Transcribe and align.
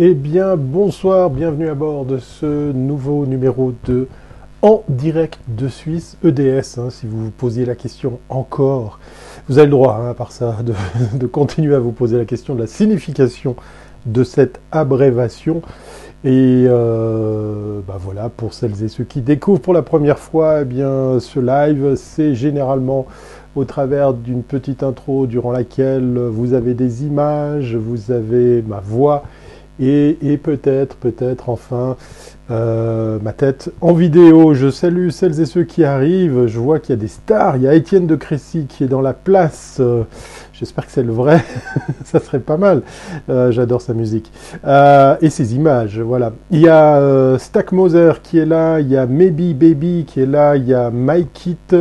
Eh 0.00 0.14
bien, 0.14 0.54
bonsoir, 0.56 1.28
bienvenue 1.28 1.68
à 1.68 1.74
bord 1.74 2.04
de 2.04 2.18
ce 2.18 2.70
nouveau 2.70 3.26
numéro 3.26 3.72
de 3.84 4.06
En 4.62 4.84
direct 4.88 5.40
de 5.48 5.66
Suisse, 5.66 6.16
EDS, 6.22 6.78
hein, 6.78 6.88
si 6.88 7.08
vous 7.08 7.24
vous 7.24 7.30
posiez 7.32 7.64
la 7.64 7.74
question 7.74 8.20
encore. 8.28 9.00
Vous 9.48 9.58
avez 9.58 9.66
le 9.66 9.72
droit, 9.72 9.98
hein, 10.00 10.10
à 10.10 10.14
part 10.14 10.30
ça, 10.30 10.58
de, 10.62 11.26
continuer 11.26 11.74
à 11.74 11.80
vous 11.80 11.90
poser 11.90 12.16
la 12.16 12.26
question 12.26 12.54
de 12.54 12.60
la 12.60 12.68
signification 12.68 13.56
de 14.06 14.22
cette 14.22 14.60
abrévation. 14.70 15.62
Et 16.22 16.64
euh, 16.68 17.80
bah 17.84 17.98
voilà, 17.98 18.28
pour 18.28 18.54
celles 18.54 18.84
et 18.84 18.88
ceux 18.88 19.02
qui 19.02 19.20
découvrent 19.20 19.60
pour 19.60 19.74
la 19.74 19.82
première 19.82 20.20
fois, 20.20 20.60
eh 20.62 20.64
bien, 20.64 21.18
ce 21.18 21.40
live, 21.40 21.96
c'est 21.96 22.36
généralement 22.36 23.06
au 23.56 23.64
travers 23.64 24.14
d'une 24.14 24.44
petite 24.44 24.84
intro 24.84 25.26
durant 25.26 25.50
laquelle 25.50 26.18
vous 26.18 26.54
avez 26.54 26.74
des 26.74 27.04
images, 27.04 27.74
vous 27.74 28.12
avez 28.12 28.62
ma 28.62 28.78
voix, 28.78 29.24
et, 29.80 30.38
peut-être, 30.42 30.96
peut-être 30.96 31.48
enfin 31.48 31.96
euh, 32.50 33.18
ma 33.22 33.32
tête 33.32 33.70
en 33.80 33.92
vidéo. 33.92 34.54
Je 34.54 34.70
salue 34.70 35.10
celles 35.10 35.40
et 35.40 35.46
ceux 35.46 35.64
qui 35.64 35.84
arrivent. 35.84 36.46
Je 36.46 36.58
vois 36.58 36.78
qu'il 36.78 36.94
y 36.94 36.98
a 36.98 37.00
des 37.00 37.08
stars. 37.08 37.56
Il 37.56 37.62
y 37.62 37.68
a 37.68 37.74
Étienne 37.74 38.06
de 38.06 38.16
Crécy 38.16 38.66
qui 38.66 38.84
est 38.84 38.88
dans 38.88 39.02
la 39.02 39.12
place. 39.12 39.76
Euh, 39.80 40.02
j'espère 40.52 40.86
que 40.86 40.92
c'est 40.92 41.02
le 41.02 41.12
vrai. 41.12 41.44
Ça 42.04 42.20
serait 42.20 42.40
pas 42.40 42.56
mal. 42.56 42.82
Euh, 43.28 43.52
j'adore 43.52 43.82
sa 43.82 43.92
musique. 43.94 44.32
et 44.64 45.30
ses 45.30 45.54
images, 45.54 46.00
voilà. 46.00 46.32
Il 46.50 46.60
y 46.60 46.68
a 46.68 47.36
Stack 47.38 47.72
Moser 47.72 48.12
qui 48.22 48.38
est 48.38 48.46
là. 48.46 48.80
Il 48.80 48.88
y 48.88 48.96
a 48.96 49.06
Maybe 49.06 49.56
Baby 49.56 50.06
qui 50.06 50.20
est 50.20 50.26
là. 50.26 50.56
Il 50.56 50.66
y 50.66 50.74
a 50.74 50.90
Mike 50.90 51.46
It. 51.46 51.76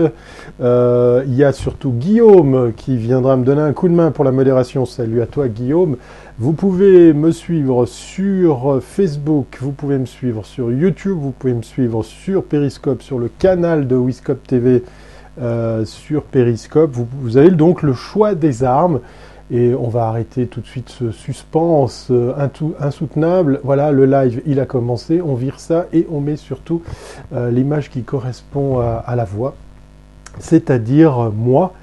il 0.60 1.36
y 1.36 1.44
a 1.44 1.52
surtout 1.54 1.92
Guillaume 1.92 2.74
qui 2.76 2.98
viendra 2.98 3.38
me 3.38 3.46
donner 3.46 3.62
un 3.62 3.74
coup 3.74 3.88
de 3.88 3.94
main 3.94 4.12
pour 4.12 4.26
la 4.26 4.32
modération. 4.32 4.86
Salut 4.86 5.22
à 5.22 5.26
toi 5.26 5.48
Guillaume. 5.48 5.96
Vous 6.40 6.54
pouvez 6.54 7.14
me 7.14 7.32
suivre 7.32 7.88
sur 7.88 8.80
Facebook, 8.80 9.58
vous 9.60 9.72
pouvez 9.72 9.98
me 9.98 10.06
suivre 10.06 10.46
sur 10.46 10.72
YouTube, 10.72 11.18
vous 11.20 11.32
pouvez 11.32 11.56
me 11.56 11.64
suivre 11.64 12.04
sur 12.04 12.44
Periscope, 12.44 13.02
sur 13.02 13.18
le 13.18 13.28
canal 13.28 13.88
de 13.88 13.96
Wiscope 13.96 14.46
TV 14.46 14.84
euh, 15.42 15.84
sur 15.84 16.22
Periscope. 16.22 16.92
Vous, 16.94 17.38
avez 17.38 17.50
donc 17.50 17.82
le 17.82 17.94
choix 17.94 18.36
des 18.36 18.64
armes. 18.64 19.00
Et 19.50 19.74
on 19.74 19.88
va 19.88 20.10
arrêter 20.10 20.46
tout 20.46 20.62
de 20.62 20.68
suite 20.68 20.90
ce 20.90 21.10
suspense 21.10 22.10
euh, 22.12 22.34
insoutenable. 22.80 23.60
Voilà, 23.64 23.92
le 23.92 24.06
live, 24.06 24.44
il 24.46 24.60
a 24.60 24.68
commencé. 24.68 25.24
On 25.24 25.34
vire 25.34 25.60
ça 25.60 25.88
et 25.92 26.06
on 26.12 26.22
met 26.22 26.36
surtout 26.36 26.84
euh, 27.34 27.50
l'image 27.50 27.90
qui 27.90 28.04
correspond 28.04 28.80
à 28.80 29.16
la 29.16 29.26
voix, 29.26 29.56
c'est-à-dire 30.38 31.32
moi. 31.36 31.74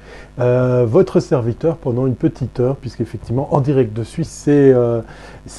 Euh, 0.41 0.85
votre 0.85 1.21
serviteur 1.21 1.77
pendant 1.77 2.09
une 2.09 2.17
petite 2.17 2.59
heure, 2.59 2.75
puisqu'effectivement 2.75 3.55
en 3.55 3.61
direct 3.61 3.97
de 3.97 4.03
Suisse, 4.03 4.29
c'est 4.29 4.73
euh, 4.75 5.01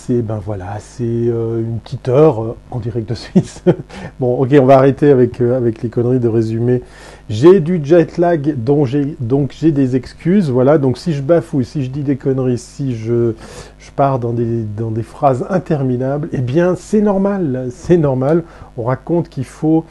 ben 0.09 0.41
voilà, 0.45 0.79
c'est 0.79 1.05
euh, 1.05 1.61
une 1.61 1.79
petite 1.79 2.09
heure 2.09 2.57
en 2.71 2.79
direct 2.79 3.07
de 3.07 3.15
Suisse. 3.15 3.63
bon, 4.19 4.35
ok, 4.35 4.49
on 4.59 4.65
va 4.65 4.75
arrêter 4.75 5.09
avec 5.11 5.39
avec 5.39 5.81
les 5.81 5.87
conneries 5.87 6.19
de 6.19 6.27
résumé. 6.27 6.81
J'ai 7.29 7.61
du 7.61 7.79
jet 7.81 8.17
lag, 8.17 8.53
donc 8.57 8.87
j'ai 8.87 9.71
des 9.71 9.95
excuses. 9.95 10.49
Voilà, 10.49 10.77
donc 10.77 10.97
si 10.97 11.13
je 11.13 11.21
bafouille, 11.21 11.63
si 11.63 11.85
je 11.85 11.89
dis 11.89 12.03
des 12.03 12.17
conneries, 12.17 12.57
si 12.57 12.97
je 12.97 13.31
je 13.79 13.91
pars 13.95 14.19
dans 14.19 14.33
des 14.33 14.63
dans 14.75 14.91
des 14.91 15.03
phrases 15.03 15.45
interminables, 15.49 16.27
eh 16.33 16.39
bien 16.39 16.75
c'est 16.75 17.01
normal, 17.01 17.69
c'est 17.71 17.97
normal. 17.97 18.43
On 18.75 18.83
raconte 18.83 19.29
qu'il 19.29 19.45
faut 19.45 19.85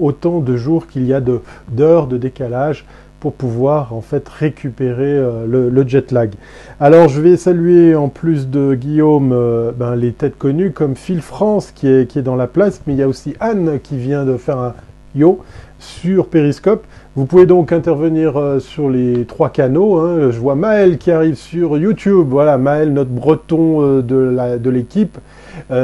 autant 0.00 0.40
de 0.40 0.56
jours 0.56 0.88
qu'il 0.88 1.06
y 1.06 1.14
a 1.14 1.22
d'heures 1.70 2.08
de 2.08 2.18
décalage 2.18 2.84
pour 3.20 3.32
pouvoir 3.32 3.94
en 3.94 4.00
fait 4.00 4.28
récupérer 4.28 5.04
euh, 5.04 5.46
le, 5.46 5.88
jet 5.88 6.12
lag. 6.12 6.32
Alors 6.80 7.08
je 7.08 7.20
vais 7.20 7.36
saluer 7.36 7.94
en 7.94 8.08
plus 8.08 8.48
de 8.48 8.74
Guillaume 8.74 9.32
euh, 9.32 9.72
ben, 9.72 9.96
les 9.96 10.12
têtes 10.12 10.38
connues 10.38 10.72
comme 10.72 10.96
Phil 10.96 11.22
France 11.22 11.72
qui 11.74 11.88
est, 11.88 12.08
qui 12.08 12.18
est 12.18 12.22
dans 12.22 12.36
la 12.36 12.46
place, 12.46 12.82
mais 12.86 12.94
il 12.94 12.98
y 12.98 13.02
a 13.02 13.08
aussi 13.08 13.34
Anne 13.40 13.78
qui 13.82 13.96
vient 13.96 14.24
de 14.24 14.36
faire 14.36 14.58
un 14.58 14.74
yo 15.14 15.40
sur 15.78 16.28
Periscope. 16.28 16.84
Vous 17.14 17.26
pouvez 17.26 17.46
donc 17.46 17.72
intervenir 17.72 18.36
euh, 18.36 18.58
sur 18.58 18.90
les 18.90 19.24
trois 19.24 19.50
canaux. 19.50 19.96
Hein. 19.96 20.30
Je 20.30 20.38
vois 20.38 20.54
Maël 20.54 20.98
qui 20.98 21.10
arrive 21.10 21.36
sur 21.36 21.78
YouTube. 21.78 22.26
Voilà, 22.28 22.58
Maël, 22.58 22.92
notre 22.92 23.10
breton 23.10 24.00
de 24.00 24.70
l'équipe. 24.70 25.18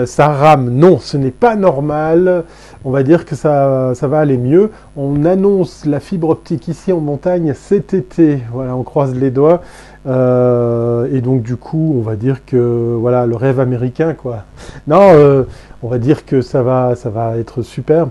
Ça 0.07 0.29
rame. 0.29 0.71
Non, 0.71 0.99
ce 0.99 1.17
n'est 1.17 1.31
pas 1.31 1.57
normal 1.57 2.45
on 2.85 2.91
va 2.91 3.03
dire 3.03 3.25
que 3.25 3.35
ça, 3.37 3.93
ça 3.95 4.09
va 4.09 4.19
aller 4.19 4.39
mieux. 4.39 4.71
On 4.97 5.25
annonce 5.25 5.85
la 5.85 6.01
fibre 6.01 6.31
optique 6.31 6.69
ici 6.69 6.93
en 6.93 7.01
montagne 7.01 7.55
cet 7.55 7.95
été. 7.95 8.41
Voilà, 8.53 8.77
on 8.77 8.83
croise 8.83 9.15
les 9.15 9.31
doigts. 9.31 9.63
Euh, 10.07 11.07
et 11.13 11.21
donc 11.21 11.43
du 11.43 11.57
coup, 11.57 11.95
on 11.97 12.03
va 12.03 12.17
dire 12.17 12.45
que 12.45 12.97
voilà 12.99 13.27
le 13.27 13.37
rêve 13.37 13.61
américain, 13.61 14.15
quoi. 14.15 14.45
Non, 14.89 15.01
euh, 15.01 15.45
on 15.83 15.89
va 15.89 15.99
dire 15.99 16.27
que 16.27 16.41
ça 16.41 16.63
va, 16.63 16.97
ça 16.97 17.09
va 17.11 17.39
être 17.39 17.63
super. 17.63 18.09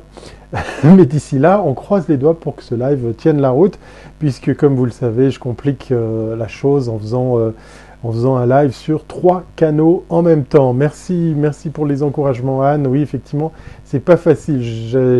Mais 0.84 1.06
d'ici 1.06 1.38
là, 1.38 1.62
on 1.66 1.74
croise 1.74 2.08
les 2.08 2.18
doigts 2.18 2.40
pour 2.40 2.56
que 2.56 2.64
ce 2.64 2.76
live 2.76 3.14
tienne 3.18 3.42
la 3.42 3.50
route, 3.50 3.78
puisque 4.20 4.56
comme 4.56 4.76
vous 4.76 4.86
le 4.86 4.92
savez, 4.92 5.32
je 5.32 5.40
complique 5.40 5.92
euh, 5.92 6.36
la 6.38 6.48
chose 6.48 6.88
en 6.88 6.98
faisant 6.98 7.38
en 8.04 8.12
faisant 8.12 8.36
un 8.36 8.46
live 8.48 8.72
sur 8.72 9.06
trois 9.06 9.44
canaux 9.56 10.04
en 10.10 10.22
même 10.22 10.44
temps. 10.44 10.74
Merci, 10.74 11.34
merci 11.38 11.70
pour 11.70 11.86
les 11.86 12.02
encouragements, 12.04 12.64
Anne. 12.64 12.88
Oui, 12.88 13.02
effectivement, 13.02 13.52
c'est 13.86 14.00
pas 14.00 14.18
facile. 14.18 14.62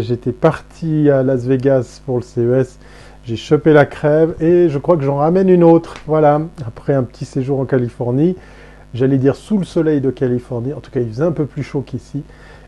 J'étais 0.02 0.32
parti 0.32 1.10
à 1.10 1.24
Las 1.24 1.46
Vegas 1.46 2.02
pour 2.06 2.18
le 2.18 2.24
CES. 2.24 2.80
J'ai 3.24 3.36
chopé 3.36 3.72
la 3.72 3.86
crève 3.86 4.34
et 4.42 4.68
je 4.68 4.80
crois 4.80 4.98
que 4.98 5.04
j'en 5.04 5.18
ramène 5.18 5.48
une 5.50 5.64
autre. 5.64 5.96
Voilà, 6.08 6.42
après 6.66 6.94
un 6.94 7.04
petit 7.04 7.26
séjour 7.26 7.60
en 7.60 7.66
Californie, 7.66 8.36
j'allais 8.96 9.20
dire 9.20 9.36
sous 9.36 9.60
le 9.60 9.64
soleil 9.64 10.02
de 10.02 10.10
Californie. 10.10 10.74
En 10.74 10.80
tout 10.80 10.90
cas, 10.90 11.02
il 11.02 11.08
faisait 11.10 11.24
un 11.24 11.32
peu 11.32 11.46
plus 11.46 11.62
chaud 11.62 11.84
qu'ici. 11.86 12.24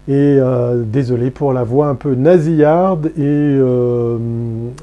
Et 0.08 0.38
euh, 0.40 0.84
désolé 0.86 1.32
pour 1.32 1.54
la 1.54 1.64
voix 1.64 1.88
un 1.88 1.96
peu 1.96 2.14
nasillarde 2.14 3.08
et, 3.18 3.22
euh, 3.22 4.18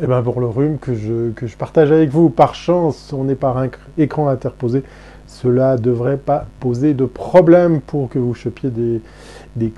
et 0.03 0.07
ben 0.07 0.23
pour 0.23 0.41
le 0.41 0.47
rhume 0.47 0.79
que 0.79 0.95
je, 0.95 1.31
que 1.33 1.47
je 1.47 1.57
partage 1.59 1.93
avec 1.93 2.09
vous. 2.09 2.31
Par 2.31 2.55
chance, 2.55 3.13
on 3.17 3.29
est 3.29 3.35
par 3.35 3.59
un 3.59 3.69
écran 3.99 4.29
interposé 4.29 4.83
cela 5.43 5.77
ne 5.77 5.81
devrait 5.81 6.17
pas 6.17 6.47
poser 6.61 6.95
de 6.95 7.05
problème 7.05 7.81
pour 7.81 8.09
que 8.09 8.19
vous 8.19 8.35
chopiez 8.35 8.71
des, 8.71 9.01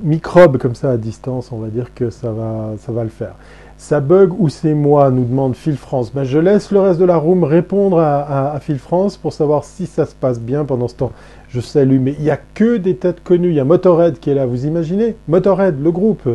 microbes 0.03 0.59
comme 0.59 0.75
ça 0.75 0.91
à 0.91 0.97
distance. 0.97 1.53
On 1.53 1.59
va 1.59 1.69
dire 1.69 1.95
que 1.95 2.11
ça 2.11 2.33
va, 2.33 3.03
le 3.03 3.09
faire. 3.09 3.35
Ça 3.79 4.01
bug 4.01 4.33
ou 4.39 4.49
c'est 4.49 4.75
moi 4.75 5.11
nous 5.11 5.25
demande 5.25 5.55
Phil 5.55 5.77
France. 5.77 6.13
Ben, 6.13 6.25
je 6.25 6.39
laisse 6.39 6.71
le 6.71 6.81
reste 6.81 7.01
de 7.01 7.05
la 7.05 7.17
room 7.17 7.45
répondre 7.45 7.99
à, 7.99 8.59
Phil 8.61 8.79
France 8.79 9.17
pour 9.17 9.33
savoir 9.33 9.65
si 9.65 9.87
ça 9.87 10.07
se 10.07 10.15
passe 10.15 10.41
bien 10.41 10.65
pendant 10.65 10.89
ce 10.89 10.97
temps. 10.97 11.13
Je 11.49 11.61
salue, 11.61 11.99
mais 12.01 12.15
il 12.19 12.25
n'y 12.25 12.31
a 12.31 12.39
que 12.55 12.77
des 12.77 12.97
têtes 12.97 13.23
connues. 13.23 13.51
Il 13.51 13.55
y 13.55 13.61
a 13.61 13.65
Motorhead 13.65 14.19
qui 14.19 14.31
est 14.31 14.35
là, 14.35 14.47
vous 14.47 14.67
imaginez? 14.67 15.17
Motorhead, 15.29 15.83
le 15.83 15.91
groupe, 15.91 16.29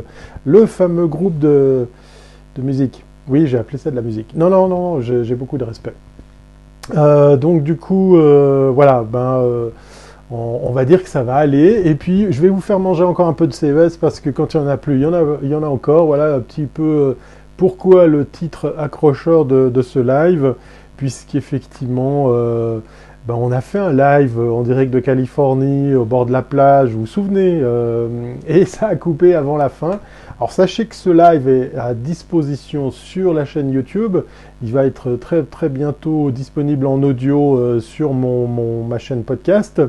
le 0.46 0.66
fameux 0.66 1.08
groupe 1.08 1.40
de 1.40 1.88
musique. 2.58 3.04
Oui, 3.28 3.46
j'ai 3.48 3.58
appelé 3.58 3.78
ça 3.78 3.92
de 3.92 3.96
la 3.96 4.02
musique. 4.02 4.34
Non, 4.36 4.50
non, 4.50 4.68
non, 4.68 5.02
j'ai 5.02 5.36
beaucoup 5.36 5.58
de 5.58 5.66
respect. 5.66 5.94
Euh, 6.96 7.38
donc 7.38 7.64
du 7.64 7.76
coup, 7.76 8.18
euh, 8.18 8.72
voilà, 8.74 9.04
ben, 9.04 9.40
euh, 9.40 9.70
on, 10.32 10.72
va 10.72 10.86
dire 10.86 11.04
que 11.04 11.10
ça 11.10 11.24
va 11.24 11.36
aller. 11.36 11.82
Et 11.86 11.96
puis, 11.96 12.32
je 12.32 12.42
vais 12.42 12.50
vous 12.50 12.62
faire 12.62 12.80
manger 12.80 13.04
encore 13.04 13.28
un 13.28 13.34
peu 13.34 13.48
de 13.48 13.54
CES 13.54 13.98
parce 13.98 14.20
que 14.20 14.30
quand 14.30 14.54
il 14.54 14.58
y 14.58 14.60
en 14.60 14.68
a 14.68 14.78
plus, 14.78 14.96
il 14.96 15.02
y 15.02 15.06
en 15.06 15.14
a, 15.14 15.24
il 15.42 15.50
y 15.50 15.56
en 15.56 15.64
a 15.64 15.68
encore. 15.68 16.06
Voilà 16.06 16.36
un 16.36 16.40
petit 16.40 16.66
peu 16.66 17.18
pourquoi 17.58 18.08
le 18.08 18.26
titre 18.26 18.76
accrocheur 18.78 19.46
de, 19.46 19.70
de 19.70 19.82
ce 19.82 20.00
live, 20.00 20.54
puisqu'effectivement, 20.98 22.32
ben, 23.28 23.36
on 23.36 23.52
a 23.52 23.62
fait 23.62 23.80
un 23.80 23.92
live 23.92 24.40
en 24.40 24.62
direct 24.62 24.92
de 24.92 25.00
Californie, 25.00 25.94
au 25.96 26.06
bord 26.06 26.26
de 26.26 26.32
la 26.32 26.42
plage, 26.42 26.92
vous 26.92 27.02
vous 27.02 27.08
souvenez, 27.08 27.62
et 28.48 28.66
ça 28.66 28.88
a 28.88 28.96
coupé 28.96 29.36
avant 29.36 29.58
la 29.58 29.70
fin. 29.70 30.00
Alors 30.40 30.52
sachez 30.52 30.86
que 30.86 30.94
ce 30.94 31.10
live 31.10 31.50
est 31.50 31.76
à 31.76 31.96
disposition 31.96 32.92
sur 32.92 33.34
la 33.34 33.44
chaîne 33.44 33.72
YouTube. 33.72 34.18
Il 34.62 34.72
va 34.72 34.86
être 34.86 35.16
très 35.16 35.42
très 35.42 35.68
bientôt 35.68 36.30
disponible 36.30 36.86
en 36.86 37.02
audio 37.02 37.58
euh, 37.58 37.80
sur 37.80 38.14
mon, 38.14 38.84
ma 38.84 39.00
chaîne 39.00 39.24
podcast. 39.24 39.82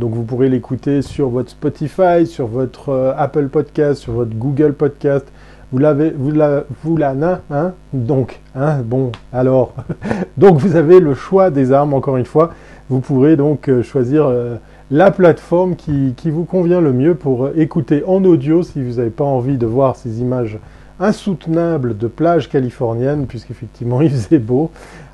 Donc 0.00 0.12
vous 0.12 0.24
pourrez 0.24 0.48
l'écouter 0.48 1.02
sur 1.02 1.28
votre 1.28 1.50
Spotify, 1.50 2.26
sur 2.26 2.48
votre 2.48 2.88
euh, 2.88 3.12
Apple 3.16 3.46
Podcast, 3.46 4.02
sur 4.02 4.14
votre 4.14 4.34
Google 4.34 4.72
Podcast. 4.72 5.28
Vous 5.72 5.78
l'avez, 5.78 6.10
vous 6.10 6.30
la, 6.30 6.64
vous 6.84 6.96
la, 6.96 7.14
hein 7.50 7.72
Donc, 7.92 8.40
hein, 8.54 8.82
bon, 8.84 9.10
alors, 9.32 9.74
donc 10.36 10.58
vous 10.58 10.76
avez 10.76 11.00
le 11.00 11.14
choix 11.14 11.50
des 11.50 11.72
armes. 11.72 11.92
Encore 11.92 12.16
une 12.16 12.24
fois, 12.24 12.52
vous 12.88 13.00
pourrez 13.00 13.36
donc 13.36 13.68
euh, 13.68 13.82
choisir 13.82 14.26
euh, 14.26 14.56
la 14.92 15.10
plateforme 15.10 15.74
qui, 15.74 16.14
qui, 16.16 16.30
vous 16.30 16.44
convient 16.44 16.80
le 16.80 16.92
mieux 16.92 17.16
pour 17.16 17.48
écouter 17.56 18.04
en 18.06 18.22
audio 18.24 18.62
si 18.62 18.80
vous 18.80 18.94
n'avez 18.94 19.10
pas 19.10 19.24
envie 19.24 19.58
de 19.58 19.66
voir 19.66 19.96
ces 19.96 20.20
images 20.20 20.58
insoutenables 21.00 21.98
de 21.98 22.06
plages 22.06 22.48
californiennes, 22.48 23.26
puisqu'effectivement 23.26 24.00
il 24.02 24.10
faisait 24.10 24.38
beau. 24.38 24.70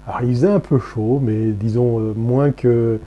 Alors 0.06 0.20
il 0.22 0.34
faisait 0.34 0.50
un 0.50 0.60
peu 0.60 0.78
chaud, 0.78 1.18
mais 1.22 1.52
disons 1.52 2.12
moins 2.14 2.50
que 2.50 2.98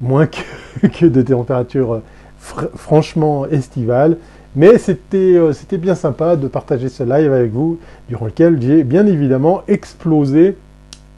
moins 0.00 0.26
que, 0.26 0.86
que 0.88 1.06
de 1.06 1.22
températures 1.22 2.02
franchement 2.38 3.46
estivale. 3.46 4.16
Mais 4.58 4.76
c'était 4.78 5.36
euh, 5.36 5.52
c'était 5.52 5.78
bien 5.78 5.94
sympa 5.94 6.34
de 6.34 6.48
partager 6.48 6.88
ce 6.88 7.04
live 7.04 7.32
avec 7.32 7.52
vous, 7.52 7.78
durant 8.08 8.26
lequel 8.26 8.60
j'ai 8.60 8.82
bien 8.82 9.06
évidemment 9.06 9.62
explosé 9.68 10.56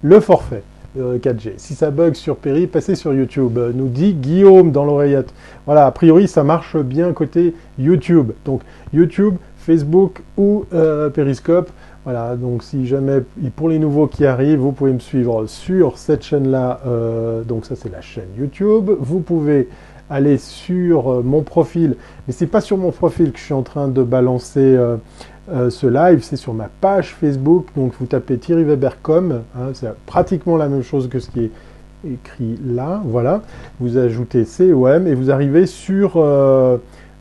le 0.02 0.20
forfait 0.20 0.62
4G. 0.98 1.48
Euh, 1.48 1.52
si 1.56 1.74
ça 1.74 1.90
bug 1.90 2.12
sur 2.12 2.36
Perry, 2.36 2.66
passez 2.66 2.94
sur 2.94 3.14
YouTube, 3.14 3.56
euh, 3.56 3.72
nous 3.74 3.88
dit 3.88 4.12
Guillaume 4.12 4.72
dans 4.72 4.84
l'oreillette. 4.84 5.32
Voilà, 5.64 5.86
a 5.86 5.90
priori 5.90 6.28
ça 6.28 6.44
marche 6.44 6.76
bien 6.76 7.14
côté 7.14 7.54
YouTube. 7.78 8.32
Donc 8.44 8.60
YouTube, 8.92 9.36
Facebook 9.56 10.20
ou 10.36 10.66
Periscope. 11.14 11.70
Voilà, 12.04 12.36
donc 12.36 12.62
si 12.62 12.86
jamais, 12.86 13.22
pour 13.56 13.70
les 13.70 13.78
nouveaux 13.78 14.06
qui 14.06 14.26
arrivent, 14.26 14.58
vous 14.58 14.72
pouvez 14.72 14.92
me 14.92 14.98
suivre 14.98 15.46
sur 15.46 15.96
cette 15.96 16.24
chaîne-là. 16.24 16.80
donc 17.46 17.64
ça 17.64 17.74
c'est 17.74 17.90
la 17.90 18.02
chaîne 18.02 18.28
YouTube. 18.38 18.90
Vous 19.00 19.20
pouvez 19.20 19.68
aller 20.10 20.36
sur 20.38 21.10
euh, 21.10 21.22
mon 21.22 21.42
profil, 21.42 21.96
mais 22.26 22.34
c'est 22.34 22.48
pas 22.48 22.60
sur 22.60 22.76
mon 22.76 22.90
profil 22.90 23.32
que 23.32 23.38
je 23.38 23.44
suis 23.44 23.54
en 23.54 23.62
train 23.62 23.88
de 23.88 24.02
balancer 24.02 24.60
euh, 24.60 24.96
euh, 25.50 25.70
ce 25.70 25.86
live, 25.86 26.22
c'est 26.22 26.36
sur 26.36 26.52
ma 26.52 26.68
page 26.80 27.14
Facebook. 27.14 27.66
Donc 27.76 27.92
vous 27.98 28.06
tapez 28.06 28.36
Thierry 28.36 28.64
Webercom, 28.64 29.42
hein, 29.56 29.70
c'est 29.72 29.94
pratiquement 30.06 30.56
la 30.56 30.68
même 30.68 30.82
chose 30.82 31.08
que 31.08 31.20
ce 31.20 31.30
qui 31.30 31.44
est 31.44 31.50
écrit 32.04 32.58
là. 32.64 33.00
Voilà, 33.04 33.42
vous 33.78 33.96
ajoutez 33.96 34.44
COM 34.44 35.06
et 35.06 35.14
vous 35.14 35.30
arrivez 35.30 35.66
sur 35.66 36.24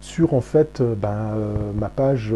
sur 0.02 0.34
en 0.34 0.42
fait 0.42 0.82
ben, 0.82 1.36
ma 1.78 1.90
page 1.90 2.34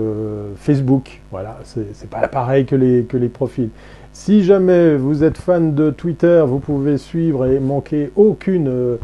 Facebook. 0.58 1.22
Voilà, 1.32 1.60
c'est 1.64 2.10
pas 2.10 2.28
pareil 2.28 2.66
que 2.66 2.76
les, 2.76 3.04
que 3.04 3.18
les 3.18 3.30
profils. 3.30 3.70
Si 4.12 4.44
jamais 4.44 4.96
vous 4.96 5.24
êtes 5.24 5.38
fan 5.38 5.74
de 5.74 5.90
Twitter, 5.90 6.44
vous 6.46 6.60
pouvez 6.60 6.98
suivre 6.98 7.46
et 7.46 7.60
manquer 7.60 8.12
aucune 8.16 8.98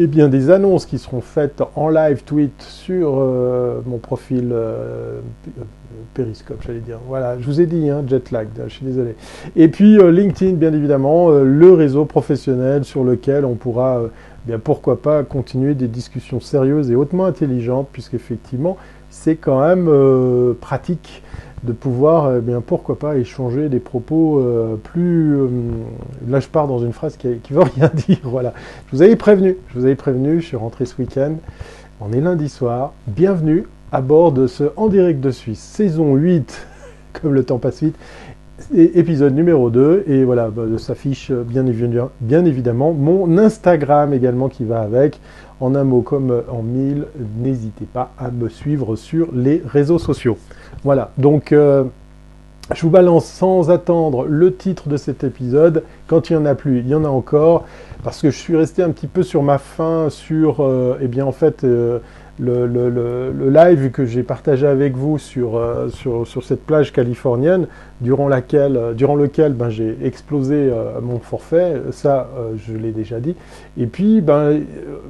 eh 0.00 0.06
bien, 0.06 0.28
des 0.28 0.50
annonces 0.50 0.86
qui 0.86 0.96
seront 0.96 1.20
faites 1.20 1.60
en 1.74 1.88
live 1.88 2.22
tweet 2.22 2.62
sur 2.62 3.18
euh, 3.18 3.80
mon 3.84 3.98
profil 3.98 4.50
euh, 4.52 5.18
Periscope, 6.14 6.58
j'allais 6.64 6.78
dire. 6.78 6.98
Voilà, 7.08 7.36
je 7.40 7.44
vous 7.44 7.60
ai 7.60 7.66
dit, 7.66 7.90
hein, 7.90 8.04
jet 8.06 8.30
lag, 8.30 8.46
je 8.68 8.72
suis 8.72 8.86
désolé. 8.86 9.16
Et 9.56 9.66
puis 9.66 9.98
euh, 9.98 10.12
LinkedIn, 10.12 10.52
bien 10.52 10.72
évidemment, 10.72 11.30
le 11.30 11.72
réseau 11.72 12.04
professionnel 12.04 12.84
sur 12.84 13.02
lequel 13.02 13.44
on 13.44 13.54
pourra, 13.54 14.02
bien 14.46 14.60
pourquoi 14.60 15.02
pas, 15.02 15.24
continuer 15.24 15.74
des 15.74 15.88
discussions 15.88 16.38
sérieuses 16.38 16.92
et 16.92 16.94
hautement 16.94 17.26
intelligentes, 17.26 17.88
puisqu'effectivement, 17.92 18.76
c'est 19.10 19.34
quand 19.34 19.60
même 19.60 20.54
pratique 20.60 21.22
de 21.62 21.72
pouvoir, 21.72 22.36
eh 22.36 22.40
bien, 22.40 22.60
pourquoi 22.60 22.98
pas, 22.98 23.16
échanger 23.16 23.68
des 23.68 23.80
propos 23.80 24.40
euh, 24.40 24.76
plus... 24.76 25.36
Euh, 25.36 25.48
là, 26.28 26.40
je 26.40 26.48
pars 26.48 26.68
dans 26.68 26.78
une 26.78 26.92
phrase 26.92 27.16
qui, 27.16 27.28
ne 27.28 27.54
veut 27.54 27.62
rien 27.62 27.90
dire. 28.08 28.18
Je 28.22 28.96
vous 28.96 29.02
avais 29.02 29.16
prévenu, 29.16 29.56
je 29.68 29.78
vous 29.78 29.84
avais 29.84 29.96
prévenu, 29.96 30.40
je 30.40 30.46
suis 30.46 30.56
rentré 30.56 30.86
ce 30.86 30.94
week-end, 30.98 31.34
on 32.00 32.12
est 32.12 32.20
lundi 32.20 32.48
soir, 32.48 32.92
bienvenue 33.06 33.66
à 33.90 34.00
bord 34.00 34.32
de 34.32 34.46
ce 34.46 34.64
En 34.76 34.88
direct 34.88 35.20
de 35.20 35.30
Suisse, 35.30 35.60
saison 35.60 36.14
8, 36.14 36.66
comme 37.14 37.34
le 37.34 37.44
temps 37.44 37.58
passe 37.58 37.82
vite, 37.82 37.96
épisode 38.74 39.34
numéro 39.34 39.70
2, 39.70 40.04
et 40.06 40.24
voilà, 40.24 40.48
bah, 40.48 40.62
s'affiche 40.78 41.30
bien, 41.30 41.64
bien 42.20 42.44
évidemment 42.44 42.92
mon 42.92 43.38
Instagram 43.38 44.12
également 44.12 44.48
qui 44.48 44.64
va 44.64 44.80
avec, 44.80 45.20
en 45.60 45.74
un 45.74 45.84
mot 45.84 46.02
comme 46.02 46.42
en 46.48 46.62
mille, 46.62 47.06
n'hésitez 47.38 47.84
pas 47.84 48.12
à 48.18 48.30
me 48.30 48.48
suivre 48.48 48.96
sur 48.96 49.28
les 49.32 49.62
réseaux 49.66 49.98
sociaux. 49.98 50.38
Voilà, 50.84 51.10
donc 51.18 51.52
euh, 51.52 51.84
je 52.74 52.82
vous 52.82 52.90
balance 52.90 53.24
sans 53.24 53.70
attendre 53.70 54.26
le 54.26 54.54
titre 54.54 54.88
de 54.88 54.96
cet 54.96 55.24
épisode. 55.24 55.84
Quand 56.06 56.28
il 56.28 56.36
n'y 56.36 56.42
en 56.42 56.46
a 56.46 56.54
plus, 56.54 56.80
il 56.80 56.88
y 56.88 56.94
en 56.94 57.04
a 57.04 57.08
encore, 57.08 57.64
parce 58.04 58.20
que 58.20 58.30
je 58.30 58.36
suis 58.36 58.56
resté 58.56 58.82
un 58.82 58.90
petit 58.90 59.06
peu 59.06 59.22
sur 59.22 59.42
ma 59.42 59.58
fin 59.58 60.10
sur, 60.10 60.60
euh, 60.60 60.98
eh 61.00 61.08
bien 61.08 61.24
en 61.24 61.32
fait, 61.32 61.64
euh, 61.64 61.98
le, 62.38 63.50
live 63.50 63.90
que 63.90 64.04
j'ai 64.04 64.22
partagé 64.22 64.66
avec 64.66 64.96
vous 64.96 65.18
sur, 65.18 65.56
euh, 65.56 65.88
sur, 65.88 66.44
cette 66.44 66.64
plage 66.64 66.92
californienne, 66.92 67.66
durant, 68.00 68.28
laquelle, 68.28 68.76
euh, 68.76 68.92
durant 68.94 69.16
lequel 69.16 69.52
ben, 69.52 69.70
j'ai 69.70 69.96
explosé 70.02 70.54
euh, 70.54 71.00
mon 71.00 71.18
forfait, 71.18 71.82
ça 71.90 72.28
je 72.56 72.74
l'ai 72.74 72.92
déjà 72.92 73.20
dit. 73.20 73.34
Et 73.76 73.86
puis, 73.86 74.20
ben, 74.20 74.60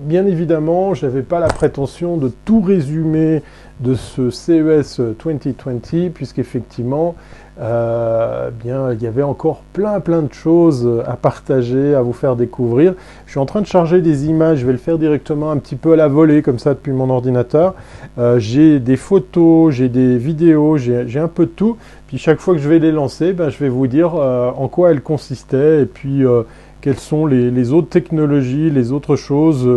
bien 0.00 0.26
évidemment, 0.26 0.94
je 0.94 1.06
n'avais 1.06 1.22
pas 1.22 1.40
la 1.40 1.48
prétention 1.48 2.16
de 2.16 2.30
tout 2.44 2.60
résumer 2.60 3.42
de 3.80 3.94
ce 3.94 4.30
CES 4.30 5.00
2020, 5.00 6.10
puisqu'effectivement, 6.12 7.14
euh, 7.60 8.50
bien, 8.50 8.92
il 8.92 9.02
y 9.02 9.06
avait 9.06 9.24
encore 9.24 9.62
plein 9.72 9.98
plein 9.98 10.22
de 10.22 10.32
choses 10.32 10.88
à 11.06 11.16
partager, 11.16 11.94
à 11.94 12.02
vous 12.02 12.12
faire 12.12 12.36
découvrir. 12.36 12.94
Je 13.26 13.32
suis 13.32 13.40
en 13.40 13.46
train 13.46 13.60
de 13.60 13.66
charger 13.66 14.00
des 14.00 14.26
images, 14.26 14.58
je 14.58 14.66
vais 14.66 14.72
le 14.72 14.78
faire 14.78 14.98
directement 14.98 15.50
un 15.50 15.56
petit 15.56 15.74
peu 15.74 15.92
à 15.92 15.96
la 15.96 16.06
volée, 16.06 16.42
comme 16.42 16.58
ça, 16.58 16.74
depuis 16.74 16.92
mon 16.92 17.10
ordinateur. 17.10 17.74
Euh, 18.18 18.38
j'ai 18.38 18.78
des 18.78 18.96
photos, 18.96 19.74
j'ai 19.74 19.88
des 19.88 20.18
vidéos, 20.18 20.76
j'ai 20.76 21.18
un 21.18 21.28
peu 21.28 21.46
de 21.46 21.50
tout. 21.50 21.76
Puis 22.06 22.18
chaque 22.18 22.38
fois 22.38 22.54
que 22.54 22.60
je 22.60 22.68
vais 22.68 22.78
les 22.78 22.92
lancer, 22.92 23.32
ben, 23.32 23.48
je 23.50 23.58
vais 23.58 23.68
vous 23.68 23.86
dire 23.88 24.14
euh, 24.14 24.50
en 24.56 24.68
quoi 24.68 24.92
elles 24.92 25.02
consistaient 25.02 25.82
et 25.82 25.86
puis 25.86 26.22
quelles 26.80 26.98
sont 26.98 27.26
les, 27.26 27.50
les, 27.50 27.72
autres 27.72 27.88
technologies, 27.88 28.70
les 28.70 28.92
autres 28.92 29.16
choses 29.16 29.68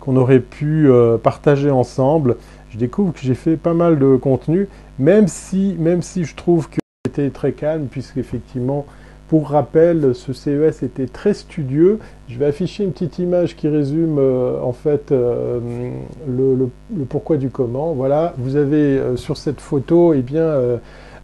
qu'on 0.00 0.16
aurait 0.16 0.40
pu 0.40 0.90
partager 1.22 1.70
ensemble. 1.70 2.36
Je 2.70 2.78
découvre 2.78 3.12
que 3.12 3.20
j'ai 3.20 3.34
fait 3.34 3.56
pas 3.56 3.74
mal 3.74 3.98
de 3.98 4.16
contenu, 4.16 4.68
même 4.98 5.28
si, 5.28 5.76
même 5.78 6.02
si 6.02 6.24
je 6.24 6.34
trouve 6.34 6.68
que 6.68 6.80
très 7.10 7.52
calme 7.52 7.86
puisqu'effectivement, 7.90 8.86
pour 9.30 9.50
rappel, 9.50 10.12
ce 10.12 10.32
CES 10.32 10.82
était 10.82 11.06
très 11.06 11.34
studieux. 11.34 12.00
Je 12.28 12.36
vais 12.36 12.46
afficher 12.46 12.82
une 12.82 12.90
petite 12.90 13.20
image 13.20 13.54
qui 13.54 13.68
résume 13.68 14.18
euh, 14.18 14.60
en 14.60 14.72
fait 14.72 15.12
euh, 15.12 15.60
le, 16.28 16.68
pourquoi 17.08 17.36
du 17.36 17.48
comment. 17.48 17.92
Voilà, 17.92 18.34
vous 18.38 18.56
avez 18.56 18.98
euh, 18.98 19.16
sur 19.16 19.36
cette 19.36 19.60
photo, 19.60 20.14
eh 20.14 20.22
bien, 20.22 20.52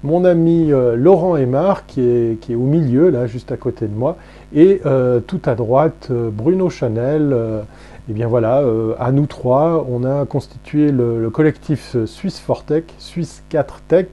mon 0.04 0.24
ami 0.24 0.70
Laurent 0.94 1.36
Aymar 1.36 1.84
qui 1.86 2.00
est, 2.00 2.40
qui 2.40 2.52
est, 2.52 2.54
au 2.54 2.60
milieu, 2.60 3.10
là, 3.10 3.26
juste 3.26 3.50
à 3.50 3.56
côté 3.56 3.88
de 3.88 3.94
moi, 3.94 4.16
et 4.54 4.82
tout 5.26 5.40
à 5.44 5.56
droite, 5.56 6.12
Bruno 6.12 6.70
Chanel. 6.70 7.32
et 7.32 8.10
eh 8.10 8.12
bien 8.12 8.28
voilà, 8.28 8.62
à 9.00 9.10
nous 9.10 9.26
trois, 9.26 9.84
on 9.90 10.04
a 10.04 10.24
constitué 10.26 10.92
le, 10.92 11.20
le 11.20 11.30
collectif 11.30 11.96
Suisse 12.04 12.38
Fortech, 12.38 12.84
Suisse 12.98 13.42
4 13.48 13.80
Tech. 13.88 14.06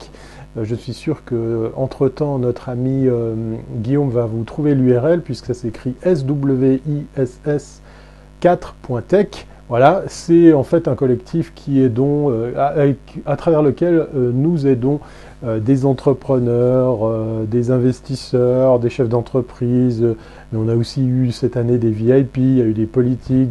Euh, 0.56 0.64
je 0.64 0.74
suis 0.74 0.94
sûr 0.94 1.24
que 1.24 1.70
entre 1.76 2.08
temps 2.08 2.38
notre 2.38 2.68
ami 2.68 3.06
euh, 3.06 3.34
Guillaume 3.76 4.10
va 4.10 4.26
vous 4.26 4.44
trouver 4.44 4.74
l'URL 4.74 5.20
puisque 5.22 5.46
ça 5.46 5.54
s'écrit 5.54 5.94
SWISS 6.02 7.80
4.tech. 8.42 9.46
Voilà, 9.70 10.02
c'est 10.08 10.52
en 10.52 10.62
fait 10.62 10.88
un 10.88 10.94
collectif 10.94 11.52
qui 11.54 11.88
dont, 11.88 12.30
euh, 12.30 12.92
à, 13.24 13.36
travers 13.36 13.62
lequel 13.62 14.06
nous 14.14 14.66
aidons 14.66 15.00
des 15.42 15.86
entrepreneurs, 15.86 17.10
des 17.46 17.70
investisseurs, 17.70 18.78
des 18.78 18.90
chefs 18.90 19.08
d'entreprise, 19.08 20.02
mais 20.52 20.58
on 20.58 20.68
a 20.68 20.76
aussi 20.76 21.06
eu 21.06 21.32
cette 21.32 21.56
année 21.56 21.78
des 21.78 21.88
VIP, 21.90 22.36
il 22.36 22.58
y 22.58 22.60
a 22.60 22.64
eu 22.64 22.74
des 22.74 22.84
politiques, 22.84 23.50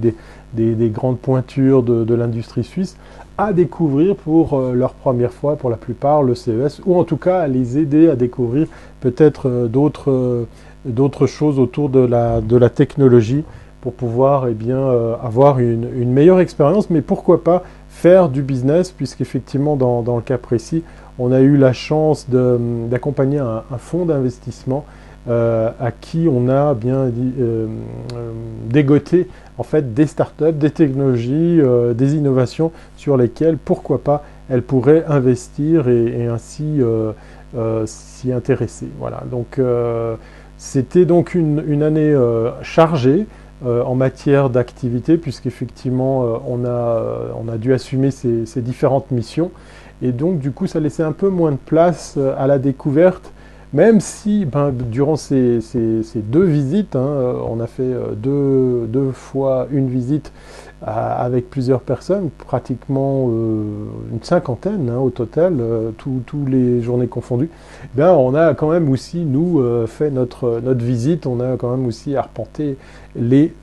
des, 0.54 0.90
grandes 0.90 1.18
pointures 1.18 1.82
de 1.82 2.14
l'industrie 2.14 2.64
suisse 2.64 2.96
à 3.38 3.54
découvrir 3.54 4.16
pour 4.16 4.54
euh, 4.54 4.74
leur 4.74 4.94
première 4.94 5.34
fois, 5.34 5.56
pour 5.56 5.70
la 5.70 5.78
plupart, 5.78 6.24
le 6.24 6.36
CES, 6.36 6.82
ou 6.86 6.98
en 6.98 7.04
tout 7.04 7.18
cas 7.18 7.40
à 7.40 7.48
les 7.48 7.78
aider 7.78 8.10
à 8.10 8.16
découvrir 8.16 8.68
peut-être 9.02 9.50
euh, 9.50 9.68
d'autres 9.68 10.12
euh, 10.12 10.48
d'autres 10.86 11.28
choses 11.28 11.60
autour 11.60 11.90
de 11.90 12.00
la, 12.00 12.42
de 12.42 12.58
la 12.58 12.70
technologie 12.70 13.44
pour 13.80 13.94
pouvoir 13.94 14.48
eh 14.48 14.54
bien, 14.54 14.78
avoir 15.22 15.60
une, 15.60 16.12
meilleure 16.12 16.42
expérience, 16.42 16.90
mais 16.90 17.02
pourquoi 17.02 17.42
pas 17.44 17.64
faire 17.90 18.28
du 18.28 18.42
business, 18.42 18.92
puisqu'effectivement, 18.92 19.78
dans, 19.78 20.02
dans 20.02 20.18
le 20.18 20.22
cas 20.22 20.38
précis, 20.38 20.84
on 21.20 21.32
a 21.32 21.40
eu 21.40 21.56
la 21.56 21.72
chance 21.72 22.28
d'accompagner 22.30 23.40
un, 23.40 23.64
un, 23.72 23.78
fonds 23.78 24.06
d'investissement 24.06 24.86
à 25.30 25.92
qui 26.02 26.28
on 26.30 26.50
a 26.50 26.74
bien 26.74 27.10
dégoté 28.70 29.28
en 29.58 29.64
fait 29.64 29.94
des 29.94 30.08
startups, 30.08 30.54
des 30.54 30.72
technologies, 30.72 31.60
euh, 31.62 31.94
des 31.94 32.16
innovations 32.16 32.72
sur 32.98 33.18
lesquelles, 33.18 33.58
pourquoi 33.58 34.04
pas, 34.04 34.24
elles 34.50 34.62
pourraient 34.62 35.06
investir 35.08 35.88
et, 35.88 36.28
ainsi 36.28 36.78
euh, 36.80 37.12
euh, 37.56 37.84
s'y 37.86 38.32
intéresser. 38.32 38.88
Voilà. 39.00 39.24
Donc 39.30 39.60
c'était 40.58 41.06
donc 41.06 41.36
une, 41.36 41.84
année 41.84 42.16
chargée 42.62 43.26
en 43.66 43.96
matière 43.96 44.50
d'activité 44.50 45.18
puisqu'effectivement 45.18 46.42
on 46.48 46.66
a, 46.66 47.02
on 47.42 47.48
a 47.52 47.58
dû 47.58 47.74
assumer 47.74 48.12
ces, 48.12 48.62
différentes 48.62 49.12
missions. 49.12 49.52
Et 50.02 50.12
donc, 50.12 50.40
du 50.40 50.52
coup, 50.52 50.68
ça 50.68 50.82
laissait 50.82 51.04
un 51.04 51.14
peu 51.14 51.30
moins 51.30 51.52
de 51.52 51.58
place 51.58 52.18
à 52.38 52.46
la 52.46 52.60
découverte 52.60 53.32
même 53.74 54.00
si, 54.00 54.46
ben, 54.46 54.72
durant 54.72 55.16
ces, 55.16 55.60
deux 56.16 56.44
visites, 56.44 56.96
hein, 56.96 57.36
on 57.50 57.60
a 57.60 57.68
fait 57.68 57.92
deux, 58.16 58.86
deux, 58.88 59.12
fois 59.12 59.68
une 59.72 59.90
visite 59.90 60.32
avec 60.86 61.50
plusieurs 61.50 61.82
personnes, 61.82 62.30
pratiquement 62.30 63.30
euh, 63.30 63.64
une 64.12 64.22
cinquantaine 64.22 64.90
hein, 64.90 65.00
au 65.00 65.10
total, 65.10 65.56
euh, 65.60 65.92
tous 65.98 66.46
les 66.46 66.82
journées 66.82 67.08
confondues, 67.08 67.50
eh 67.86 67.98
bien, 67.98 68.12
on 68.12 68.36
a 68.36 68.54
quand 68.54 68.70
même 68.70 68.90
aussi, 68.90 69.20
nous, 69.20 69.62
euh, 69.62 69.88
fait 69.88 70.12
notre, 70.12 70.60
notre 70.62 70.84
visite, 70.84 71.26
on 71.26 71.40
a 71.40 71.56
quand 71.58 71.72
même 71.72 71.86
aussi 71.88 72.16
arpenté 72.16 72.78
les 73.16 73.54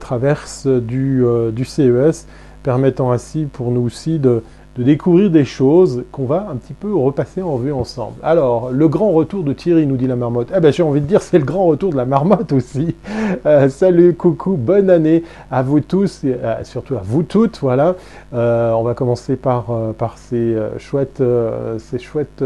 traverses 0.00 0.66
du, 0.66 1.24
du 1.52 1.64
CES, 1.64 2.26
permettant 2.64 3.12
ainsi 3.12 3.44
pour 3.44 3.70
nous 3.70 3.82
aussi 3.82 4.18
de, 4.18 4.42
de 4.76 4.82
découvrir 4.82 5.30
des 5.30 5.44
choses 5.44 6.04
qu'on 6.12 6.26
va 6.26 6.48
un 6.50 6.56
petit 6.56 6.74
peu 6.74 6.94
repasser 6.94 7.40
en 7.40 7.56
vue 7.56 7.72
ensemble. 7.72 8.16
Alors, 8.22 8.70
le 8.70 8.88
grand 8.88 9.10
retour 9.12 9.42
de 9.42 9.52
Thierry, 9.52 9.86
nous 9.86 9.96
dit 9.96 10.06
la 10.06 10.16
marmotte. 10.16 10.48
Eh 10.54 10.60
ben, 10.60 10.72
j'ai 10.72 10.82
envie 10.82 11.00
de 11.00 11.06
dire, 11.06 11.22
c'est 11.22 11.38
le 11.38 11.44
grand 11.44 11.64
retour 11.64 11.92
de 11.92 11.96
la 11.96 12.04
marmotte 12.04 12.52
aussi. 12.52 12.94
Euh, 13.44 13.68
salut, 13.68 14.14
coucou, 14.14 14.56
bonne 14.56 14.88
année 14.88 15.22
à 15.50 15.62
vous 15.62 15.80
tous, 15.80 16.24
et 16.24 16.34
euh, 16.34 16.62
surtout 16.64 16.94
à 16.94 17.02
vous 17.04 17.22
toutes, 17.22 17.58
voilà. 17.60 17.96
Euh, 18.34 18.72
on 18.72 18.82
va 18.82 18.94
commencer 18.94 19.36
par, 19.36 19.66
par 19.98 20.16
ces 20.16 20.56
chouettes, 20.78 21.22
ces 21.78 21.98
chouettes 21.98 22.42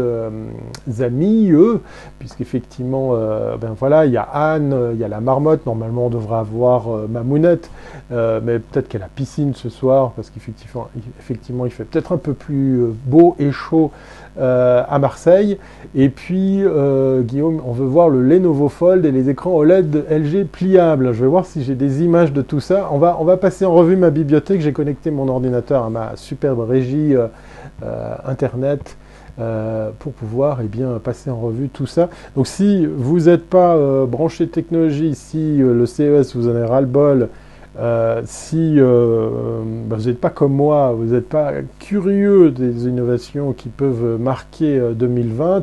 amis, 0.99 1.51
eux, 1.51 1.81
puisqu'effectivement, 2.19 3.15
ben 3.59 3.73
voilà, 3.77 4.05
il 4.05 4.11
y 4.11 4.17
a 4.17 4.23
Anne, 4.23 4.91
il 4.93 4.99
y 4.99 5.03
a 5.03 5.07
la 5.07 5.21
marmotte, 5.21 5.65
normalement 5.65 6.07
on 6.07 6.09
devrait 6.09 6.39
avoir 6.39 6.87
Mamounette, 7.07 7.69
mais 8.09 8.59
peut-être 8.59 8.87
qu'elle 8.87 9.03
a 9.03 9.09
piscine 9.13 9.53
ce 9.53 9.69
soir, 9.69 10.11
parce 10.15 10.29
qu'effectivement, 10.29 10.87
effectivement, 11.19 11.65
il 11.65 11.71
fait 11.71 11.85
peut-être 11.85 12.11
un 12.11 12.17
peu 12.21 12.33
plus 12.33 12.81
euh, 12.81 12.93
beau 13.05 13.35
et 13.39 13.51
chaud 13.51 13.91
euh, 14.39 14.83
à 14.87 14.99
Marseille. 14.99 15.57
Et 15.93 16.09
puis, 16.09 16.63
euh, 16.63 17.21
Guillaume, 17.21 17.61
on 17.65 17.73
veut 17.73 17.85
voir 17.85 18.07
le 18.09 18.21
Lenovo 18.21 18.69
Fold 18.69 19.05
et 19.05 19.11
les 19.11 19.29
écrans 19.29 19.51
OLED 19.51 20.05
LG 20.09 20.45
pliables. 20.45 21.11
Je 21.11 21.21
vais 21.21 21.27
voir 21.27 21.45
si 21.45 21.63
j'ai 21.63 21.75
des 21.75 22.03
images 22.03 22.31
de 22.31 22.41
tout 22.41 22.61
ça. 22.61 22.89
On 22.91 22.97
va, 22.97 23.37
passer 23.37 23.65
en 23.65 23.73
revue 23.73 23.97
ma 23.97 24.09
bibliothèque. 24.09 24.61
J'ai 24.61 24.71
connecté 24.73 25.11
mon 25.11 25.27
ordinateur 25.27 25.83
à 25.83 25.89
ma 25.89 26.15
superbe 26.15 26.61
régie 26.61 27.13
Internet. 28.25 28.95
pour 29.99 30.13
pouvoir 30.13 30.59
eh 30.63 30.67
bien, 30.67 30.99
passer 31.03 31.29
en 31.29 31.39
revue 31.39 31.69
tout 31.69 31.87
ça. 31.87 32.09
Donc 32.35 32.47
si 32.47 32.85
vous 32.85 33.21
n'êtes 33.21 33.49
pas 33.49 33.75
branché 34.05 34.47
technologie, 34.47 35.15
si 35.15 35.57
le 35.57 35.85
CES 35.85 36.35
vous 36.35 36.47
en 36.47 36.55
est 36.55 36.65
ras-le-bol, 36.65 37.29
euh, 37.79 38.21
si 38.25 38.75
euh, 38.77 39.61
bah, 39.85 39.95
vous 39.97 40.07
n'êtes 40.07 40.19
pas 40.19 40.29
comme 40.29 40.53
moi, 40.53 40.91
vous 40.91 41.13
n'êtes 41.13 41.29
pas 41.29 41.53
curieux 41.79 42.51
des 42.51 42.87
innovations 42.87 43.53
qui 43.53 43.69
peuvent 43.69 44.19
marquer 44.19 44.81
2020, 44.93 45.55
euh, 45.55 45.59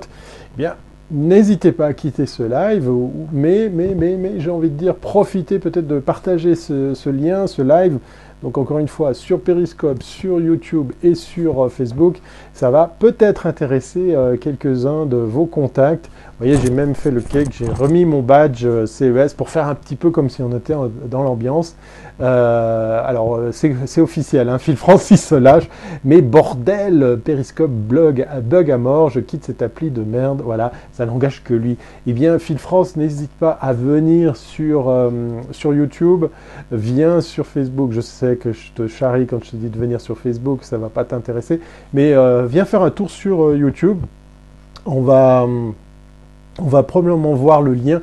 eh 0.54 0.56
bien, 0.56 0.74
n'hésitez 1.10 1.72
pas 1.72 1.86
à 1.86 1.92
quitter 1.92 2.24
ce 2.24 2.42
live, 2.42 2.90
mais, 3.32 3.68
mais, 3.68 3.94
mais, 3.94 4.16
mais 4.16 4.40
j'ai 4.40 4.50
envie 4.50 4.70
de 4.70 4.76
dire, 4.76 4.94
profitez 4.94 5.58
peut-être 5.58 5.86
de 5.86 5.98
partager 5.98 6.54
ce, 6.54 7.10
lien, 7.10 7.46
ce 7.46 7.60
live. 7.60 7.98
Donc 8.42 8.56
encore 8.56 8.78
une 8.78 8.88
fois, 8.88 9.14
sur 9.14 9.40
Periscope, 9.40 10.02
sur 10.02 10.40
YouTube 10.40 10.92
et 11.02 11.14
sur 11.14 11.70
Facebook, 11.70 12.20
ça 12.54 12.70
va 12.70 12.94
peut-être 12.98 13.46
intéresser 13.46 14.14
quelques-uns 14.40 15.06
de 15.06 15.16
vos 15.16 15.44
contacts. 15.44 16.08
Vous 16.38 16.46
voyez, 16.46 16.60
j'ai 16.62 16.70
même 16.70 16.94
fait 16.94 17.10
le 17.10 17.20
cake, 17.20 17.48
j'ai 17.50 17.68
remis 17.68 18.04
mon 18.04 18.22
badge 18.22 18.64
CES 18.86 19.34
pour 19.34 19.48
faire 19.48 19.66
un 19.66 19.74
petit 19.74 19.96
peu 19.96 20.10
comme 20.10 20.30
si 20.30 20.40
on 20.40 20.56
était 20.56 20.74
dans 21.10 21.24
l'ambiance. 21.24 21.74
Euh, 22.20 23.02
alors, 23.04 23.34
euh, 23.36 23.50
c'est 23.52 24.00
officiel, 24.00 24.48
hein, 24.48 24.58
Phil 24.58 24.76
Francis 24.76 25.20
se 25.24 25.34
lâche, 25.34 25.68
mais 26.04 26.20
bordel, 26.20 27.18
Periscope 27.24 27.72
blog, 27.72 28.24
bug 28.44 28.70
à 28.70 28.78
mort, 28.78 29.10
je 29.10 29.18
quitte 29.18 29.46
cette 29.46 29.62
appli 29.62 29.90
de 29.90 30.02
merde, 30.02 30.40
voilà, 30.44 30.70
ça 30.92 31.06
n'engage 31.06 31.42
que 31.42 31.54
lui. 31.54 31.76
Eh 32.06 32.12
bien, 32.12 32.38
Phil 32.38 32.58
France, 32.58 32.94
n'hésite 32.94 33.32
pas 33.32 33.50
à 33.50 33.72
venir 33.72 34.36
sur, 34.36 34.90
euh, 34.90 35.10
sur 35.50 35.74
YouTube, 35.74 36.26
viens 36.70 37.20
sur 37.20 37.46
Facebook, 37.46 37.90
je 37.90 38.00
sais 38.00 38.36
que 38.36 38.52
je 38.52 38.70
te 38.76 38.86
charrie 38.86 39.26
quand 39.26 39.44
je 39.44 39.50
te 39.50 39.56
dis 39.56 39.70
de 39.70 39.78
venir 39.78 40.00
sur 40.00 40.16
Facebook, 40.16 40.60
ça 40.62 40.78
va 40.78 40.88
pas 40.88 41.02
t'intéresser, 41.02 41.60
mais 41.92 42.14
viens 42.46 42.64
faire 42.64 42.82
un 42.82 42.90
tour 42.90 43.10
sur 43.10 43.56
YouTube, 43.56 43.98
on 44.86 45.02
va, 45.02 45.46
on 46.58 46.68
va 46.68 46.82
probablement 46.82 47.34
voir 47.34 47.62
le 47.62 47.74
lien 47.74 48.00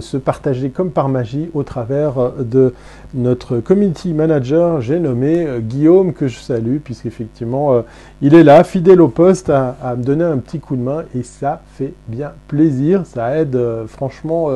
se 0.00 0.16
partager 0.16 0.70
comme 0.70 0.90
par 0.90 1.08
magie 1.08 1.48
au 1.54 1.62
travers 1.62 2.18
euh, 2.18 2.30
de 2.40 2.74
notre 3.14 3.58
community 3.58 4.12
manager, 4.12 4.80
j'ai 4.80 4.98
nommé 4.98 5.46
euh, 5.46 5.60
Guillaume, 5.60 6.12
que 6.12 6.28
je 6.28 6.38
salue, 6.38 6.76
puisqu'effectivement, 6.78 7.72
euh, 7.72 7.82
il 8.20 8.34
est 8.34 8.44
là, 8.44 8.64
fidèle 8.64 9.00
au 9.00 9.08
poste, 9.08 9.50
à, 9.50 9.76
me 9.96 10.02
donner 10.02 10.24
un 10.24 10.36
petit 10.38 10.60
coup 10.60 10.76
de 10.76 10.82
main, 10.82 11.04
et 11.14 11.22
ça 11.22 11.62
fait 11.72 11.94
bien 12.06 12.32
plaisir, 12.48 13.02
ça 13.06 13.38
aide 13.38 13.58
franchement 13.86 14.48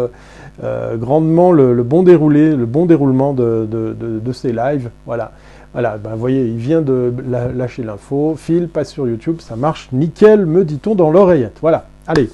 grandement 0.95 1.53
le, 1.53 1.83
bon 1.83 2.03
déroulement 2.03 3.33
de, 3.33 4.33
ces 4.33 4.53
lives, 4.53 4.91
voilà. 5.07 5.33
Voilà, 5.73 5.97
ben, 5.97 6.11
vous 6.11 6.19
voyez, 6.19 6.45
il 6.49 6.59
vient 6.59 6.83
de 6.83 7.15
lâcher 7.57 7.83
l'info, 7.83 8.35
file, 8.37 8.69
passe 8.69 8.91
sur 8.91 9.09
YouTube, 9.09 9.37
ça 9.41 9.57
marche 9.57 9.89
nickel, 9.93 10.45
me 10.45 10.67
dit-on 10.67 10.95
dans 10.95 11.11
l'oreillette. 11.11 11.57
Voilà, 11.63 11.87
allez, 12.07 12.29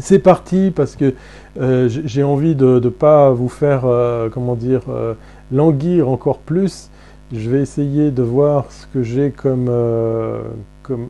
c'est 0.00 0.18
parti 0.18 0.72
parce 0.74 0.96
que 0.96 1.14
euh, 1.60 1.88
j'ai 1.88 2.22
envie 2.22 2.54
de 2.54 2.80
ne 2.82 2.88
pas 2.88 3.30
vous 3.30 3.48
faire, 3.48 3.82
euh, 3.84 4.28
comment 4.32 4.54
dire, 4.54 4.82
euh, 4.88 5.14
languir 5.50 6.08
encore 6.08 6.38
plus. 6.38 6.90
Je 7.32 7.50
vais 7.50 7.60
essayer 7.60 8.10
de 8.10 8.22
voir 8.22 8.70
ce 8.70 8.86
que 8.86 9.02
j'ai 9.02 9.30
comme. 9.30 9.70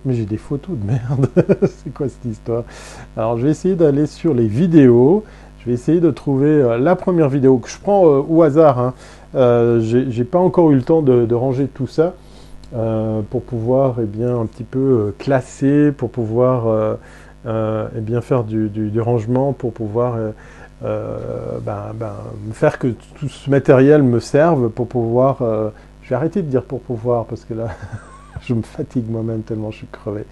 Mais 0.04 0.14
j'ai 0.14 0.25
des 0.25 0.38
photos 0.38 0.76
de 0.76 0.85
merde. 0.85 1.28
c'est 1.62 1.95
quoi 1.95 2.09
cette 2.09 2.25
histoire? 2.25 2.64
Alors 3.16 3.38
je 3.38 3.45
vais 3.45 3.50
essayer 3.50 3.76
d'aller 3.76 4.07
sur 4.07 4.35
les 4.35 4.49
vidéos. 4.49 5.23
Je 5.61 5.66
vais 5.66 5.73
essayer 5.73 6.00
de 6.00 6.11
trouver 6.11 6.76
la 6.80 6.97
première 6.97 7.28
vidéo 7.28 7.59
que 7.59 7.68
je 7.68 7.78
prends 7.78 8.02
au 8.02 8.42
hasard. 8.42 8.78
Hein. 8.80 8.95
j'ai 9.80 10.25
pas 10.25 10.38
encore 10.38 10.73
eu 10.73 10.75
le 10.75 10.83
temps 10.83 11.02
de, 11.02 11.35
ranger 11.35 11.68
tout 11.68 11.87
ça. 11.87 12.14
pour 13.30 13.42
pouvoir 13.42 13.97
eh 14.02 14.07
bien, 14.07 14.37
un 14.40 14.47
petit 14.47 14.64
peu 14.64 15.14
classer, 15.18 15.92
pour 15.92 16.11
pouvoir 16.11 16.97
et 17.49 18.00
bien 18.00 18.21
faire 18.21 18.45
du, 18.45 19.00
rangement 19.00 19.52
pour 19.52 19.73
pouvoir 19.73 20.17
euh, 20.17 20.31
euh, 20.85 21.59
ben, 21.64 21.93
ben, 21.95 22.14
faire 22.52 22.78
que 22.78 22.88
tout 22.88 23.28
ce 23.28 23.49
matériel 23.50 24.02
me 24.02 24.21
serve 24.21 24.69
pour 24.69 24.88
pouvoir. 24.88 25.38
je 26.02 26.09
vais 26.09 26.14
arrêter 26.14 26.43
de 26.43 26.49
dire 26.49 26.62
pour 26.62 26.81
pouvoir 26.81 27.25
parce 27.25 27.45
que 27.45 27.55
là. 27.55 27.69
je 28.43 28.55
me 28.55 28.62
fatigue 28.62 29.11
moi-même 29.11 29.43
tellement 29.43 29.73
je 29.73 29.78
suis 29.78 29.88
crevé. 29.90 30.25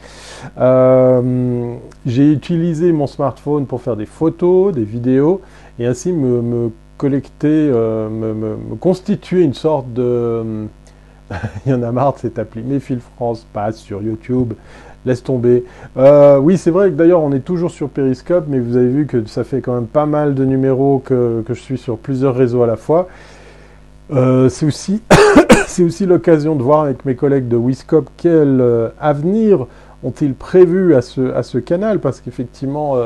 j'ai 2.06 2.32
utilisé 2.32 2.92
mon 2.92 3.08
smartphone 3.08 3.66
pour 3.66 3.82
faire 3.82 3.96
des 3.96 4.06
photos, 4.06 4.72
des 4.72 4.84
vidéos, 4.84 5.40
et 5.80 5.86
ainsi 5.86 6.12
me, 6.12 6.70
collecter, 6.98 7.68
me, 7.68 8.76
constituer 8.78 9.42
une 9.42 9.54
sorte 9.54 9.92
de... 9.92 10.68
Il 11.66 11.72
y 11.72 11.74
en 11.74 11.82
a 11.82 11.90
marre 11.90 12.14
de 12.14 12.18
cette 12.20 12.38
appli. 12.38 12.62
Mes 12.62 12.80
fils 12.80 13.00
France 13.16 13.46
passe 13.52 13.78
sur 13.78 14.02
YouTube, 14.02 14.54
laisse 15.06 15.22
tomber. 15.22 15.64
Euh, 15.96 16.38
oui, 16.38 16.58
c'est 16.58 16.70
vrai 16.70 16.90
que 16.90 16.94
d'ailleurs, 16.94 17.22
on 17.22 17.32
est 17.32 17.40
toujours 17.40 17.70
sur 17.70 17.88
Periscope, 17.88 18.44
mais 18.48 18.58
vous 18.58 18.76
avez 18.76 18.88
vu 18.88 19.06
que 19.06 19.24
ça 19.26 19.44
fait 19.44 19.60
quand 19.60 19.74
même 19.74 19.86
pas 19.86 20.04
mal 20.04 20.34
de 20.34 20.44
numéros 20.44 21.00
que, 21.02 21.42
je 21.48 21.54
suis 21.54 21.78
sur 21.78 21.96
plusieurs 21.96 22.34
réseaux 22.34 22.62
à 22.62 22.66
la 22.66 22.76
fois. 22.76 23.08
Euh, 24.12 24.48
c'est 24.48 24.66
aussi, 24.66 25.00
l'occasion 26.06 26.56
de 26.56 26.62
voir 26.62 26.82
avec 26.82 27.04
mes 27.04 27.14
collègues 27.14 27.48
de 27.48 27.56
Wiscop 27.56 28.08
quel 28.16 28.60
euh, 28.60 28.88
avenir 29.00 29.66
ont-ils 30.02 30.34
prévu 30.34 30.94
à 30.94 31.02
ce, 31.02 31.32
à 31.32 31.42
ce 31.42 31.58
canal, 31.58 32.00
parce 32.00 32.20
qu'effectivement, 32.20 32.96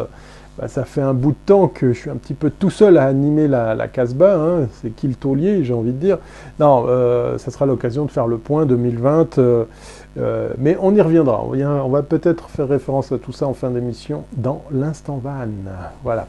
bah, 0.59 0.69
ça 0.69 0.85
fait 0.85 1.01
un 1.01 1.15
bout 1.15 1.31
de 1.31 1.37
temps 1.47 1.69
que 1.69 1.93
je 1.93 1.99
suis 1.99 2.11
un 2.11 2.17
petit 2.17 2.35
peu 2.35 2.51
tout 2.51 2.69
seul 2.69 2.99
à 2.99 3.05
animer 3.05 3.47
la, 3.47 3.75
la 3.75 3.89
Casbah, 3.89 4.37
hein. 4.37 4.69
c'est 4.83 4.91
qui 4.91 5.07
le 5.07 5.15
taulier, 5.15 5.65
j'ai 5.65 5.73
envie 5.73 5.93
de 5.93 5.99
dire. 5.99 6.19
Non, 6.59 6.87
ça 7.39 7.51
sera 7.51 7.65
l'occasion 7.65 8.05
de 8.05 8.11
faire 8.11 8.27
le 8.27 8.39
point 8.39 8.67
2020. 8.67 9.39
Euh, 10.19 10.51
mais 10.59 10.77
on 10.81 10.95
y 10.95 11.01
reviendra. 11.01 11.45
On, 11.45 11.89
va 11.89 12.03
peut-être 12.03 12.49
faire 12.51 12.69
référence 12.69 13.13
à 13.13 13.19
tout 13.19 13.33
ça 13.33 13.47
en 13.47 13.55
fin 13.55 13.71
d'émission 13.71 14.25
dans 14.37 14.63
l'instant 14.73 15.21
van. 15.23 15.47
Voilà. 16.03 16.27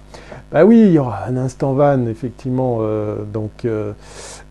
Bah 0.52 0.66
oui, 0.66 0.82
il 0.82 0.92
y 0.92 1.00
aura 1.00 1.26
un 1.26 1.38
instant 1.38 1.74
van, 1.74 2.06
effectivement. 2.06 2.80
Euh, 2.82 3.24
donc, 3.24 3.66
euh, 3.66 3.94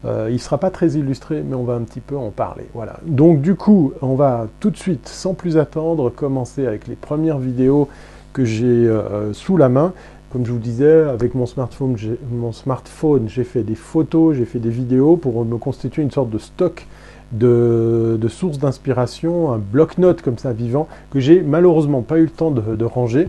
il 0.05 0.33
ne 0.33 0.39
sera 0.39 0.59
pas 0.59 0.71
très 0.71 0.93
illustré, 0.93 1.43
mais 1.47 1.55
on 1.55 1.65
va 1.65 1.75
un 1.75 1.83
petit 1.83 2.01
peu 2.01 2.17
en 2.17 2.31
parler. 2.31 2.67
Voilà. 2.75 2.97
Donc, 3.07 3.41
du 3.41 3.55
coup, 3.55 3.93
on 4.03 4.15
va 4.15 4.49
tout 4.59 4.71
de 4.71 4.77
suite, 4.77 5.09
sans 5.09 5.35
plus 5.35 5.59
attendre, 5.59 6.11
commencer 6.11 6.67
avec 6.67 6.89
les 6.89 6.97
premières 6.97 7.39
vidéos 7.39 7.89
que 8.33 8.45
j'ai 8.45 8.91
sous 9.33 9.57
la 9.57 9.69
main. 9.69 9.93
Comme 10.33 10.47
je 10.47 10.53
vous 10.53 10.59
disais, 10.59 11.03
avec 11.03 11.35
mon 11.35 11.47
smartphone, 11.47 11.97
mon 12.31 12.53
smartphone, 12.53 13.29
j'ai 13.29 13.43
fait 13.43 13.65
des 13.65 13.75
photos, 13.75 14.37
j'ai 14.37 14.45
fait 14.45 14.61
des 14.61 14.71
vidéos 14.71 15.17
pour 15.17 15.45
me 15.45 15.57
constituer 15.57 16.03
une 16.03 16.13
sorte 16.13 16.31
de 16.31 16.39
stock 16.39 16.87
de, 17.33 18.19
sources 18.29 18.59
d'inspiration, 18.59 19.53
un 19.53 19.59
bloc-notes 19.59 20.23
comme 20.23 20.39
ça 20.39 20.53
vivant, 20.53 20.89
que 21.11 21.21
j'ai 21.21 21.43
malheureusement 21.43 22.03
pas 22.03 22.19
eu 22.19 22.25
le 22.25 22.31
temps 22.31 22.51
de, 22.51 22.85
ranger. 22.85 23.29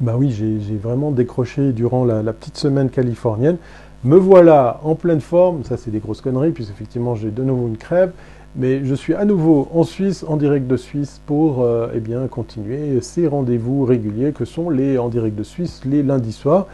Bah 0.00 0.14
oui, 0.18 0.30
j'ai 0.32 0.76
vraiment 0.76 1.10
décroché 1.10 1.72
durant 1.72 2.04
la, 2.04 2.32
petite 2.32 2.56
semaine 2.56 2.90
californienne. 2.90 3.56
Me 4.04 4.16
voilà 4.16 4.80
en 4.82 4.96
pleine 4.96 5.20
forme, 5.20 5.62
ça 5.62 5.76
c'est 5.76 5.92
des 5.92 6.00
grosses 6.00 6.20
conneries, 6.20 6.50
puisque 6.50 6.72
effectivement 6.72 7.14
j'ai 7.14 7.30
de 7.30 7.42
nouveau 7.42 7.68
une 7.68 7.76
crève, 7.76 8.12
Mais 8.56 8.84
je 8.84 8.94
suis 8.94 9.14
à 9.14 9.24
nouveau 9.24 9.68
en 9.72 9.84
Suisse, 9.84 10.24
en 10.26 10.36
direct 10.36 10.66
de 10.66 10.76
Suisse, 10.76 11.20
pour 11.24 11.64
eh 11.94 12.00
bien, 12.00 12.26
continuer 12.26 13.00
ces 13.00 13.28
rendez-vous 13.28 13.84
réguliers 13.84 14.32
que 14.32 14.44
sont 14.44 14.70
les 14.70 14.98
en 14.98 15.08
direct 15.08 15.36
de 15.36 15.44
Suisse 15.44 15.82
les 15.84 16.02
lundis 16.02 16.32
soirs. 16.32 16.66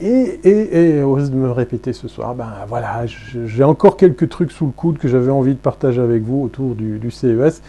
Et, 0.00 0.40
et, 0.44 0.96
et 0.98 1.02
ose 1.02 1.30
de 1.30 1.36
me 1.36 1.50
répéter 1.50 1.94
ce 1.94 2.06
soir, 2.06 2.34
ben 2.34 2.52
voilà, 2.68 3.06
j'ai 3.06 3.64
encore 3.64 3.96
quelques 3.96 4.28
trucs 4.28 4.52
sous 4.52 4.66
le 4.66 4.72
coude 4.72 4.98
que 4.98 5.08
j'avais 5.08 5.30
envie 5.30 5.54
de 5.54 5.58
partager 5.58 6.02
avec 6.02 6.22
vous 6.22 6.42
autour 6.42 6.74
du, 6.74 7.10
CES. 7.10 7.62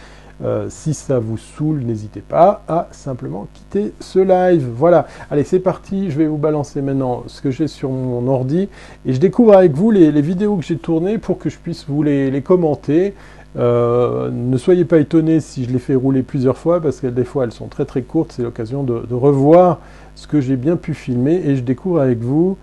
Euh, 0.44 0.66
si 0.68 0.92
ça 0.92 1.18
vous 1.18 1.38
saoule, 1.38 1.80
n'hésitez 1.80 2.20
pas 2.20 2.62
à 2.68 2.88
simplement 2.92 3.48
quitter 3.54 3.92
ce 3.98 4.18
live. 4.18 4.68
Voilà, 4.76 5.06
allez 5.30 5.42
c'est 5.42 5.58
parti, 5.58 6.10
je 6.10 6.18
vais 6.18 6.26
vous 6.26 6.36
balancer 6.36 6.82
maintenant 6.82 7.24
ce 7.26 7.40
que 7.40 7.50
j'ai 7.50 7.66
sur 7.66 7.90
mon 7.90 8.28
ordi 8.28 8.68
et 9.06 9.12
je 9.14 9.18
découvre 9.18 9.54
avec 9.54 9.72
vous 9.72 9.90
les, 9.90 10.10
vidéos 10.20 10.56
que 10.56 10.64
j'ai 10.64 10.76
tournées 10.76 11.16
pour 11.16 11.38
que 11.38 11.48
je 11.48 11.56
puisse 11.56 11.86
vous 11.88 12.02
les, 12.02 12.42
commenter. 12.42 13.14
Euh, 13.56 14.30
ne 14.30 14.56
soyez 14.58 14.84
pas 14.84 14.98
étonnés 14.98 15.40
si 15.40 15.64
je 15.64 15.70
les 15.70 15.78
fais 15.78 15.94
rouler 15.94 16.22
plusieurs 16.22 16.58
fois 16.58 16.80
parce 16.80 17.00
que 17.00 17.06
des 17.06 17.24
fois 17.24 17.44
elles 17.44 17.52
sont 17.52 17.68
très 17.68 17.86
très 17.86 18.02
courtes, 18.02 18.32
c'est 18.36 18.42
l'occasion 18.42 18.84
de 18.84 19.14
revoir 19.14 19.80
ce 20.18 20.26
que 20.26 20.40
j'ai 20.40 20.56
bien 20.56 20.74
pu 20.74 20.94
filmer 20.94 21.40
et 21.44 21.54
je 21.54 21.62
découvre 21.62 22.00
avec 22.00 22.18
vous. 22.18 22.58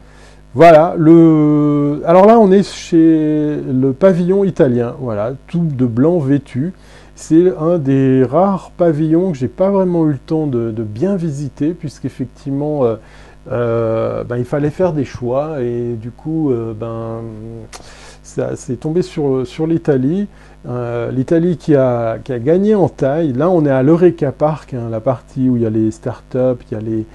Voilà, 0.54 0.94
le... 0.98 2.02
alors 2.06 2.26
là 2.26 2.38
on 2.38 2.52
est 2.52 2.64
chez 2.64 2.98
le 3.56 3.94
pavillon 3.94 4.44
italien, 4.44 4.96
voilà, 5.00 5.34
tout 5.48 5.66
de 5.66 5.86
blanc 5.86 6.20
vêtu. 6.20 6.74
C'est 7.16 7.54
un 7.58 7.78
des 7.78 8.26
rares 8.30 8.72
pavillons 8.76 9.32
que 9.32 9.38
j'ai 9.38 9.48
pas 9.48 9.70
vraiment 9.70 10.06
eu 10.06 10.12
le 10.12 10.18
temps 10.18 10.48
de, 10.48 10.72
bien 10.84 11.16
visiter, 11.16 11.74
puisqu'effectivement 11.74 12.84
euh, 12.84 12.96
euh, 13.50 14.26
ben, 14.26 14.36
il 14.36 14.46
fallait 14.46 14.70
faire 14.70 14.92
des 14.92 15.06
choix 15.06 15.62
et 15.62 15.94
du 15.94 16.12
coup 16.12 16.52
euh, 16.52 16.74
ben, 16.74 17.22
ça 18.22 18.58
c'est 18.58 18.82
tombé 18.82 19.02
sur, 19.02 19.48
sur 19.48 19.66
l'Italie. 19.66 20.28
L'Italie 21.12 21.58
qui 21.58 21.76
a, 21.76 22.18
qui 22.18 22.34
a, 22.34 22.40
gagné 22.40 22.74
en 22.74 22.90
taille. 22.90 23.34
Là, 23.34 23.52
on 23.52 23.68
est 23.68 23.70
à 23.70 23.84
l'Eureka 23.84 24.32
Park, 24.32 24.74
hein, 24.74 24.90
la 24.90 25.00
partie 25.00 25.48
où 25.48 25.58
il 25.58 25.62
y 25.62 25.66
a 25.68 25.70
les 25.70 25.92
startups, 25.92 26.64
il 26.72 26.74
y 26.74 26.76
a 26.76 26.82
les, 26.82 27.06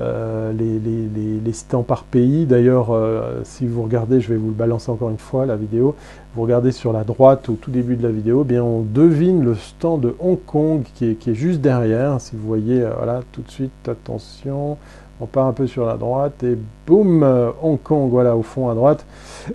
euh, 0.00 0.52
les, 0.52 1.52
stands 1.52 1.84
par 1.84 2.02
pays. 2.02 2.46
D'ailleurs, 2.46 2.88
euh, 2.90 3.42
si 3.44 3.64
vous 3.64 3.82
regardez, 3.84 4.20
je 4.20 4.28
vais 4.28 4.36
vous 4.36 4.48
le 4.48 4.54
balancer 4.54 4.90
encore 4.90 5.10
une 5.10 5.18
fois, 5.18 5.46
la 5.46 5.54
vidéo, 5.54 5.94
vous 6.34 6.42
regardez 6.42 6.72
sur 6.72 6.92
la 6.92 7.04
droite 7.04 7.48
au 7.48 7.52
tout 7.52 7.70
début 7.70 7.94
de 7.94 8.02
la 8.02 8.08
vidéo, 8.08 8.42
eh 8.44 8.48
bien 8.48 8.64
on 8.64 8.80
devine 8.80 9.44
le 9.44 9.54
stand 9.54 10.00
de 10.00 10.16
Hong 10.18 10.38
Kong 10.44 10.82
qui 10.94 11.10
est, 11.10 11.34
juste 11.34 11.60
derrière. 11.60 12.20
Si 12.20 12.34
vous 12.34 12.44
voyez, 12.44 12.82
euh, 12.82 12.90
voilà, 12.96 13.20
tout 13.30 13.42
de 13.42 13.50
suite, 13.50 13.88
attention, 13.88 14.78
on 15.20 15.26
part 15.26 15.46
un 15.46 15.52
peu 15.52 15.68
sur 15.68 15.86
la 15.86 15.96
droite 15.96 16.42
et 16.42 16.58
boum, 16.88 17.24
Hong 17.62 17.80
Kong, 17.80 18.10
voilà, 18.10 18.36
au 18.36 18.42
fond 18.42 18.68
à 18.68 18.74
droite. 18.74 19.06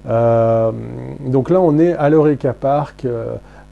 donc 0.06 1.50
là, 1.50 1.60
on 1.60 1.78
est 1.80 1.94
à 1.94 2.10
l'Eureka 2.10 2.54
Park 2.54 3.06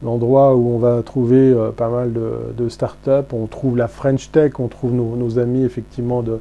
l'endroit 0.03 0.53
où 0.53 0.75
on 0.75 0.77
va 0.79 1.01
trouver 1.01 1.55
pas 1.77 1.87
mal 1.87 2.11
de, 2.11 2.53
de 2.57 2.67
startups. 2.67 3.33
On 3.33 3.45
trouve 3.47 3.77
la 3.77 3.87
French 3.87 4.31
Tech, 4.31 4.59
on 4.59 4.67
trouve 4.67 4.91
nos 4.91 5.39
amis 5.39 5.63
effectivement 5.63 6.21
de, 6.21 6.39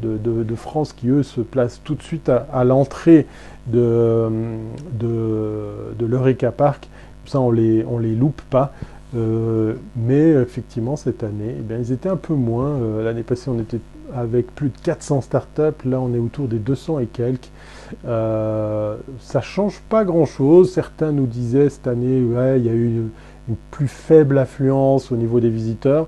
de, 0.00 0.54
France 0.54 0.92
qui, 0.92 1.08
eux, 1.08 1.22
se 1.22 1.40
placent 1.40 1.80
tout 1.84 1.94
de 1.94 2.02
suite 2.02 2.28
à, 2.28 2.64
l'entrée 2.64 3.26
de, 3.66 4.28
l'Eureka 6.00 6.52
Park. 6.52 6.88
ça, 7.26 7.40
on 7.40 7.50
les, 7.50 7.84
on 7.88 7.98
les 7.98 8.14
loupe 8.14 8.42
pas. 8.50 8.72
Euh, 9.16 9.74
mais 9.96 10.32
effectivement, 10.32 10.96
cette 10.96 11.22
année, 11.22 11.56
eh 11.58 11.74
ils 11.74 11.92
étaient 11.92 12.08
un 12.08 12.16
peu 12.16 12.34
moins. 12.34 12.68
Euh, 12.68 13.04
l'année 13.04 13.22
passée, 13.22 13.50
on 13.50 13.58
était 13.58 13.80
avec 14.14 14.54
plus 14.54 14.68
de 14.68 14.78
400 14.82 15.22
startups. 15.22 15.84
Là, 15.84 16.00
on 16.00 16.12
est 16.14 16.18
autour 16.18 16.48
des 16.48 16.58
200 16.58 17.00
et 17.00 17.06
quelques. 17.06 17.50
Euh, 18.06 18.96
ça 19.20 19.40
change 19.40 19.80
pas 19.88 20.04
grand-chose. 20.04 20.72
Certains 20.72 21.12
nous 21.12 21.26
disaient 21.26 21.70
cette 21.70 21.86
année, 21.86 22.18
il 22.18 22.64
y 22.64 22.68
a 22.68 22.74
eu 22.74 23.08
une 23.48 23.56
plus 23.70 23.88
faible 23.88 24.38
affluence 24.38 25.10
au 25.10 25.16
niveau 25.16 25.40
des 25.40 25.50
visiteurs. 25.50 26.06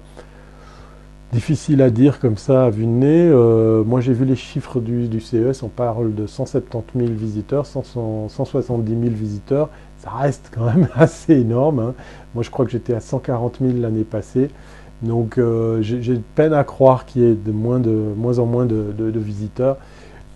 Difficile 1.32 1.80
à 1.80 1.90
dire 1.90 2.18
comme 2.18 2.36
ça 2.36 2.64
à 2.64 2.70
vue 2.70 2.86
de 2.86 2.90
nez. 2.90 3.28
Euh, 3.28 3.84
moi 3.84 4.00
j'ai 4.00 4.12
vu 4.12 4.24
les 4.24 4.34
chiffres 4.34 4.80
du, 4.80 5.20
CES, 5.20 5.62
on 5.62 5.68
parle 5.68 6.12
de 6.12 6.26
170 6.26 6.98
000 6.98 7.12
visiteurs, 7.12 7.66
170 7.66 8.90
000 8.90 9.02
visiteurs. 9.14 9.68
Ça 9.98 10.10
reste 10.10 10.50
quand 10.52 10.64
même 10.64 10.88
assez 10.96 11.34
énorme. 11.34 11.78
Hein. 11.78 11.94
Moi 12.34 12.42
je 12.42 12.50
crois 12.50 12.64
que 12.64 12.72
j'étais 12.72 12.94
à 12.94 13.00
140 13.00 13.58
000 13.60 13.78
l'année 13.78 14.02
passée. 14.02 14.50
Donc 15.02 15.38
euh, 15.38 15.80
j'ai 15.82 16.20
peine 16.34 16.52
à 16.52 16.64
croire 16.64 17.06
qu'il 17.06 17.22
y 17.22 17.26
ait 17.26 17.34
de 17.36 17.52
moins, 17.52 17.80
en 17.80 18.46
moins 18.46 18.66
de, 18.66 19.12
visiteurs. 19.14 19.76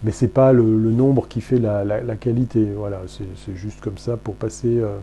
Mais 0.04 0.12
ce 0.12 0.26
n'est 0.26 0.30
pas 0.30 0.52
le, 0.52 0.62
nombre 0.62 1.26
qui 1.26 1.40
fait 1.40 1.58
la, 1.58 1.84
qualité. 2.20 2.68
Voilà, 2.76 3.00
c'est 3.08 3.56
juste 3.56 3.80
comme 3.80 3.98
ça 3.98 4.16
pour 4.16 4.36
passer 4.36 4.78
euh, 4.78 4.96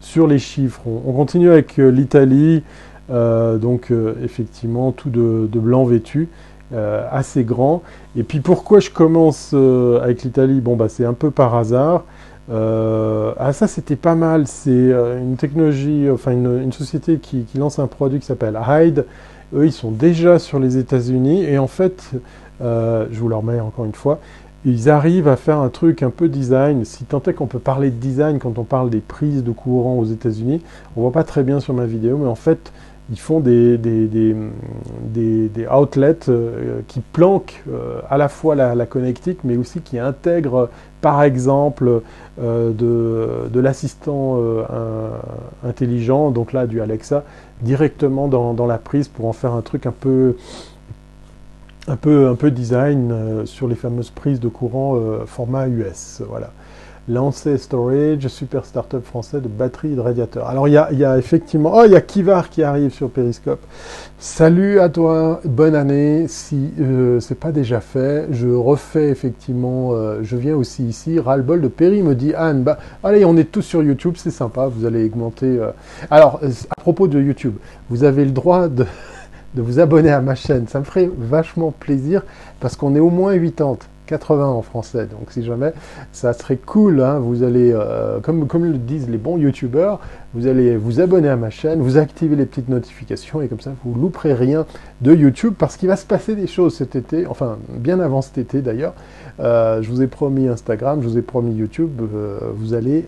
sur 0.00 0.26
les 0.26 0.38
chiffres. 0.38 0.80
on 0.86 1.12
continue 1.12 1.50
avec 1.50 1.76
l'Italie. 1.76 2.62
Euh, 3.10 3.58
donc 3.58 3.90
euh, 3.90 4.14
effectivement 4.22 4.90
tout 4.90 5.10
de, 5.10 5.46
blanc 5.58 5.84
vêtu, 5.84 6.28
euh, 6.72 7.06
assez 7.10 7.44
grand. 7.44 7.82
Et 8.16 8.22
puis 8.22 8.40
pourquoi 8.40 8.80
je 8.80 8.90
commence 8.90 9.54
avec 9.54 10.22
l'Italie? 10.22 10.60
Bon 10.60 10.76
bah 10.76 10.88
c'est 10.88 11.04
un 11.04 11.12
peu 11.12 11.30
par 11.30 11.54
hasard. 11.54 12.04
ah 12.50 13.52
ça 13.52 13.66
c'était 13.66 13.96
pas 13.96 14.14
mal, 14.14 14.46
c'est 14.46 14.70
une 14.70 15.36
technologie, 15.36 16.08
enfin 16.10 16.32
une, 16.32 16.72
société 16.72 17.18
qui, 17.18 17.46
lance 17.56 17.78
un 17.78 17.86
produit 17.86 18.20
qui 18.20 18.26
s'appelle 18.26 18.58
Hyde. 18.66 19.04
Eux 19.54 19.66
ils 19.66 19.72
sont 19.72 19.90
déjà 19.90 20.38
sur 20.38 20.58
les 20.58 20.78
États-Unis 20.78 21.44
et 21.44 21.58
en 21.58 21.66
fait, 21.66 22.10
je 22.60 23.18
vous 23.18 23.28
le 23.28 23.36
remets 23.36 23.60
encore 23.60 23.84
une 23.84 23.94
fois, 23.94 24.18
ils 24.66 24.88
arrivent 24.88 25.28
à 25.28 25.36
faire 25.36 25.58
un 25.58 25.68
truc 25.68 26.02
un 26.02 26.08
peu 26.10 26.28
design. 26.28 26.84
Si 26.86 27.04
tant 27.04 27.22
est 27.26 27.34
qu'on 27.34 27.46
peut 27.46 27.58
parler 27.58 27.90
de 27.90 27.96
design 27.96 28.38
quand 28.38 28.58
on 28.58 28.64
parle 28.64 28.88
des 28.88 29.00
prises 29.00 29.44
de 29.44 29.52
courant 29.52 29.98
aux 29.98 30.06
États-Unis, 30.06 30.62
on 30.96 31.02
voit 31.02 31.12
pas 31.12 31.24
très 31.24 31.42
bien 31.42 31.60
sur 31.60 31.74
ma 31.74 31.84
vidéo, 31.84 32.16
mais 32.16 32.28
en 32.28 32.34
fait, 32.34 32.72
ils 33.10 33.18
font 33.18 33.40
des, 33.40 33.76
des, 33.76 34.06
des, 34.06 35.66
outlets 35.68 36.28
euh, 36.28 36.80
qui 36.88 37.00
planquent 37.00 37.62
euh, 37.68 38.00
à 38.08 38.16
la 38.16 38.28
fois 38.28 38.54
la, 38.54 38.86
connectique, 38.86 39.40
mais 39.44 39.56
aussi 39.56 39.80
qui 39.80 39.98
intègrent, 39.98 40.70
par 41.02 41.22
exemple, 41.22 42.02
euh, 42.40 42.70
de, 42.72 43.50
de 43.50 43.60
l'assistant 43.60 44.38
intelligent, 45.64 46.30
donc 46.30 46.52
là 46.52 46.66
du 46.66 46.80
Alexa, 46.80 47.24
directement 47.60 48.28
dans, 48.28 48.54
dans, 48.54 48.66
la 48.66 48.78
prise 48.78 49.08
pour 49.08 49.26
en 49.26 49.32
faire 49.32 49.52
un 49.52 49.62
truc 49.62 49.84
un 49.86 49.92
peu, 49.92 50.36
un 51.86 51.96
peu, 51.96 52.28
un 52.28 52.34
peu 52.36 52.50
design 52.50 53.44
sur 53.44 53.68
les 53.68 53.74
fameuses 53.74 54.10
prises 54.10 54.40
de 54.40 54.48
courant 54.48 54.98
format 55.26 55.68
US. 55.68 56.22
Voilà. 56.26 56.50
Lancé 57.06 57.58
Storage, 57.58 58.28
super 58.28 58.64
startup 58.64 59.04
français 59.04 59.42
de 59.42 59.48
batterie 59.48 59.94
de 59.94 60.00
radiateur. 60.00 60.48
Alors 60.48 60.68
il 60.68 60.72
y 60.72 61.04
a, 61.04 61.18
effectivement, 61.18 61.72
oh 61.74 61.82
il 61.84 61.92
y 61.92 61.96
a 61.96 62.00
Kivar 62.00 62.48
qui 62.48 62.62
arrive 62.62 62.94
sur 62.94 63.10
Periscope. 63.10 63.60
Salut 64.18 64.80
à 64.80 64.88
toi, 64.88 65.42
bonne 65.44 65.74
année. 65.74 66.24
Si 66.28 66.72
euh, 66.80 67.20
c'est 67.20 67.38
pas 67.38 67.52
déjà 67.52 67.80
fait, 67.80 68.28
je 68.30 68.48
refais 68.48 69.10
effectivement, 69.10 69.90
euh, 69.92 70.20
je 70.22 70.36
viens 70.36 70.56
aussi 70.56 70.82
ici. 70.84 71.20
Ras-le-bol 71.20 71.60
de 71.60 71.68
Perry 71.68 72.02
me 72.02 72.14
dit 72.14 72.32
Anne, 72.32 72.62
bah 72.62 72.78
allez, 73.02 73.26
on 73.26 73.36
est 73.36 73.52
tous 73.52 73.62
sur 73.62 73.82
YouTube, 73.82 74.14
c'est 74.16 74.30
sympa, 74.30 74.68
vous 74.68 74.86
allez 74.86 75.04
augmenter. 75.04 75.58
Euh. 75.58 75.72
Alors 76.10 76.40
à 76.70 76.80
propos 76.80 77.06
de 77.06 77.20
YouTube, 77.20 77.56
vous 77.90 78.04
avez 78.04 78.24
le 78.24 78.30
droit 78.30 78.68
de 78.68 78.86
de 79.54 79.62
vous 79.62 79.78
abonner 79.78 80.10
à 80.10 80.22
ma 80.22 80.34
chaîne. 80.34 80.66
Ça 80.68 80.80
me 80.80 80.84
ferait 80.84 81.10
vachement 81.18 81.70
plaisir 81.70 82.22
parce 82.60 82.76
qu'on 82.76 82.96
est 82.96 83.00
au 83.00 83.10
moins 83.10 83.38
80. 83.38 83.76
80 84.06 84.46
en 84.46 84.62
français. 84.62 85.06
Donc 85.06 85.30
si 85.30 85.42
jamais, 85.42 85.72
ça 86.12 86.32
serait 86.32 86.56
cool. 86.56 87.00
Hein, 87.00 87.18
vous 87.18 87.42
allez, 87.42 87.72
euh, 87.72 88.20
comme, 88.20 88.46
le 88.64 88.78
disent 88.78 89.08
les 89.08 89.18
bons 89.18 89.38
youtubeurs, 89.38 90.00
vous 90.34 90.46
allez 90.46 90.76
vous 90.76 91.00
abonner 91.00 91.28
à 91.28 91.36
ma 91.36 91.50
chaîne, 91.50 91.80
vous 91.80 91.96
activer 91.96 92.36
les 92.36 92.46
petites 92.46 92.68
notifications 92.68 93.40
et 93.40 93.48
comme 93.48 93.60
ça 93.60 93.72
vous 93.84 93.94
louperez 93.94 94.34
rien 94.34 94.66
de 95.00 95.14
YouTube 95.14 95.54
parce 95.58 95.76
qu'il 95.76 95.88
va 95.88 95.96
se 95.96 96.06
passer 96.06 96.34
des 96.34 96.46
choses 96.46 96.76
cet 96.76 96.96
été, 96.96 97.26
enfin 97.26 97.58
bien 97.68 98.00
avant 98.00 98.22
cet 98.22 98.38
été 98.38 98.62
d'ailleurs. 98.62 98.94
Euh, 99.40 99.82
je 99.82 99.90
vous 99.90 100.02
ai 100.02 100.06
promis 100.06 100.48
Instagram, 100.48 101.00
je 101.02 101.08
vous 101.08 101.18
ai 101.18 101.22
promis 101.22 101.54
YouTube, 101.54 101.90
euh, 102.00 102.38
vous 102.54 102.74
allez 102.74 103.04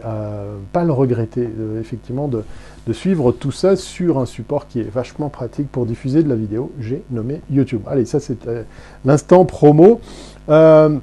pas 0.72 0.84
le 0.84 0.92
regretter 0.92 1.48
effectivement 1.80 2.28
de, 2.28 2.42
de 2.86 2.92
suivre 2.92 3.32
tout 3.32 3.52
ça 3.52 3.76
sur 3.76 4.18
un 4.18 4.26
support 4.26 4.68
qui 4.68 4.80
est 4.80 4.90
vachement 4.90 5.28
pratique 5.28 5.70
pour 5.70 5.86
diffuser 5.86 6.22
de 6.22 6.28
la 6.28 6.36
vidéo. 6.36 6.72
J'ai 6.80 7.02
nommé 7.10 7.40
YouTube. 7.50 7.82
Allez, 7.86 8.04
ça 8.04 8.20
c'est 8.20 8.38
l'instant 9.04 9.44
promo. 9.44 10.00
Euh, 10.48 10.96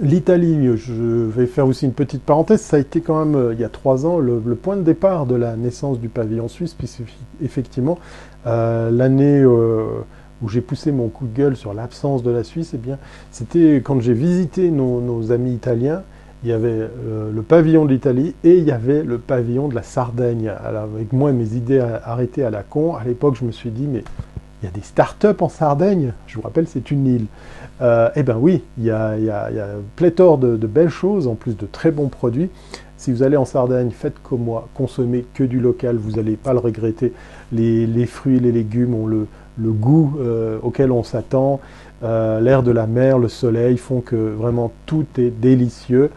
L'Italie, 0.00 0.76
je 0.76 0.94
vais 0.94 1.46
faire 1.46 1.66
aussi 1.66 1.84
une 1.84 1.92
petite 1.92 2.22
parenthèse, 2.22 2.62
ça 2.62 2.76
a 2.76 2.80
été 2.80 3.00
quand 3.00 3.22
même, 3.22 3.34
euh, 3.34 3.52
il 3.52 3.60
y 3.60 3.64
a 3.64 3.68
trois 3.68 4.06
ans, 4.06 4.18
le, 4.18 4.40
point 4.54 4.76
de 4.76 4.82
départ 4.82 5.26
de 5.26 5.34
la 5.34 5.56
naissance 5.56 5.98
du 5.98 6.08
pavillon 6.08 6.48
suisse, 6.48 6.74
puisque 6.74 7.02
effectivement, 7.42 7.98
euh, 8.46 8.90
l'année 8.90 9.44
où 9.44 10.48
j'ai 10.48 10.60
poussé 10.60 10.90
mon 10.92 11.08
coup 11.08 11.26
de 11.26 11.36
gueule 11.36 11.56
sur 11.56 11.74
l'absence 11.74 12.22
de 12.22 12.30
la 12.30 12.44
Suisse, 12.44 12.70
eh 12.74 12.78
bien, 12.78 12.98
c'était 13.30 13.82
quand 13.84 14.00
j'ai 14.00 14.14
visité 14.14 14.70
nos, 14.70 15.32
amis 15.32 15.52
italiens, 15.52 16.02
il 16.42 16.48
y 16.48 16.52
avait 16.52 16.88
le 17.32 17.42
pavillon 17.42 17.84
de 17.84 17.92
l'Italie 17.92 18.34
et 18.44 18.56
il 18.56 18.64
y 18.64 18.72
avait 18.72 19.02
le 19.02 19.18
pavillon 19.18 19.68
de 19.68 19.74
la 19.74 19.82
Sardaigne. 19.82 20.50
Alors, 20.64 20.84
avec 20.84 21.12
moi 21.12 21.30
et 21.30 21.34
mes 21.34 21.54
idées 21.54 21.84
arrêtées 22.04 22.44
à 22.44 22.50
la 22.50 22.62
con, 22.62 22.96
à 22.96 23.04
l'époque, 23.04 23.36
je 23.38 23.44
me 23.44 23.52
suis 23.52 23.70
dit, 23.70 23.86
mais 23.86 24.04
il 24.62 24.66
y 24.66 24.68
a 24.68 24.72
des 24.72 24.82
start-up 24.82 25.40
en 25.42 25.48
Sardaigne, 25.48 26.12
je 26.26 26.36
vous 26.36 26.42
rappelle, 26.42 26.66
c'est 26.66 26.90
une 26.90 27.06
île. 27.06 27.26
Euh, 27.80 28.10
eh 28.14 28.22
bien 28.22 28.36
oui, 28.36 28.62
il 28.76 28.84
y 28.84 28.90
a, 28.90 29.16
pléthore 29.96 30.36
de, 30.38 30.66
belles 30.66 30.90
choses, 30.90 31.26
en 31.26 31.34
plus 31.34 31.56
de 31.56 31.66
très 31.66 31.90
bons 31.90 32.08
produits. 32.08 32.50
Si 32.98 33.10
vous 33.10 33.22
allez 33.22 33.38
en 33.38 33.46
Sardaigne, 33.46 33.90
faites 33.90 34.18
comme 34.22 34.42
moi, 34.44 34.68
consommez 34.74 35.24
que 35.32 35.44
du 35.44 35.60
local, 35.60 35.96
vous 35.96 36.12
n'allez 36.12 36.36
pas 36.36 36.52
le 36.52 36.58
regretter. 36.58 37.14
Les, 37.52 37.86
les, 37.86 38.04
fruits 38.04 38.38
les 38.38 38.52
légumes 38.52 38.94
ont 38.94 39.06
le, 39.06 39.26
le 39.58 39.72
goût 39.72 40.16
euh, 40.20 40.58
auquel 40.62 40.92
on 40.92 41.02
s'attend. 41.02 41.60
Euh, 42.02 42.40
l'air 42.40 42.62
de 42.62 42.70
la 42.70 42.86
mer, 42.86 43.18
le 43.18 43.28
soleil 43.28 43.76
font 43.76 44.00
que 44.00 44.16
vraiment 44.16 44.72
tout 44.86 45.04
est 45.18 45.30
délicieux. 45.30 46.10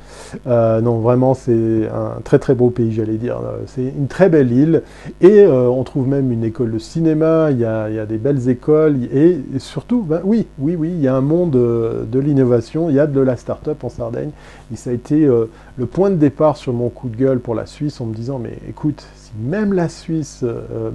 Euh, 0.47 0.79
non, 0.79 0.99
vraiment, 0.99 1.33
c'est 1.33 1.89
un 1.93 2.21
très 2.23 2.39
très 2.39 2.55
beau 2.55 2.69
pays, 2.69 2.93
j'allais 2.93 3.17
dire. 3.17 3.39
C'est 3.67 3.81
une 3.83 4.07
très 4.07 4.29
belle 4.29 4.51
île 4.51 4.83
et 5.19 5.45
on 5.45 5.83
trouve 5.83 6.07
même 6.07 6.31
une 6.31 6.43
école 6.43 6.71
de 6.71 6.79
cinéma. 6.79 7.49
Il 7.51 7.59
y 7.59 7.65
a, 7.65 8.05
des 8.05 8.17
belles 8.17 8.49
écoles 8.49 8.97
et, 9.13 9.39
surtout, 9.57 10.03
ben, 10.03 10.21
oui, 10.23 10.47
oui, 10.59 10.75
oui, 10.75 10.91
il 10.93 11.01
y 11.01 11.07
a 11.07 11.15
un 11.15 11.21
monde 11.21 11.51
de 11.51 12.19
l'innovation. 12.19 12.89
Il 12.89 12.95
y 12.95 12.99
a 12.99 13.07
de 13.07 13.19
la 13.19 13.35
start-up 13.35 13.83
en 13.83 13.89
Sardaigne 13.89 14.31
et 14.71 14.77
ça 14.77 14.89
a 14.89 14.93
été 14.93 15.25
le 15.25 15.85
point 15.85 16.09
de 16.09 16.15
départ 16.15 16.55
sur 16.57 16.73
mon 16.73 16.89
coup 16.89 17.09
de 17.09 17.17
gueule 17.17 17.39
pour 17.39 17.55
la 17.55 17.65
Suisse 17.65 17.99
en 17.99 18.05
me 18.05 18.13
disant 18.13 18.39
mais 18.39 18.57
écoute, 18.69 19.05
si 19.15 19.31
même 19.41 19.73
la 19.73 19.89
Suisse, 19.89 20.45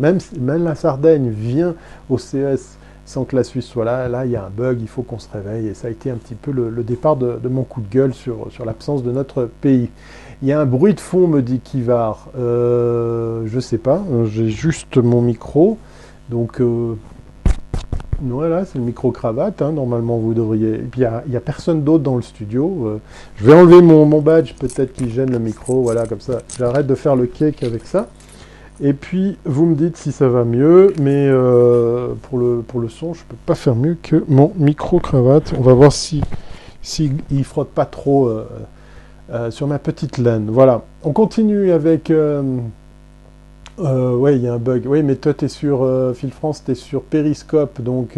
même, 0.01 0.19
même 0.41 0.65
la 0.65 0.75
Sardaigne 0.75 1.29
vient 1.29 1.75
au 2.09 2.17
CES 2.17 2.78
sans 3.09 3.25
que 3.25 3.35
la 3.35 3.43
Suisse 3.43 3.65
soit 3.65 3.87
là. 3.87 4.07
Là, 4.07 4.27
il 4.27 4.33
y 4.33 4.37
a 4.37 4.45
un 4.45 4.51
bug, 4.51 4.79
il 4.83 4.87
faut 4.87 5.03
qu'on 5.03 5.19
se 5.19 5.29
réveille. 5.33 5.69
Et 5.69 5.75
ça 5.75 5.89
a 5.89 5.91
été 5.91 6.11
un 6.11 6.17
petit 6.17 6.35
peu 6.35 6.51
le, 6.53 6.83
départ 6.83 7.17
de, 7.17 7.49
mon 7.49 7.63
coup 7.63 7.81
de 7.81 7.89
gueule 7.89 8.13
sur, 8.13 8.49
l'absence 8.65 9.03
de 9.03 9.11
notre 9.11 9.45
pays. 9.45 9.89
Il 10.43 10.49
y 10.49 10.53
a 10.53 10.61
un 10.61 10.67
bruit 10.67 10.93
de 10.93 11.01
fond, 11.01 11.27
me 11.27 11.41
dit 11.41 11.59
Kivar. 11.59 12.29
Euh, 12.39 13.45
je 13.47 13.61
sais 13.61 13.79
pas, 13.79 14.03
j'ai 14.27 14.51
juste 14.51 14.99
mon 14.99 15.23
micro. 15.23 15.79
Donc, 16.29 16.61
euh, 16.61 16.97
voilà, 18.21 18.67
c'est 18.67 18.77
le 18.77 18.85
micro-cravate. 18.85 19.63
Hein. 19.63 19.73
normalement, 19.73 20.19
vous 20.19 20.35
devriez. 20.35 20.75
Et 20.75 20.79
puis, 20.79 21.01
il 21.01 21.31
n'y 21.31 21.37
a, 21.37 21.41
personne 21.41 21.85
d'autre 21.85 22.05
dans 22.05 22.17
le 22.17 22.23
studio. 22.23 22.85
Euh, 22.85 22.99
je 23.37 23.47
vais 23.47 23.55
enlever 23.55 23.81
mon, 23.81 24.05
mon 24.05 24.21
badge, 24.21 24.53
peut-être 24.53 24.93
qu'il 24.93 25.09
gêne 25.09 25.31
le 25.31 25.39
micro. 25.39 25.81
Voilà, 25.83 26.07
comme 26.07 26.21
ça, 26.21 26.41
j'arrête 26.59 26.87
de 26.87 26.95
faire 26.95 27.17
le 27.17 27.25
cake 27.25 27.63
avec 27.63 27.87
ça. 27.87 28.07
Et 28.81 28.93
puis, 28.93 29.37
vous 29.45 29.67
me 29.67 29.75
dites 29.75 29.97
si 29.97 30.13
ça 30.13 30.29
va 30.29 30.45
mieux, 30.45 30.93
mais 31.01 31.27
euh, 31.29 32.15
pour, 32.23 32.39
le, 32.39 32.63
pour 32.67 32.79
le 32.79 32.89
son, 32.89 33.13
je 33.13 33.25
ne 33.25 33.29
peux 33.31 33.37
pas 33.45 33.57
faire 33.57 33.75
mieux 33.75 33.97
que 34.01 34.25
mon 34.29 34.53
micro-cravate. 34.57 35.53
On 35.59 35.63
va 35.63 35.75
voir 35.75 35.91
si, 35.91 36.23
si 36.81 37.11
il 37.33 37.43
frotte 37.43 37.71
pas 37.71 37.87
trop 37.87 38.29
euh, 38.29 38.47
euh, 39.33 39.51
sur 39.51 39.67
ma 39.67 39.81
petite 39.81 40.19
laine. 40.19 40.49
Voilà. 40.49 40.83
On 41.03 41.11
continue 41.11 41.73
avec... 41.73 42.13
oui, 43.79 44.33
il 44.37 44.43
y 44.43 44.47
a 44.47 44.55
un 44.55 44.59
bug. 44.59 44.85
Oui, 44.87 45.03
mais 45.03 45.17
toi, 45.17 45.35
tu 45.35 45.47
es 45.47 45.49
sur 45.49 45.85
Phil 46.15 46.31
France, 46.31 46.63
tu 46.65 46.71
es 46.71 46.77
sur 46.77 47.03
Periscope, 47.03 47.81
donc... 47.81 48.17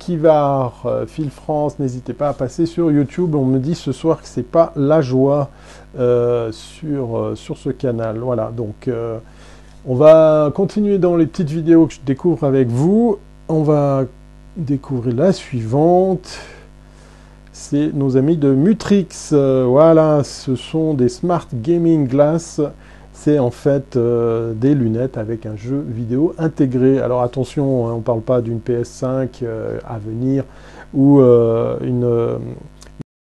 Kivar, 0.00 0.84
Phil 1.06 1.30
France, 1.30 1.78
n'hésitez 1.78 2.12
pas 2.12 2.30
à 2.30 2.32
passer 2.32 2.66
sur 2.66 2.90
YouTube. 2.90 3.36
On 3.36 3.44
me 3.44 3.60
dit 3.60 3.76
ce 3.76 3.92
soir 3.92 4.20
que 4.20 4.26
c'est 4.26 4.42
pas 4.42 4.72
la 4.74 5.00
joie 5.00 5.50
sur, 6.50 7.32
sur 7.36 7.56
ce 7.56 7.70
canal. 7.70 8.18
Voilà, 8.18 8.50
donc 8.56 8.90
on 9.86 9.94
va 9.94 10.52
continuer 10.54 10.98
dans 10.98 11.16
les 11.16 11.26
petites 11.26 11.48
vidéos 11.48 11.86
que 11.86 11.94
je 11.94 12.00
découvre 12.04 12.44
avec 12.44 12.68
vous. 12.68 13.18
On 13.48 13.62
va 13.62 14.04
découvrir 14.56 15.16
la 15.16 15.32
suivante. 15.32 16.38
C'est 17.52 17.90
nos 17.94 18.16
amis 18.18 18.36
de 18.36 18.52
Mutrix. 18.52 19.08
Euh, 19.32 19.64
voilà, 19.66 20.22
ce 20.22 20.54
sont 20.54 20.92
des 20.92 21.08
Smart 21.08 21.46
Gaming 21.54 22.06
Glass. 22.06 22.60
C'est 23.14 23.38
en 23.38 23.50
fait 23.50 23.96
euh, 23.96 24.52
des 24.54 24.74
lunettes 24.74 25.16
avec 25.16 25.46
un 25.46 25.56
jeu 25.56 25.82
vidéo 25.88 26.34
intégré. 26.38 27.00
Alors 27.00 27.22
attention, 27.22 27.88
hein, 27.88 27.92
on 27.94 27.96
ne 27.98 28.02
parle 28.02 28.22
pas 28.22 28.42
d'une 28.42 28.58
PS5 28.58 29.28
euh, 29.42 29.78
à 29.88 29.98
venir 29.98 30.44
ou 30.92 31.20
une 31.20 32.04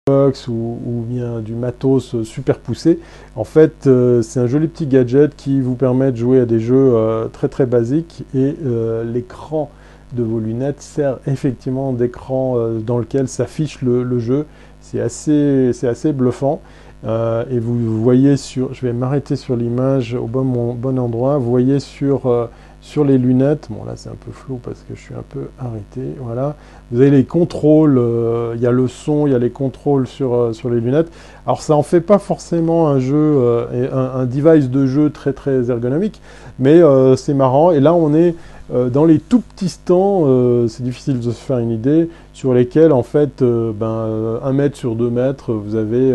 ou, 0.08 1.04
bien 1.04 1.40
du 1.40 1.56
matos 1.56 2.22
super 2.22 2.60
poussé. 2.60 3.00
En 3.34 3.42
fait, 3.42 3.88
euh, 3.88 4.22
c'est 4.22 4.38
un 4.38 4.46
joli 4.46 4.68
petit 4.68 4.86
gadget 4.86 5.34
qui 5.34 5.60
vous 5.60 5.74
permet 5.74 6.12
de 6.12 6.16
jouer 6.16 6.38
à 6.38 6.46
des 6.46 6.60
jeux 6.60 6.92
euh, 6.94 7.26
très 7.26 7.48
très 7.48 7.66
basiques 7.66 8.22
et 8.32 8.54
euh, 8.64 9.02
l'écran 9.02 9.68
de 10.12 10.22
vos 10.22 10.38
lunettes 10.38 10.80
sert 10.80 11.18
effectivement 11.26 11.92
d'écran 11.92 12.56
dans 12.86 12.98
lequel 12.98 13.26
s'affiche 13.26 13.82
le, 13.82 14.18
jeu. 14.20 14.46
C'est 14.80 15.00
assez, 15.00 15.72
assez 15.82 16.12
bluffant. 16.12 16.60
et 17.04 17.58
vous 17.58 18.00
voyez 18.00 18.36
sur, 18.36 18.72
je 18.74 18.86
vais 18.86 18.92
m'arrêter 18.92 19.34
sur 19.34 19.56
l'image 19.56 20.14
au 20.14 20.28
bon, 20.28 20.72
bon 20.74 21.00
endroit, 21.00 21.38
vous 21.38 21.50
voyez 21.50 21.80
sur 21.80 22.48
sur 22.86 23.04
les 23.04 23.18
lunettes, 23.18 23.66
bon 23.68 23.84
là 23.84 23.94
c'est 23.96 24.08
un 24.08 24.14
peu 24.24 24.30
flou 24.30 24.60
parce 24.62 24.84
que 24.88 24.94
je 24.94 25.00
suis 25.00 25.14
un 25.14 25.24
peu 25.28 25.48
arrêté, 25.58 26.14
voilà. 26.20 26.54
Vous 26.92 27.00
avez 27.00 27.10
les 27.10 27.24
contrôles, 27.24 27.98
euh, 27.98 28.52
il 28.54 28.62
y 28.62 28.66
a 28.66 28.70
le 28.70 28.86
son, 28.86 29.26
il 29.26 29.32
y 29.32 29.34
a 29.34 29.40
les 29.40 29.50
contrôles 29.50 30.06
sur, 30.06 30.34
euh, 30.34 30.52
les 30.70 30.80
lunettes. 30.80 31.10
Alors 31.46 31.62
ça 31.62 31.74
en 31.74 31.82
fait 31.82 32.00
pas 32.00 32.20
forcément 32.20 32.88
un 32.88 33.00
jeu, 33.00 33.16
euh, 33.16 33.88
un, 33.92 34.24
device 34.24 34.70
de 34.70 34.86
jeu 34.86 35.10
très 35.10 35.32
très 35.32 35.68
ergonomique, 35.68 36.20
mais 36.60 36.80
c'est 37.16 37.34
marrant. 37.34 37.72
Et 37.72 37.80
là 37.80 37.92
on 37.92 38.14
est 38.14 38.36
dans 38.72 39.04
les 39.04 39.18
tout 39.18 39.40
petits 39.40 39.68
stands, 39.68 40.68
c'est 40.68 40.84
difficile 40.84 41.18
de 41.18 41.30
se 41.30 41.30
faire 41.30 41.58
une 41.58 41.72
idée, 41.72 42.08
sur 42.34 42.54
lesquels 42.54 42.92
en 42.92 43.02
fait, 43.02 43.42
ben, 43.42 44.38
un 44.44 44.52
mètre 44.52 44.76
sur 44.76 44.94
deux 44.94 45.10
mètres, 45.10 45.52
vous 45.52 45.74
avez 45.74 46.14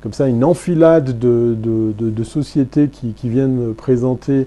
comme 0.00 0.12
ça 0.12 0.28
une 0.28 0.44
enfilade 0.44 1.18
de, 1.18 2.24
sociétés 2.24 2.88
qui 2.88 3.28
viennent 3.28 3.74
présenter 3.74 4.46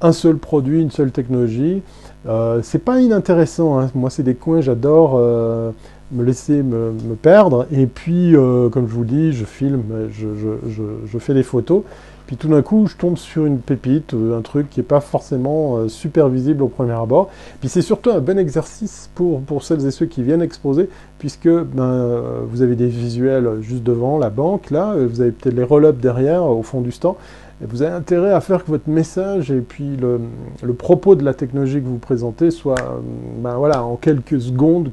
un 0.00 0.12
seul 0.12 0.36
produit, 0.36 0.80
une 0.80 0.90
seule 0.90 1.10
technologie. 1.10 1.82
Euh, 2.26 2.60
c'est 2.62 2.78
pas 2.78 3.00
inintéressant. 3.00 3.78
Hein. 3.78 3.90
Moi, 3.94 4.10
c'est 4.10 4.22
des 4.22 4.34
coins, 4.34 4.60
j'adore 4.60 5.14
euh, 5.16 5.70
me 6.12 6.24
laisser 6.24 6.62
me, 6.62 6.92
perdre. 7.20 7.66
Et 7.72 7.86
puis, 7.86 8.34
euh, 8.36 8.68
comme 8.68 8.88
je 8.88 8.94
vous 8.94 9.04
dis, 9.04 9.32
je 9.32 9.44
filme, 9.44 9.82
je, 10.10 11.18
fais 11.18 11.34
des 11.34 11.42
photos. 11.42 11.82
Puis 12.26 12.36
tout 12.36 12.48
d'un 12.48 12.60
coup, 12.60 12.86
je 12.86 12.94
tombe 12.94 13.16
sur 13.16 13.46
une 13.46 13.58
pépite, 13.58 14.12
un 14.12 14.42
truc 14.42 14.68
qui 14.68 14.80
n'est 14.80 14.84
pas 14.84 15.00
forcément 15.00 15.88
super 15.88 16.28
visible 16.28 16.62
au 16.62 16.68
premier 16.68 16.92
abord. 16.92 17.30
Puis 17.58 17.70
c'est 17.70 17.80
surtout 17.80 18.10
un 18.10 18.20
bon 18.20 18.38
exercice 18.38 19.08
pour, 19.14 19.40
celles 19.62 19.86
et 19.86 19.90
ceux 19.90 20.04
qui 20.04 20.22
viennent 20.22 20.42
exposer, 20.42 20.90
puisque 21.18 21.48
ben, 21.48 22.20
vous 22.46 22.60
avez 22.60 22.76
des 22.76 22.88
visuels 22.88 23.62
juste 23.62 23.82
devant 23.82 24.18
la 24.18 24.28
banque, 24.28 24.70
là, 24.70 24.94
vous 24.94 25.22
avez 25.22 25.30
peut-être 25.30 25.56
les 25.56 25.62
roll 25.62 25.96
derrière, 25.96 26.44
au 26.44 26.62
fond 26.62 26.82
du 26.82 26.92
stand 26.92 27.14
vous 27.60 27.82
avez 27.82 27.92
intérêt 27.92 28.32
à 28.32 28.40
faire 28.40 28.64
que 28.64 28.70
votre 28.70 28.88
message 28.88 29.50
et 29.50 29.60
puis 29.60 29.96
le, 29.96 30.74
propos 30.74 31.16
de 31.16 31.24
la 31.24 31.34
technologie 31.34 31.80
que 31.80 31.86
vous 31.86 31.98
présentez 31.98 32.50
soit 32.50 32.80
euh, 32.80 32.98
ben 33.38 33.56
voilà, 33.56 33.82
en 33.82 33.96
quelques 33.96 34.40
secondes 34.40 34.90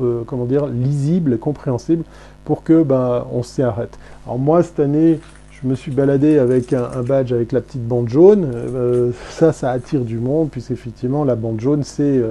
euh, 0.00 0.22
comment 0.26 0.44
dire, 0.44 0.66
lisible 0.66 1.32
et 1.32 1.38
compréhensible 1.38 2.04
pour 2.44 2.62
que 2.62 2.82
ben, 2.82 3.24
on 3.32 3.42
s'y 3.42 3.62
arrête. 3.62 3.98
Alors 4.26 4.38
moi, 4.38 4.62
cette 4.62 4.80
année, 4.80 5.20
je 5.62 5.68
me 5.68 5.74
suis 5.74 5.90
baladé 5.90 6.38
avec 6.38 6.72
un, 6.72 7.02
badge 7.02 7.32
avec 7.32 7.52
la 7.52 7.60
petite 7.60 7.86
bande 7.86 8.08
jaune. 8.08 8.50
Euh, 8.54 9.10
ça, 9.30 9.52
ça 9.52 9.70
attire 9.70 10.02
du 10.02 10.18
monde, 10.18 10.50
puisqu'effectivement, 10.50 11.24
la 11.24 11.34
bande 11.34 11.60
jaune, 11.60 11.82
c'est 11.82 12.22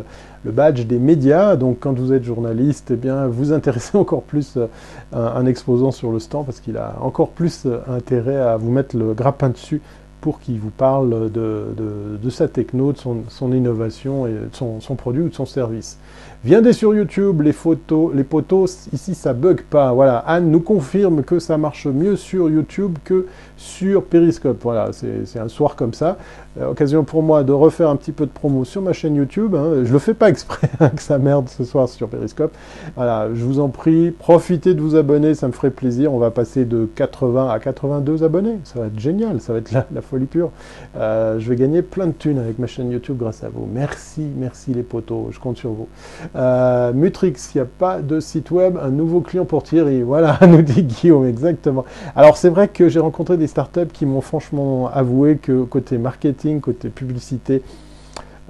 le 0.46 0.52
badge 0.52 0.86
des 0.86 1.00
médias. 1.00 1.58
Donc 1.58 1.80
quand 1.82 1.98
vous 1.98 2.14
êtes 2.14 2.24
journaliste, 2.24 2.92
eh 2.92 2.96
bien, 2.96 3.28
vous 3.28 3.52
intéressez 3.52 3.98
encore 3.98 4.22
plus 4.22 4.56
euh, 4.56 4.68
un, 5.12 5.46
exposant 5.46 5.92
sur 5.92 6.12
le 6.12 6.20
stand 6.20 6.46
parce 6.46 6.62
qu'il 6.62 6.78
a 6.78 6.96
encore 7.02 7.30
plus 7.30 7.64
euh, 7.66 7.80
intérêt 7.88 8.38
à 8.38 8.56
vous 8.56 8.72
mettre 8.72 8.96
le 8.96 9.14
grappin 9.14 9.50
dessus 9.50 9.82
pour 10.22 10.40
qu'il 10.40 10.60
vous 10.60 10.72
parle 10.72 11.32
de, 11.32 12.30
sa 12.32 12.48
techno, 12.48 12.94
de 12.94 12.98
son, 12.98 13.54
innovation 13.54 14.26
et 14.26 14.32
de 14.32 14.50
son, 14.54 14.96
produit 14.96 15.22
ou 15.22 15.30
de 15.30 15.36
son 15.36 15.46
service. 15.46 16.00
Viendez 16.46 16.74
sur 16.74 16.94
YouTube, 16.94 17.42
les 17.42 17.54
photos, 17.54 18.14
les 18.14 18.24
potos, 18.24 18.88
ici 18.94 19.16
ça 19.16 19.34
bug 19.34 19.64
pas. 19.64 19.92
Voilà, 19.94 20.20
Anne 20.20 20.52
nous 20.52 20.60
confirme 20.60 21.24
que 21.24 21.40
ça 21.40 21.58
marche 21.58 21.88
mieux 21.88 22.16
sur 22.16 22.52
YouTube 22.52 23.00
que 23.04 23.26
sur 23.58 24.04
Periscope. 24.04 24.60
Voilà, 24.62 24.92
c'est 24.94 25.40
un 25.40 25.48
soir 25.48 25.76
comme 25.76 25.96
ça. 25.96 26.20
Euh, 26.60 26.72
occasion 26.72 27.04
pour 27.04 27.22
moi 27.22 27.44
de 27.44 27.52
refaire 27.52 27.90
un 27.90 27.96
petit 27.96 28.12
peu 28.12 28.26
de 28.26 28.32
promo 28.32 28.64
sur 28.64 28.82
ma 28.82 28.94
chaîne 28.94 29.16
YouTube. 29.16 29.56
Hein. 29.56 29.84
Je 29.84 29.92
le 29.92 30.00
fais 30.00 30.14
pas 30.14 30.30
exprès 30.30 30.70
que 30.96 31.02
ça 31.02 31.18
merde 31.18 31.50
ce 31.50 31.64
soir 31.64 31.90
sur 31.90 32.08
Periscope. 32.08 32.54
Voilà, 32.96 33.30
je 33.34 33.44
vous 33.44 33.60
en 33.60 33.70
prie, 33.70 34.12
profitez 34.12 34.74
de 34.74 34.82
vous 34.82 34.96
abonner, 34.96 35.34
ça 35.34 35.48
me 35.48 35.52
ferait 35.52 35.70
plaisir. 35.70 36.14
On 36.14 36.20
va 36.20 36.32
passer 36.32 36.66
de 36.66 36.88
80 36.96 37.50
à 37.50 37.60
82 37.60 38.24
abonnés. 38.24 38.60
Ça 38.64 38.80
va 38.80 38.88
être 38.88 39.00
génial, 39.00 39.42
ça 39.42 39.54
va 39.54 39.60
être 39.60 39.72
la, 39.72 40.02
folie 40.02 40.26
pure. 40.26 40.52
Euh, 40.98 41.40
je 41.40 41.50
vais 41.50 41.56
gagner 41.56 41.82
plein 41.82 42.08
de 42.08 42.14
thunes 42.14 42.40
avec 42.40 42.60
ma 42.60 42.68
chaîne 42.68 42.92
YouTube 42.92 43.18
grâce 43.18 43.44
à 43.44 43.50
vous. 43.50 43.68
Merci, 43.72 44.26
merci 44.38 44.74
les 44.74 44.84
potos, 44.84 45.28
je 45.32 45.40
compte 45.40 45.58
sur 45.58 45.72
vous. 45.72 45.88
Euh, 46.36 46.94
Mutrix, 46.94 47.34
il 47.54 47.58
n'y 47.58 47.62
a 47.62 47.66
pas 47.66 48.02
de 48.02 48.20
site 48.20 48.52
web, 48.52 48.78
un 48.82 48.90
nouveau 48.90 49.22
client 49.22 49.46
pour 49.46 49.64
Thierry. 49.64 50.04
Voilà, 50.04 50.40
nous 50.48 50.62
dit 50.62 50.84
Guillaume, 50.84 51.28
exactement. 51.28 51.86
Alors 52.16 52.38
c'est 52.38 52.50
vrai 52.50 52.68
que 52.68 52.88
j'ai 52.88 53.00
rencontré 53.00 53.38
des 53.38 53.48
startups 53.48 53.92
qui 53.92 54.06
m'ont 54.06 54.22
franchement 54.22 54.90
avoué 54.94 55.38
que 55.38 55.64
côté 55.64 55.98
marketing, 55.98 56.45
côté 56.62 56.90
publicité, 56.90 57.62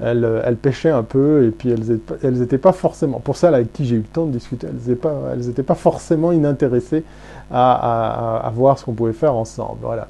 elles, 0.01 0.41
elles, 0.43 0.57
pêchaient 0.57 0.89
un 0.89 1.03
peu 1.03 1.45
et 1.45 1.51
puis 1.51 1.69
elles 1.69 2.33
n'étaient 2.33 2.57
pas 2.57 2.73
forcément, 2.73 3.19
pour 3.19 3.37
ça 3.37 3.49
avec 3.49 3.71
qui 3.71 3.85
j'ai 3.85 3.95
eu 3.95 3.99
le 3.99 4.03
temps 4.03 4.25
de 4.25 4.31
discuter, 4.31 4.67
elles 4.67 4.75
n'étaient 4.75 4.95
pas, 4.95 5.33
elles 5.33 5.63
pas 5.63 5.75
forcément 5.75 6.31
inintéressées 6.31 7.03
à, 7.51 8.45
à, 8.45 8.49
voir 8.49 8.77
ce 8.77 8.85
qu'on 8.85 8.93
pouvait 8.93 9.13
faire 9.13 9.35
ensemble. 9.35 9.79
Voilà. 9.81 10.07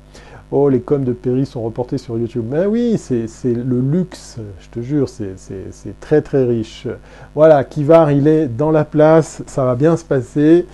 Oh, 0.52 0.70
les 0.70 0.80
coms 0.80 1.04
de 1.04 1.12
Perry 1.12 1.46
sont 1.46 1.62
reportés 1.64 1.98
sur 1.98 2.18
YouTube. 2.18 2.46
Mais 2.50 2.66
oui, 2.66 2.98
c'est 2.98 3.28
le 3.46 3.80
luxe, 3.80 4.38
je 4.60 4.70
te 4.70 4.80
jure, 4.80 5.10
c'est 5.10 6.00
très 6.00 6.22
très 6.22 6.46
riche. 6.46 6.88
Voilà, 7.34 7.64
Kivar, 7.64 8.12
il 8.12 8.28
est 8.28 8.48
dans 8.48 8.72
la 8.72 8.86
place, 8.86 9.44
ça 9.48 9.66
va 9.66 9.76
bien 9.76 9.98
se 9.98 10.06
passer. 10.06 10.66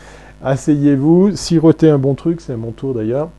Asseyez-vous, 0.43 1.35
sirotez 1.35 1.89
un 1.89 1.97
bon 1.97 2.15
truc, 2.15 2.41
c'est 2.41 2.55
mon 2.57 2.71
tour 2.71 2.93
d'ailleurs. 2.93 3.29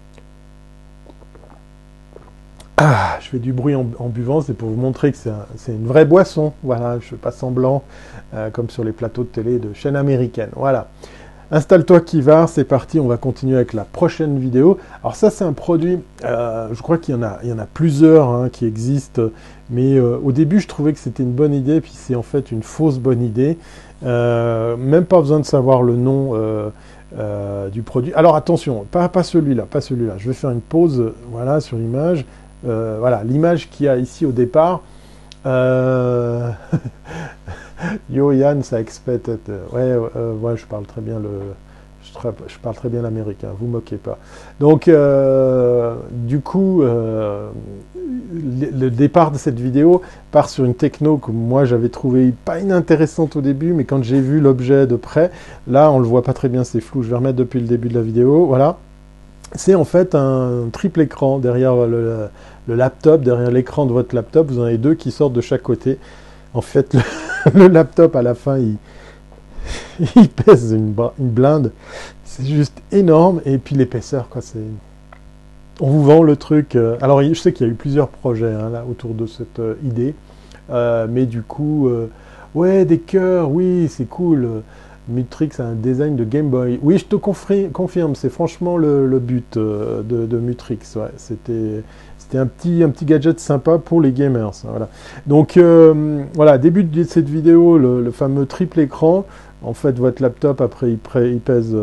Ah, 2.79 3.19
je 3.21 3.29
fais 3.29 3.39
du 3.39 3.53
bruit 3.53 3.75
en, 3.75 3.85
buvant, 4.09 4.41
c'est 4.41 4.55
pour 4.55 4.71
vous 4.71 4.81
montrer 4.81 5.13
que 5.13 5.19
c'est 5.19 5.73
une 5.73 5.87
vraie 5.87 6.07
boisson. 6.07 6.53
Voilà, 6.63 6.99
je 7.01 7.05
ne 7.05 7.11
fais 7.11 7.17
pas 7.17 7.31
semblant, 7.31 7.83
euh, 8.35 8.51
comme 8.51 8.71
sur 8.71 8.83
les 8.83 8.93
plateaux 8.93 9.25
de 9.25 9.29
télé 9.29 9.59
de 9.59 9.75
chaînes 9.75 9.97
américaines. 9.97 10.51
Voilà. 10.57 10.89
Installe-toi 11.51 12.01
Kivar, 12.01 12.49
c'est 12.49 12.65
parti, 12.65 12.99
on 12.99 13.09
va 13.09 13.19
continuer 13.19 13.57
avec 13.57 13.75
la 13.75 13.85
prochaine 13.85 14.39
vidéo. 14.39 14.79
Alors 15.03 15.17
ça 15.17 15.29
c'est 15.29 15.45
un 15.45 15.53
produit, 15.53 15.99
euh, 16.25 16.69
je 16.73 16.81
crois 16.81 16.97
qu'il 16.97 17.15
y, 17.15 17.19
en 17.19 17.23
a, 17.23 17.67
plusieurs 17.75 18.31
hein, 18.31 18.49
qui 18.51 18.65
existent, 18.65 19.25
mais 19.69 19.99
euh, 19.99 20.17
au 20.25 20.33
début 20.33 20.61
je 20.61 20.67
trouvais 20.67 20.95
que 20.95 20.99
c'était 20.99 21.23
une 21.23 21.33
bonne 21.33 21.53
idée, 21.53 21.83
puis 21.83 21.93
c'est 21.95 22.15
en 22.15 22.23
fait 22.23 22.53
une 22.53 22.63
fausse 22.63 22.99
bonne 22.99 23.23
idée. 23.23 23.59
même 24.03 25.05
pas 25.05 25.21
besoin 25.21 25.41
de 25.41 25.45
savoir 25.45 25.83
le 25.83 25.95
nom 25.95 26.33
du 27.71 27.83
produit. 27.83 28.15
Alors 28.15 28.35
attention, 28.35 28.87
pas, 28.91 29.11
pas 29.11 29.23
celui-là, 29.23 29.67
pas 29.71 29.83
celui-là. 29.83 30.15
Je 30.17 30.29
vais 30.29 30.35
faire 30.35 30.51
une 30.51 30.63
pause 30.63 31.13
voilà, 31.31 31.61
sur 31.61 31.77
l'image. 31.77 32.25
Euh, 32.67 32.97
voilà, 33.01 33.23
l'image 33.25 33.69
qu'il 33.71 33.87
y 33.87 33.89
a 33.89 33.97
ici 33.97 34.27
au 34.27 34.33
départ. 34.33 34.83
Euh, 35.47 36.51
Yo 38.11 38.33
Yann, 38.33 38.63
ça 38.63 38.81
expect. 38.81 39.23
Ouais, 39.73 39.97
euh, 40.17 40.35
ouais, 40.35 40.57
je 40.57 40.67
parle 40.67 40.85
très 40.85 41.01
bien 41.01 41.19
le. 41.19 41.31
Je, 42.49 42.59
parle 42.59 42.77
très 42.77 42.91
bien 42.91 43.01
l'américain, 43.01 43.49
vous 43.59 43.67
moquez 43.67 43.97
pas. 43.97 44.19
Donc, 44.61 44.91
du 46.11 46.41
coup, 46.41 46.83
le, 46.83 48.91
départ 48.91 49.31
de 49.31 49.39
cette 49.39 49.59
vidéo 49.59 50.03
part 50.31 50.51
sur 50.51 50.67
une 50.67 50.75
techno 50.75 51.17
que 51.17 51.31
moi 51.31 51.65
j'avais 51.65 51.89
trouvé 51.89 52.35
pas 52.45 52.61
inintéressante 52.61 53.37
au 53.37 53.41
début, 53.41 53.73
mais 53.73 53.85
quand 53.85 54.03
j'ai 54.03 54.21
vu 54.21 54.41
l'objet 54.41 54.87
de 54.87 54.97
près, 54.97 55.31
là 55.67 55.91
on 55.91 56.01
le 56.01 56.05
voit 56.05 56.23
pas 56.23 56.35
très 56.35 56.51
bien, 56.51 56.65
c'est 56.65 56.83
flou. 56.83 57.03
Je 57.03 57.09
vais 57.09 57.17
remettre 57.17 57.39
depuis 57.39 57.61
le 57.61 57.67
début 57.67 57.89
de 57.89 57.95
la 57.95 58.03
vidéo. 58.03 58.45
Voilà, 58.45 58.77
c'est 59.55 59.75
en 59.75 59.85
fait 59.85 60.15
un 60.15 60.69
triple 60.73 61.03
écran 61.03 61.39
derrière 61.39 61.75
le, 61.87 62.29
laptop, 62.69 63.23
derrière 63.23 63.51
l'écran 63.51 63.87
de 63.87 63.93
votre 63.93 64.15
laptop, 64.15 64.49
vous 64.49 64.61
en 64.61 64.65
avez 64.65 64.79
deux 64.79 64.95
qui 64.95 65.11
sortent 65.11 65.33
de 65.33 65.41
chaque 65.41 65.63
côté. 65.63 65.99
En 66.55 66.61
fait, 66.61 66.97
le, 67.55 67.69
laptop 67.69 68.15
à 68.17 68.23
la 68.23 68.35
fin, 68.35 68.59
il, 68.59 68.77
pèse 70.29 70.73
une, 70.73 70.95
blinde. 71.19 71.73
C'est 72.25 72.47
juste 72.47 72.81
énorme. 72.93 73.41
Et 73.45 73.59
puis 73.59 73.75
l'épaisseur, 73.75 74.29
quoi, 74.29 74.43
c'est... 74.43 74.59
On 75.81 75.89
vous 75.89 76.05
vend 76.05 76.23
le 76.23 76.37
truc. 76.37 76.77
Euh, 76.77 76.97
alors, 77.01 77.23
je 77.23 77.35
sais 77.35 77.53
qu'il 77.53 77.67
y 77.67 77.71
a 77.71 77.73
eu 77.73 77.77
plusieurs 77.77 78.09
projets 78.09 78.53
hein, 78.53 78.69
là, 78.71 78.85
autour 78.89 79.15
de 79.15 79.27
cette 79.27 79.59
euh, 79.59 79.75
idée. 79.83 80.15
Euh, 80.71 81.07
mais 81.11 81.27
du 81.27 81.43
coup, 81.43 81.91
ouais, 82.55 82.85
des 82.85 82.99
cœurs, 82.99 83.51
oui, 83.51 83.89
c'est 83.89 84.09
cool. 84.09 84.63
Mutrix 85.09 85.51
a 85.59 85.65
un 85.65 85.75
design 85.75 86.15
de 86.15 86.25
Game 86.25 86.49
Boy. 86.49 86.79
Oui, 86.83 86.99
je 86.99 87.05
te 87.05 87.17
confirme, 87.17 88.15
c'est 88.15 88.31
franchement 88.31 88.77
le, 88.77 89.19
but 89.19 89.59
de, 89.59 90.39
Mutrix. 90.39 90.79
C'était 91.17 91.83
un 92.39 92.47
petit, 92.47 92.83
un 92.83 92.91
petit 92.91 93.05
gadget 93.05 93.41
sympa 93.41 93.79
pour 93.79 94.01
les 94.01 94.13
gamers. 94.13 94.53
Voilà. 94.65 94.89
Donc 95.27 95.57
euh, 95.57 96.23
voilà, 96.35 96.59
début 96.59 96.85
de 96.85 97.05
cette 97.05 97.29
vidéo, 97.29 97.79
le 97.79 98.11
fameux 98.11 98.47
triple 98.47 98.81
écran. 98.81 99.25
En 99.65 99.75
fait, 99.75 99.97
votre 99.99 100.21
laptop, 100.23 100.61
après, 100.61 100.91
il, 100.91 100.99
pèse 100.99 101.77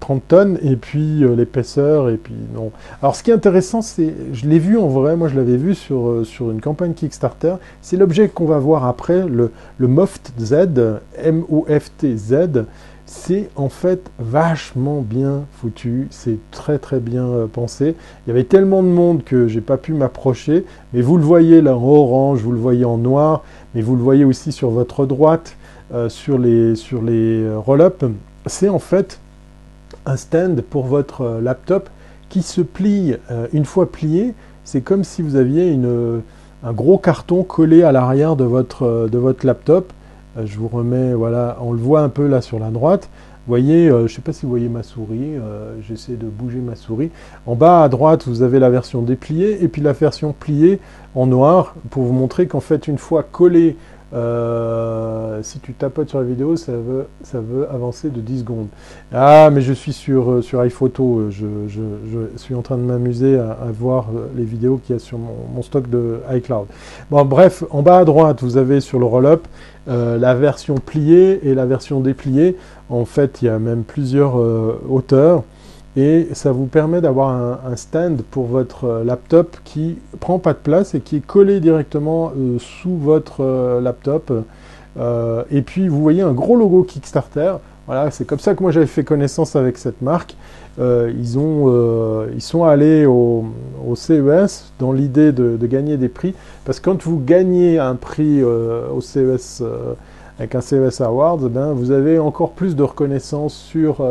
30 0.00 0.16
euh, 0.16 0.20
tonnes, 0.28 0.58
et 0.62 0.76
puis 0.76 1.22
euh, 1.22 1.34
l'épaisseur, 1.36 2.08
et 2.08 2.16
puis 2.16 2.34
non. 2.54 2.70
Alors, 3.02 3.16
ce 3.16 3.22
qui 3.22 3.30
est 3.30 3.34
intéressant, 3.34 3.82
c'est, 3.82 4.14
je 4.32 4.46
l'ai 4.46 4.58
vu 4.58 4.78
en 4.78 4.88
vrai, 4.88 5.14
moi 5.16 5.28
je 5.28 5.36
l'avais 5.36 5.58
vu 5.58 5.74
sur, 5.74 6.24
sur 6.24 6.50
une 6.50 6.60
campagne 6.60 6.94
Kickstarter, 6.94 7.56
c'est 7.82 7.98
l'objet 7.98 8.28
qu'on 8.28 8.46
va 8.46 8.58
voir 8.58 8.86
après, 8.86 9.26
le, 9.26 9.52
le 9.76 9.88
Moft 9.88 10.32
Z, 10.40 11.00
M-O-F-T-Z, 11.22 12.64
c'est 13.10 13.48
en 13.56 13.70
fait 13.70 14.10
vachement 14.18 15.00
bien 15.00 15.44
foutu, 15.52 16.08
c'est 16.10 16.38
très 16.50 16.78
très 16.78 17.00
bien 17.00 17.48
pensé. 17.52 17.96
Il 18.26 18.28
y 18.28 18.32
avait 18.32 18.44
tellement 18.44 18.82
de 18.82 18.88
monde 18.88 19.24
que 19.24 19.48
j'ai 19.48 19.62
pas 19.62 19.78
pu 19.78 19.94
m'approcher, 19.94 20.66
mais 20.92 21.00
vous 21.00 21.16
le 21.16 21.24
voyez 21.24 21.62
là 21.62 21.74
en 21.74 21.82
orange, 21.82 22.42
vous 22.42 22.52
le 22.52 22.58
voyez 22.58 22.84
en 22.84 22.98
noir, 22.98 23.44
mais 23.74 23.80
vous 23.80 23.96
le 23.96 24.02
voyez 24.02 24.24
aussi 24.24 24.52
sur 24.52 24.70
votre 24.70 25.06
droite. 25.06 25.56
Euh, 25.94 26.10
sur 26.10 26.36
les, 26.36 26.76
sur 26.76 27.00
euh, 27.08 27.56
roll-up, 27.56 28.04
c'est 28.44 28.68
en 28.68 28.78
fait 28.78 29.18
un 30.04 30.18
stand 30.18 30.60
pour 30.60 30.84
votre 30.84 31.22
euh, 31.22 31.40
laptop 31.40 31.88
qui 32.28 32.42
se 32.42 32.60
plie 32.60 33.14
une 33.54 33.64
fois 33.64 33.90
plié. 33.90 34.34
C'est 34.62 34.82
comme 34.82 35.02
si 35.02 35.22
vous 35.22 35.36
aviez 35.36 35.74
un 36.62 36.72
gros 36.74 36.98
carton 36.98 37.42
collé 37.42 37.82
à 37.82 37.90
l'arrière 37.90 38.36
de 38.36 38.44
votre 38.44 39.46
laptop. 39.46 39.94
Je 40.44 40.58
vous 40.58 40.68
remets, 40.68 41.14
voilà, 41.14 41.56
on 41.60 41.72
le 41.72 41.78
voit 41.78 42.00
un 42.00 42.08
peu 42.08 42.26
là 42.26 42.40
sur 42.40 42.58
la 42.58 42.70
droite. 42.70 43.08
Vous 43.46 43.52
voyez, 43.52 43.88
je 43.88 44.02
ne 44.02 44.08
sais 44.08 44.20
pas 44.20 44.34
si 44.34 44.42
vous 44.42 44.50
voyez 44.50 44.68
ma 44.68 44.82
souris, 44.82 45.32
j'essaie 45.80 46.16
de 46.16 46.26
bouger 46.26 46.58
ma 46.58 46.76
souris. 46.76 47.10
En 47.46 47.54
bas 47.54 47.82
à 47.82 47.88
droite, 47.88 48.28
vous 48.28 48.42
avez 48.42 48.58
la 48.58 48.68
version 48.68 49.00
dépliée 49.00 49.64
et 49.64 49.68
puis 49.68 49.80
la 49.80 49.94
version 49.94 50.34
pliée 50.38 50.80
en 51.14 51.26
noir 51.26 51.74
pour 51.88 52.02
vous 52.02 52.12
montrer 52.12 52.46
qu'en 52.46 52.60
fait, 52.60 52.88
une 52.88 52.98
fois 52.98 53.22
collé 53.22 53.76
euh, 54.14 55.42
si 55.42 55.60
tu 55.60 55.74
tapotes 55.74 56.08
sur 56.08 56.18
la 56.18 56.24
vidéo, 56.24 56.56
ça 56.56 56.72
veut, 56.72 57.68
avancer 57.70 58.08
de 58.08 58.20
10 58.20 58.40
secondes. 58.40 58.68
Ah, 59.12 59.50
mais 59.52 59.60
je 59.60 59.72
suis 59.72 59.92
sur, 59.92 60.30
euh, 60.30 60.42
sur 60.42 60.64
iPhoto, 60.64 61.30
je, 61.30 61.46
suis 62.36 62.54
en 62.54 62.62
train 62.62 62.76
de 62.76 62.82
m'amuser 62.82 63.38
à, 63.38 63.56
voir 63.72 64.06
euh, 64.14 64.28
les 64.36 64.44
vidéos 64.44 64.80
qu'il 64.82 64.94
y 64.94 64.96
a 64.96 65.00
sur 65.00 65.18
mon, 65.18 65.62
stock 65.62 65.90
de 65.90 66.20
iCloud. 66.32 66.66
Bon, 67.10 67.24
bref, 67.24 67.64
en 67.70 67.82
bas 67.82 67.98
à 67.98 68.04
droite, 68.04 68.42
vous 68.42 68.56
avez 68.56 68.80
sur 68.80 68.98
le 68.98 69.04
roll-up 69.04 69.46
la 69.88 70.34
version 70.34 70.74
pliée 70.74 71.40
et 71.42 71.54
la 71.54 71.64
version 71.64 72.00
dépliée. 72.00 72.56
En 72.90 73.04
fait, 73.04 73.40
il 73.40 73.46
y 73.46 73.48
a 73.48 73.58
même 73.58 73.84
plusieurs 73.84 74.36
hauteurs 74.88 75.44
et 75.98 76.28
ça 76.32 76.52
vous 76.52 76.66
permet 76.66 77.00
d'avoir 77.00 77.30
un, 77.30 77.74
stand 77.74 78.22
pour 78.22 78.46
votre 78.46 78.84
euh, 78.84 79.04
laptop 79.04 79.56
qui 79.64 79.98
prend 80.20 80.38
pas 80.38 80.52
de 80.52 80.58
place 80.58 80.94
et 80.94 81.00
qui 81.00 81.16
est 81.16 81.26
collé 81.26 81.58
directement 81.58 82.30
euh, 82.36 82.58
sous 82.60 82.96
votre 82.96 83.40
euh, 83.40 83.80
laptop. 83.80 84.32
et 85.50 85.62
puis 85.62 85.88
vous 85.88 86.00
voyez 86.00 86.22
un 86.22 86.32
gros 86.32 86.54
logo 86.54 86.84
Kickstarter. 86.84 87.54
Voilà, 87.86 88.12
c'est 88.12 88.24
comme 88.24 88.38
ça 88.38 88.54
que 88.54 88.62
moi 88.62 88.70
j'avais 88.70 88.86
fait 88.86 89.02
connaissance 89.02 89.56
avec 89.56 89.76
cette 89.76 90.00
marque. 90.00 90.36
Ils, 90.78 91.38
ont, 91.38 92.26
ils 92.32 92.42
sont 92.42 92.64
allés 92.64 93.04
au, 93.06 93.44
CES 93.94 94.72
dans 94.78 94.92
l'idée 94.92 95.32
de, 95.32 95.66
gagner 95.66 95.96
des 95.96 96.08
prix. 96.08 96.34
Parce 96.64 96.78
que 96.80 96.90
quand 96.90 97.02
vous 97.02 97.18
gagnez 97.18 97.78
un 97.78 97.94
prix 97.94 98.42
au 98.44 99.00
CES 99.00 99.62
avec 100.38 100.54
un 100.54 100.60
CES 100.60 101.00
Awards, 101.00 101.38
ben, 101.38 101.72
vous 101.72 101.90
avez 101.90 102.18
encore 102.18 102.52
plus 102.52 102.76
de 102.76 102.82
reconnaissance 102.82 103.54
sur 103.54 104.02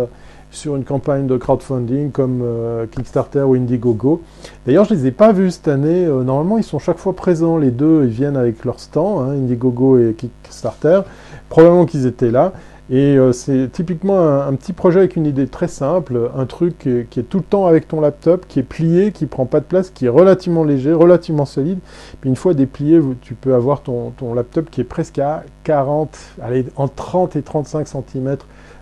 sur 0.51 0.75
une 0.75 0.83
campagne 0.83 1.27
de 1.27 1.37
crowdfunding 1.37 2.11
comme 2.11 2.41
euh, 2.43 2.85
Kickstarter 2.87 3.41
ou 3.41 3.55
Indiegogo. 3.55 4.21
D'ailleurs, 4.65 4.85
je 4.85 4.93
ne 4.93 4.99
les 4.99 5.07
ai 5.07 5.11
pas 5.11 5.31
vus 5.31 5.51
cette 5.51 5.67
année. 5.67 6.05
Euh, 6.05 6.23
normalement, 6.23 6.57
ils 6.57 6.63
sont 6.63 6.79
chaque 6.79 6.97
fois 6.97 7.15
présents, 7.15 7.57
les 7.57 7.71
deux, 7.71 8.05
ils 8.05 8.11
viennent 8.11 8.37
avec 8.37 8.63
leur 8.63 8.79
stand, 8.79 9.21
hein, 9.21 9.31
Indiegogo 9.33 9.99
et 9.99 10.15
Kickstarter. 10.15 11.01
Probablement 11.49 11.85
qu'ils 11.85 12.05
étaient 12.05 12.31
là. 12.31 12.53
Et 12.89 13.17
euh, 13.17 13.33
c'est 13.33 13.69
typiquement 13.69 14.41
un, 14.41 14.53
petit 14.53 14.71
projet 14.71 14.99
avec 14.99 15.17
une 15.17 15.25
idée 15.25 15.47
très 15.47 15.67
simple, 15.67 16.31
un 16.33 16.45
truc 16.45 16.77
qui, 17.09 17.19
est 17.19 17.23
tout 17.23 17.39
le 17.39 17.43
temps 17.43 17.65
avec 17.65 17.87
ton 17.89 17.99
laptop, 17.99 18.45
qui 18.47 18.59
est 18.59 18.63
plié, 18.63 19.11
qui 19.11 19.25
prend 19.25 19.45
pas 19.45 19.59
de 19.59 19.65
place, 19.65 19.89
qui 19.89 20.05
est 20.05 20.09
relativement 20.09 20.63
léger, 20.63 20.93
relativement 20.93 21.45
solide. 21.45 21.79
Puis 22.21 22.29
une 22.29 22.37
fois 22.37 22.53
déplié, 22.53 23.01
tu 23.21 23.33
peux 23.33 23.53
avoir 23.53 23.81
ton, 23.81 24.13
laptop 24.33 24.69
qui 24.69 24.79
est 24.79 24.85
presque 24.85 25.19
à 25.19 25.43
40, 25.65 26.17
allez, 26.41 26.65
entre 26.77 26.95
30 26.95 27.35
et 27.35 27.41
35 27.41 27.87
cm 27.87 28.37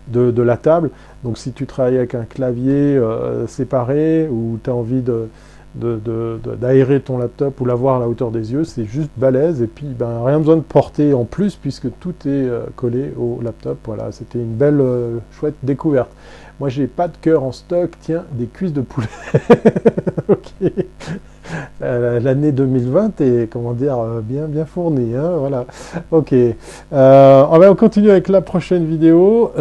de, 0.09 0.41
la 0.41 0.57
table. 0.57 0.91
Donc 1.23 1.39
si 1.39 1.51
tu 1.51 1.65
travailles 1.65 1.97
avec 1.97 2.13
un 2.13 2.25
clavier 2.25 2.95
euh, 2.95 3.47
séparé 3.47 4.27
ou 4.29 4.59
tu 4.63 4.69
as 4.69 4.75
envie 4.75 5.01
d'aérer 5.75 7.01
ton 7.01 7.17
laptop 7.17 7.59
ou 7.61 7.65
l'avoir 7.65 7.97
à 7.97 7.99
la 7.99 8.07
hauteur 8.07 8.31
des 8.31 8.53
yeux, 8.53 8.63
c'est 8.63 8.85
juste 8.85 9.09
balèze 9.17 9.61
et 9.61 9.67
puis 9.67 9.87
ben, 9.87 10.23
rien 10.23 10.39
besoin 10.39 10.55
de 10.57 10.61
porter 10.61 11.13
en 11.13 11.25
plus 11.25 11.55
puisque 11.55 11.87
tout 11.99 12.15
est 12.25 12.27
euh, 12.27 12.63
collé 12.75 13.11
au 13.17 13.39
laptop. 13.41 13.77
Voilà, 13.85 14.11
c'était 14.11 14.39
une 14.39 14.55
belle, 14.55 14.79
euh, 14.79 15.17
chouette 15.31 15.55
découverte. 15.63 16.09
Moi, 16.59 16.69
j'ai 16.69 16.87
pas 16.87 17.07
de 17.07 17.17
cœur 17.19 17.43
en 17.43 17.51
stock. 17.51 17.91
Tiens, 17.99 18.23
des 18.31 18.47
cuisses 18.47 18.73
de 18.73 18.81
poulet. 18.81 19.07
Euh, 21.81 22.19
l'année 22.19 22.51
2020 22.51 23.21
est, 23.21 23.49
comment 23.49 23.73
dire, 23.73 23.97
euh, 23.99 24.21
bien, 24.21 24.45
bien 24.45 24.65
fournie. 24.65 25.15
Hein, 25.15 25.31
voilà. 25.37 25.65
Ok. 26.11 26.33
Euh, 26.33 27.45
on 27.49 27.59
va 27.59 27.73
continuer 27.75 28.11
avec 28.11 28.27
la 28.29 28.41
prochaine 28.41 28.85
vidéo. 28.85 29.51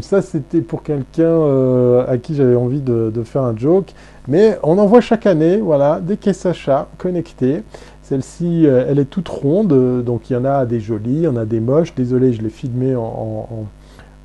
ça, 0.00 0.22
c'était 0.22 0.60
pour 0.60 0.82
quelqu'un 0.82 2.04
à 2.06 2.18
qui 2.18 2.34
j'avais 2.34 2.56
envie 2.56 2.80
de, 2.80 3.22
faire 3.24 3.42
un 3.42 3.56
joke. 3.56 3.92
Mais 4.28 4.58
on 4.62 4.78
en 4.78 4.86
voit 4.86 5.00
chaque 5.00 5.26
année, 5.26 5.56
voilà, 5.58 6.00
des 6.00 6.16
caisses 6.16 6.46
achats 6.46 6.88
connectées. 6.98 7.62
Celle-ci, 8.02 8.66
elle 8.66 8.98
est 8.98 9.06
toute 9.06 9.28
ronde, 9.28 10.04
donc 10.04 10.28
il 10.28 10.34
y 10.34 10.36
en 10.36 10.44
a 10.44 10.66
des 10.66 10.80
jolies, 10.80 11.14
il 11.14 11.22
y 11.22 11.28
en 11.28 11.36
a 11.36 11.44
des 11.44 11.60
moches. 11.60 11.94
Désolé, 11.94 12.32
je 12.32 12.42
l'ai 12.42 12.50
filmé 12.50 12.94
en 12.94 13.66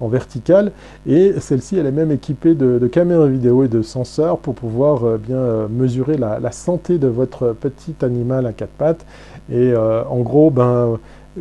verticale. 0.01 0.71
Et 1.07 1.33
celle-ci, 1.39 1.77
elle 1.77 1.87
est 1.87 1.91
même 1.91 2.11
équipée 2.11 2.53
de, 2.53 2.85
caméras 2.87 3.27
vidéo 3.27 3.63
et 3.63 3.67
de 3.67 3.81
senseurs 3.81 4.37
pour 4.37 4.53
pouvoir 4.53 5.03
euh, 5.03 5.17
bien 5.17 5.37
euh, 5.37 5.67
mesurer 5.67 6.17
la, 6.17 6.51
santé 6.51 6.97
de 6.99 7.07
votre 7.07 7.53
petit 7.53 7.95
animal 8.01 8.45
à 8.45 8.53
quatre 8.53 8.71
pattes. 8.77 9.05
Et 9.49 9.71
euh, 9.71 10.03
en 10.05 10.19
gros, 10.19 10.51
ben, 10.51 10.99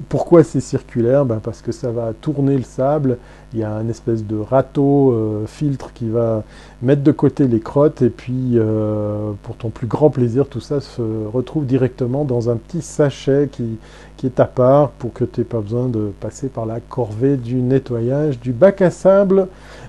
Pourquoi 0.08 0.44
c'est 0.44 0.60
circulaire 0.60 1.24
ben 1.24 1.40
Parce 1.42 1.62
que 1.62 1.72
ça 1.72 1.90
va 1.90 2.12
tourner 2.20 2.56
le 2.56 2.62
sable, 2.62 3.18
il 3.52 3.60
y 3.60 3.62
a 3.62 3.72
un 3.72 3.88
espèce 3.88 4.24
de 4.24 4.36
râteau 4.36 5.12
euh, 5.12 5.46
filtre 5.46 5.92
qui 5.94 6.08
va 6.08 6.42
mettre 6.82 7.02
de 7.02 7.12
côté 7.12 7.46
les 7.46 7.60
crottes 7.60 8.02
et 8.02 8.10
puis 8.10 8.52
euh, 8.54 9.32
pour 9.42 9.56
ton 9.56 9.70
plus 9.70 9.86
grand 9.86 10.10
plaisir, 10.10 10.48
tout 10.48 10.60
ça 10.60 10.80
se 10.80 11.02
retrouve 11.32 11.66
directement 11.66 12.24
dans 12.24 12.50
un 12.50 12.56
petit 12.56 12.82
sachet 12.82 13.48
qui, 13.50 13.78
est 14.24 14.40
à 14.40 14.46
part 14.46 14.90
pour 14.90 15.12
que 15.12 15.24
tu 15.24 15.40
n'aies 15.40 15.44
pas 15.44 15.60
besoin 15.60 15.88
de 15.88 16.10
passer 16.20 16.48
par 16.48 16.66
la 16.66 16.80
corvée 16.80 17.36
du 17.36 17.56
nettoyage 17.56 18.40
du 18.40 18.52
bac 18.52 18.82
à 18.82 18.90
sable 18.90 19.46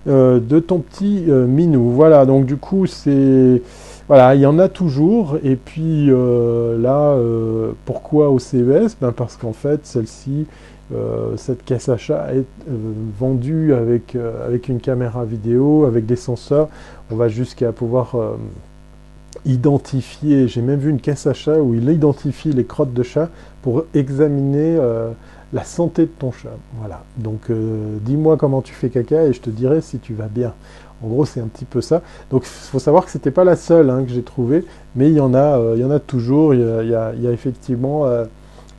euh, 0.07 0.39
de 0.39 0.59
ton 0.59 0.79
petit 0.79 1.25
minou. 1.27 1.89
Voilà, 1.91 2.25
donc 2.25 2.45
du 2.45 2.57
coup 2.57 2.85
c'est... 2.85 3.61
Voilà, 4.07 4.35
il 4.35 4.41
y 4.41 4.45
en 4.45 4.57
a 4.57 4.69
toujours. 4.69 5.37
Et 5.43 5.55
puis 5.57 6.09
euh, 6.09 6.77
là, 6.81 7.11
euh, 7.11 7.73
pourquoi 7.85 8.29
au 8.29 8.39
CES 8.39 8.95
ben 9.01 9.11
Parce 9.11 9.35
qu'en 9.35 9.51
fait, 9.51 9.85
celle-ci, 9.85 10.45
euh, 10.95 11.35
cette 11.35 11.65
caisse 11.65 11.89
achat 11.89 12.33
est 12.33 12.45
vendue 13.19 13.73
avec, 13.73 14.15
avec 14.45 14.69
une 14.69 14.79
caméra 14.79 15.25
vidéo, 15.25 15.85
avec 15.85 16.05
des 16.05 16.15
senseurs. 16.15 16.69
On 17.11 17.15
va 17.15 17.27
jusqu'à 17.27 17.71
pouvoir 17.73 18.15
identifier, 19.45 20.47
j'ai 20.47 20.61
même 20.61 20.79
vu 20.79 20.89
une 20.89 20.99
caisse 20.99 21.27
achat 21.27 21.59
où 21.59 21.73
il 21.73 21.89
identifie 21.89 22.51
les 22.51 22.65
crottes 22.65 22.93
de 22.93 23.03
chat 23.03 23.29
pour 23.61 23.83
examiner 23.93 24.77
la 25.53 25.63
santé 25.63 26.03
de 26.03 26.11
ton 26.19 26.31
chat. 26.31 26.55
Voilà, 26.79 27.03
donc 27.17 27.51
dis-moi 28.01 28.35
comment 28.37 28.61
tu 28.61 28.73
fais 28.73 28.89
caca 28.89 29.23
et 29.23 29.33
je 29.33 29.41
te 29.41 29.49
dirai 29.49 29.81
si 29.81 29.99
tu 29.99 30.13
vas 30.13 30.27
bien. 30.27 30.53
En 31.03 31.07
gros, 31.07 31.25
c'est 31.25 31.39
un 31.39 31.47
petit 31.47 31.65
peu 31.65 31.81
ça. 31.81 32.01
Donc, 32.31 32.43
il 32.43 32.47
faut 32.47 32.79
savoir 32.79 33.05
que 33.05 33.11
ce 33.11 33.17
n'était 33.17 33.31
pas 33.31 33.43
la 33.43 33.55
seule 33.55 33.89
hein, 33.89 34.03
que 34.03 34.09
j'ai 34.09 34.23
trouvée, 34.23 34.65
mais 34.95 35.09
il 35.09 35.15
y 35.15 35.19
en 35.19 35.33
a, 35.33 35.59
euh, 35.59 35.73
il 35.75 35.81
y 35.81 35.85
en 35.85 35.91
a 35.91 35.99
toujours. 35.99 36.53
Il 36.53 36.61
y 36.61 36.95
a, 36.95 37.31
effectivement, 37.31 38.05
euh, 38.05 38.25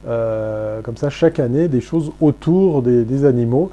euh, 0.07 0.81
comme 0.83 0.97
ça, 0.97 1.11
chaque 1.11 1.39
année, 1.39 1.69
des 1.69 1.81
choses 1.81 2.13
autour 2.21 2.83
des, 2.83 3.25
animaux. 3.25 3.71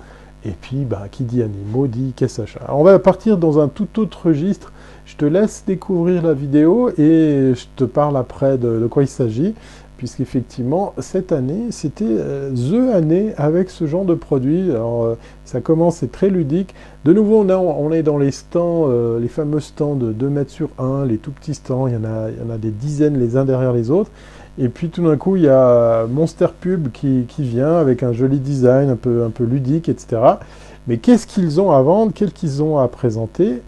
Et 0.47 0.51
puis, 0.51 0.85
bah, 0.85 1.03
qui 1.09 1.23
dit 1.23 1.41
animaux 1.41 1.87
dit 1.87 2.13
caisse. 2.15 2.39
Alors, 2.61 2.79
on 2.79 2.83
va 2.83 2.99
partir 2.99 3.37
dans 3.37 3.59
un 3.59 3.67
tout 3.67 3.99
autre 3.99 4.27
registre. 4.27 4.71
Je 5.05 5.15
te 5.15 5.25
laisse 5.25 5.63
découvrir 5.65 6.23
la 6.23 6.33
vidéo 6.33 6.89
et 6.89 7.53
je 7.55 7.65
te 7.75 7.83
parle 7.83 8.17
après 8.17 8.57
de 8.57 8.87
quoi 8.87 9.03
il 9.03 9.07
s'agit 9.07 9.55
puisqu'effectivement, 9.97 10.93
cette 10.99 11.31
année, 11.31 11.67
c'était 11.71 12.05
euh, 12.07 12.51
The 12.51 12.93
année 12.93 13.33
avec 13.37 13.69
ce 13.69 13.87
genre 13.87 14.05
de 14.05 14.13
produit. 14.13 14.71
Alors, 14.71 15.03
euh, 15.03 15.15
ça 15.45 15.61
commence, 15.61 15.97
c'est 15.97 16.11
très 16.11 16.29
ludique. 16.29 16.75
De 17.03 17.13
nouveau, 17.13 17.43
on, 17.43 17.49
on 17.49 17.91
est 17.91 18.03
dans 18.03 18.17
les 18.17 18.31
stands, 18.31 18.87
euh, 18.89 19.19
les 19.19 19.27
fameux 19.27 19.59
stands 19.59 19.95
de 19.95 20.11
2 20.11 20.29
mètres 20.29 20.51
sur 20.51 20.69
1, 20.79 21.05
les 21.05 21.17
tout 21.17 21.31
petits 21.31 21.53
stands, 21.53 21.87
il 21.87 21.93
y, 21.93 21.97
en 21.97 22.03
a, 22.03 22.29
il 22.29 22.37
y 22.37 22.49
en 22.49 22.53
a 22.53 22.57
des 22.57 22.71
dizaines 22.71 23.19
les 23.19 23.37
uns 23.37 23.45
derrière 23.45 23.73
les 23.73 23.91
autres. 23.91 24.11
Et 24.57 24.69
puis 24.69 24.89
tout 24.89 25.03
d'un 25.03 25.17
coup, 25.17 25.35
il 25.35 25.43
y 25.43 25.49
a 25.49 26.05
Monster 26.07 26.47
Pub 26.59 26.89
qui, 26.91 27.25
qui, 27.27 27.43
vient 27.43 27.75
avec 27.75 28.03
un 28.03 28.13
joli 28.13 28.39
design 28.39 28.89
un 28.89 28.95
peu, 28.95 29.23
un 29.23 29.29
peu 29.29 29.43
ludique, 29.43 29.89
etc. 29.89 30.21
Mais 30.87 30.97
qu'est-ce 30.97 31.27
qu'ils 31.27 31.59
ont 31.59 31.71
à 31.71 31.81
vendre? 31.81 32.13
Qu'est-ce 32.13 32.31
qu'ils 32.31 32.63
ont 32.63 32.77
à 32.77 32.87
présenter? 32.87 33.61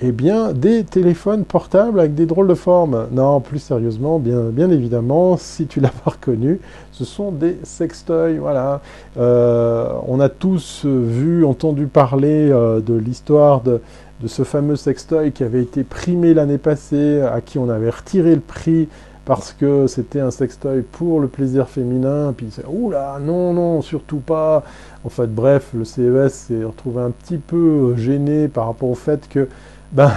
Eh 0.00 0.12
bien, 0.12 0.52
des 0.52 0.84
téléphones 0.84 1.44
portables 1.44 1.98
avec 1.98 2.14
des 2.14 2.26
drôles 2.26 2.46
de 2.46 2.54
formes. 2.54 3.08
Non, 3.10 3.40
plus 3.40 3.58
sérieusement, 3.58 4.20
bien, 4.20 4.42
bien 4.44 4.70
évidemment, 4.70 5.36
si 5.36 5.66
tu 5.66 5.80
l'as 5.80 5.88
pas 6.04 6.12
reconnu, 6.12 6.60
ce 6.92 7.04
sont 7.04 7.32
des 7.32 7.58
sextoys. 7.64 8.38
Voilà. 8.38 8.80
Euh, 9.18 9.88
on 10.06 10.20
a 10.20 10.28
tous 10.28 10.84
vu, 10.84 11.44
entendu 11.44 11.86
parler 11.86 12.48
euh, 12.50 12.80
de 12.80 12.94
l'histoire 12.94 13.60
de, 13.60 13.80
ce 14.26 14.44
fameux 14.44 14.76
sextoy 14.76 15.32
qui 15.32 15.42
avait 15.44 15.62
été 15.62 15.82
primé 15.84 16.34
l'année 16.34 16.58
passée, 16.58 17.20
à 17.20 17.40
qui 17.40 17.58
on 17.58 17.68
avait 17.68 17.90
retiré 17.90 18.34
le 18.34 18.40
prix 18.40 18.88
parce 19.24 19.52
que 19.52 19.86
c'était 19.86 20.20
un 20.20 20.30
sextoy 20.30 20.80
pour 20.80 21.20
le 21.20 21.28
plaisir 21.28 21.68
féminin, 21.68 22.32
puis 22.34 22.48
oula, 22.66 23.18
non, 23.20 23.52
non, 23.52 23.82
surtout 23.82 24.20
pas. 24.20 24.64
En 25.04 25.10
fait, 25.10 25.26
bref, 25.26 25.68
le 25.74 25.84
CES 25.84 26.32
s'est 26.32 26.64
retrouvé 26.64 27.02
un 27.02 27.10
petit 27.10 27.36
peu 27.36 27.94
gêné 27.96 28.48
par 28.48 28.66
rapport 28.66 28.88
au 28.88 28.94
fait 28.94 29.28
que 29.28 29.46
ben, 29.92 30.12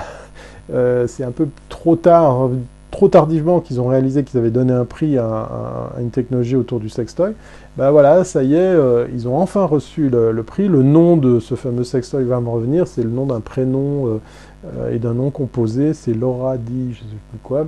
euh, 0.74 1.08
c'est 1.08 1.24
un 1.24 1.32
peu 1.32 1.48
trop 1.70 1.96
tard, 1.96 2.50
trop 2.92 3.08
tardivement 3.08 3.60
qu'ils 3.60 3.80
ont 3.80 3.88
réalisé 3.88 4.24
qu'ils 4.24 4.40
avaient 4.40 4.52
donné 4.52 4.74
un 4.74 4.86
prix 4.86 5.18
à, 5.18 5.92
une 6.00 6.10
technologie 6.10 6.56
autour 6.56 6.80
du 6.80 6.90
sextoy. 6.90 7.34
Ben 7.78 7.92
voilà, 7.92 8.24
ça 8.24 8.44
y 8.44 8.54
est, 8.54 8.58
euh, 8.58 9.08
ils 9.14 9.28
ont 9.28 9.38
enfin 9.38 9.66
reçu 9.66 10.10
le, 10.10 10.44
prix. 10.44 10.68
Le 10.68 10.84
nom 10.84 11.18
de 11.18 11.40
ce 11.40 11.56
fameux 11.56 11.84
sextoy 11.84 12.24
va 12.26 12.40
me 12.42 12.50
revenir, 12.50 12.88
c'est 12.88 13.04
le 13.04 13.10
nom 13.10 13.26
d'un 13.26 13.40
prénom 13.40 14.20
euh, 14.66 14.92
et 14.92 15.00
d'un 15.00 15.14
nom 15.14 15.30
composé, 15.30 15.94
c'est 15.94 16.14
Laura 16.14 16.58
dit, 16.58 16.94
je 16.94 17.00
sais 17.00 17.18
plus 17.32 17.40
quoi. 17.42 17.68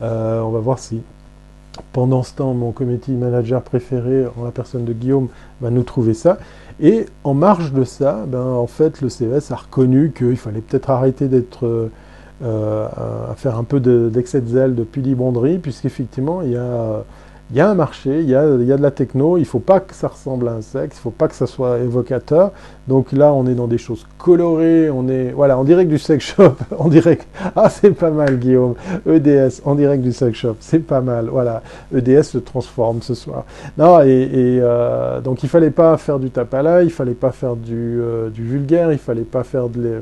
on 0.00 0.50
va 0.50 0.60
voir 0.60 0.78
si 0.78 1.02
pendant 1.92 2.22
ce 2.22 2.34
temps, 2.34 2.54
mon 2.54 2.72
community 2.72 3.12
manager 3.12 3.62
préféré, 3.62 4.26
en 4.38 4.44
la 4.44 4.50
personne 4.50 4.84
de 4.84 4.92
Guillaume, 4.92 5.28
va 5.60 5.70
nous 5.70 5.82
trouver 5.82 6.14
ça. 6.14 6.38
Et 6.82 7.06
en 7.22 7.32
marge 7.32 7.72
de 7.72 7.84
ça, 7.84 8.24
ben, 8.26 8.42
en 8.42 8.66
fait, 8.66 9.00
le 9.00 9.08
CES 9.08 9.52
a 9.52 9.56
reconnu 9.56 10.10
qu'il 10.10 10.36
fallait 10.36 10.60
peut-être 10.60 10.90
arrêter 10.90 11.28
d'être 11.28 11.64
euh, 11.64 11.88
euh, 12.42 12.88
à 13.30 13.34
faire 13.36 13.56
un 13.56 13.62
peu 13.62 13.78
d'excès 13.78 14.40
de, 14.40 14.48
zèle, 14.48 14.74
de 14.74 14.82
pudibonderie, 14.82 15.58
puisqu'effectivement, 15.58 16.42
il 16.42 16.50
y 16.50 16.56
a 16.56 17.04
il 17.50 17.56
y 17.56 17.60
a 17.60 17.68
un 17.68 17.74
marché, 17.74 18.20
il 18.20 18.30
y 18.30 18.34
a, 18.34 18.44
y 18.46 18.72
a 18.72 18.76
de 18.76 18.82
la 18.82 18.90
techno, 18.90 19.36
il 19.36 19.40
ne 19.40 19.46
faut 19.46 19.58
pas 19.58 19.80
que 19.80 19.94
ça 19.94 20.08
ressemble 20.08 20.48
à 20.48 20.52
un 20.52 20.62
sexe, 20.62 20.96
il 20.96 20.98
ne 20.98 21.02
faut 21.02 21.10
pas 21.10 21.28
que 21.28 21.34
ça 21.34 21.46
soit 21.46 21.80
évocateur. 21.80 22.52
Donc 22.88 23.12
là, 23.12 23.32
on 23.32 23.46
est 23.46 23.54
dans 23.54 23.68
des 23.68 23.78
choses 23.78 24.06
colorées, 24.18 24.90
on 24.90 25.08
est, 25.08 25.30
voilà, 25.30 25.56
en 25.58 25.64
direct 25.64 25.90
du 25.90 25.98
sex 25.98 26.24
shop, 26.24 26.54
en 26.78 26.88
direct, 26.88 27.26
ah 27.54 27.68
c'est 27.68 27.90
pas 27.90 28.10
mal 28.10 28.38
Guillaume, 28.38 28.74
EDS, 29.06 29.60
en 29.64 29.74
direct 29.74 30.02
du 30.02 30.12
sex 30.12 30.36
shop, 30.36 30.56
c'est 30.60 30.80
pas 30.80 31.00
mal, 31.00 31.28
voilà, 31.28 31.62
EDS 31.94 32.22
se 32.22 32.38
transforme 32.38 33.02
ce 33.02 33.14
soir. 33.14 33.44
Non, 33.76 34.00
et, 34.00 34.28
euh, 34.32 35.20
donc 35.20 35.42
il 35.42 35.48
fallait 35.48 35.70
pas 35.70 35.96
faire 35.98 36.18
du 36.18 36.30
l'œil, 36.62 36.86
il 36.86 36.90
fallait 36.90 37.12
pas 37.12 37.32
faire 37.32 37.54
du, 37.54 38.00
euh, 38.00 38.30
du, 38.30 38.42
vulgaire, 38.42 38.92
il 38.92 38.98
fallait 38.98 39.22
pas 39.22 39.44
faire 39.44 39.68
de, 39.68 40.00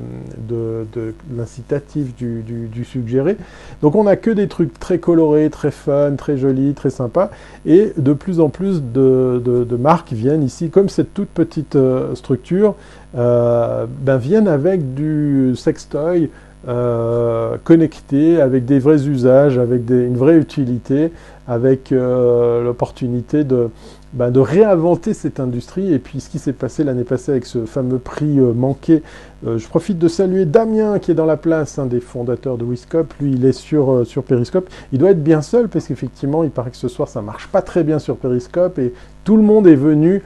de, 0.48 1.14
l'incitatif, 1.37 2.14
du, 2.14 2.42
du, 2.42 2.68
du 2.68 2.85
suggéré. 2.85 3.37
Donc 3.83 3.94
on 3.94 4.07
a 4.07 4.16
que 4.16 4.31
des 4.31 4.48
trucs 4.48 4.79
très 4.79 4.98
colorés, 4.98 5.50
très 5.50 5.70
fun, 5.70 6.14
très 6.16 6.38
jolis, 6.38 6.74
très 6.74 6.90
sympas. 6.90 7.30
Et 7.66 7.93
de 7.97 8.12
plus 8.12 8.40
en 8.40 8.49
plus 8.49 8.83
de, 8.83 9.77
marques 9.79 10.12
viennent 10.12 10.43
ici, 10.43 10.71
comme 10.71 10.88
cette 10.88 11.14
toute 11.14 11.29
petite 11.29 11.77
euh, 11.77 12.14
structure, 12.14 12.75
euh, 13.16 13.87
ben 14.03 14.16
viennent 14.16 14.49
avec 14.49 14.95
du 14.95 15.55
sextoy 15.57 16.31
euh, 16.69 17.57
connecté, 17.64 18.40
avec 18.40 18.64
des 18.64 18.79
vrais 18.79 19.07
usages, 19.07 19.59
avec 19.59 19.88
une 19.88 20.16
vraie 20.16 20.37
utilité, 20.37 21.12
avec 21.49 21.90
l'opportunité 21.90 23.45
de, 23.45 23.71
ben, 24.12 24.33
de 24.33 24.40
réinventer 24.40 25.14
cette 25.14 25.38
industrie. 25.38 25.92
Et 25.92 25.99
puis 25.99 26.20
ce 26.20 26.29
qui 26.29 26.38
s'est 26.38 26.53
passé 26.53 26.83
l'année 26.83 27.05
passée 27.05 27.31
avec 27.31 27.46
ce 27.46 27.64
fameux 27.64 27.99
prix 27.99 28.40
euh, 28.40 28.53
manqué, 28.53 29.03
euh, 29.46 29.57
je 29.57 29.68
profite 29.68 29.99
de 29.99 30.09
saluer 30.09 30.44
Damien 30.44 30.99
qui 30.99 31.12
est 31.12 31.14
dans 31.14 31.27
la 31.27 31.37
place, 31.37 31.79
un 31.79 31.87
des 31.87 32.01
fondateurs 32.01 32.59
de 32.59 32.64
Wiscope. 32.64 33.14
Lui, 33.20 33.33
il 33.33 33.44
est 33.44 33.53
sur, 33.53 33.92
euh, 33.92 34.05
sur 34.05 34.25
Periscope. 34.25 34.68
Il 34.92 34.99
doit 34.99 35.11
être 35.11 35.23
bien 35.23 35.42
seul 35.42 35.68
parce 35.68 35.87
qu'effectivement, 35.87 36.42
il 36.42 36.51
paraît 36.51 36.70
que 36.70 36.77
ce 36.77 36.88
soir, 36.88 37.09
ça 37.09 37.23
marche 37.23 37.46
pas 37.49 37.62
très 37.62 37.85
bien 37.85 38.01
sur 38.01 38.16
Periscope 38.16 38.79
et 38.79 38.92
tout 39.23 39.37
le 39.37 39.42
monde 39.42 39.66
est 39.66 39.77
venu 39.77 40.23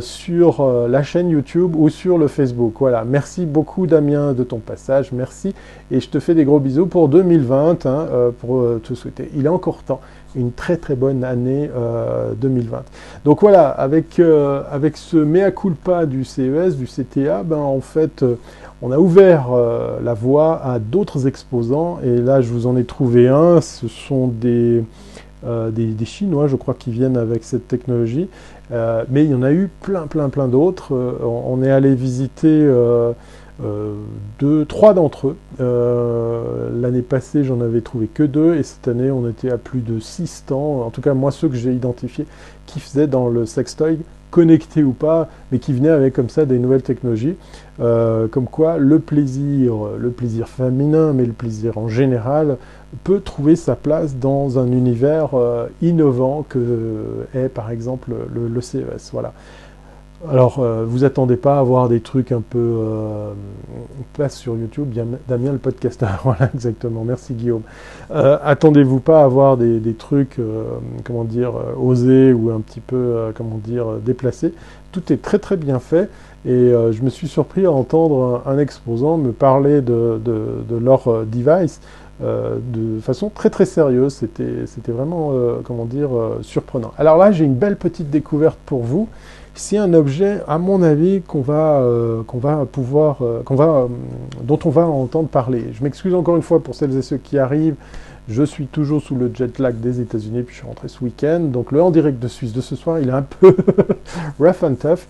sur 0.00 0.66
la 0.88 1.02
chaîne 1.02 1.28
YouTube 1.28 1.76
ou 1.76 1.90
sur 1.90 2.16
le 2.16 2.28
Facebook. 2.28 2.72
Voilà, 2.80 3.04
merci 3.04 3.44
beaucoup 3.44 3.86
Damien 3.86 4.32
de 4.32 4.42
ton 4.42 4.58
passage, 4.58 5.12
merci. 5.12 5.54
Et 5.90 6.00
je 6.00 6.08
te 6.08 6.18
fais 6.18 6.34
des 6.34 6.44
gros 6.46 6.58
bisous 6.58 6.86
pour 6.86 7.10
2020, 7.10 7.84
hein, 7.84 8.06
pour 8.40 8.64
te 8.82 8.94
souhaiter. 8.94 9.30
Il 9.36 9.44
est 9.44 9.50
encore 9.50 9.82
temps 9.82 10.00
une 10.36 10.52
très 10.52 10.76
très 10.76 10.94
bonne 10.94 11.24
année 11.24 11.68
2020. 12.40 12.76
Euh, 12.76 12.80
Donc 13.24 13.40
voilà, 13.40 13.68
avec, 13.68 14.18
euh, 14.18 14.62
avec 14.70 14.96
ce 14.96 15.16
mea 15.16 15.50
culpa 15.50 16.06
du 16.06 16.24
CES, 16.24 16.76
du 16.76 16.86
CTA, 16.86 17.42
ben, 17.42 17.56
en 17.56 17.80
fait, 17.80 18.22
euh, 18.22 18.36
on 18.80 18.90
a 18.90 18.98
ouvert 18.98 19.50
la 20.02 20.12
voie 20.12 20.60
à 20.64 20.80
d'autres 20.80 21.28
exposants, 21.28 22.00
et 22.02 22.16
là 22.16 22.40
je 22.40 22.48
vous 22.48 22.66
en 22.66 22.76
ai 22.76 22.82
trouvé 22.82 23.28
un, 23.28 23.60
ce 23.60 23.86
sont 23.86 24.26
des, 24.26 24.82
des, 25.44 26.04
Chinois, 26.04 26.48
je 26.48 26.56
crois, 26.56 26.74
qui 26.76 26.90
viennent 26.90 27.16
avec 27.16 27.44
cette 27.44 27.68
technologie, 27.68 28.28
mais 28.72 29.24
il 29.24 29.30
y 29.30 29.34
en 29.34 29.44
a 29.44 29.52
eu 29.52 29.70
plein 29.82 30.08
plein 30.08 30.30
plein 30.30 30.48
d'autres. 30.48 30.92
on, 31.22 31.62
est 31.62 31.70
allé 31.70 31.94
visiter 31.94 32.68
deux, 34.38 34.64
trois 34.64 34.94
d'entre 34.94 35.28
eux. 35.28 35.36
Euh, 35.60 36.70
l'année 36.80 37.02
passée, 37.02 37.44
j'en 37.44 37.60
avais 37.60 37.80
trouvé 37.80 38.06
que 38.06 38.22
deux, 38.22 38.56
et 38.56 38.62
cette 38.62 38.88
année, 38.88 39.10
on 39.10 39.28
était 39.28 39.50
à 39.50 39.58
plus 39.58 39.80
de 39.80 40.00
six 40.00 40.26
stands. 40.26 40.82
En 40.82 40.90
tout 40.90 41.00
cas, 41.00 41.14
moi, 41.14 41.30
ceux 41.30 41.48
que 41.48 41.56
j'ai 41.56 41.72
identifiés, 41.72 42.26
qui 42.66 42.80
faisaient 42.80 43.06
dans 43.06 43.28
le 43.28 43.46
sextoy, 43.46 43.98
connecté 44.30 44.82
ou 44.82 44.92
pas, 44.92 45.28
mais 45.50 45.58
qui 45.58 45.74
venaient 45.74 45.90
avec 45.90 46.14
comme 46.14 46.30
ça 46.30 46.46
des 46.46 46.58
nouvelles 46.58 46.82
technologies. 46.82 47.36
Euh, 47.80 48.28
comme 48.28 48.46
quoi, 48.46 48.78
le 48.78 48.98
plaisir, 48.98 49.74
le 49.98 50.10
plaisir 50.10 50.48
féminin, 50.48 51.12
mais 51.12 51.26
le 51.26 51.32
plaisir 51.32 51.76
en 51.76 51.88
général, 51.88 52.56
peut 53.04 53.20
trouver 53.20 53.56
sa 53.56 53.76
place 53.76 54.16
dans 54.16 54.58
un 54.58 54.72
univers 54.72 55.30
innovant 55.82 56.44
que 56.48 57.26
est, 57.34 57.48
par 57.48 57.70
exemple, 57.70 58.12
le, 58.34 58.48
le 58.48 58.60
CES. 58.60 59.10
Voilà. 59.12 59.34
Alors, 60.30 60.60
euh, 60.60 60.84
vous 60.86 61.02
attendez 61.02 61.36
pas 61.36 61.58
à 61.58 61.62
voir 61.64 61.88
des 61.88 61.98
trucs 62.00 62.30
un 62.30 62.42
peu 62.42 62.58
euh, 62.58 63.32
sur 64.28 64.56
YouTube, 64.56 64.94
Damien 65.26 65.50
le 65.50 65.58
podcasteur, 65.58 66.20
voilà 66.24 66.48
exactement, 66.54 67.02
merci 67.02 67.34
Guillaume. 67.34 67.62
Euh, 68.12 68.38
attendez-vous 68.44 69.00
pas 69.00 69.24
à 69.24 69.26
voir 69.26 69.56
des, 69.56 69.94
trucs, 69.94 70.38
euh, 70.38 70.62
comment 71.02 71.24
dire, 71.24 71.54
osés 71.76 72.32
ou 72.32 72.50
un 72.50 72.60
petit 72.60 72.78
peu, 72.78 73.32
comment 73.34 73.58
dire, 73.58 73.86
déplacés. 74.04 74.54
Tout 74.92 75.12
est 75.12 75.20
très 75.20 75.40
très 75.40 75.56
bien 75.56 75.80
fait 75.80 76.08
et 76.46 76.70
je 76.70 77.02
me 77.02 77.08
suis 77.08 77.28
surpris 77.28 77.66
à 77.66 77.72
entendre 77.72 78.42
un, 78.46 78.58
exposant 78.58 79.16
me 79.16 79.32
parler 79.32 79.80
de, 79.80 80.20
de, 80.24 80.62
de 80.68 80.76
leur 80.76 81.24
device 81.24 81.80
de 82.20 83.00
façon 83.00 83.30
très 83.30 83.48
très 83.48 83.64
sérieuse. 83.64 84.14
C'était 84.14 84.66
c'était 84.66 84.92
vraiment, 84.92 85.32
comment 85.64 85.86
dire, 85.86 86.10
surprenant. 86.42 86.92
Alors 86.98 87.16
là, 87.16 87.32
j'ai 87.32 87.44
une 87.44 87.54
belle 87.54 87.76
petite 87.76 88.10
découverte 88.10 88.58
pour 88.66 88.82
vous. 88.82 89.08
C'est 89.54 89.76
un 89.76 89.92
objet, 89.92 90.40
à 90.48 90.56
mon 90.56 90.82
avis, 90.82 91.20
qu'on 91.20 91.42
va, 91.42 91.80
euh, 91.80 92.22
pouvoir, 92.22 93.18
euh, 93.20 93.42
euh, 93.50 93.86
dont 94.42 94.58
on 94.64 94.70
va 94.70 94.86
entendre 94.86 95.28
parler. 95.28 95.64
Je 95.74 95.84
m'excuse 95.84 96.14
encore 96.14 96.36
une 96.36 96.42
fois 96.42 96.60
pour 96.60 96.74
celles 96.74 96.96
et 96.96 97.02
ceux 97.02 97.18
qui 97.18 97.38
arrivent. 97.38 97.74
Je 98.28 98.44
suis 98.44 98.66
toujours 98.66 99.02
sous 99.02 99.14
le 99.14 99.30
jet 99.34 99.58
lag 99.58 99.78
des 99.78 100.00
États-Unis, 100.00 100.42
puis 100.42 100.54
je 100.54 100.60
suis 100.60 100.66
rentré 100.66 100.88
ce 100.88 101.04
week-end. 101.04 101.40
Donc 101.40 101.70
le 101.70 101.82
en 101.82 101.90
direct 101.90 102.18
de 102.18 102.28
Suisse 102.28 102.54
de 102.54 102.62
ce 102.62 102.76
soir, 102.76 102.98
il 102.98 103.08
est 103.08 103.12
un 103.12 103.22
peu 103.22 103.54
rough 104.40 104.62
and 104.62 104.76
tough. 104.76 105.06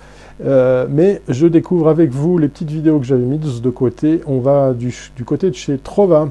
Mais 0.90 1.20
je 1.28 1.46
découvre 1.46 1.88
avec 1.88 2.10
vous 2.10 2.38
les 2.38 2.48
petites 2.48 2.70
vidéos 2.70 2.98
que 2.98 3.04
j'avais 3.04 3.22
mises 3.22 3.60
de 3.60 3.70
côté. 3.70 4.22
On 4.26 4.40
va 4.40 4.72
du 4.72 4.92
côté 5.24 5.50
de 5.50 5.54
chez 5.54 5.78
Trova. 5.78 6.30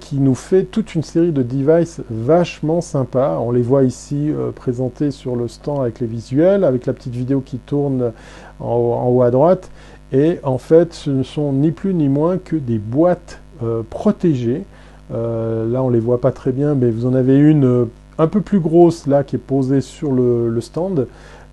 Qui 0.00 0.16
nous 0.16 0.34
fait 0.34 0.64
toute 0.64 0.96
une 0.96 1.04
série 1.04 1.30
de 1.30 1.44
devices 1.44 2.00
vachement 2.10 2.80
sympas. 2.80 3.38
On 3.38 3.52
les 3.52 3.62
voit 3.62 3.84
ici 3.84 4.28
euh, 4.30 4.50
présentés 4.50 5.12
sur 5.12 5.36
le 5.36 5.46
stand 5.46 5.80
avec 5.82 6.00
les 6.00 6.08
visuels, 6.08 6.64
avec 6.64 6.86
la 6.86 6.92
petite 6.92 7.12
vidéo 7.12 7.40
qui 7.40 7.58
tourne 7.58 8.10
en, 8.58 9.06
haut- 9.08 9.22
à 9.22 9.30
droite. 9.30 9.70
Et 10.12 10.40
en 10.42 10.58
fait, 10.58 10.92
ce 10.92 11.10
ne 11.10 11.22
sont 11.22 11.52
ni 11.52 11.70
plus 11.70 11.94
ni 11.94 12.08
moins 12.08 12.36
que 12.38 12.56
des 12.56 12.78
boîtes 12.78 13.38
euh, 13.62 13.82
protégées. 13.88 14.64
Euh, 15.14 15.70
là, 15.70 15.84
on 15.84 15.90
les 15.90 16.00
voit 16.00 16.20
pas 16.20 16.32
très 16.32 16.50
bien, 16.50 16.74
mais 16.74 16.90
vous 16.90 17.06
en 17.06 17.14
avez 17.14 17.38
une 17.38 17.86
un 18.18 18.26
peu 18.26 18.40
plus 18.40 18.60
grosse 18.60 19.06
là 19.06 19.22
qui 19.22 19.36
est 19.36 19.38
posée 19.38 19.82
sur 19.82 20.10
le 20.10 20.60
stand. 20.60 21.06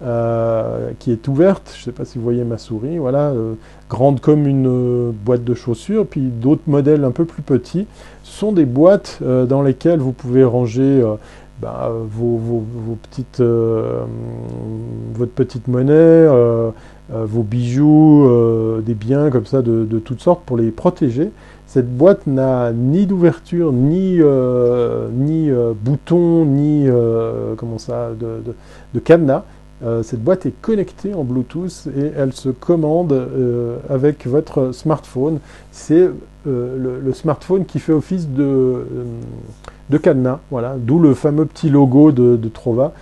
Euh, 0.04 0.92
qui 1.00 1.12
est 1.12 1.28
ouverte, 1.28 1.74
je 1.74 1.82
ne 1.82 1.86
sais 1.86 1.92
pas 1.92 2.06
si 2.06 2.20
vous 2.20 2.24
voyez 2.24 2.44
ma 2.44 2.60
souris, 2.60 3.00
voilà, 3.00 3.32
euh, 3.32 3.56
grande 3.90 4.20
comme 4.20 4.46
une 4.46 4.68
euh, 4.68 5.12
boîte 5.12 5.44
de 5.44 5.56
chaussures, 5.56 6.06
puis 6.06 6.22
d'autres 6.22 6.62
modèles 6.68 7.04
un 7.04 7.10
peu 7.10 7.26
plus 7.26 7.42
petits. 7.42 7.88
Sont 8.24 8.52
des 8.52 8.66
boîtes 8.66 9.20
dans 9.24 9.64
lesquelles 9.64 10.00
vous 10.00 10.12
pouvez 10.12 10.44
ranger 10.44 11.02
bah, 11.62 11.92
vos, 12.12 12.64
petites, 13.02 13.42
votre 13.42 15.32
petite 15.32 15.68
monnaie, 15.68 16.28
vos 17.10 17.42
bijoux, 17.42 18.30
des 18.86 18.94
biens 18.94 19.32
comme 19.32 19.46
ça 19.46 19.62
de, 19.62 20.00
toutes 20.00 20.20
sortes 20.20 20.42
pour 20.46 20.58
les 20.58 20.70
protéger. 20.72 21.32
Cette 21.66 21.90
boîte 21.90 22.28
n'a 22.28 22.74
ni 22.74 23.08
d'ouverture, 23.08 23.72
ni, 23.72 24.20
ni 25.14 25.50
bouton, 25.82 26.46
ni 26.46 26.86
comment 27.56 27.78
ça, 27.78 28.10
de 28.20 29.00
cadenas. 29.00 29.44
Euh, 29.84 30.02
cette 30.02 30.24
boîte 30.24 30.48
est 30.48 30.60
connectée 30.62 31.14
en 31.14 31.24
Bluetooth 31.24 31.88
et 31.96 32.12
elle 32.18 32.34
se 32.34 32.50
commande 32.50 33.12
euh, 33.12 33.78
avec 33.90 34.26
votre 34.26 34.72
smartphone. 34.72 35.40
C'est 35.72 36.10
euh, 36.48 37.00
le, 37.04 37.14
smartphone 37.14 37.66
qui 37.66 37.78
fait 37.80 37.94
office 37.94 38.28
de, 38.28 38.86
de 39.90 39.98
cadenas, 39.98 40.40
voilà, 40.50 40.76
d'où 40.80 40.98
le 40.98 41.14
fameux 41.14 41.46
petit 41.46 41.70
logo 41.70 42.12
de, 42.12 42.50
Trova. 42.50 42.94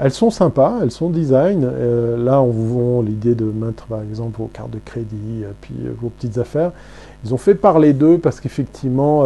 Elles 0.00 0.10
sont 0.10 0.30
sympas, 0.30 0.78
elles 0.82 0.90
sont 0.90 1.08
design. 1.08 1.70
Là, 2.18 2.42
on 2.42 2.50
vous 2.50 2.96
vend 2.96 3.02
l'idée 3.02 3.36
de 3.36 3.44
mettre, 3.44 3.86
par 3.86 4.02
exemple, 4.02 4.38
vos 4.38 4.50
cartes 4.52 4.72
de 4.72 4.80
crédit, 4.84 5.44
puis 5.60 5.74
vos 6.00 6.08
petites 6.08 6.38
affaires. 6.38 6.72
Ils 7.24 7.32
ont 7.32 7.38
fait 7.38 7.54
parler 7.54 7.92
d'eux 7.92 8.18
parce 8.18 8.40
qu'effectivement, 8.40 9.24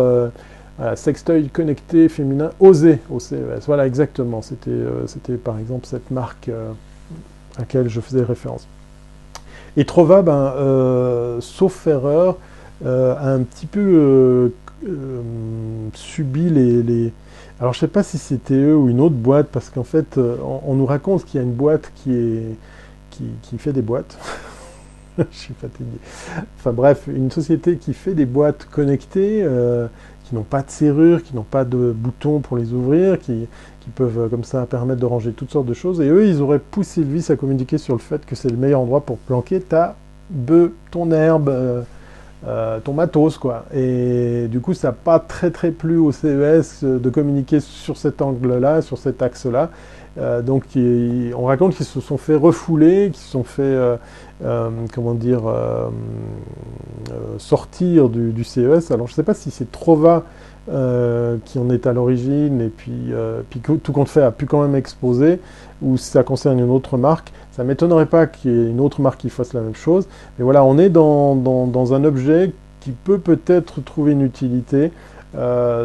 voilà, 0.79 0.95
sextoy 0.95 1.49
connecté 1.49 2.09
féminin 2.09 2.51
osé 2.61 2.99
au 3.11 3.19
CES. 3.19 3.65
Voilà, 3.67 3.87
exactement. 3.87 4.43
C'était, 4.43 4.71
euh, 4.71 5.07
c'était 5.07 5.37
par 5.37 5.59
exemple 5.59 5.87
cette 5.87 6.11
marque 6.11 6.49
euh, 6.49 6.73
à 7.57 7.61
laquelle 7.61 7.89
je 7.89 8.01
faisais 8.01 8.23
référence. 8.23 8.67
Et 9.79 9.85
Trova, 9.85 10.23
ben, 10.23 10.53
euh, 10.57 11.41
sauf 11.41 11.87
erreur, 11.87 12.37
a 12.85 13.33
un 13.33 13.41
petit 13.41 13.67
peu 13.67 14.53
subi 15.95 16.51
les, 16.51 17.13
Alors, 17.59 17.73
je 17.73 17.81
sais 17.81 17.89
pas 17.89 18.03
si 18.03 18.19
c'était 18.19 18.55
eux 18.55 18.77
ou 18.77 18.91
une 18.91 19.01
autre 19.01 19.15
boîte, 19.15 19.49
parce 19.51 19.71
qu'en 19.71 19.85
fait, 19.85 20.19
on, 20.19 20.75
nous 20.75 20.87
raconte 20.87 21.25
qu'il 21.25 21.41
y 21.41 21.43
a 21.43 21.47
une 21.47 21.55
boîte 21.55 21.91
qui 21.97 22.13
est 22.13 22.57
qui, 23.11 23.57
fait 23.57 23.73
des 23.73 23.81
boîtes. 23.81 24.19
je 25.19 25.25
suis 25.31 25.55
fatigué. 25.55 25.89
Enfin 26.59 26.73
bref, 26.73 27.05
une 27.07 27.31
société 27.31 27.77
qui 27.77 27.95
fait 27.95 28.13
des 28.13 28.27
boîtes 28.27 28.67
connectées, 28.71 29.43
qui 30.27 30.35
n'ont 30.35 30.43
pas 30.43 30.63
de 30.63 30.71
serrure, 30.71 31.23
qui 31.23 31.37
n'ont 31.37 31.43
pas 31.43 31.65
de 31.65 31.93
boutons 31.97 32.41
pour 32.41 32.57
les 32.57 32.73
ouvrir, 32.73 33.19
qui, 33.19 33.49
peuvent 33.95 34.19
euh, 34.19 34.29
comme 34.29 34.43
ça 34.43 34.67
permettre 34.67 35.01
de 35.01 35.07
ranger 35.07 35.31
toutes 35.31 35.53
sortes 35.53 35.67
de 35.67 35.75
choses. 35.75 36.01
Et 36.01 36.09
eux, 36.09 36.27
ils 36.27 36.43
auraient 36.43 36.59
poussé 36.59 37.03
le 37.03 37.13
vice 37.13 37.31
à 37.31 37.37
communiquer 37.37 37.79
sur 37.79 37.95
le 37.95 38.01
fait 38.01 38.27
que 38.27 38.35
c'est 38.35 38.51
le 38.51 38.57
meilleur 38.57 38.81
endroit 38.81 39.03
pour 39.03 39.19
planquer 39.19 39.61
ta 39.61 39.95
bœuf, 40.29 40.73
ton 40.91 41.13
herbe, 41.13 41.49
euh, 41.49 41.83
euh, 42.49 42.81
ton 42.81 42.95
matos, 42.95 43.39
quoi. 43.39 43.67
Et 43.73 44.49
du 44.49 44.59
coup, 44.59 44.75
ça 44.75 44.89
n'a 44.89 44.93
pas 44.93 45.21
très 45.21 45.53
très 45.53 45.71
plu 45.71 45.99
au 45.99 46.11
CES 46.11 46.83
de 46.83 47.11
communiquer 47.11 47.61
sur 47.61 47.97
cet 47.97 48.21
angle-là, 48.21 48.83
sur 48.83 48.99
cet 48.99 49.23
axe-là. 49.23 49.71
Donc, 50.45 50.65
on 50.77 51.45
raconte 51.45 51.75
qu'ils 51.75 51.85
se 51.85 52.01
sont 52.01 52.17
fait 52.17 52.37
refouler, 52.37 53.11
qu'ils 53.13 53.23
se 53.23 53.31
sont 53.31 53.45
fait, 53.45 53.99
euh, 54.45 54.69
comment 54.93 55.15
dire, 55.15 55.47
euh, 55.47 55.89
euh, 57.11 57.39
sortir 57.39 58.11
du, 58.11 58.45
CES. 58.45 58.91
Alors, 58.91 59.07
je 59.07 59.13
ne 59.13 59.17
sais 59.17 59.23
pas 59.23 59.33
si 59.35 59.51
c'est 59.51 59.71
Trova 59.71 60.25
qui 61.45 61.61
en 61.61 61.71
est 61.71 61.87
à 61.87 61.93
l'origine 61.93 62.61
et 62.61 62.69
puis, 62.69 63.13
tout 63.85 63.93
compte 63.93 64.09
fait 64.09 64.23
a 64.23 64.33
pu 64.33 64.47
quand 64.47 64.61
même 64.61 64.75
exposer, 64.75 65.39
ou 65.81 65.97
si 65.97 66.11
ça 66.11 66.25
concerne 66.25 66.59
une 66.59 66.71
autre 66.71 66.99
marque. 66.99 67.33
Ça 67.53 67.63
m'étonnerait 67.63 68.07
pas 68.07 68.27
qu'il 68.27 68.51
y 68.51 68.55
ait 68.55 68.71
une 68.71 68.81
autre 68.81 69.01
marque 69.01 69.21
qui 69.21 69.31
fasse 69.31 69.53
la 69.53 69.61
même 69.61 69.77
chose. 69.77 70.09
Mais 70.39 70.45
voilà, 70.45 70.65
on 70.65 70.77
est 70.77 70.89
dans, 70.89 71.95
un 71.95 72.03
objet 72.03 72.53
qui 72.81 72.91
peut 72.91 73.19
peut-être 73.19 73.81
trouver 73.81 74.11
une 74.13 74.23
utilité 74.23 74.91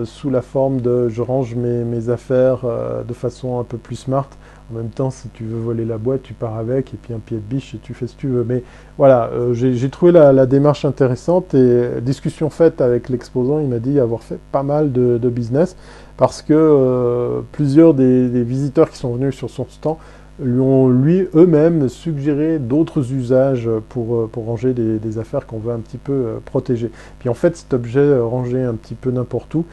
sous 0.04 0.32
la 0.32 0.41
forme 0.41 0.82
de 0.82 1.10
je 1.10 1.22
range 1.22 1.54
mes, 1.54 2.10
affaires 2.10 2.62
de 3.08 3.14
façon 3.14 3.60
un 3.60 3.64
peu 3.64 3.78
plus 3.78 3.97
smart. 3.97 4.30
En 4.72 4.78
même 4.78 4.89
temps, 4.89 5.11
si 5.11 5.28
tu 5.30 5.43
veux 5.43 5.59
voler 5.59 5.84
la 5.84 5.97
boîte, 5.97 6.24
tu 6.24 6.34
pars 6.34 6.55
avec 6.55 6.93
et 6.93 6.97
puis 6.97 7.13
un 7.13 7.19
pied 7.19 7.38
de 7.38 7.41
biche 7.41 7.76
et 7.76 7.78
tu 7.78 7.93
fais 7.93 8.07
ce 8.07 8.15
que 8.15 8.22
tu 8.22 8.28
veux. 8.28 8.45
Mais 8.45 8.63
voilà, 8.97 9.30
euh, 9.34 9.53
j'ai 9.53 9.89
trouvé 9.89 10.13
la, 10.13 10.45
démarche 10.45 10.86
intéressante 10.86 11.53
et 11.53 11.99
discussion 12.01 12.49
faite 12.49 12.80
avec 12.80 13.09
l'exposant, 13.09 13.59
il 13.59 13.67
m'a 13.67 13.80
dit 13.80 13.99
avoir 13.99 14.24
fait 14.24 14.39
pas 14.51 14.63
mal 14.63 14.91
de, 14.91 15.17
business 15.30 15.76
parce 16.17 16.41
que 16.41 16.53
euh, 16.53 17.41
plusieurs 17.51 17.93
des, 17.93 18.43
visiteurs 18.43 18.89
qui 18.89 18.97
sont 18.97 19.13
venus 19.13 19.36
sur 19.36 19.49
son 19.49 19.65
stand 19.69 19.97
lui 20.39 20.59
ont 20.59 20.88
lui 20.88 21.28
eux-mêmes 21.36 21.88
suggéré 21.89 22.57
d'autres 22.57 23.11
usages 23.13 23.69
pour, 23.89 24.15
euh, 24.15 24.30
ranger 24.36 24.74
des, 24.74 25.17
affaires 25.17 25.45
qu'on 25.45 25.59
veut 25.59 25.74
un 25.74 25.80
petit 25.80 25.97
peu 25.97 26.39
protéger. 26.45 26.91
Puis 27.19 27.28
en 27.28 27.34
fait, 27.34 27.57
cet 27.57 27.74
objet 27.74 28.17
rangé 28.19 28.61
un 28.63 28.76
petit 28.76 28.95
peu 28.95 29.11
n'importe 29.11 29.53
où 29.53 29.65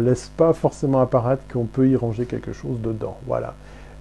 laisse 0.00 0.30
pas 0.36 0.52
forcément 0.52 1.00
apparaître 1.00 1.42
qu'on 1.50 1.64
peut 1.64 1.88
y 1.88 1.96
ranger 1.96 2.24
quelque 2.26 2.52
chose 2.52 2.80
dedans. 2.82 3.16
Voilà. 3.26 3.54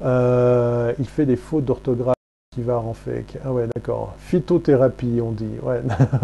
Euh, 0.03 0.93
il 0.99 1.05
fait 1.07 1.25
des 1.25 1.35
fautes 1.35 1.65
d'orthographe 1.65 2.15
qui 2.53 2.61
va 2.61 2.77
en 2.77 2.93
fait. 2.93 3.25
Ah 3.43 3.51
ouais, 3.51 3.65
d'accord. 3.73 4.13
Phytothérapie, 4.19 5.19
on 5.23 5.31
dit. 5.31 5.47
Ouais. 5.63 5.81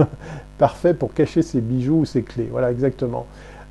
Parfait 0.57 0.93
pour 0.93 1.13
cacher 1.13 1.41
ses 1.41 1.61
bijoux 1.61 2.01
ou 2.01 2.05
ses 2.05 2.21
clés. 2.21 2.49
Voilà, 2.51 2.71
exactement. 2.71 3.25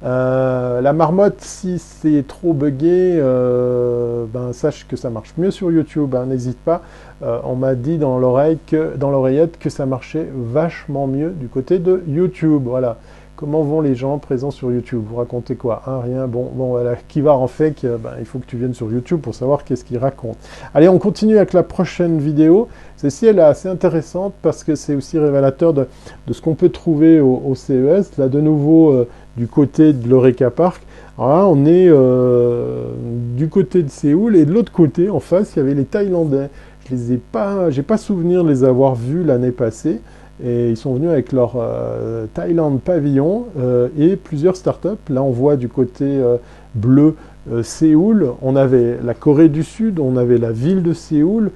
Euh, 0.04 0.80
la 0.80 0.92
marmotte, 0.92 1.40
si 1.40 1.78
c'est 1.80 2.24
trop 2.26 2.52
buggé, 2.52 3.16
euh, 3.20 4.26
ben 4.32 4.52
sache 4.52 4.86
que 4.86 4.96
ça 4.96 5.10
marche 5.10 5.34
mieux 5.36 5.50
sur 5.50 5.70
YouTube. 5.72 6.14
hein, 6.14 6.26
N'hésite 6.26 6.58
pas. 6.58 6.82
On 7.20 7.56
m'a 7.56 7.74
dit 7.74 7.98
dans 7.98 8.18
l'oreille 8.18 8.58
que 8.68 8.96
dans 8.96 9.10
l'oreillette 9.10 9.58
que 9.58 9.70
ça 9.70 9.86
marchait 9.86 10.28
vachement 10.32 11.08
mieux 11.08 11.30
du 11.30 11.48
côté 11.48 11.80
de 11.80 12.02
YouTube. 12.06 12.62
Voilà. 12.64 12.96
Comment 13.38 13.62
vont 13.62 13.80
les 13.80 13.94
gens 13.94 14.18
présents 14.18 14.50
sur 14.50 14.72
YouTube? 14.72 15.00
Vous 15.08 15.14
racontez 15.14 15.54
quoi? 15.54 15.82
Hein, 15.86 16.00
Rien? 16.02 16.26
Bon, 16.26 16.50
bon, 16.52 16.70
voilà. 16.70 16.96
Qui 17.06 17.20
va 17.20 17.34
en 17.34 17.46
fait 17.46 17.70
que, 17.70 17.96
ben, 17.96 18.14
il 18.18 18.24
faut 18.24 18.40
que 18.40 18.46
tu 18.46 18.56
viennes 18.56 18.74
sur 18.74 18.90
YouTube 18.90 19.20
pour 19.20 19.32
savoir 19.32 19.62
qu'est-ce 19.62 19.84
qu'ils 19.84 19.98
racontent. 19.98 20.40
Allez, 20.74 20.88
on 20.88 20.98
continue 20.98 21.36
avec 21.36 21.52
la 21.52 21.62
prochaine 21.62 22.18
vidéo. 22.18 22.66
Celle-ci, 22.96 23.26
elle 23.26 23.38
est 23.38 23.42
assez 23.42 23.68
intéressante 23.68 24.34
parce 24.42 24.64
que 24.64 24.74
c'est 24.74 24.96
aussi 24.96 25.20
révélateur 25.20 25.72
de, 25.72 25.86
ce 26.32 26.40
qu'on 26.40 26.56
peut 26.56 26.70
trouver 26.70 27.20
au, 27.20 27.54
CES. 27.54 28.18
Là, 28.18 28.26
de 28.26 28.40
nouveau, 28.40 28.90
euh, 28.90 29.08
du 29.36 29.46
côté 29.46 29.92
de 29.92 30.08
l'Eureka 30.08 30.50
Park. 30.50 30.82
Alors 31.16 31.28
là, 31.30 31.46
on 31.46 31.64
est 31.64 31.86
euh, 31.88 32.88
du 33.36 33.48
côté 33.48 33.84
de 33.84 33.88
Séoul 33.88 34.34
et 34.34 34.46
de 34.46 34.52
l'autre 34.52 34.72
côté, 34.72 35.10
en 35.10 35.20
face, 35.20 35.52
il 35.54 35.60
y 35.60 35.62
avait 35.62 35.74
les 35.74 35.84
Thaïlandais. 35.84 36.50
Je 36.86 36.94
les 36.96 37.12
ai 37.12 37.16
pas, 37.18 37.68
pas 37.86 37.98
souvenir 37.98 38.42
de 38.42 38.48
les 38.48 38.64
avoir 38.64 38.96
vus 38.96 39.22
l'année 39.22 39.52
passée. 39.52 40.00
Et 40.44 40.70
ils 40.70 40.76
sont 40.76 40.94
venus 40.94 41.10
avec 41.10 41.32
leur 41.32 41.54
euh, 41.56 42.26
Thailand 42.32 42.76
pavillon 42.78 43.46
euh, 43.58 43.88
et 43.98 44.16
plusieurs 44.16 44.56
startups. 44.56 44.88
Là, 45.10 45.22
on 45.22 45.30
voit 45.30 45.56
du 45.56 45.68
côté 45.68 46.04
euh, 46.04 46.36
bleu 46.74 47.16
Séoul, 47.62 48.28
on 48.42 48.56
avait 48.56 48.98
la 49.02 49.14
Corée 49.14 49.48
du 49.48 49.62
Sud, 49.62 50.00
on 50.00 50.18
avait 50.18 50.36
la 50.36 50.52
ville 50.52 50.82
de 50.82 50.92
Séoul 50.92 51.50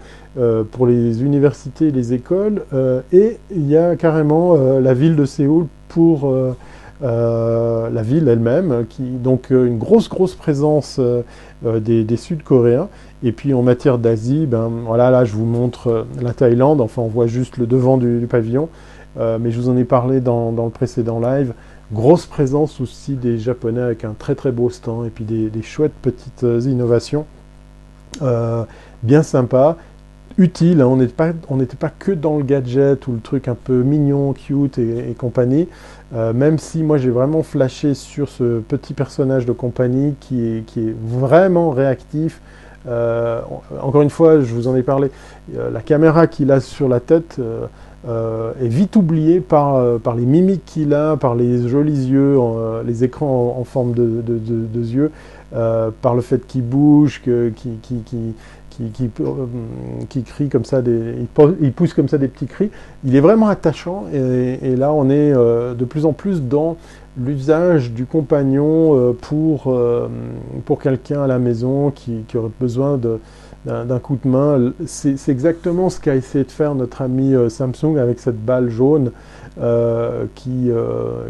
pour 0.71 0.87
les 0.87 1.23
universités 1.23 1.89
et 1.89 1.91
les 1.91 2.15
écoles, 2.15 2.63
et 3.13 3.37
il 3.55 3.69
y 3.69 3.77
a 3.77 3.95
carrément 3.95 4.57
la 4.81 4.95
ville 4.95 5.17
de 5.17 5.27
Séoul 5.27 5.67
pour 5.89 6.35
la 7.03 8.03
ville 8.03 8.27
elle-même, 8.27 8.87
donc 9.23 9.51
une 9.51 9.77
grosse 9.77 10.09
grosse 10.09 10.35
présence 10.35 10.99
des 11.63 12.17
Sud-Coréens. 12.17 12.89
Et 13.25 13.33
puis 13.33 13.55
en 13.55 13.63
matière 13.63 13.99
d'Asie, 13.99 14.47
ben 14.47 14.71
voilà, 14.85 15.11
là 15.11 15.25
je 15.25 15.35
vous 15.35 15.45
montre 15.45 15.89
euh, 15.89 16.05
la 16.21 16.33
Thaïlande, 16.33 16.81
enfin 16.81 17.03
on 17.03 17.09
voit 17.09 17.27
juste 17.27 17.57
le 17.57 17.67
devant 17.67 17.97
du, 17.97 18.27
pavillon, 18.29 18.69
euh, 19.19 19.39
mais 19.41 19.51
je 19.53 19.61
vous 19.61 19.69
en 19.69 19.77
ai 19.77 19.85
parlé 19.85 20.21
dans, 20.21 20.51
le 20.51 20.71
précédent 20.71 21.21
live. 21.21 21.53
Grosse 21.93 22.27
présence 22.27 22.81
aussi 22.81 23.15
des 23.15 23.39
Japonais 23.39 23.83
avec 23.83 24.05
un 24.05 24.15
très 24.19 24.35
très 24.35 24.51
beau 24.51 24.71
stand 24.71 25.07
et 25.07 25.11
puis 25.11 25.25
des, 25.25 25.63
chouettes 25.63 25.93
petites 26.03 26.43
euh, 26.43 26.61
innovations. 26.63 27.27
bien 29.03 29.23
sympa, 29.23 29.77
utile, 30.37 30.81
hein. 30.81 30.87
on 30.87 30.97
n'était 30.97 31.13
pas, 31.13 31.33
pas, 31.79 31.91
que 31.97 32.11
dans 32.11 32.39
le 32.39 32.43
gadget 32.43 33.07
ou 33.07 33.13
le 33.13 33.21
truc 33.21 33.47
un 33.47 33.55
peu 33.55 33.83
mignon, 33.83 34.33
cute 34.33 34.79
et, 34.79 35.15
compagnie, 35.17 35.69
même 36.13 36.59
si 36.59 36.83
moi 36.83 36.99
j'ai 36.99 37.11
vraiment 37.11 37.43
flashé 37.43 37.95
sur 37.95 38.29
ce 38.29 38.61
petit 38.61 38.95
personnage 38.95 39.45
de 39.45 39.53
compagnie 39.53 40.15
qui 40.21 40.45
est, 40.45 40.95
vraiment 41.05 41.71
réactif, 41.71 42.41
encore 42.87 44.03
une 44.03 44.11
fois, 44.11 44.41
je 44.41 44.55
vous 44.55 44.69
en 44.69 44.77
ai 44.77 44.83
parlé, 44.83 45.11
euh, 45.57 45.71
la 45.71 45.81
caméra 45.81 46.27
qu'il 46.27 46.51
a 46.51 46.61
sur 46.61 46.89
la 46.89 47.01
tête 47.01 47.37
euh, 48.09 48.53
est 48.61 48.69
vite 48.69 48.97
oubliée 48.97 49.41
par, 49.41 49.99
par 50.01 50.15
les 50.15 50.27
mimiques 50.27 50.65
qu'il 50.65 50.95
a, 50.95 51.17
par 51.17 51.35
les 51.35 51.69
jolis 51.69 52.09
yeux, 52.09 52.37
les 52.85 53.05
écrans 53.05 53.57
en, 53.59 53.65
forme 53.65 53.93
de, 53.93 54.23
yeux, 54.75 55.13
par 55.53 56.15
le 56.15 56.21
fait 56.21 56.47
qu'il 56.47 56.63
bouge, 56.63 57.23
qu'il 57.23 57.53
qui, 57.55 58.35
qui, 60.09 60.23
crie 60.25 60.49
comme 60.49 60.65
ça, 60.65 60.83
des, 60.83 61.15
il, 61.61 61.73
pousse 61.73 61.95
comme 61.95 62.09
ça 62.09 62.19
des 62.19 62.27
petits 62.27 62.47
cris. 62.47 62.71
Il 63.05 63.15
est 63.15 63.21
vraiment 63.21 63.47
attachant 63.47 64.07
et, 64.13 64.75
là 64.75 64.93
on 64.93 65.09
est 65.09 65.33
de 65.33 65.85
plus 65.85 66.05
en 66.05 66.13
plus 66.13 66.43
dans 66.43 66.77
l'usage 67.17 67.93
du 67.93 68.07
compagnon 68.07 68.97
euh, 68.97 69.13
pour, 69.13 69.65
euh, 69.67 70.09
pour 70.65 70.81
quelqu'un 70.81 71.23
à 71.23 71.27
la 71.27 71.39
maison 71.39 71.91
qui, 71.91 72.25
aurait 72.35 72.51
besoin 72.61 72.99
d'un 73.67 73.99
coup 73.99 74.19
de 74.23 74.29
main. 74.29 74.73
C'est 74.87 75.29
exactement 75.29 75.91
ce 75.91 76.01
qu'a 76.01 76.15
essayé 76.15 76.45
de 76.45 76.51
faire 76.51 76.75
notre 76.75 77.03
ami 77.03 77.35
euh, 77.35 77.49
Samsung 77.49 77.99
avec 77.99 78.19
cette 78.19 78.43
balle 78.43 78.71
jaune 78.71 79.13
qui 80.35 80.71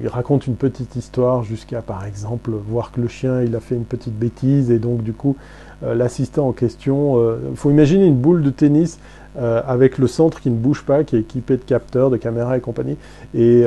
raconte 0.06 0.46
une 0.46 0.54
petite 0.54 0.94
histoire 0.94 1.42
jusqu'à 1.42 1.82
par 1.82 2.06
exemple 2.06 2.52
voir 2.68 2.92
que 2.92 3.00
le 3.00 3.08
chien 3.08 3.42
il 3.42 3.56
a 3.56 3.58
fait 3.58 3.74
une 3.74 3.84
petite 3.84 4.16
bêtise 4.16 4.70
et 4.70 4.78
donc 4.78 5.02
du 5.02 5.12
coup 5.12 5.34
l'assistant 5.82 6.46
en 6.46 6.52
question, 6.52 7.20
il 7.50 7.56
faut 7.56 7.72
imaginer 7.72 8.06
une 8.06 8.14
boule 8.14 8.44
de 8.44 8.50
tennis 8.50 9.00
avec 9.36 9.98
le 9.98 10.06
centre 10.06 10.40
qui 10.40 10.50
ne 10.50 10.56
bouge 10.56 10.84
pas, 10.84 11.02
qui 11.02 11.16
est 11.16 11.20
équipé 11.20 11.56
de 11.56 11.64
capteurs, 11.64 12.10
de 12.10 12.16
caméras 12.16 12.56
et 12.56 12.60
compagnie. 12.60 12.96
Et 13.34 13.64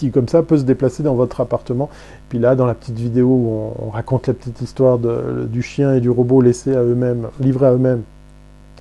qui 0.00 0.10
comme 0.10 0.28
ça 0.28 0.42
peut 0.42 0.56
se 0.56 0.64
déplacer 0.64 1.02
dans 1.02 1.14
votre 1.14 1.40
appartement. 1.40 1.90
Puis 2.30 2.38
là, 2.38 2.54
dans 2.54 2.66
la 2.66 2.74
petite 2.74 2.98
vidéo 2.98 3.26
où 3.26 3.72
on, 3.78 3.90
raconte 3.90 4.26
la 4.28 4.34
petite 4.34 4.60
histoire 4.62 4.98
du 4.98 5.62
chien 5.62 5.94
et 5.94 6.00
du 6.00 6.08
robot 6.08 6.40
laissés 6.40 6.74
à 6.74 6.82
eux-mêmes, 6.82 7.28
livrés 7.38 7.66
à 7.66 7.72
eux-mêmes 7.72 8.02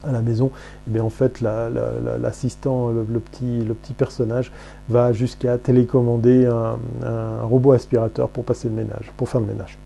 à 0.08 0.14
la 0.14 0.22
maison, 0.22 0.46
et 0.46 0.50
eh 0.88 0.92
bien 0.92 1.04
en 1.04 1.10
fait 1.10 1.42
l'assistant, 1.42 2.90
le, 2.90 3.20
petit, 3.20 3.66
le 3.66 3.74
petit 3.74 3.92
personnage 3.92 4.50
va 4.88 5.12
jusqu'à 5.12 5.58
télécommander 5.58 6.46
un, 6.46 7.42
robot 7.44 7.74
aspirateur 7.74 8.30
pour 8.30 8.46
passer 8.46 8.70
le 8.70 8.76
ménage, 8.76 9.12
pour 9.18 9.28
faire 9.28 9.42
le 9.42 9.48
ménage. 9.48 9.78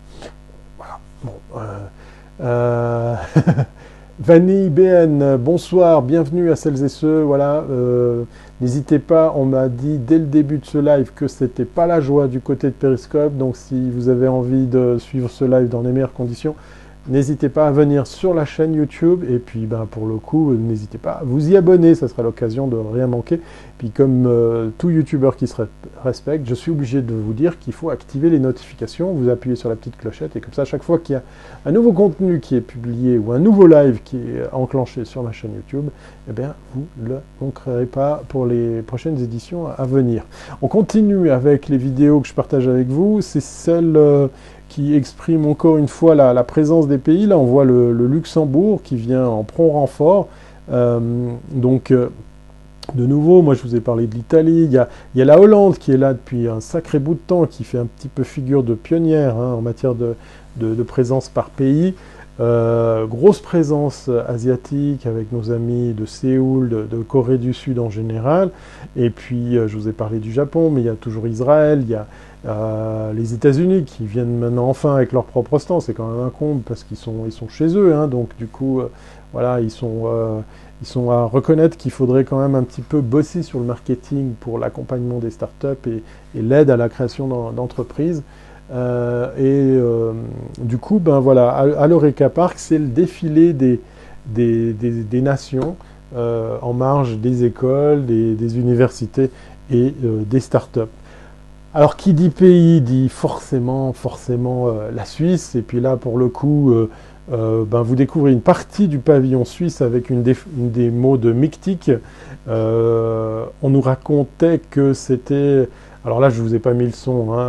Voilà. 0.78 1.00
Bon, 1.24 1.32
euh, 1.56 1.78
euh 2.42 3.16
Vanille 4.20 4.70
BN, 4.70 5.36
bonsoir, 5.38 6.00
bienvenue 6.00 6.52
à 6.52 6.54
celles 6.54 6.84
et 6.84 6.88
ceux. 6.88 7.22
Voilà, 7.22 7.64
euh, 7.68 8.22
n'hésitez 8.60 9.00
pas, 9.00 9.34
on 9.36 9.44
m'a 9.44 9.68
dit 9.68 9.98
dès 9.98 10.18
le 10.18 10.26
début 10.26 10.58
de 10.58 10.64
ce 10.64 10.78
live 10.78 11.10
que 11.16 11.26
c'était 11.26 11.64
pas 11.64 11.88
la 11.88 12.00
joie 12.00 12.28
du 12.28 12.38
côté 12.38 12.68
de 12.68 12.74
Periscope, 12.74 13.36
donc 13.36 13.56
si 13.56 13.90
vous 13.90 14.08
avez 14.08 14.28
envie 14.28 14.66
de 14.66 14.98
suivre 15.00 15.28
ce 15.28 15.44
live 15.44 15.68
dans 15.68 15.82
les 15.82 15.90
meilleures 15.90 16.12
conditions, 16.12 16.54
N'hésitez 17.06 17.50
pas 17.50 17.68
à 17.68 17.70
venir 17.70 18.06
sur 18.06 18.32
la 18.32 18.46
chaîne 18.46 18.72
YouTube 18.72 19.24
et 19.28 19.38
puis 19.38 19.66
ben, 19.66 19.86
pour 19.90 20.06
le 20.06 20.16
coup, 20.16 20.54
n'hésitez 20.54 20.96
pas 20.96 21.10
à 21.10 21.22
vous 21.22 21.50
y 21.50 21.56
abonner, 21.56 21.94
ça 21.94 22.08
sera 22.08 22.22
l'occasion 22.22 22.66
de 22.66 22.76
rien 22.76 23.06
manquer. 23.06 23.40
Puis 23.76 23.90
comme 23.90 24.24
euh, 24.26 24.70
tout 24.78 24.88
YouTuber 24.88 25.32
qui 25.36 25.46
se 25.46 25.54
respecte, 26.02 26.48
je 26.48 26.54
suis 26.54 26.70
obligé 26.70 27.02
de 27.02 27.12
vous 27.12 27.34
dire 27.34 27.58
qu'il 27.58 27.74
faut 27.74 27.90
activer 27.90 28.30
les 28.30 28.38
notifications, 28.38 29.12
vous 29.12 29.28
appuyez 29.28 29.54
sur 29.54 29.68
la 29.68 29.76
petite 29.76 29.98
clochette 29.98 30.34
et 30.34 30.40
comme 30.40 30.54
ça, 30.54 30.64
chaque 30.64 30.82
fois 30.82 30.98
qu'il 30.98 31.12
y 31.12 31.16
a 31.16 31.22
un 31.66 31.72
nouveau 31.72 31.92
contenu 31.92 32.40
qui 32.40 32.56
est 32.56 32.62
publié 32.62 33.18
ou 33.18 33.32
un 33.32 33.38
nouveau 33.38 33.66
live 33.66 34.00
qui 34.02 34.16
est 34.16 34.50
enclenché 34.52 35.04
sur 35.04 35.22
ma 35.22 35.32
chaîne 35.32 35.52
YouTube, 35.56 35.90
eh 36.30 36.32
bien 36.32 36.54
vous 36.74 36.86
ne 37.02 37.08
le 37.10 37.16
manquerez 37.38 37.84
pas 37.84 38.22
pour 38.28 38.46
les 38.46 38.80
prochaines 38.80 39.22
éditions 39.22 39.66
à 39.66 39.84
venir. 39.84 40.24
On 40.62 40.68
continue 40.68 41.28
avec 41.28 41.68
les 41.68 41.76
vidéos 41.76 42.20
que 42.20 42.28
je 42.28 42.34
partage 42.34 42.66
avec 42.66 42.88
vous, 42.88 43.20
c'est 43.20 43.42
celle... 43.42 43.94
Euh, 43.94 44.28
qui 44.74 44.96
exprime 44.96 45.46
encore 45.46 45.78
une 45.78 45.86
fois 45.86 46.16
la, 46.16 46.42
présence 46.42 46.88
des 46.88 46.98
pays. 46.98 47.26
Là, 47.26 47.38
on 47.38 47.44
voit 47.44 47.64
le, 47.64 47.92
Luxembourg 47.92 48.80
qui 48.82 48.96
vient 48.96 49.24
en 49.24 49.44
prompt 49.44 49.70
renfort. 49.70 50.26
Euh, 50.72 50.98
donc, 51.52 51.92
euh, 51.92 52.08
de 52.94 53.06
nouveau, 53.06 53.40
moi 53.40 53.54
je 53.54 53.62
vous 53.62 53.76
ai 53.76 53.80
parlé 53.80 54.08
de 54.08 54.14
l'Italie. 54.14 54.64
Il 54.64 54.72
y, 54.72 54.78
a, 54.78 54.88
la 55.24 55.38
Hollande 55.38 55.78
qui 55.78 55.92
est 55.92 55.96
là 55.96 56.12
depuis 56.12 56.48
un 56.48 56.60
sacré 56.60 56.98
bout 56.98 57.14
de 57.14 57.20
temps, 57.20 57.46
qui 57.46 57.62
fait 57.62 57.78
un 57.78 57.86
petit 57.86 58.08
peu 58.08 58.24
figure 58.24 58.64
de 58.64 58.74
pionnière 58.74 59.36
hein, 59.36 59.54
en 59.54 59.60
matière 59.60 59.94
de, 59.94 60.82
présence 60.82 61.28
par 61.28 61.50
pays. 61.50 61.94
Euh, 62.40 63.06
grosse 63.06 63.38
présence 63.38 64.10
asiatique 64.26 65.06
avec 65.06 65.30
nos 65.30 65.52
amis 65.52 65.92
de 65.92 66.04
Séoul, 66.04 66.88
de, 66.90 66.96
Corée 66.96 67.38
du 67.38 67.54
Sud 67.54 67.78
en 67.78 67.90
général. 67.90 68.50
Et 68.96 69.10
puis, 69.10 69.52
je 69.54 69.76
vous 69.76 69.88
ai 69.88 69.92
parlé 69.92 70.18
du 70.18 70.32
Japon, 70.32 70.68
mais 70.68 70.80
il 70.80 70.86
y 70.86 70.90
a 70.90 70.94
toujours 70.94 71.28
Israël, 71.28 71.82
il 71.82 71.90
y 71.90 71.94
a, 71.94 72.08
euh, 72.46 73.12
les 73.14 73.32
États-Unis 73.32 73.84
qui 73.84 74.04
viennent 74.04 74.38
maintenant 74.38 74.68
enfin 74.68 74.96
avec 74.96 75.12
leur 75.12 75.24
propre 75.24 75.58
stand, 75.58 75.80
c'est 75.80 75.94
quand 75.94 76.06
même 76.06 76.26
un 76.26 76.30
comble 76.30 76.60
parce 76.60 76.84
qu'ils 76.84 76.98
sont, 76.98 77.24
ils 77.24 77.32
sont 77.32 77.48
chez 77.48 77.74
eux, 77.74 77.94
hein, 77.94 78.06
donc 78.06 78.36
du 78.36 78.46
coup, 78.46 78.80
euh, 78.80 78.90
voilà, 79.32 79.62
ils 79.62 79.70
sont, 79.70 80.02
euh, 80.06 80.40
ils 80.82 80.86
sont 80.86 81.10
à 81.10 81.24
reconnaître 81.24 81.78
qu'il 81.78 81.90
faudrait 81.90 82.24
quand 82.24 82.38
même 82.38 82.54
un 82.54 82.62
petit 82.62 82.82
peu 82.82 83.00
bosser 83.00 83.42
sur 83.42 83.60
le 83.60 83.64
marketing 83.64 84.34
pour 84.40 84.58
l'accompagnement 84.58 85.20
des 85.20 85.30
startups 85.30 85.68
et, 85.86 86.02
l'aide 86.34 86.68
à 86.68 86.76
la 86.76 86.90
création 86.90 87.28
d'entreprises. 87.52 88.22
et 89.38 89.78
du 90.58 90.78
coup, 90.78 90.98
ben 90.98 91.20
voilà, 91.20 91.50
à, 91.50 91.86
l'Oreca 91.86 92.28
Park, 92.28 92.54
c'est 92.58 92.78
le 92.78 92.88
défilé 92.88 93.52
des, 93.52 93.80
des, 94.26 94.72
des, 94.72 95.20
nations 95.22 95.76
en 96.14 96.72
marge 96.72 97.18
des 97.18 97.44
écoles, 97.44 98.04
des 98.04 98.58
universités 98.58 99.30
et 99.70 99.94
des 100.02 100.40
startups. 100.40 100.90
Alors 101.76 101.96
qui 101.96 102.12
dit 102.14 102.30
pays 102.30 102.80
dit 102.80 103.08
forcément, 103.08 103.92
forcément 103.92 104.68
euh, 104.68 104.92
la 104.94 105.04
Suisse. 105.04 105.56
Et 105.56 105.62
puis 105.62 105.80
là, 105.80 105.96
pour 105.96 106.18
le 106.18 106.28
coup, 106.28 106.70
euh, 106.70 106.88
euh, 107.32 107.64
ben, 107.64 107.82
vous 107.82 107.96
découvrez 107.96 108.30
une 108.30 108.42
partie 108.42 108.86
du 108.86 109.00
pavillon 109.00 109.44
suisse 109.44 109.80
avec 109.80 110.08
une, 110.08 110.22
des 110.22 110.90
mots 110.90 111.16
de 111.16 111.32
Mictic. 111.32 111.90
on 112.46 113.70
nous 113.70 113.80
racontait 113.80 114.60
que 114.70 114.92
c'était... 114.92 115.68
Alors 116.04 116.20
là, 116.20 116.30
je 116.30 116.40
ne 116.40 116.46
vous 116.46 116.54
ai 116.54 116.60
pas 116.60 116.74
mis 116.74 116.84
le 116.84 116.92
son, 116.92 117.32
hein, 117.32 117.48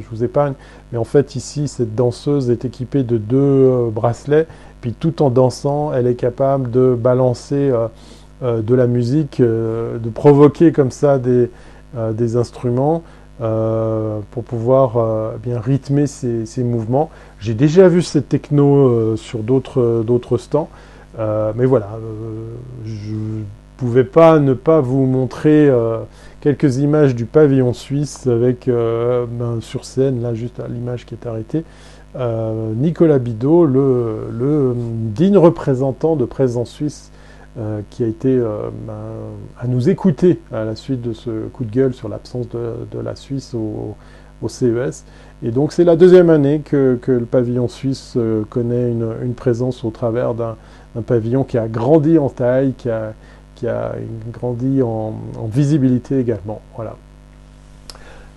je 0.00 0.06
vous 0.10 0.24
épargne. 0.24 0.54
Mais 0.90 0.96
en 0.98 1.04
fait, 1.04 1.36
ici, 1.36 1.68
cette 1.68 1.94
danseuse 1.94 2.48
est 2.48 2.64
équipée 2.64 3.02
de 3.02 3.18
deux 3.18 3.90
bracelets. 3.92 4.46
Puis 4.80 4.94
tout 4.94 5.20
en 5.20 5.28
dansant, 5.28 5.92
elle 5.92 6.06
est 6.06 6.14
capable 6.14 6.70
de 6.70 6.94
balancer 6.94 7.72
de 8.42 8.74
la 8.74 8.86
musique, 8.86 9.42
de 9.42 10.10
provoquer 10.14 10.70
comme 10.70 10.92
ça 10.92 11.18
des 11.18 12.36
instruments. 12.36 13.02
Euh, 13.42 14.20
pour 14.32 14.44
pouvoir 14.44 14.98
euh, 14.98 15.36
bien 15.42 15.60
rythmer 15.60 16.06
ces, 16.06 16.62
mouvements. 16.62 17.08
J'ai 17.38 17.54
déjà 17.54 17.88
vu 17.88 18.02
cette 18.02 18.28
techno 18.28 18.88
euh, 18.88 19.16
sur 19.16 19.38
d'autres 19.38 20.36
stands, 20.36 20.68
mais 21.18 21.64
voilà, 21.64 21.88
je 22.84 23.12
ne 23.12 23.42
pouvais 23.78 24.04
pas 24.04 24.38
ne 24.40 24.52
pas 24.52 24.82
vous 24.82 25.06
montrer 25.06 25.70
quelques 26.40 26.78
images 26.78 27.14
du 27.14 27.24
pavillon 27.24 27.72
suisse 27.72 28.26
avec 28.26 28.66
ben, 28.68 29.58
sur 29.60 29.84
scène, 29.84 30.22
là 30.22 30.34
juste 30.34 30.62
l'image 30.68 31.04
qui 31.04 31.14
est 31.14 31.26
arrêtée, 31.26 31.64
Nicolas 32.76 33.18
Bidot, 33.18 33.66
le, 33.66 34.74
digne 35.14 35.36
représentant 35.36 36.16
de 36.16 36.24
Présence 36.24 36.70
Suisse 36.70 37.10
euh, 37.58 37.80
qui 37.90 38.04
a 38.04 38.06
été 38.06 38.28
euh, 38.28 38.70
ben, 38.86 38.94
à 39.58 39.66
nous 39.66 39.88
écouter 39.88 40.38
à 40.52 40.64
la 40.64 40.76
suite 40.76 41.02
de 41.02 41.12
ce 41.12 41.48
coup 41.48 41.64
de 41.64 41.70
gueule 41.72 41.92
sur 41.92 42.08
l'absence 42.08 42.48
de, 42.48 43.00
la 43.00 43.16
Suisse 43.16 43.54
au, 43.54 43.96
CES. 44.46 45.04
Et 45.42 45.50
donc 45.50 45.72
c'est 45.72 45.82
la 45.82 45.96
deuxième 45.96 46.30
année 46.30 46.60
que, 46.60 47.00
le 47.08 47.26
pavillon 47.26 47.66
suisse 47.66 48.14
euh, 48.16 48.44
connaît 48.48 48.92
une, 48.92 49.34
présence 49.34 49.82
au 49.82 49.90
travers 49.90 50.34
d'un 50.34 50.54
pavillon 51.04 51.42
qui 51.42 51.58
a 51.58 51.66
grandi 51.66 52.18
en 52.18 52.28
taille, 52.28 52.72
qui 52.78 52.88
a, 52.88 53.14
qui 53.56 53.66
a 53.66 53.96
grandi 54.32 54.80
en, 54.80 55.14
visibilité 55.50 56.20
également. 56.20 56.60
Voilà. 56.76 56.96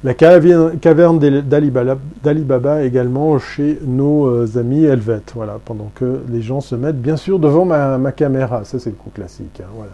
La 0.06 0.14
caverne 0.14 1.18
d'Alibaba 1.47 2.84
également 2.84 3.39
chez 3.39 3.80
nos 3.86 4.28
euh, 4.28 4.58
amis 4.58 4.84
helvètes, 4.84 5.32
voilà, 5.34 5.60
pendant 5.64 5.91
que 5.95 6.20
les 6.30 6.41
gens 6.41 6.60
se 6.60 6.76
mettent 6.76 7.01
bien 7.01 7.16
sûr 7.16 7.39
devant 7.39 7.64
ma, 7.64 8.12
caméra, 8.12 8.66
ça 8.66 8.80
c'est 8.80 8.89
le 8.89 8.97
coup 8.97 9.12
classique, 9.12 9.62
hein, 9.62 9.70
voilà. 9.74 9.91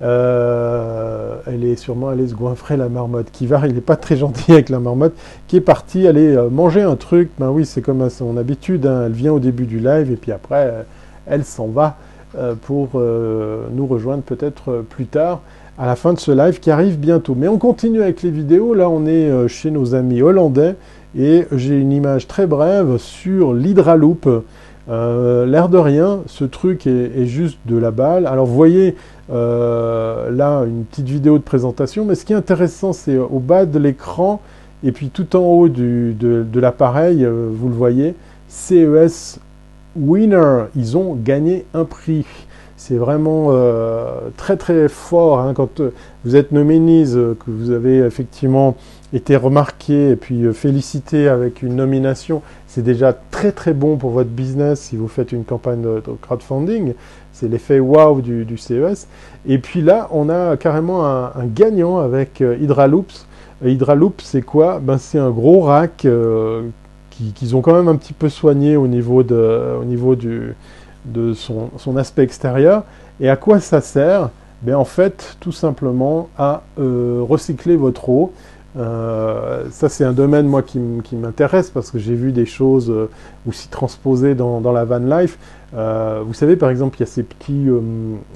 Euh, 0.00 1.36
elle 1.46 1.64
est 1.64 1.76
sûrement 1.76 2.08
allée 2.08 2.28
se 2.28 2.34
goinfrer 2.34 2.78
la 2.78 2.88
marmotte. 2.88 3.30
Kivar, 3.30 3.66
il 3.66 3.74
n'est 3.74 3.82
pas 3.82 3.96
très 3.96 4.16
gentil 4.16 4.52
avec 4.52 4.70
la 4.70 4.80
marmotte, 4.80 5.12
qui 5.48 5.56
est 5.56 5.60
partie 5.60 6.06
aller 6.06 6.34
euh, 6.34 6.48
manger 6.48 6.80
un 6.80 6.96
truc, 6.96 7.28
ben 7.38 7.50
oui 7.50 7.66
c'est 7.66 7.82
comme 7.82 8.08
son 8.08 8.38
habitude, 8.38 8.86
hein. 8.86 9.02
elle 9.04 9.12
vient 9.12 9.34
au 9.34 9.40
début 9.40 9.66
du 9.66 9.80
live 9.80 10.10
et 10.10 10.16
puis 10.16 10.32
après 10.32 10.86
elle 11.26 11.44
s'en 11.44 11.66
va 11.66 11.98
pour 12.62 12.98
nous 12.98 13.86
rejoindre 13.86 14.22
peut-être 14.22 14.82
plus 14.88 15.04
tard 15.04 15.42
à 15.78 15.86
la 15.86 15.96
fin 15.96 16.12
de 16.12 16.18
ce 16.18 16.32
live 16.32 16.60
qui 16.60 16.70
arrive 16.70 16.98
bientôt. 16.98 17.34
Mais 17.34 17.48
on 17.48 17.58
continue 17.58 18.02
avec 18.02 18.22
les 18.22 18.30
vidéos. 18.30 18.74
Là, 18.74 18.88
on 18.88 19.06
est 19.06 19.30
euh, 19.30 19.48
chez 19.48 19.70
nos 19.70 19.94
amis 19.94 20.22
hollandais 20.22 20.76
et 21.18 21.46
j'ai 21.52 21.78
une 21.78 21.92
image 21.92 22.26
très 22.26 22.46
brève 22.46 22.96
sur 22.98 23.54
l'Hydraloop. 23.54 24.28
Euh, 24.88 25.46
L'air 25.46 25.68
de 25.68 25.78
rien, 25.78 26.20
ce 26.26 26.44
truc 26.44 26.86
est, 26.86 27.26
juste 27.26 27.58
de 27.66 27.76
la 27.76 27.90
balle. 27.90 28.26
Alors 28.26 28.46
vous 28.46 28.54
voyez 28.54 28.96
euh, 29.30 30.30
là 30.30 30.64
une 30.66 30.84
petite 30.84 31.08
vidéo 31.08 31.38
de 31.38 31.42
présentation, 31.42 32.04
mais 32.04 32.14
ce 32.14 32.24
qui 32.24 32.32
est 32.32 32.36
intéressant, 32.36 32.92
c'est 32.92 33.16
au 33.16 33.38
bas 33.38 33.66
de 33.66 33.78
l'écran 33.78 34.40
et 34.84 34.92
puis 34.92 35.10
tout 35.10 35.36
en 35.36 35.40
haut 35.40 35.68
de, 35.68 36.46
l'appareil, 36.54 37.24
euh, 37.24 37.48
vous 37.52 37.68
le 37.68 37.74
voyez, 37.74 38.14
CES 38.48 39.38
Winner, 39.94 40.64
ils 40.74 40.96
ont 40.96 41.14
gagné 41.14 41.64
un 41.74 41.84
prix. 41.84 42.26
C'est 42.84 42.96
vraiment 42.96 43.50
euh, 43.50 44.30
très 44.36 44.56
très 44.56 44.88
fort 44.88 45.38
hein, 45.38 45.54
quand 45.54 45.78
euh, 45.78 45.92
vous 46.24 46.34
êtes 46.34 46.50
nominis, 46.50 47.12
euh, 47.14 47.34
que 47.34 47.48
vous 47.48 47.70
avez 47.70 47.98
effectivement 47.98 48.74
été 49.12 49.36
remarqué 49.36 50.10
et 50.10 50.16
puis 50.16 50.52
félicité 50.52 51.28
avec 51.28 51.62
une 51.62 51.76
nomination. 51.76 52.42
C'est 52.66 52.82
déjà 52.82 53.12
très 53.12 53.52
très 53.52 53.72
bon 53.72 53.98
pour 53.98 54.10
votre 54.10 54.30
business 54.30 54.80
si 54.80 54.96
vous 54.96 55.06
faites 55.06 55.30
une 55.30 55.44
campagne 55.44 55.80
de, 55.80 56.02
crowdfunding. 56.22 56.94
C'est 57.32 57.46
l'effet 57.46 57.78
wow 57.78 58.20
du, 58.20 58.58
CES. 58.58 59.06
Et 59.46 59.58
puis 59.58 59.80
là, 59.80 60.08
on 60.10 60.28
a 60.28 60.56
carrément 60.56 61.06
un, 61.06 61.30
gagnant 61.54 61.98
avec 61.98 62.40
Hydraloops. 62.40 63.26
Hydraloops, 63.64 64.24
c'est 64.24 64.42
quoi? 64.42 64.80
Ben, 64.82 64.98
C'est 64.98 65.20
un 65.20 65.30
gros 65.30 65.60
rack 65.60 66.04
qu'ils 67.10 67.54
ont 67.54 67.60
quand 67.60 67.74
même 67.74 67.88
un 67.88 67.96
petit 67.96 68.14
peu 68.14 68.28
soigné 68.28 68.76
au 68.76 68.88
niveau 68.88 69.22
du, 69.22 70.54
de 71.04 71.34
son, 71.34 71.96
aspect 71.96 72.22
extérieur. 72.22 72.84
Et 73.20 73.28
à 73.28 73.36
quoi 73.36 73.60
ça 73.60 73.80
sert? 73.80 74.30
Ben, 74.62 74.76
En 74.76 74.84
fait, 74.84 75.36
tout 75.40 75.52
simplement 75.52 76.28
à 76.38 76.62
euh, 76.78 77.24
recycler 77.28 77.76
votre 77.76 78.08
eau. 78.08 78.32
Euh, 78.76 79.64
ça, 79.70 79.88
c'est 79.88 80.04
un 80.04 80.12
domaine, 80.12 80.46
moi, 80.46 80.62
qui 80.62 80.78
m'intéresse 81.16 81.70
parce 81.70 81.90
que 81.90 81.98
j'ai 81.98 82.14
vu 82.14 82.32
des 82.32 82.46
choses 82.46 82.90
euh, 82.90 83.10
aussi 83.46 83.68
transposées 83.68 84.34
dans, 84.34 84.60
la 84.72 84.84
van 84.84 84.98
life. 84.98 85.38
vous 85.72 86.34
savez, 86.34 86.56
par 86.56 86.70
exemple, 86.70 86.96
il 86.98 87.00
y 87.00 87.02
a 87.02 87.06
ces 87.06 87.22
petits, 87.22 87.66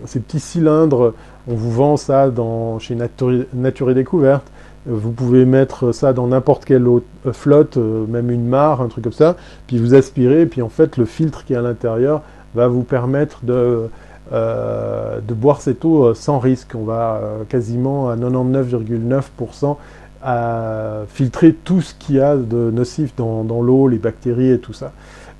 ces 0.05 0.21
petits 0.21 0.41
cylindres, 0.41 1.15
on 1.49 1.55
vous 1.55 1.71
vend 1.71 1.97
ça 1.97 2.31
dans, 2.31 2.79
chez 2.79 2.95
Nature, 2.97 3.45
Nature 3.55 3.91
et 3.91 3.95
Découverte. 3.95 4.45
Vous 4.89 5.11
pouvez 5.11 5.45
mettre 5.47 5.91
ça 5.91 6.13
dans 6.13 6.29
n'importe 6.29 6.65
quelle 6.65 6.87
flotte, 7.33 7.77
même 7.77 8.31
une 8.31 8.47
mare, 8.47 8.83
un 8.83 8.87
truc 8.87 9.05
comme 9.05 9.13
ça, 9.13 9.37
puis 9.67 9.79
vous 9.79 9.95
aspirez, 9.95 10.47
puis 10.47 10.63
en 10.63 10.69
fait, 10.69 10.97
le 10.97 11.07
filtre 11.07 11.45
qui 11.45 11.55
est 11.55 11.57
à 11.57 11.63
l'intérieur 11.63 12.23
va 12.57 12.67
vous 12.69 12.83
permettre 12.83 13.45
de, 13.45 13.89
euh, 14.33 15.21
de 15.21 15.35
boire 15.35 15.61
cette 15.61 15.85
eau 15.85 16.07
euh, 16.07 16.15
sans 16.15 16.41
risque. 16.41 16.75
On 16.75 16.83
va 16.83 17.21
euh, 17.23 17.45
quasiment 17.49 18.11
à 18.11 18.17
99,9% 18.17 19.77
à 20.21 21.03
filtrer 21.09 21.53
tout 21.53 21.81
ce 21.81 21.95
qu'il 21.95 22.17
y 22.17 22.21
a 22.21 22.35
de 22.37 22.73
nocif 22.73 23.15
dans, 23.15 23.45
l'eau, 23.63 23.87
les 23.87 23.99
bactéries 23.99 24.51
et 24.51 24.59
tout 24.59 24.73
ça. 24.73 24.91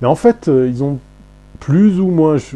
Mais 0.01 0.07
en 0.07 0.15
fait, 0.15 0.47
ils 0.47 0.83
ont 0.83 0.99
plus 1.59 1.99
ou 1.99 2.07
moins, 2.07 2.37
je, 2.37 2.55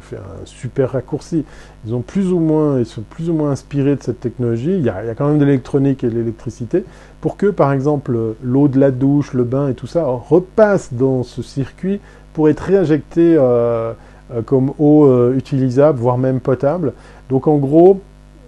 fais 0.00 0.16
un 0.16 0.46
super 0.46 0.92
raccourci, 0.92 1.44
ils 1.86 1.94
ont 1.94 2.00
plus 2.00 2.32
ou 2.32 2.38
moins, 2.38 2.78
ils 2.78 2.86
sont 2.86 3.02
plus 3.02 3.28
ou 3.28 3.34
moins 3.34 3.50
inspirés 3.50 3.96
de 3.96 4.02
cette 4.02 4.20
technologie. 4.20 4.72
Il 4.72 4.84
y 4.84 4.88
a, 4.88 5.14
quand 5.14 5.28
même 5.28 5.38
de 5.38 5.44
l'électronique 5.44 6.04
et 6.04 6.08
de 6.08 6.14
l'électricité 6.14 6.84
pour 7.20 7.36
que, 7.36 7.46
par 7.46 7.72
exemple, 7.72 8.16
l'eau 8.42 8.68
de 8.68 8.80
la 8.80 8.90
douche, 8.90 9.34
le 9.34 9.44
bain 9.44 9.68
et 9.68 9.74
tout 9.74 9.88
ça 9.88 10.06
repasse 10.06 10.94
dans 10.94 11.22
ce 11.22 11.42
circuit 11.42 12.00
pour 12.38 12.48
être 12.48 12.60
réinjecté 12.60 13.34
euh, 13.36 13.94
euh, 14.32 14.42
comme 14.42 14.70
eau 14.78 15.06
euh, 15.06 15.34
utilisable, 15.36 15.98
voire 15.98 16.18
même 16.18 16.38
potable. 16.38 16.92
Donc 17.30 17.48
en 17.48 17.56
gros, 17.56 18.00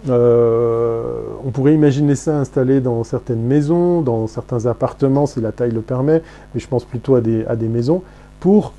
on 0.07 1.51
pourrait 1.51 1.73
imaginer 1.73 2.15
ça 2.15 2.37
installé 2.37 2.79
dans 2.79 3.03
certaines 3.03 3.43
maisons, 3.43 3.99
dans 3.99 4.27
certains 4.27 4.65
appartements 4.65 5.25
si 5.25 5.41
la 5.41 5.51
taille 5.51 5.71
le 5.71 5.81
permet, 5.81 6.21
mais 6.53 6.61
je 6.61 6.69
pense 6.69 6.85
plutôt 6.85 7.15
à 7.15 7.21
des, 7.21 7.43
à 7.47 7.57
des 7.57 7.67
maisons, 7.67 8.01
pour 8.39 8.71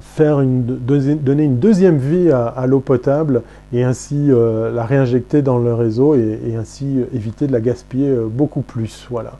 faire 0.00 0.40
une, 0.40 0.64
donner 0.64 1.44
une 1.44 1.60
deuxième 1.60 1.98
vie 1.98 2.32
à, 2.32 2.66
l'eau 2.66 2.80
potable 2.80 3.42
et 3.72 3.84
ainsi 3.84 4.32
la 4.74 4.84
réinjecter 4.84 5.40
dans 5.40 5.58
le 5.58 5.72
réseau 5.72 6.16
et, 6.16 6.56
ainsi 6.58 6.98
éviter 7.14 7.46
de 7.46 7.52
la 7.52 7.60
gaspiller 7.60 8.12
beaucoup 8.28 8.62
plus. 8.62 9.06
Voilà 9.08 9.34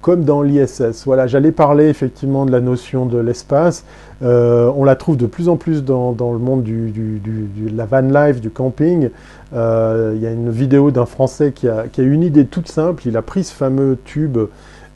comme 0.00 0.24
dans 0.24 0.42
l'ISS. 0.42 1.04
Voilà, 1.04 1.26
j'allais 1.26 1.52
parler 1.52 1.88
effectivement 1.88 2.46
de 2.46 2.52
la 2.52 2.60
notion 2.60 3.06
de 3.06 3.18
l'espace. 3.18 3.84
Euh, 4.22 4.70
on 4.76 4.84
la 4.84 4.96
trouve 4.96 5.16
de 5.16 5.26
plus 5.26 5.48
en 5.48 5.56
plus 5.56 5.84
dans, 5.84 6.14
le 6.18 6.38
monde 6.38 6.64
de 6.64 7.76
la 7.76 7.86
van 7.86 8.00
life, 8.02 8.40
du 8.40 8.50
camping. 8.50 9.10
Euh, 9.54 10.12
il 10.16 10.22
y 10.22 10.26
a 10.26 10.30
une 10.30 10.50
vidéo 10.50 10.90
d'un 10.90 11.06
Français 11.06 11.52
qui 11.52 11.68
a, 11.68 11.86
une 11.98 12.22
idée 12.22 12.46
toute 12.46 12.68
simple. 12.68 13.06
Il 13.06 13.16
a 13.16 13.22
pris 13.22 13.44
ce 13.44 13.52
fameux 13.52 13.98
tube. 14.04 14.38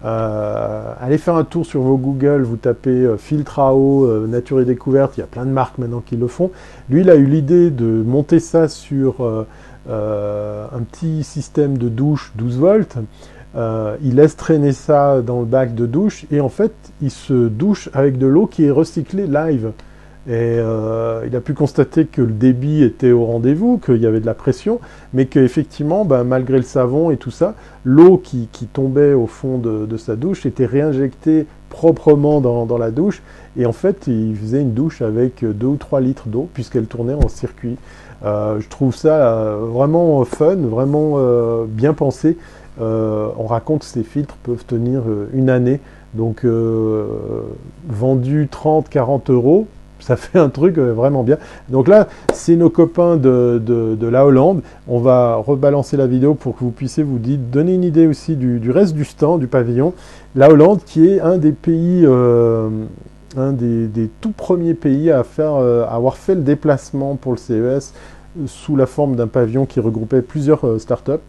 Euh, 0.05 0.95
allez 1.01 1.19
faire 1.19 1.37
un 1.37 1.45
tour 1.45 1.65
sur 1.65 1.81
vos 1.81 1.97
Google, 1.97 2.43
vous 2.43 2.57
tapez 2.57 3.09
filtre 3.19 3.61
à 3.61 3.75
eau, 3.75 4.27
nature 4.27 4.61
et 4.61 4.65
découverte. 4.65 5.17
Il 5.17 5.21
y 5.21 5.25
a 5.25 5.29
plein 5.29 5.45
de 5.45 5.51
marques 5.51 5.79
maintenant 5.79 6.03
qui 6.05 6.17
le 6.17 6.27
font. 6.27 6.51
Lui, 6.91 7.03
il 7.03 7.11
a 7.11 7.17
eu 7.17 7.27
l'idée 7.27 7.71
de 7.71 8.03
monter 8.03 8.41
ça 8.41 8.69
sur 8.69 9.47
un 9.89 10.81
petit 10.91 11.25
système 11.25 11.77
de 11.77 11.89
douche 11.89 12.33
12 12.37 12.59
volts. 12.59 12.99
Euh, 13.55 13.97
il 14.03 14.15
laisse 14.17 14.37
traîner 14.37 14.73
ça 14.73 15.21
dans 15.21 15.41
le 15.41 15.47
bac 15.47 15.75
de 15.75 15.87
douche 15.87 16.25
et 16.31 16.41
en 16.41 16.49
fait, 16.49 16.73
il 17.03 17.11
se 17.11 17.49
douche 17.49 17.91
avec 17.93 18.19
de 18.19 18.27
l'eau 18.27 18.47
qui 18.47 18.65
est 18.65 18.71
recyclée 18.71 19.27
live. 19.27 19.73
Et 20.29 20.31
euh, 20.37 21.25
il 21.27 21.35
a 21.35 21.41
pu 21.41 21.53
constater 21.53 22.05
que 22.05 22.23
le 22.23 22.31
débit 22.33 22.85
était 22.85 23.11
au 23.11 23.25
rendez-vous, 23.25 23.79
qu'il 23.79 23.97
y 23.97 24.07
avait 24.07 24.21
de 24.21 24.27
la 24.27 24.35
pression, 24.35 24.79
mais 25.13 25.27
qu'effectivement, 25.27 26.05
ben, 26.05 26.23
malgré 26.23 26.59
le 26.59 26.63
savon 26.63 27.11
et 27.11 27.17
tout 27.17 27.33
ça, 27.33 27.57
l'eau 27.85 28.19
qui, 28.19 28.49
tombait 28.73 29.15
au 29.15 29.27
fond 29.27 29.59
de, 29.59 29.97
sa 29.97 30.15
douche 30.15 30.47
était 30.47 30.65
réinjectée 30.67 31.47
proprement 31.71 32.41
dans, 32.41 32.79
la 32.79 32.93
douche. 32.93 33.21
Et 33.57 33.67
en 33.67 33.73
fait, 33.73 34.07
il 34.07 34.37
faisait 34.37 34.61
une 34.61 34.75
douche 34.75 35.03
avec 35.03 35.45
2 35.45 35.67
ou 35.67 35.77
3 35.77 36.01
litres 36.01 36.29
d'eau, 36.29 36.49
puisqu'elle 36.55 36.87
tournait 36.87 37.15
en 37.15 37.29
circuit. 37.29 37.77
Euh, 38.25 38.61
je 38.61 38.69
trouve 38.69 38.95
ça 38.95 39.57
vraiment 39.57 40.25
fun, 40.25 40.55
vraiment 40.55 41.19
bien 41.67 41.95
pensé. 41.95 42.37
Euh, 42.81 43.29
on 43.37 43.47
raconte 43.47 43.81
que 43.81 43.87
ces 43.87 44.03
filtres 44.03 44.37
peuvent 44.43 44.65
tenir 44.65 45.03
euh, 45.07 45.29
une 45.35 45.51
année. 45.51 45.81
Donc 46.15 46.45
euh, 46.45 47.07
vendus 47.89 48.49
30, 48.51 48.89
40 48.89 49.31
euros, 49.31 49.67
ça 50.01 50.17
fait 50.17 50.39
un 50.39 50.49
truc 50.49 50.79
vraiment 50.79 51.23
bien. 51.23 51.39
Donc 51.69 51.89
là, 51.89 52.09
c'est 52.33 52.57
nos 52.57 52.71
copains 52.71 53.17
de, 53.17 53.99
la 54.01 54.27
Hollande. 54.27 54.63
On 54.89 54.99
va 54.99 55.37
rebalancer 55.37 55.97
la 55.97 56.07
vidéo 56.07 56.35
pour 56.35 56.57
que 56.57 56.65
vous 56.65 56.71
puissiez 56.71 57.03
vous 57.03 57.19
donner 57.19 57.75
une 57.75 57.85
idée 57.85 58.07
aussi 58.07 58.37
du, 58.37 58.71
reste 58.71 58.95
du 58.95 59.05
stand, 59.05 59.41
du 59.41 59.47
pavillon. 59.47 59.93
La 60.35 60.51
Hollande 60.51 60.81
qui 60.85 61.09
est 61.09 61.21
un 61.21 61.37
des 61.37 61.53
pays, 61.53 62.07
un 62.07 63.53
des, 63.53 64.11
tout 64.21 64.33
premiers 64.33 64.75
pays 64.75 65.11
à, 65.11 65.25
faire, 65.25 65.55
à 65.55 65.95
avoir 65.95 66.17
fait 66.17 66.35
le 66.35 66.43
déplacement 66.43 67.17
pour 67.17 67.33
le 67.33 67.39
CES 67.39 67.95
sous 68.47 68.77
la 68.77 68.87
forme 68.87 69.15
d'un 69.15 69.29
pavillon 69.29 69.67
qui 69.67 69.79
regroupait 69.81 70.23
plusieurs 70.23 70.81
startups. 70.81 71.21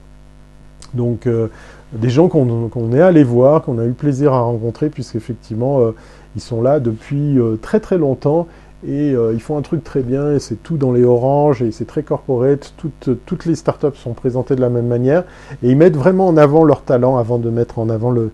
Donc 0.93 1.27
euh, 1.27 1.47
des 1.91 2.09
gens 2.09 2.27
qu'on 2.27 2.93
est 2.93 3.01
allé 3.01 3.23
voir, 3.23 3.61
qu'on 3.61 3.79
a 3.79 3.85
eu 3.85 3.93
plaisir 3.93 4.33
à 4.33 4.41
rencontrer, 4.41 4.89
puisqu'effectivement 4.89 5.79
euh, 5.81 5.91
ils 6.35 6.41
sont 6.41 6.61
là 6.61 6.79
depuis 6.79 7.39
euh, 7.39 7.57
très 7.61 7.79
très 7.79 7.97
longtemps 7.97 8.47
et 8.85 9.11
ils 9.33 9.39
font 9.39 9.57
un 9.57 9.61
truc 9.61 9.81
très 9.81 10.01
bien 10.01 10.33
et 10.33 10.39
c'est 10.39 10.61
tout 10.61 10.75
dans 10.75 10.91
les 10.91 11.05
oranges 11.05 11.61
et 11.61 11.71
c'est 11.71 11.85
très 11.85 12.03
corporate. 12.03 12.73
Toutes 12.75 13.45
les 13.45 13.55
startups 13.55 13.95
sont 13.95 14.11
présentées 14.11 14.57
de 14.57 14.61
la 14.61 14.67
même 14.67 14.87
manière 14.87 15.23
et 15.63 15.69
ils 15.69 15.77
mettent 15.77 15.95
vraiment 15.95 16.27
en 16.27 16.35
avant 16.35 16.65
leur 16.65 16.81
talent 16.81 17.15
avant 17.15 17.37
de 17.37 17.49
mettre 17.49 17.79
en 17.79 17.89
avant 17.89 18.11
le, 18.11 18.31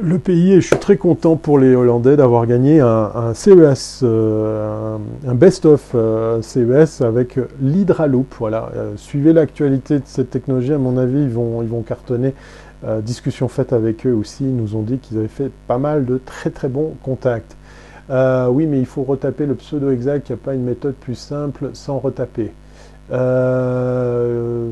le 0.00 0.18
pays 0.18 0.52
et 0.52 0.60
je 0.60 0.66
suis 0.66 0.78
très 0.78 0.96
content 0.96 1.36
pour 1.36 1.58
les 1.58 1.74
Hollandais 1.74 2.16
d'avoir 2.16 2.46
gagné 2.46 2.80
un, 2.80 3.32
CES, 3.34 4.00
euh, 4.02 4.98
un, 5.26 5.34
best-of 5.34 5.92
euh, 5.94 6.42
CES 6.42 7.00
avec 7.00 7.38
l'Hydraloop. 7.60 8.34
Voilà, 8.38 8.70
euh, 8.76 8.92
suivez 8.96 9.32
l'actualité 9.32 9.98
de 9.98 10.04
cette 10.04 10.30
technologie, 10.30 10.72
à 10.72 10.78
mon 10.78 10.98
avis, 10.98 11.22
ils 11.22 11.30
vont, 11.30 11.62
ils 11.62 11.68
vont 11.68 11.82
cartonner. 11.82 12.34
discussion 13.02 13.48
faite 13.48 13.72
avec 13.72 14.06
eux 14.06 14.12
aussi, 14.12 14.44
ils 14.44 14.54
nous 14.54 14.76
ont 14.76 14.82
dit 14.82 14.98
qu'ils 14.98 15.18
avaient 15.18 15.28
fait 15.28 15.50
pas 15.66 15.78
mal 15.78 16.04
de 16.04 16.18
très 16.18 16.50
très 16.50 16.68
bons 16.68 16.94
contacts. 17.02 17.56
oui, 18.10 18.66
mais 18.66 18.78
il 18.78 18.86
faut 18.86 19.02
retaper 19.02 19.46
le 19.46 19.54
pseudo 19.54 19.90
exact, 19.90 20.28
il 20.28 20.32
n'y 20.32 20.40
a 20.40 20.44
pas 20.44 20.54
une 20.54 20.64
méthode 20.64 20.94
plus 20.94 21.14
simple 21.14 21.70
sans 21.72 21.98
retaper. 21.98 22.52
Euh, 23.12 24.70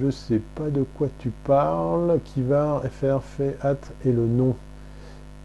je 0.00 0.10
sais 0.10 0.40
pas 0.54 0.68
de 0.68 0.84
quoi 0.96 1.08
tu 1.18 1.30
parles. 1.44 2.18
Va 2.38 2.82
faire 2.90 3.22
fait 3.22 3.56
at 3.62 3.76
et 4.04 4.12
le 4.12 4.26
nom. 4.26 4.56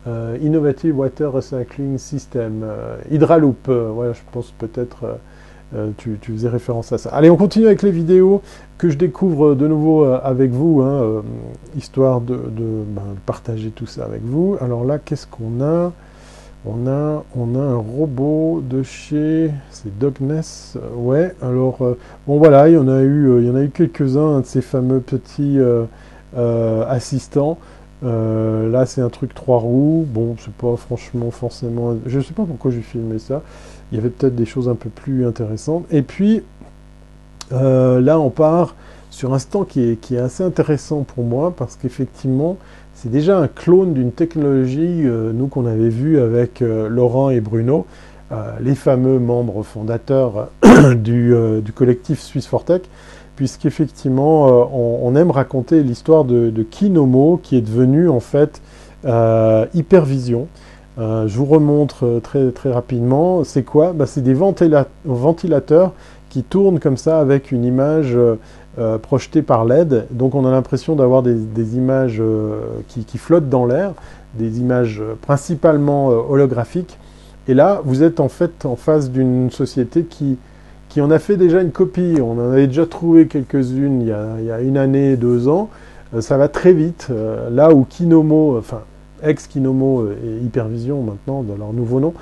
Euh, 0.07 0.37
Innovative 0.41 0.97
Water 0.97 1.31
Recycling 1.31 1.97
System. 1.97 2.61
Euh, 2.63 2.97
Hydraloop. 3.11 3.69
voilà, 3.69 4.13
je 4.13 4.21
pense 4.31 4.51
peut-être 4.57 5.19
tu, 5.97 6.17
faisais 6.21 6.47
référence 6.49 6.93
à 6.93 6.97
ça. 6.97 7.09
Allez, 7.09 7.29
on 7.29 7.35
continue 7.35 7.65
avec 7.65 7.81
les 7.81 7.91
vidéos 7.91 8.41
que 8.77 8.89
je 8.89 8.97
découvre 8.97 9.53
de 9.53 9.67
nouveau 9.67 10.05
avec 10.05 10.51
vous, 10.51 10.81
hein, 10.81 11.23
histoire 11.75 12.21
ben, 12.21 12.35
de, 12.35 12.83
partager 13.25 13.71
tout 13.71 13.85
ça 13.85 14.05
avec 14.05 14.21
vous. 14.23 14.55
Alors 14.61 14.85
là, 14.85 14.97
qu'est-ce 14.97 15.27
qu'on 15.27 15.61
a? 15.61 15.91
On 16.69 16.87
a, 16.87 17.61
un 17.61 17.75
robot 17.75 18.61
de 18.67 18.83
chez, 18.83 19.51
c'est 19.71 19.97
Dogness, 19.97 20.75
euh, 20.75 20.95
ouais. 20.95 21.35
Alors 21.41 21.77
euh, 21.81 21.97
bon 22.27 22.37
voilà, 22.37 22.67
il 22.69 22.75
y 22.75 22.77
en 22.77 22.87
a 22.87 23.01
eu, 23.01 23.29
euh, 23.29 23.41
il 23.41 23.51
en 23.51 23.55
a 23.55 23.63
eu 23.63 23.69
quelques-uns 23.69 24.41
de 24.41 24.45
ces 24.45 24.61
fameux 24.61 24.99
petits 24.99 25.59
assistants. 26.89 27.57
là, 28.03 28.85
c'est 28.85 29.01
un 29.01 29.09
truc 29.09 29.33
trois 29.33 29.59
roues. 29.59 30.05
Bon, 30.07 30.35
c'est 30.39 30.53
pas 30.53 30.75
franchement 30.75 31.31
forcément. 31.31 31.95
Je 32.05 32.19
sais 32.19 32.33
pas 32.33 32.43
pourquoi 32.43 32.71
j'ai 32.71 32.81
filmé 32.81 33.19
ça. 33.19 33.41
Il 33.91 33.95
y 33.95 33.99
avait 33.99 34.09
peut-être 34.09 34.35
des 34.35 34.45
choses 34.45 34.69
un 34.69 34.75
peu 34.75 34.89
plus 34.89 35.25
intéressantes. 35.25 35.85
Et 35.91 36.01
puis 36.01 36.43
là, 37.51 38.19
on 38.19 38.29
part 38.29 38.75
sur 39.09 39.33
un 39.33 39.39
stand 39.39 39.67
qui 39.67 40.15
est 40.15 40.17
assez 40.17 40.43
intéressant 40.43 41.03
pour 41.03 41.23
moi 41.23 41.53
parce 41.55 41.75
qu'effectivement, 41.75 42.57
c'est 42.97 43.11
déjà 43.11 43.37
un 43.37 43.47
clone 43.47 43.93
d'une 43.93 44.11
technologie, 44.11 45.03
euh, 45.05 45.31
nous, 45.31 45.45
qu'on 45.45 45.67
avait 45.67 45.89
vu 45.89 46.19
avec 46.19 46.63
euh, 46.63 46.89
Laurent 46.89 47.29
et 47.29 47.41
Bruno, 47.41 47.85
euh, 48.31 48.53
les 48.59 48.73
fameux 48.73 49.19
membres 49.19 49.61
fondateurs 49.61 50.49
du, 50.95 51.31
collectif 51.75 52.19
Suisse 52.19 52.47
Fortech, 52.47 52.89
puisqu'effectivement, 53.35 54.47
on, 54.73 55.15
aime 55.15 55.29
raconter 55.29 55.83
l'histoire 55.83 56.25
de, 56.25 56.63
Kinomo, 56.63 57.39
qui 57.41 57.55
est 57.55 57.61
devenu 57.61 58.09
en 58.09 58.19
fait 58.19 58.63
Hypervision. 59.75 60.47
je 60.97 61.37
vous 61.37 61.45
remontre 61.45 62.19
très, 62.23 62.49
très 62.49 62.71
rapidement. 62.71 63.43
C'est 63.43 63.61
quoi? 63.61 63.93
Bah, 63.93 64.07
C'est 64.07 64.23
des 64.23 64.33
ventilateurs 64.33 65.93
qui 66.31 66.41
tournent 66.41 66.79
comme 66.79 66.97
ça 66.97 67.19
avec 67.19 67.51
une 67.51 67.63
image 67.63 68.17
euh, 68.79 68.99
projeté 68.99 69.41
par 69.41 69.65
LED. 69.65 70.05
Donc 70.11 70.35
on 70.35 70.45
a 70.45 70.51
l'impression 70.51 70.95
d'avoir 70.95 71.23
des, 71.23 71.75
images 71.75 72.17
euh, 72.19 72.59
qui, 72.87 73.17
flottent 73.17 73.49
dans 73.49 73.65
l'air, 73.65 73.93
des 74.35 74.59
images 74.59 75.01
euh, 75.01 75.15
principalement 75.19 76.09
holographiques. 76.09 76.99
Et 77.47 77.55
là, 77.55 77.81
vous 77.83 78.03
êtes 78.03 78.19
en 78.19 78.29
fait 78.29 78.67
en 78.67 78.75
face 78.75 79.09
d'une 79.09 79.49
société 79.49 80.03
qui, 80.03 80.37
qui 80.89 81.01
en 81.01 81.09
a 81.09 81.17
fait 81.17 81.37
déjà 81.37 81.61
une 81.61 81.71
copie. 81.71 82.19
On 82.21 82.33
en 82.33 82.51
avait 82.51 82.67
déjà 82.67 82.85
trouvé 82.85 83.25
quelques-unes 83.25 84.01
il, 84.01 84.15
il, 84.41 84.45
y 84.45 84.51
a 84.51 84.61
une 84.61 84.77
année, 84.77 85.15
deux 85.15 85.47
ans. 85.47 85.69
ça 86.19 86.37
va 86.37 86.47
très 86.47 86.73
vite. 86.73 87.09
là 87.49 87.73
où 87.73 87.83
Kinomo, 87.83 88.59
enfin 88.59 88.81
ex-Kinomo 89.23 90.09
et 90.09 90.45
Hypervision 90.45 91.01
maintenant, 91.01 91.41
de 91.41 91.53
leur 91.57 91.73
nouveau 91.73 91.99
nom, 91.99 92.13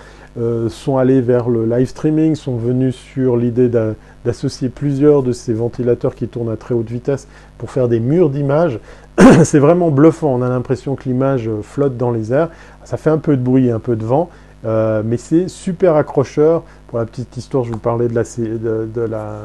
sont 0.69 0.97
allés 0.97 1.21
vers 1.21 1.49
le 1.49 1.65
live 1.65 1.87
streaming, 1.87 2.35
sont 2.35 2.57
venus 2.57 2.95
sur 2.95 3.37
l'idée 3.37 3.69
d'associer 3.69 4.69
plusieurs 4.69 5.23
de 5.23 5.31
ces 5.31 5.53
ventilateurs 5.53 6.13
qui 6.13 6.27
tournent 6.27 6.51
à 6.51 6.57
très 6.57 6.75
haute 6.75 6.89
vitesse 6.89 7.27
pour 7.57 7.71
faire 7.71 7.87
des 7.87 7.99
murs 7.99 8.29
d'images. 8.29 8.79
c'est 9.43 9.59
vraiment 9.59 9.91
bluffant, 9.91 10.33
on 10.33 10.41
a 10.41 10.49
l'impression 10.49 10.95
que 10.95 11.03
l'image 11.05 11.49
flotte 11.61 11.95
dans 11.95 12.11
les 12.11 12.33
airs. 12.33 12.49
Ça 12.83 12.97
fait 12.97 13.09
un 13.09 13.17
peu 13.17 13.37
de 13.37 13.41
bruit 13.41 13.67
et 13.67 13.71
un 13.71 13.79
peu 13.79 13.95
de 13.95 14.03
vent, 14.03 14.29
euh, 14.65 15.03
mais 15.05 15.17
c'est 15.17 15.47
super 15.47 15.95
accrocheur. 15.95 16.63
Pour 16.87 16.99
la 16.99 17.05
petite 17.05 17.35
histoire, 17.35 17.63
je 17.63 17.71
vous 17.71 17.79
parlais 17.79 18.07
de 18.07 18.15
la, 18.15 18.23
de, 18.23 19.01
la, 19.01 19.41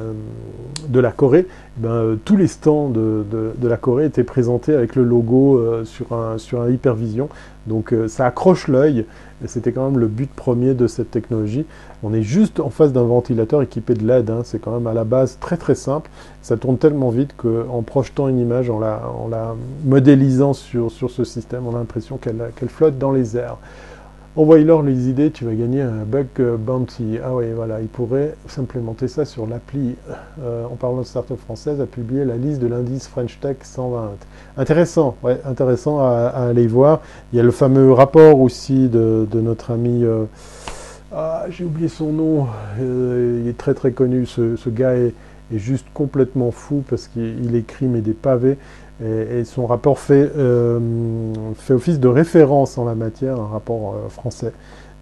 de 0.88 1.00
la 1.00 1.10
Corée. 1.10 1.46
Eh 1.48 1.80
ben, 1.80 1.90
euh, 1.90 2.16
tous 2.24 2.36
les 2.36 2.46
stands 2.46 2.88
de, 2.88 3.52
la 3.62 3.76
Corée 3.76 4.06
étaient 4.06 4.24
présentés 4.24 4.74
avec 4.74 4.94
le 4.94 5.04
logo 5.04 5.58
euh, 5.58 5.84
sur, 5.84 6.12
un, 6.12 6.38
sur 6.38 6.62
un 6.62 6.70
Hypervision. 6.70 7.28
Donc 7.66 7.94
ça 8.08 8.26
accroche 8.26 8.68
l'œil. 8.68 9.04
C'était 9.46 9.72
quand 9.72 9.84
même 9.88 9.98
le 9.98 10.06
but 10.06 10.30
premier 10.30 10.74
de 10.74 10.86
cette 10.86 11.10
technologie. 11.10 11.66
On 12.02 12.12
est 12.12 12.22
juste 12.22 12.60
en 12.60 12.70
face 12.70 12.92
d'un 12.92 13.02
ventilateur 13.02 13.62
équipé 13.62 13.94
de 13.94 14.06
LED. 14.06 14.30
Hein. 14.30 14.40
C'est 14.44 14.58
quand 14.58 14.72
même 14.72 14.86
à 14.86 14.94
la 14.94 15.04
base 15.04 15.38
très 15.40 15.56
très 15.56 15.74
simple. 15.74 16.10
Ça 16.42 16.56
tourne 16.56 16.78
tellement 16.78 17.10
vite 17.10 17.34
qu'en 17.36 17.82
projetant 17.82 18.28
une 18.28 18.38
image, 18.38 18.70
en 18.70 18.78
la, 18.78 19.54
modélisant 19.84 20.52
sur, 20.52 20.90
ce 20.90 21.24
système, 21.24 21.66
on 21.66 21.74
a 21.74 21.78
l'impression 21.78 22.18
qu'elle 22.18 22.68
flotte 22.68 22.98
dans 22.98 23.12
les 23.12 23.36
airs. 23.36 23.58
Envoie-leur 24.36 24.82
les 24.82 25.08
idées, 25.08 25.32
tu 25.32 25.44
vas 25.44 25.54
gagner 25.54 25.82
un 25.82 26.04
bug 26.06 26.28
bounty. 26.56 27.18
Ah 27.22 27.34
oui, 27.34 27.46
voilà, 27.52 27.80
ils 27.80 27.88
pourraient 27.88 28.36
s'implémenter 28.46 29.08
ça 29.08 29.24
sur 29.24 29.44
l'appli, 29.44 29.96
euh, 30.40 30.66
en 30.66 30.76
parlant 30.76 30.98
de 30.98 31.02
start-up 31.04 31.40
française, 31.40 31.80
à 31.80 31.86
publier 31.86 32.24
la 32.24 32.36
liste 32.36 32.60
de 32.60 32.68
l'indice 32.68 33.08
French 33.08 33.40
Tech 33.40 33.56
120. 33.62 34.12
Intéressant, 34.56 35.16
ouais, 35.24 35.40
intéressant 35.44 35.98
à, 35.98 36.28
aller 36.48 36.68
voir. 36.68 37.00
Il 37.32 37.38
y 37.38 37.40
a 37.40 37.42
le 37.42 37.50
fameux 37.50 37.92
rapport 37.92 38.40
aussi 38.40 38.88
de, 38.88 39.26
notre 39.34 39.72
ami, 39.72 40.04
euh, 40.04 40.26
ah, 41.12 41.46
j'ai 41.50 41.64
oublié 41.64 41.88
son 41.88 42.12
nom, 42.12 42.46
euh, 42.80 43.40
il 43.42 43.48
est 43.48 43.58
très 43.58 43.74
très 43.74 43.90
connu, 43.90 44.26
ce, 44.26 44.68
gars 44.68 44.94
est, 44.94 45.12
est, 45.52 45.58
juste 45.58 45.86
complètement 45.92 46.52
fou 46.52 46.84
parce 46.88 47.08
qu'il 47.08 47.56
écrit 47.56 47.86
mais 47.86 48.00
des 48.00 48.12
pavés. 48.12 48.58
Et, 49.02 49.44
son 49.44 49.66
rapport 49.66 49.98
fait, 49.98 50.30
euh, 50.36 50.78
fait, 51.54 51.72
office 51.72 51.98
de 52.00 52.08
référence 52.08 52.76
en 52.76 52.84
la 52.84 52.94
matière, 52.94 53.40
un 53.40 53.46
rapport 53.46 53.94
euh, 53.94 54.08
français. 54.10 54.52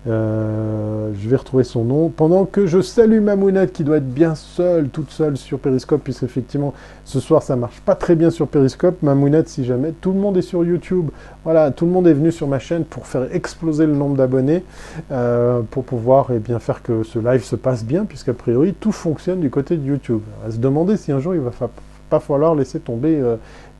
Euh, 0.06 1.10
je 1.20 1.28
vais 1.28 1.34
retrouver 1.34 1.64
son 1.64 1.82
nom. 1.84 2.08
Pendant 2.08 2.44
que 2.44 2.66
je 2.66 2.80
salue 2.80 3.20
Mamounette 3.20 3.72
qui 3.72 3.82
doit 3.82 3.96
être 3.96 4.08
bien 4.08 4.36
seule, 4.36 4.88
toute 4.88 5.10
seule 5.10 5.36
sur 5.36 5.58
Periscope, 5.58 6.02
puisque 6.04 6.22
effectivement 6.22 6.72
ce 7.04 7.18
soir 7.18 7.42
ça 7.42 7.56
marche 7.56 7.80
pas 7.80 7.96
très 7.96 8.14
bien 8.14 8.30
sur 8.30 8.46
Periscope. 8.46 9.02
Mamounette, 9.02 9.48
si 9.48 9.64
jamais, 9.64 9.90
tout 9.90 10.12
le 10.12 10.20
monde 10.20 10.36
est 10.36 10.42
sur 10.42 10.64
YouTube. 10.64 11.10
Voilà, 11.42 11.72
tout 11.72 11.84
le 11.84 11.90
monde 11.90 12.06
est 12.06 12.14
venu 12.14 12.30
sur 12.30 12.46
ma 12.46 12.60
chaîne 12.60 12.84
pour 12.84 13.08
faire 13.08 13.26
exploser 13.34 13.86
le 13.86 13.94
nombre 13.94 14.16
d'abonnés, 14.16 14.62
pour 15.70 15.82
pouvoir 15.82 16.28
eh 16.32 16.38
bien, 16.38 16.60
faire 16.60 16.82
que 16.82 17.02
ce 17.02 17.18
live 17.18 17.42
se 17.42 17.56
passe 17.56 17.84
bien, 17.84 18.04
puisqu'a 18.04 18.32
priori 18.32 18.74
tout 18.74 18.92
fonctionne 18.92 19.40
du 19.40 19.50
côté 19.50 19.76
de 19.76 19.84
YouTube. 19.84 20.20
À 20.46 20.52
se 20.52 20.58
demander 20.58 20.96
si 20.96 21.10
un 21.10 21.18
jour 21.18 21.34
il 21.34 21.40
va 21.40 21.50
pas 22.08 22.20
falloir 22.20 22.54
laisser 22.54 22.78
tomber 22.78 23.20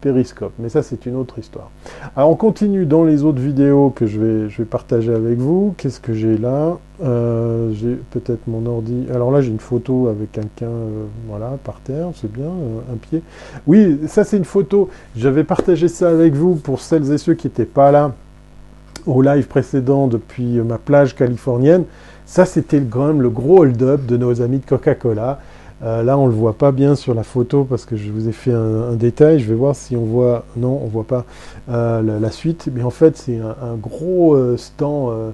Périscope. 0.01 0.53
Mais 0.59 0.68
ça, 0.68 0.82
c'est 0.82 1.07
une 1.07 1.16
autre 1.16 1.38
histoire. 1.38 1.70
Alors, 2.16 2.30
on 2.30 2.36
continue 2.36 2.86
dans 2.86 3.05
les 3.05 3.24
autres 3.24 3.40
vidéos 3.40 3.90
que 3.90 4.07
je 4.07 4.20
vais, 4.20 4.49
je 4.49 4.59
vais 4.59 4.64
partager 4.64 5.12
avec 5.12 5.38
vous. 5.38 5.74
Qu'est-ce 5.76 6.01
que 6.01 6.12
j'ai 6.12 6.38
là? 6.38 6.78
Euh, 7.03 7.72
J'ai 7.74 7.96
peut-être 8.11 8.46
mon 8.46 8.64
ordi. 8.66 9.07
Alors 9.12 9.30
là, 9.30 9.40
j'ai 9.40 9.51
une 9.51 9.61
photo 9.61 10.09
avec 10.09 10.32
quelqu'un, 10.32 10.66
euh, 10.66 11.05
voilà, 11.28 11.59
par 11.64 11.80
terre, 11.80 12.09
c'est 12.14 12.30
bien, 12.30 12.46
euh, 12.46 12.92
un 12.92 12.96
pied. 12.96 13.22
Oui, 13.66 13.99
ça, 14.07 14.24
c'est 14.24 14.36
une 14.36 14.44
photo. 14.44 14.88
J'avais 15.16 15.44
partagé 15.44 15.88
ça 15.88 16.09
avec 16.11 16.34
vous 16.34 16.55
pour 16.55 16.80
celles 16.80 17.12
et 17.12 17.18
ceux 17.18 17.34
qui 17.34 17.46
n'étaient 17.46 17.64
pas 17.64 17.90
là 17.90 18.12
au 19.07 19.22
live 19.22 19.46
précédent 19.46 20.07
depuis 20.07 20.61
ma 20.61 20.78
plage 20.78 21.14
californienne. 21.14 21.84
Ça, 22.26 22.44
c'était 22.44 22.80
même 22.80 23.22
le 23.22 23.30
gros 23.30 23.61
hold-up 23.62 24.05
de 24.07 24.16
nos 24.16 24.42
amis 24.42 24.59
de 24.59 24.66
Coca-Cola. 24.66 25.40
Euh, 25.83 26.03
là, 26.03 26.18
on 26.18 26.26
ne 26.26 26.31
le 26.31 26.37
voit 26.37 26.55
pas 26.55 26.72
bien 26.72 26.97
sur 26.97 27.14
la 27.14 27.22
photo 27.22 27.64
parce 27.64 27.85
que 27.85 27.97
je 27.97 28.11
vous 28.11 28.29
ai 28.29 28.33
fait 28.33 28.53
un, 28.53 28.95
détail. 28.95 29.39
Je 29.41 29.49
vais 29.49 29.55
voir 29.55 29.76
si 29.76 29.97
on 29.97 30.05
voit. 30.05 30.45
Non, 30.57 30.81
on 30.83 30.87
ne 30.87 30.91
voit 30.91 31.07
pas 31.07 31.24
euh, 31.68 32.18
la, 32.20 32.31
suite. 32.31 32.68
Mais 32.72 32.83
en 32.83 32.91
fait, 32.91 33.16
c'est 33.16 33.39
un, 33.39 33.76
gros 33.76 34.35
euh, 34.35 34.57
stand 34.57 35.33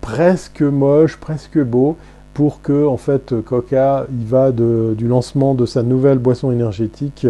presque 0.00 0.62
moche, 0.62 1.18
presque 1.18 1.58
beau 1.62 1.96
pour 2.32 2.62
que 2.62 2.86
en 2.86 2.96
fait 2.96 3.34
Coca 3.42 4.06
il 4.08 4.24
va 4.24 4.52
du 4.52 5.08
lancement 5.08 5.54
de 5.54 5.66
sa 5.66 5.82
nouvelle 5.82 6.18
boisson 6.18 6.52
énergétique 6.52 7.26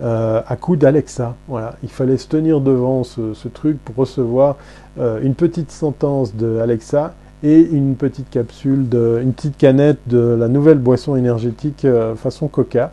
à 0.00 0.56
coup 0.60 0.76
d'Alexa. 0.76 1.34
Voilà, 1.48 1.74
il 1.82 1.88
fallait 1.88 2.18
se 2.18 2.28
tenir 2.28 2.60
devant 2.60 3.02
ce, 3.02 3.34
ce 3.34 3.48
truc 3.48 3.78
pour 3.84 3.96
recevoir 3.96 4.56
une 4.98 5.34
petite 5.34 5.72
sentence 5.72 6.36
de 6.36 6.58
Alexa 6.58 7.14
et 7.42 7.60
une 7.60 7.94
petite 7.94 8.30
capsule, 8.30 8.88
de, 8.88 9.20
une 9.22 9.32
petite 9.32 9.56
canette 9.56 9.98
de 10.06 10.18
la 10.18 10.48
nouvelle 10.48 10.78
boisson 10.78 11.16
énergétique 11.16 11.84
euh, 11.84 12.14
façon 12.14 12.48
Coca. 12.48 12.90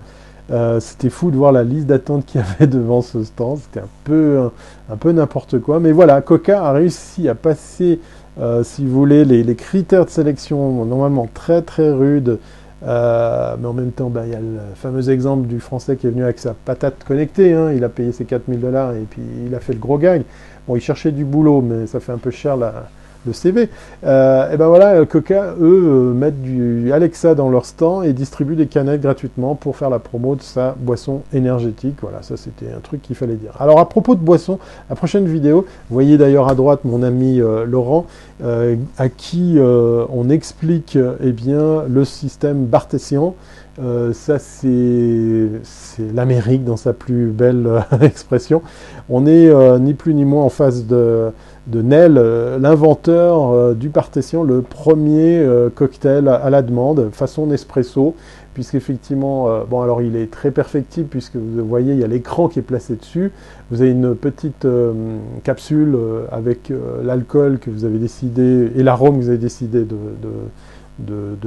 Euh, 0.51 0.81
c'était 0.81 1.09
fou 1.09 1.31
de 1.31 1.37
voir 1.37 1.53
la 1.53 1.63
liste 1.63 1.87
d'attente 1.87 2.25
qu'il 2.25 2.41
y 2.41 2.43
avait 2.43 2.67
devant 2.71 3.01
ce 3.01 3.23
stand. 3.23 3.59
C'était 3.59 3.79
un 3.79 3.89
peu, 4.03 4.49
un, 4.89 4.97
peu 4.97 5.11
n'importe 5.11 5.59
quoi. 5.59 5.79
Mais 5.79 5.91
voilà, 5.93 6.21
Coca 6.21 6.65
a 6.65 6.73
réussi 6.73 7.29
à 7.29 7.35
passer, 7.35 7.99
euh, 8.39 8.63
si 8.63 8.85
vous 8.85 8.91
voulez, 8.91 9.23
les, 9.23 9.55
critères 9.55 10.05
de 10.05 10.09
sélection 10.09 10.85
normalement 10.85 11.29
très 11.33 11.61
très 11.61 11.91
rudes. 11.91 12.37
mais 12.81 12.87
en 13.67 13.73
même 13.73 13.91
temps, 13.91 14.09
bah, 14.09 14.23
il 14.25 14.33
y 14.33 14.35
a 14.35 14.39
le 14.39 14.59
fameux 14.75 15.09
exemple 15.09 15.47
du 15.47 15.61
Français 15.61 15.95
qui 15.95 16.07
est 16.07 16.09
venu 16.09 16.25
avec 16.25 16.39
sa 16.39 16.53
patate 16.53 17.05
connectée. 17.05 17.53
Hein. 17.53 17.71
Il 17.71 17.85
a 17.85 17.89
payé 17.89 18.11
ses 18.11 18.25
4000 18.25 18.59
dollars 18.59 18.93
et 18.95 19.05
puis 19.09 19.21
il 19.47 19.55
a 19.55 19.61
fait 19.61 19.73
le 19.73 19.79
gros 19.79 19.97
gag. 19.97 20.23
Bon, 20.67 20.75
il 20.75 20.81
cherchait 20.81 21.11
du 21.11 21.23
boulot, 21.23 21.61
mais 21.61 21.87
ça 21.87 22.01
fait 22.01 22.11
un 22.11 22.17
peu 22.17 22.31
cher 22.31 22.57
la, 22.57 22.89
le 23.25 23.33
CV. 23.33 23.69
Euh, 24.03 24.51
et 24.51 24.57
ben 24.57 24.67
voilà, 24.67 25.05
Coca, 25.05 25.53
eux, 25.59 25.83
euh, 25.85 26.13
mettent 26.13 26.41
du 26.41 26.91
Alexa 26.91 27.35
dans 27.35 27.49
leur 27.49 27.65
stand 27.65 28.05
et 28.05 28.13
distribuent 28.13 28.55
des 28.55 28.67
canettes 28.67 29.01
gratuitement 29.01 29.55
pour 29.55 29.77
faire 29.77 29.89
la 29.89 29.99
promo 29.99 30.35
de 30.35 30.41
sa 30.41 30.75
boisson 30.79 31.21
énergétique. 31.33 31.95
Voilà, 32.01 32.21
ça 32.21 32.37
c'était 32.37 32.71
un 32.75 32.79
truc 32.79 33.01
qu'il 33.01 33.15
fallait 33.15 33.35
dire. 33.35 33.53
Alors 33.59 33.79
à 33.79 33.87
propos 33.87 34.15
de 34.15 34.21
boisson, 34.21 34.59
la 34.89 34.95
prochaine 34.95 35.25
vidéo, 35.25 35.65
vous 35.89 35.93
voyez 35.93 36.17
d'ailleurs 36.17 36.47
à 36.47 36.55
droite 36.55 36.81
mon 36.83 37.03
ami 37.03 37.39
euh, 37.41 37.65
Laurent, 37.65 38.05
à 38.97 39.09
qui 39.09 39.59
on 39.59 40.29
explique 40.31 40.97
eh 41.23 41.31
bien, 41.31 41.83
le 41.87 42.03
système 42.05 42.65
Bartésian. 43.77 44.13
ça, 44.13 44.39
c'est 44.39 46.13
l'Amérique 46.13 46.63
dans 46.63 46.77
sa 46.77 46.93
plus 46.93 47.27
belle 47.27 47.67
expression. 48.01 48.61
On 49.09 49.25
est 49.25 49.51
ni 49.79 49.93
plus 49.93 50.13
ni 50.13 50.25
moins 50.25 50.43
en 50.43 50.49
face 50.49 50.85
de, 50.85 51.31
de 51.67 51.81
Nel, 51.81 52.13
l'inventeur 52.59 53.75
du 53.75 53.89
Partession, 53.89 54.43
le 54.43 54.61
premier 54.61 55.45
cocktail 55.75 56.27
à 56.27 56.49
la 56.49 56.61
demande, 56.61 57.09
façon 57.11 57.45
Nespresso 57.47 58.15
puisqu'effectivement, 58.53 59.49
euh, 59.49 59.63
bon 59.69 59.81
alors 59.81 60.01
il 60.01 60.15
est 60.15 60.29
très 60.29 60.51
perfectible 60.51 61.07
puisque 61.07 61.35
vous 61.35 61.65
voyez 61.65 61.93
il 61.93 61.99
y 61.99 62.03
a 62.03 62.07
l'écran 62.07 62.47
qui 62.47 62.59
est 62.59 62.63
placé 62.63 62.95
dessus, 62.95 63.31
vous 63.69 63.81
avez 63.81 63.91
une 63.91 64.15
petite 64.15 64.65
euh, 64.65 64.93
capsule 65.43 65.95
euh, 65.95 66.25
avec 66.31 66.71
l'alcool 67.03 67.59
que 67.59 67.69
vous 67.69 67.85
avez 67.85 67.97
décidé 67.97 68.71
et 68.75 68.83
l'arôme 68.83 69.17
que 69.17 69.23
vous 69.23 69.29
avez 69.29 69.37
décidé 69.37 69.83
de, 69.83 69.95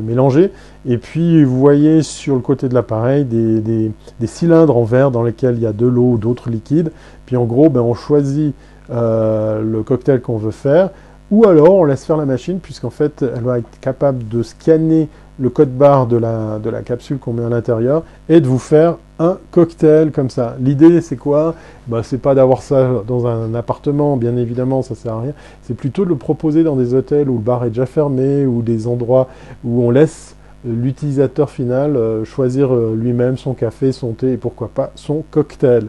mélanger, 0.01 0.53
et 0.87 0.99
puis 0.99 1.45
vous 1.45 1.59
voyez 1.59 2.03
sur 2.03 2.35
le 2.35 2.41
côté 2.41 2.69
de 2.69 2.75
l'appareil 2.75 3.25
des, 3.25 3.93
cylindres 4.27 4.77
en 4.77 4.85
verre 4.85 5.11
dans 5.11 5.23
lesquels 5.23 5.57
il 5.57 5.63
y 5.63 5.67
a 5.67 5.73
de 5.73 5.87
l'eau 5.87 6.13
ou 6.13 6.19
d'autres 6.19 6.51
liquides, 6.51 6.91
puis 7.27 7.37
en 7.37 7.45
gros 7.45 7.69
ben, 7.71 7.81
on 7.81 7.95
choisit 7.95 8.55
le 8.91 9.83
cocktail 9.83 10.21
qu'on 10.21 10.37
veut 10.37 10.51
faire, 10.51 10.91
ou 11.31 11.47
alors 11.47 11.75
on 11.75 11.85
laisse 11.85 12.05
faire 12.05 12.17
la 12.17 12.27
machine 12.27 12.61
puisqu'en 12.61 12.91
fait 12.91 13.23
elle 13.23 13.43
va 13.43 13.59
être 13.59 13.81
capable 13.81 14.29
de 14.29 14.43
scanner 14.43 15.09
le 15.39 15.51
code 15.51 15.77
barre 15.77 16.07
de 16.07 16.17
la, 16.17 16.59
de 16.59 16.71
la 16.71 16.83
capsule 16.83 17.19
qu'on 17.19 17.33
met 17.33 17.45
à 17.45 17.49
l'intérieur 17.49 18.03
et 18.29 18.41
de 18.41 18.47
vous 18.47 18.59
faire 18.59 18.97
un 19.19 19.39
cocktail 19.51 20.11
comme 20.11 20.31
ça. 20.31 20.57
L'idée 20.61 21.01
c'est 21.01 21.17
quoi? 21.17 21.55
Bah, 21.87 22.03
C'est 22.03 22.19
pas 22.19 22.35
d'avoir 22.35 22.63
ça 22.63 23.03
dans 23.07 23.27
un 23.27 23.55
appartement, 23.55 24.17
bien 24.17 24.37
évidemment, 24.37 24.83
ça 24.83 24.95
sert 24.95 25.15
à 25.15 25.21
rien. 25.23 25.33
C'est 25.63 25.75
plutôt 25.75 26.05
de 26.05 26.11
le 26.11 26.17
proposer 26.17 26.63
dans 26.63 26.77
des 26.77 26.95
hôtels 26.95 27.29
où 27.29 27.35
le 27.35 27.43
bar 27.43 27.65
est 27.65 27.71
déjà 27.71 27.87
fermé 27.87 28.47
ou 28.47 28.63
des 28.63 28.87
endroits 28.87 29.29
où 29.65 29.83
on 29.83 29.91
laisse 29.91 30.35
l'utilisateur 30.65 31.51
final 31.51 31.97
euh, 31.97 32.25
choisir 32.25 32.75
euh, 32.75 32.97
lui-même 32.97 33.37
son 33.37 33.55
café, 33.55 33.93
son 33.93 34.13
thé 34.13 34.33
et 34.33 34.37
pourquoi 34.37 34.69
pas 34.69 34.93
son 34.95 35.23
cocktail. 35.31 35.87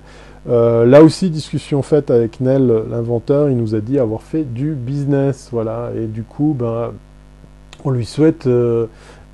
Euh, 0.47 0.85
là 0.85 1.01
aussi, 1.01 1.29
discussion 1.29 1.81
faite 1.81 2.11
avec 2.11 2.39
Nel, 2.39 2.71
l'inventeur, 2.91 3.49
il 3.49 3.57
nous 3.57 3.73
a 3.73 3.79
dit 3.79 3.97
avoir 3.97 4.21
fait 4.21 4.43
du 4.43 4.73
business, 4.73 5.49
voilà, 5.51 5.91
et 5.97 6.05
du 6.05 6.21
coup, 6.21 6.55
ben, 6.57 6.91
on 7.83 7.89
lui 7.89 8.05
souhaite 8.05 8.47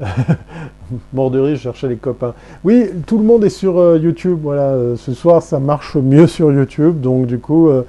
Mort 1.14 1.32
de 1.32 1.56
je 1.56 1.60
cherchais 1.60 1.88
les 1.88 1.96
copains. 1.96 2.34
Oui, 2.64 2.90
tout 3.06 3.18
le 3.18 3.24
monde 3.24 3.44
est 3.44 3.50
sur 3.50 3.80
euh, 3.80 3.98
YouTube. 3.98 4.40
Voilà, 4.42 4.70
euh, 4.70 4.96
ce 4.96 5.14
soir, 5.14 5.42
ça 5.42 5.60
marche 5.60 5.96
mieux 5.96 6.28
sur 6.28 6.52
YouTube. 6.52 7.00
Donc, 7.02 7.28
du 7.28 7.40
coup, 7.40 7.70
euh, 7.70 7.84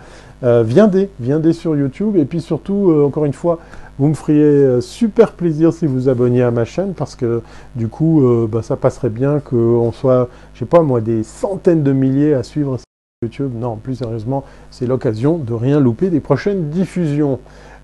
viendez, 0.65 1.09
viendez 1.21 1.53
sur 1.53 1.77
YouTube. 1.77 2.17
Et 2.17 2.25
puis 2.25 2.41
surtout, 2.41 2.93
encore 3.05 3.25
une 3.25 3.33
fois, 3.33 3.59
vous 3.99 4.09
me 4.09 4.15
feriez 4.15 4.81
super 4.81 5.33
plaisir 5.33 5.73
si 5.73 5.87
vous 5.87 6.09
abonniez 6.09 6.43
à 6.43 6.51
ma 6.51 6.65
chaîne 6.65 6.95
parce 6.95 7.15
que 7.15 7.43
du 7.77 7.89
coup, 7.89 8.25
bah, 8.51 8.63
ça 8.63 8.77
passerait 8.77 9.11
bien 9.11 9.39
qu'on 9.39 9.93
soit, 9.93 10.29
je 10.55 10.61
sais 10.61 10.65
pas 10.65 10.83
moi, 10.83 11.01
des 11.01 11.23
centaines 11.23 11.83
de 11.83 11.93
milliers 11.93 12.35
à 12.35 12.43
suivre 12.43 12.79
YouTube. 13.23 13.53
Non, 13.55 13.77
plus 13.77 13.97
sérieusement, 13.97 14.45
c'est 14.71 14.87
l'occasion 14.87 15.39
de 15.39 15.53
rien 15.53 15.79
louper 15.79 16.11
des 16.11 16.21
prochaines 16.21 16.71
diffusions. 16.71 17.39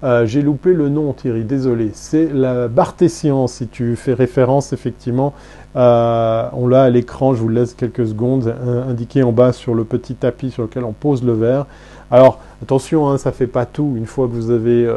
Euh, 0.05 0.27
j'ai 0.27 0.43
loupé 0.43 0.75
le 0.75 0.89
nom, 0.89 1.13
Thierry, 1.13 1.43
désolé. 1.43 1.91
C'est 1.93 2.33
la 2.33 2.69
Bartésian, 2.69 3.47
si 3.49 3.67
tu 3.67 3.97
fais 3.97 4.15
référence, 4.15 4.73
effectivement. 4.73 5.35
Euh, 5.77 6.49
on 6.53 6.69
l'a 6.69 6.85
à 6.85 6.91
l'écran, 6.91 7.35
je 7.35 7.43
vous 7.43 7.49
laisse 7.49 7.75
quelques 7.75 8.07
secondes, 8.07 8.55
indiqué 8.89 9.23
en 9.23 9.33
bas 9.33 9.53
sur 9.53 9.75
le 9.75 9.85
petit 9.85 10.15
tapis 10.15 10.51
sur 10.51 10.63
lequel 10.63 10.85
on 10.85 10.93
pose 10.93 11.25
le 11.25 11.33
verre. 11.33 11.67
Alors, 12.11 12.41
attention, 12.63 13.09
hein, 13.09 13.19
ça 13.19 13.31
ne 13.31 13.35
fait 13.35 13.47
pas 13.47 13.67
tout. 13.67 13.95
Une 13.97 14.07
fois 14.07 14.29
que 14.29 14.33
vous 14.33 14.51
avez 14.51 14.89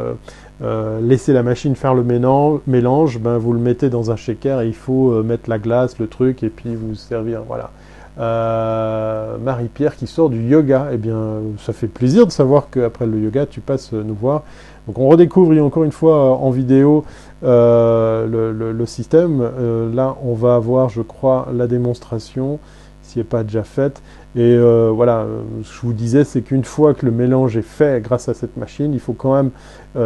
euh, 0.62 1.00
laissé 1.00 1.32
la 1.32 1.42
machine 1.42 1.74
faire 1.74 1.94
le 1.94 2.04
mélange, 2.04 3.18
ben, 3.18 3.38
vous 3.38 3.52
le 3.52 3.60
mettez 3.60 3.90
dans 3.90 4.10
un 4.12 4.16
shaker 4.16 4.60
et 4.60 4.68
il 4.68 4.74
faut 4.74 5.22
mettre 5.22 5.50
la 5.50 5.58
glace, 5.58 5.98
le 5.98 6.06
truc, 6.06 6.42
et 6.42 6.48
puis 6.48 6.74
vous 6.74 6.94
servir. 6.94 7.42
Voilà. 7.46 7.70
Marie-Pierre 8.18 9.96
qui 9.96 10.06
sort 10.06 10.28
du 10.30 10.42
yoga, 10.42 10.88
eh 10.92 10.96
bien, 10.96 11.40
ça 11.58 11.72
fait 11.72 11.86
plaisir 11.86 12.26
de 12.26 12.32
savoir 12.32 12.68
qu'après 12.70 13.06
le 13.06 13.18
yoga, 13.18 13.46
tu 13.46 13.60
passes 13.60 13.92
nous 13.92 14.14
voir. 14.14 14.42
Donc 14.86 14.98
on 14.98 15.08
redécouvre 15.08 15.56
encore 15.62 15.84
une 15.84 15.92
fois 15.92 16.36
en 16.36 16.50
vidéo 16.50 17.04
euh, 17.44 18.72
le, 18.72 18.86
système. 18.86 19.40
Euh, 19.40 19.92
là, 19.94 20.16
on 20.24 20.34
va 20.34 20.56
avoir, 20.56 20.88
je 20.88 21.02
crois, 21.02 21.48
la 21.54 21.66
démonstration, 21.66 22.58
s'il 23.02 23.20
n'est 23.20 23.28
pas 23.28 23.44
déjà 23.44 23.62
faite. 23.62 24.02
Et 24.34 24.40
euh, 24.40 24.90
voilà, 24.92 25.26
ce 25.62 25.68
que 25.68 25.74
je 25.74 25.80
vous 25.86 25.92
disais, 25.92 26.24
c'est 26.24 26.42
qu'une 26.42 26.64
fois 26.64 26.94
que 26.94 27.06
le 27.06 27.12
mélange 27.12 27.56
est 27.56 27.62
fait 27.62 28.02
grâce 28.02 28.28
à 28.28 28.34
cette 28.34 28.56
machine, 28.56 28.92
il 28.92 29.00
faut 29.00 29.12
quand 29.12 29.34
même 29.34 29.50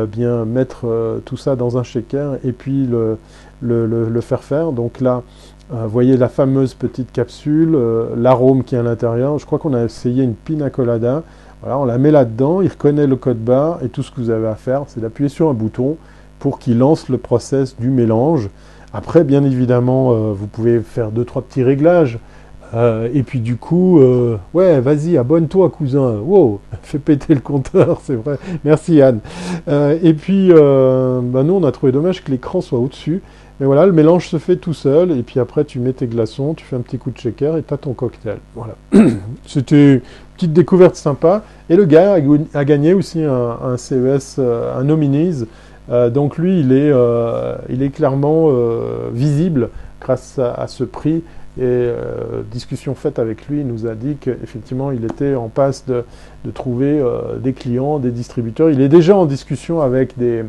bien 0.08 0.44
mettre 0.44 1.20
tout 1.24 1.36
ça 1.36 1.56
dans 1.56 1.78
un 1.78 1.82
shaker 1.82 2.38
et 2.44 2.52
puis 2.52 2.86
le, 2.86 3.18
le 3.62 4.20
faire 4.20 4.42
faire. 4.42 4.72
Donc 4.72 5.00
là, 5.00 5.22
vous 5.70 5.88
voyez 5.88 6.16
la 6.16 6.28
fameuse 6.28 6.74
petite 6.74 7.12
capsule, 7.12 7.76
l'arôme 8.16 8.62
qui 8.62 8.76
est 8.76 8.78
à 8.78 8.82
l'intérieur. 8.82 9.38
Je 9.38 9.46
crois 9.46 9.58
qu'on 9.58 9.74
a 9.74 9.84
essayé 9.84 10.22
une 10.22 10.34
pina 10.34 10.70
colada 10.70 11.22
on 11.74 11.84
la 11.84 11.98
met 11.98 12.10
là-dedans, 12.10 12.60
il 12.60 12.68
reconnaît 12.68 13.06
le 13.06 13.16
code 13.16 13.38
barre 13.38 13.78
et 13.82 13.88
tout 13.88 14.02
ce 14.02 14.10
que 14.10 14.20
vous 14.20 14.30
avez 14.30 14.46
à 14.46 14.54
faire, 14.54 14.84
c'est 14.86 15.00
d'appuyer 15.00 15.28
sur 15.28 15.48
un 15.48 15.54
bouton 15.54 15.96
pour 16.38 16.58
qu'il 16.58 16.78
lance 16.78 17.08
le 17.08 17.18
process 17.18 17.76
du 17.76 17.90
mélange. 17.90 18.50
Après, 18.92 19.24
bien 19.24 19.42
évidemment, 19.44 20.12
euh, 20.12 20.32
vous 20.32 20.46
pouvez 20.46 20.80
faire 20.80 21.10
deux 21.10 21.24
trois 21.24 21.42
petits 21.42 21.62
réglages. 21.62 22.18
Euh, 22.74 23.08
et 23.14 23.22
puis 23.22 23.40
du 23.40 23.56
coup, 23.56 24.00
euh, 24.00 24.36
ouais, 24.52 24.80
vas-y, 24.80 25.16
abonne-toi, 25.16 25.70
cousin. 25.70 26.18
Wow, 26.18 26.60
fais 26.82 26.98
péter 26.98 27.34
le 27.34 27.40
compteur, 27.40 28.00
c'est 28.04 28.16
vrai. 28.16 28.38
Merci 28.64 29.00
Anne. 29.00 29.20
et 29.68 30.14
puis, 30.14 30.50
bah, 30.50 31.42
nous, 31.42 31.54
on 31.54 31.64
a 31.64 31.72
trouvé 31.72 31.92
dommage 31.92 32.22
que 32.22 32.30
l'écran 32.30 32.60
soit 32.60 32.78
au-dessus. 32.78 33.22
Mais 33.58 33.66
voilà, 33.66 33.86
le 33.86 33.92
mélange 33.92 34.28
se 34.28 34.38
fait 34.38 34.56
tout 34.56 34.74
seul. 34.74 35.12
Et 35.12 35.22
puis 35.22 35.40
après, 35.40 35.64
tu 35.64 35.78
mets 35.78 35.92
tes 35.92 36.06
glaçons, 36.06 36.54
tu 36.54 36.64
fais 36.64 36.76
un 36.76 36.80
petit 36.80 36.98
coup 36.98 37.10
de 37.10 37.18
shaker 37.18 37.56
et 37.56 37.62
tu 37.62 37.72
as 37.72 37.78
ton 37.78 37.94
cocktail. 37.94 38.38
Voilà. 38.54 38.74
C'était 39.46 40.02
petite 40.34 40.52
découverte 40.52 40.96
sympa. 40.96 41.42
Et 41.70 41.76
le 41.76 41.86
gars 41.86 42.16
a, 42.54 42.64
gagné 42.64 42.92
aussi 42.92 43.22
un, 43.22 43.76
CES, 43.76 44.36
euh, 44.38 44.78
un 44.78 44.84
Nominees. 44.84 45.46
Euh, 45.88 46.10
donc 46.10 46.36
lui, 46.36 46.60
il 46.60 46.72
est, 46.72 46.90
euh, 46.92 47.56
clairement 47.94 48.50
visible 49.12 49.70
grâce 50.00 50.38
à, 50.38 50.66
ce 50.68 50.84
prix. 50.84 51.22
Et 51.58 51.88
discussion 52.52 52.94
faite 52.94 53.18
avec 53.18 53.48
lui, 53.48 53.64
nous 53.64 53.86
a 53.86 53.94
dit 53.94 54.18
qu'effectivement, 54.20 54.90
il 54.90 55.06
était 55.06 55.34
en 55.34 55.48
passe 55.48 55.86
de 55.86 56.04
trouver 56.52 57.02
des 57.42 57.54
clients, 57.54 57.98
des 57.98 58.10
distributeurs. 58.10 58.68
Il 58.68 58.82
est 58.82 58.90
déjà 58.90 59.16
en 59.16 59.24
discussion 59.24 59.80
avec 59.80 60.18
des, 60.18 60.44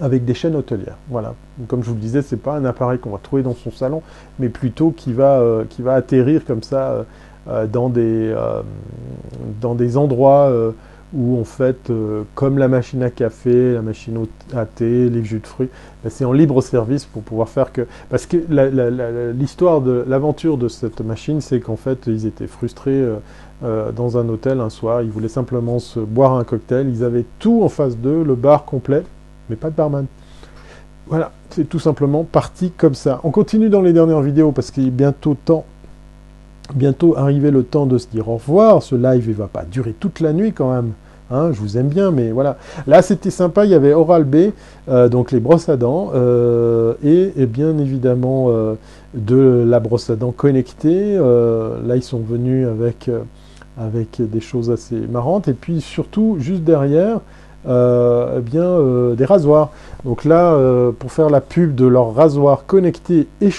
avec 0.00 0.24
des 0.24 0.34
chaînes 0.34 0.56
hôtelières. 0.56 0.96
Voilà. 1.08 1.34
Comme 1.68 1.82
je 1.82 1.88
vous 1.88 1.94
le 1.94 2.00
disais, 2.00 2.22
c'est 2.22 2.40
pas 2.40 2.56
un 2.56 2.64
appareil 2.64 2.98
qu'on 2.98 3.10
va 3.10 3.18
trouver 3.18 3.42
dans 3.42 3.54
son 3.54 3.70
salon, 3.70 4.02
mais 4.38 4.48
plutôt 4.48 4.90
qui 4.90 5.12
va, 5.12 5.42
qui 5.68 5.82
va 5.82 5.94
atterrir 5.94 6.44
comme 6.44 6.62
ça 6.62 7.04
euh, 7.48 7.66
dans, 7.66 7.88
des, 7.88 8.32
euh, 8.36 8.60
dans 9.62 9.74
des 9.74 9.96
endroits 9.96 10.50
euh, 10.50 10.72
où 11.14 11.40
en 11.40 11.44
fait, 11.44 11.90
comme 12.36 12.58
la 12.58 12.68
machine 12.68 13.02
à 13.02 13.10
café, 13.10 13.72
la 13.72 13.82
machine 13.82 14.26
à 14.54 14.64
thé, 14.64 15.08
les 15.08 15.24
jus 15.24 15.40
de 15.40 15.46
fruits, 15.46 15.68
ben, 16.04 16.10
c'est 16.10 16.24
en 16.24 16.32
libre 16.32 16.62
service 16.62 17.04
pour 17.04 17.22
pouvoir 17.22 17.48
faire 17.48 17.72
que... 17.72 17.84
Parce 18.10 18.26
que 18.26 18.36
l'histoire 19.32 19.80
de 19.80 20.04
l'aventure 20.06 20.56
de 20.56 20.68
cette 20.68 21.00
machine, 21.00 21.40
c'est 21.40 21.58
qu'en 21.58 21.74
fait, 21.74 22.06
ils 22.06 22.26
étaient 22.26 22.46
frustrés 22.46 23.04
dans 23.60 24.18
un 24.18 24.28
hôtel 24.28 24.60
un 24.60 24.70
soir, 24.70 25.02
ils 25.02 25.10
voulaient 25.10 25.26
simplement 25.26 25.80
se 25.80 25.98
boire 25.98 26.34
un 26.34 26.44
cocktail, 26.44 26.88
ils 26.88 27.02
avaient 27.02 27.24
tout 27.40 27.64
en 27.64 27.68
face 27.68 27.96
d'eux, 27.96 28.22
le 28.22 28.36
bar 28.36 28.64
complet, 28.64 29.02
mais 29.50 29.56
pas 29.56 29.70
de 29.70 29.74
barman. 29.74 30.06
Voilà, 31.08 31.32
c'est 31.50 31.68
tout 31.68 31.80
simplement 31.80 32.24
parti 32.24 32.70
comme 32.70 32.94
ça. 32.94 33.20
On 33.24 33.30
continue 33.30 33.68
dans 33.68 33.82
les 33.82 33.92
dernières 33.92 34.22
vidéos 34.22 34.52
parce 34.52 34.70
qu'il 34.70 34.86
est 34.86 34.92
bientôt 34.92 35.36
temps 35.44 35.64
bientôt 36.74 37.16
arriver 37.16 37.50
le 37.50 37.64
temps 37.64 37.86
de 37.86 37.98
se 37.98 38.06
dire 38.06 38.28
au 38.28 38.34
revoir. 38.34 38.82
Ce 38.82 38.94
live, 38.94 39.24
il 39.26 39.34
va 39.34 39.48
pas 39.48 39.64
durer 39.64 39.92
toute 39.98 40.20
la 40.20 40.32
nuit 40.32 40.52
quand 40.52 40.72
même. 40.72 40.92
Hein, 41.32 41.52
je 41.52 41.60
vous 41.60 41.78
aime 41.78 41.88
bien, 41.88 42.10
mais 42.10 42.32
voilà. 42.32 42.56
Là, 42.88 43.02
c'était 43.02 43.30
sympa. 43.30 43.64
Il 43.64 43.70
y 43.70 43.74
avait 43.74 43.92
Oral 43.92 44.24
B, 44.24 44.50
euh, 44.88 45.08
donc 45.08 45.30
les 45.30 45.38
brosses 45.38 45.68
à 45.68 45.76
dents, 45.76 46.10
euh, 46.14 46.94
et, 47.04 47.46
bien 47.46 47.78
évidemment 47.78 48.46
euh, 48.48 48.74
de 49.14 49.64
la 49.66 49.78
brosse 49.78 50.10
à 50.10 50.16
dents 50.16 50.32
connectée. 50.32 51.16
là, 51.16 51.96
ils 51.96 52.02
sont 52.02 52.18
venus 52.18 52.66
avec, 52.66 53.10
avec 53.78 54.20
des 54.20 54.40
choses 54.40 54.70
assez 54.70 54.96
marrantes. 54.96 55.46
Et 55.46 55.54
puis 55.54 55.80
surtout, 55.80 56.36
juste 56.40 56.64
derrière, 56.64 57.20
eh 57.66 58.40
bien, 58.40 58.78
des 59.16 59.24
rasoirs. 59.24 59.70
Donc 60.04 60.24
là, 60.24 60.56
pour 60.98 61.12
faire 61.12 61.30
la 61.30 61.40
pub 61.40 61.74
de 61.74 61.86
leur 61.86 62.14
rasoir 62.14 62.64
connecté 62.66 63.28
et 63.40 63.50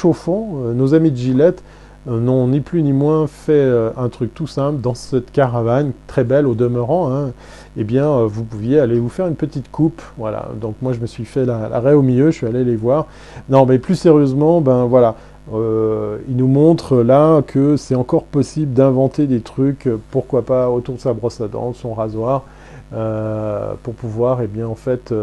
nos 0.73 0.93
amis 0.93 1.11
de 1.11 1.17
Gillette 1.17 1.63
euh, 2.07 2.19
n'ont 2.19 2.47
ni 2.47 2.61
plus 2.61 2.81
ni 2.81 2.93
moins 2.93 3.27
fait 3.27 3.51
euh, 3.53 3.91
un 3.95 4.09
truc 4.09 4.33
tout 4.33 4.47
simple 4.47 4.81
dans 4.81 4.95
cette 4.95 5.31
caravane, 5.31 5.91
très 6.07 6.23
belle 6.23 6.47
au 6.47 6.55
demeurant, 6.55 7.13
hein, 7.13 7.31
eh 7.77 7.83
bien 7.83 8.07
euh, 8.07 8.25
vous 8.25 8.43
pouviez 8.43 8.79
aller 8.79 8.99
vous 8.99 9.09
faire 9.09 9.27
une 9.27 9.35
petite 9.35 9.69
coupe, 9.69 10.01
voilà. 10.17 10.49
Donc 10.59 10.75
moi 10.81 10.93
je 10.93 10.99
me 10.99 11.05
suis 11.05 11.25
fait 11.25 11.45
l'arrêt 11.45 11.93
au 11.93 12.01
milieu, 12.01 12.31
je 12.31 12.37
suis 12.37 12.47
allé 12.47 12.63
les 12.63 12.75
voir. 12.75 13.05
Non 13.49 13.67
mais 13.67 13.77
plus 13.77 13.95
sérieusement, 13.95 14.61
ben 14.61 14.85
voilà, 14.85 15.15
ils 15.53 16.35
nous 16.35 16.47
montrent 16.47 17.03
là 17.03 17.43
que 17.43 17.77
c'est 17.77 17.95
encore 17.95 18.23
possible 18.23 18.73
d'inventer 18.73 19.27
des 19.27 19.41
trucs, 19.41 19.87
pourquoi 20.09 20.41
pas 20.41 20.69
autour 20.71 20.95
de 20.95 21.01
sa 21.01 21.13
brosse 21.13 21.39
à 21.41 21.47
dents, 21.47 21.73
son 21.73 21.93
rasoir, 21.93 22.45
pour 22.91 23.93
pouvoir, 23.93 24.41
eh 24.41 24.47
bien 24.47 24.67
en 24.67 24.75
fait, 24.75 25.13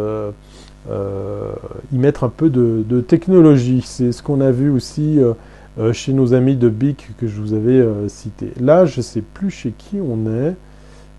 y 0.90 1.98
mettre 1.98 2.24
un 2.24 2.28
peu 2.28 2.48
de, 2.48 3.00
technologie. 3.00 3.82
C'est 3.84 4.12
ce 4.12 4.22
qu'on 4.22 4.40
a 4.40 4.50
vu 4.50 4.70
aussi 4.70 5.20
chez 5.92 6.12
nos 6.12 6.34
amis 6.34 6.56
de 6.56 6.68
BIC 6.68 7.10
que 7.18 7.26
je 7.26 7.40
vous 7.40 7.52
avais 7.54 7.86
cité. 8.08 8.52
Là, 8.60 8.84
je 8.84 8.98
ne 8.98 9.02
sais 9.02 9.20
plus 9.20 9.50
chez 9.50 9.72
qui 9.76 9.98
on 10.00 10.26
est. 10.30 10.54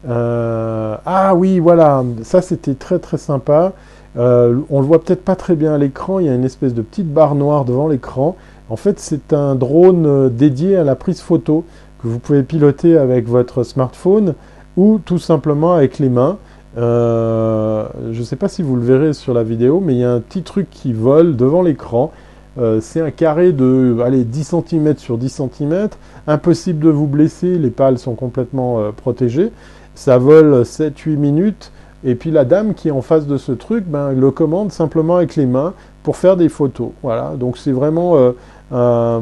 ah 0.07 1.33
oui, 1.35 1.59
voilà, 1.59 2.03
ça 2.23 2.41
c'était 2.41 2.75
très 2.75 2.99
très 2.99 3.17
sympa. 3.17 3.73
on 4.15 4.79
le 4.81 4.85
voit 4.85 5.01
peut-être 5.03 5.23
pas 5.23 5.35
très 5.35 5.55
bien 5.55 5.73
à 5.73 5.77
l'écran, 5.77 6.19
il 6.19 6.25
y 6.25 6.29
a 6.29 6.33
une 6.33 6.45
espèce 6.45 6.73
de 6.73 6.81
petite 6.81 7.13
barre 7.13 7.35
noire 7.35 7.65
devant 7.65 7.87
l'écran. 7.87 8.35
En 8.69 8.75
fait, 8.75 8.99
c'est 8.99 9.33
un 9.33 9.55
drone 9.55 10.29
dédié 10.29 10.77
à 10.77 10.83
la 10.83 10.95
prise 10.95 11.21
photo 11.21 11.65
que 12.01 12.07
vous 12.07 12.19
pouvez 12.19 12.43
piloter 12.43 12.97
avec 12.97 13.27
votre 13.27 13.63
smartphone 13.63 14.35
ou 14.79 15.01
tout 15.03 15.19
simplement 15.19 15.73
avec 15.73 15.99
les 15.99 16.07
mains. 16.07 16.37
Euh, 16.77 17.85
je 18.13 18.19
ne 18.19 18.23
sais 18.23 18.37
pas 18.37 18.47
si 18.47 18.63
vous 18.63 18.77
le 18.77 18.81
verrez 18.81 19.11
sur 19.11 19.33
la 19.33 19.43
vidéo, 19.43 19.81
mais 19.85 19.93
il 19.93 19.99
y 19.99 20.05
a 20.05 20.11
un 20.13 20.21
petit 20.21 20.41
truc 20.41 20.69
qui 20.71 20.93
vole 20.93 21.35
devant 21.35 21.61
l'écran. 21.61 22.13
Euh, 22.57 22.79
c'est 22.81 23.01
un 23.01 23.11
carré 23.11 23.51
de 23.51 23.97
allez, 24.05 24.23
10 24.23 24.55
cm 24.69 24.97
sur 24.97 25.17
10 25.17 25.41
cm. 25.57 25.89
Impossible 26.27 26.79
de 26.85 26.89
vous 26.89 27.07
blesser, 27.07 27.57
les 27.57 27.71
pales 27.71 27.99
sont 27.99 28.15
complètement 28.15 28.79
euh, 28.79 28.91
protégées. 28.91 29.51
Ça 29.95 30.17
vole 30.17 30.61
7-8 30.61 31.17
minutes. 31.17 31.73
Et 32.05 32.15
puis 32.15 32.31
la 32.31 32.45
dame 32.45 32.73
qui 32.73 32.87
est 32.87 32.91
en 32.91 33.01
face 33.01 33.27
de 33.27 33.35
ce 33.35 33.51
truc, 33.51 33.83
ben, 33.85 34.13
le 34.13 34.31
commande 34.31 34.71
simplement 34.71 35.17
avec 35.17 35.35
les 35.35 35.45
mains 35.45 35.73
pour 36.03 36.15
faire 36.15 36.37
des 36.37 36.47
photos. 36.47 36.91
Voilà, 37.03 37.33
donc 37.37 37.57
c'est 37.57 37.73
vraiment 37.73 38.15
un 38.71 39.21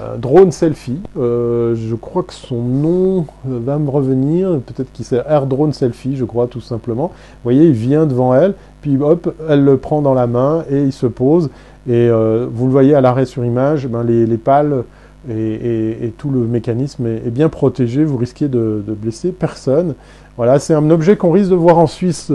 euh, 0.00 0.16
drone 0.16 0.50
selfie. 0.50 0.98
Euh, 1.16 1.76
je 1.76 1.94
crois 1.94 2.24
que 2.24 2.32
son 2.32 2.60
nom 2.60 3.26
va 3.44 3.78
me 3.78 3.88
revenir. 3.88 4.58
Peut-être 4.66 4.90
qu'il 4.92 5.04
c'est 5.04 5.22
Air 5.28 5.46
Drone 5.46 5.72
Selfie, 5.72 6.16
je 6.16 6.24
crois, 6.24 6.48
tout 6.48 6.60
simplement. 6.60 7.08
Vous 7.08 7.44
voyez, 7.44 7.66
il 7.66 7.72
vient 7.72 8.04
devant 8.04 8.34
elle, 8.34 8.54
puis 8.80 8.96
hop, 9.00 9.32
elle 9.48 9.64
le 9.64 9.76
prend 9.76 10.02
dans 10.02 10.14
la 10.14 10.26
main 10.26 10.64
et 10.68 10.82
il 10.82 10.92
se 10.92 11.06
pose. 11.06 11.48
Et 11.86 12.08
euh, 12.08 12.48
vous 12.52 12.66
le 12.66 12.72
voyez 12.72 12.94
à 12.94 13.00
l'arrêt 13.00 13.24
sur 13.24 13.44
image, 13.44 13.86
ben, 13.86 14.02
les, 14.02 14.36
pales 14.36 14.82
et, 15.30 16.12
tout 16.18 16.30
le 16.30 16.40
mécanisme 16.40 17.06
est, 17.06 17.30
bien 17.30 17.48
protégé. 17.48 18.02
Vous 18.02 18.16
risquez 18.16 18.48
de, 18.48 18.82
de 18.84 18.94
blesser 18.94 19.30
personne. 19.30 19.94
Voilà, 20.36 20.58
c'est 20.58 20.74
un 20.74 20.90
objet 20.90 21.16
qu'on 21.16 21.30
risque 21.30 21.50
de 21.50 21.54
voir 21.54 21.78
en 21.78 21.86
Suisse 21.86 22.32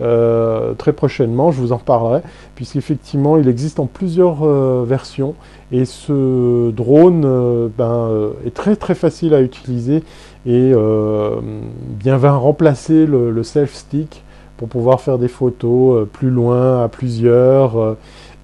euh, 0.00 0.74
très 0.74 0.92
prochainement, 0.92 1.50
je 1.50 1.60
vous 1.60 1.72
en 1.72 1.78
parlerai, 1.78 2.20
puisqu'effectivement 2.54 3.36
il 3.36 3.48
existe 3.48 3.80
en 3.80 3.86
plusieurs 3.86 4.42
euh, 4.42 4.84
versions 4.86 5.34
et 5.72 5.84
ce 5.84 6.70
drone 6.70 7.24
euh, 7.24 7.68
ben, 7.76 8.08
est 8.46 8.54
très 8.54 8.76
très 8.76 8.94
facile 8.94 9.34
à 9.34 9.40
utiliser 9.40 10.02
et 10.46 10.72
bien 10.72 12.16
va 12.16 12.32
remplacer 12.32 13.04
le, 13.06 13.42
self-stick 13.42 14.22
pour 14.56 14.68
pouvoir 14.68 15.00
faire 15.00 15.18
des 15.18 15.28
photos 15.28 16.06
plus 16.10 16.30
loin, 16.30 16.82
à 16.82 16.88
plusieurs. 16.88 17.96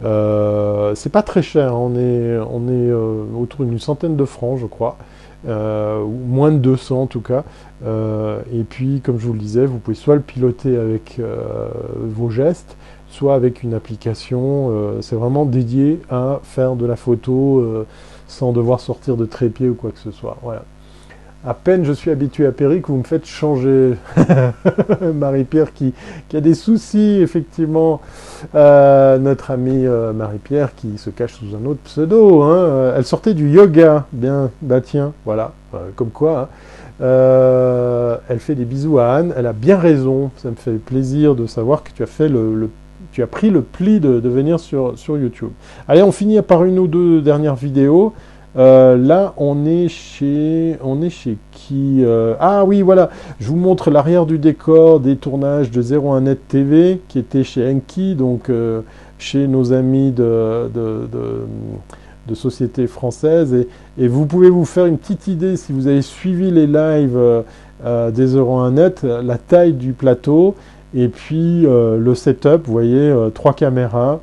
c'est 0.03 1.13
pas 1.13 1.23
très 1.23 1.43
cher, 1.43 1.77
on 1.77 1.97
est, 1.97 2.37
on 2.51 2.69
est 2.69 2.93
autour 3.41 3.65
d'une 3.65 3.79
centaine 3.79 4.17
de 4.17 4.25
francs, 4.25 4.59
je 4.61 4.67
crois. 4.67 4.99
Euh, 5.47 6.03
moins 6.07 6.53
de 6.53 6.59
200 6.59 7.03
en 7.03 7.07
tout 7.07 7.21
cas. 7.21 7.45
Euh, 7.85 8.41
et 8.53 8.65
puis, 8.65 9.01
comme 9.01 9.19
je 9.19 9.27
vous 9.27 9.33
le 9.33 9.39
disais, 9.39 9.67
vous 9.67 9.79
pouvez 9.79 9.97
soit 9.97 10.15
le 10.15 10.21
piloter 10.21 10.77
avec 10.77 11.17
euh, 11.19 11.69
vos 11.97 12.31
gestes, 12.31 12.77
soit 13.09 13.35
avec 13.35 13.63
une 13.63 13.75
application. 13.75 14.73
c'est 15.01 15.17
vraiment 15.17 15.45
dédié 15.45 16.01
à 16.11 16.41
faire 16.43 16.75
de 16.75 16.85
la 16.87 16.97
photo 16.97 17.85
sans 18.27 18.53
devoir 18.53 18.81
sortir 18.81 19.17
de 19.17 19.25
trépied 19.25 19.69
ou 19.69 19.75
quoi 19.75 19.93
que 19.93 20.01
ce 20.01 20.11
soit. 20.11 20.37
Voilà. 20.43 20.65
À 21.47 21.53
peine 21.53 21.85
je 21.85 21.93
suis 21.93 22.11
habitué 22.11 22.47
à 22.47 22.53
que 22.53 22.87
vous 22.87 22.97
me 22.97 23.05
faites 23.05 23.27
changer. 23.27 23.97
Marie-Pierre 25.15 25.75
qui, 25.75 25.93
a 26.33 26.41
des 26.41 26.55
soucis, 26.55 27.19
effectivement. 27.21 28.01
Euh, 28.55 29.19
notre 29.19 29.51
amie 29.51 29.87
euh, 29.87 30.15
Marie-Pierre 30.15 30.75
qui 30.75 30.97
se 30.97 31.11
cache 31.11 31.35
sous 31.35 31.55
un 31.55 31.67
autre 31.67 31.81
pseudo. 31.85 32.43
Hein. 32.43 32.57
Euh, 32.57 32.97
elle 32.97 33.05
sortait 33.05 33.35
du 33.35 33.51
yoga. 33.51 34.07
Bien, 34.13 34.51
bah 34.63 34.81
tiens, 34.81 35.13
voilà, 35.27 35.53
comme 35.97 36.11
quoi. 36.11 36.41
Hein. 36.41 36.49
Elle 37.01 38.39
fait 38.39 38.55
des 38.55 38.65
bisous 38.65 38.99
à 38.99 39.15
Anne. 39.15 39.35
Elle 39.37 39.47
a 39.47 39.53
bien 39.53 39.79
raison. 39.79 40.31
Ça 40.37 40.51
me 40.51 40.57
fait 40.57 40.73
plaisir 40.73 41.35
de 41.35 41.47
savoir 41.47 41.83
que 41.83 41.91
tu 41.93 42.03
as 42.03 43.27
pris 43.27 43.51
le 43.51 43.63
pli 43.63 44.01
de, 44.01 44.21
de 44.21 44.29
venir 44.29 44.61
sur, 44.61 44.95
YouTube. 45.09 45.51
Allez, 45.89 46.03
on 46.03 46.13
finit 46.13 46.41
par 46.43 46.65
une 46.65 46.79
ou 46.79 46.87
deux 46.87 47.21
dernières 47.21 47.57
vidéos. 47.57 48.13
Euh, 48.57 48.97
là, 48.97 49.35
on 49.37 49.67
est 49.67 49.89
chez, 49.89 50.79
qui 51.53 52.05
euh, 52.05 52.35
Ah 52.39 52.65
oui, 52.65 52.83
voilà. 52.83 53.11
Je 53.41 53.49
vous 53.49 53.57
montre 53.57 53.91
l'arrière 53.91 54.27
du 54.27 54.39
décor 54.39 55.01
des 55.01 55.17
tournages 55.17 55.71
de 55.71 55.83
01net 55.83 56.37
TV, 56.49 57.01
qui 57.09 57.19
était 57.19 57.43
chez 57.43 57.69
Enki, 57.69 58.15
donc 58.15 58.49
euh, 58.49 58.83
chez 59.19 59.49
nos 59.49 59.73
amis 59.73 60.13
de, 60.13 60.71
de, 60.73 61.09
de, 62.29 62.35
sociétés 62.35 62.87
françaises. 62.87 63.55
Et, 63.55 63.69
vous 63.99 64.27
pouvez 64.27 64.51
vous 64.51 64.65
faire 64.65 64.87
une 64.87 64.99
petite 64.99 65.29
idée 65.29 65.57
si 65.57 65.73
vous 65.73 65.87
avez 65.87 66.03
suivi 66.03 66.51
les 66.51 66.67
lives 66.67 67.19
des 67.85 68.37
01net, 68.37 69.07
la 69.07 69.39
taille 69.39 69.73
du 69.73 69.93
plateau 69.93 70.55
et 70.95 71.09
puis 71.09 71.63
le 71.63 72.15
setup. 72.15 72.67
Vous 72.67 72.73
voyez, 72.73 73.15
trois 73.35 73.53
caméras 73.55 74.21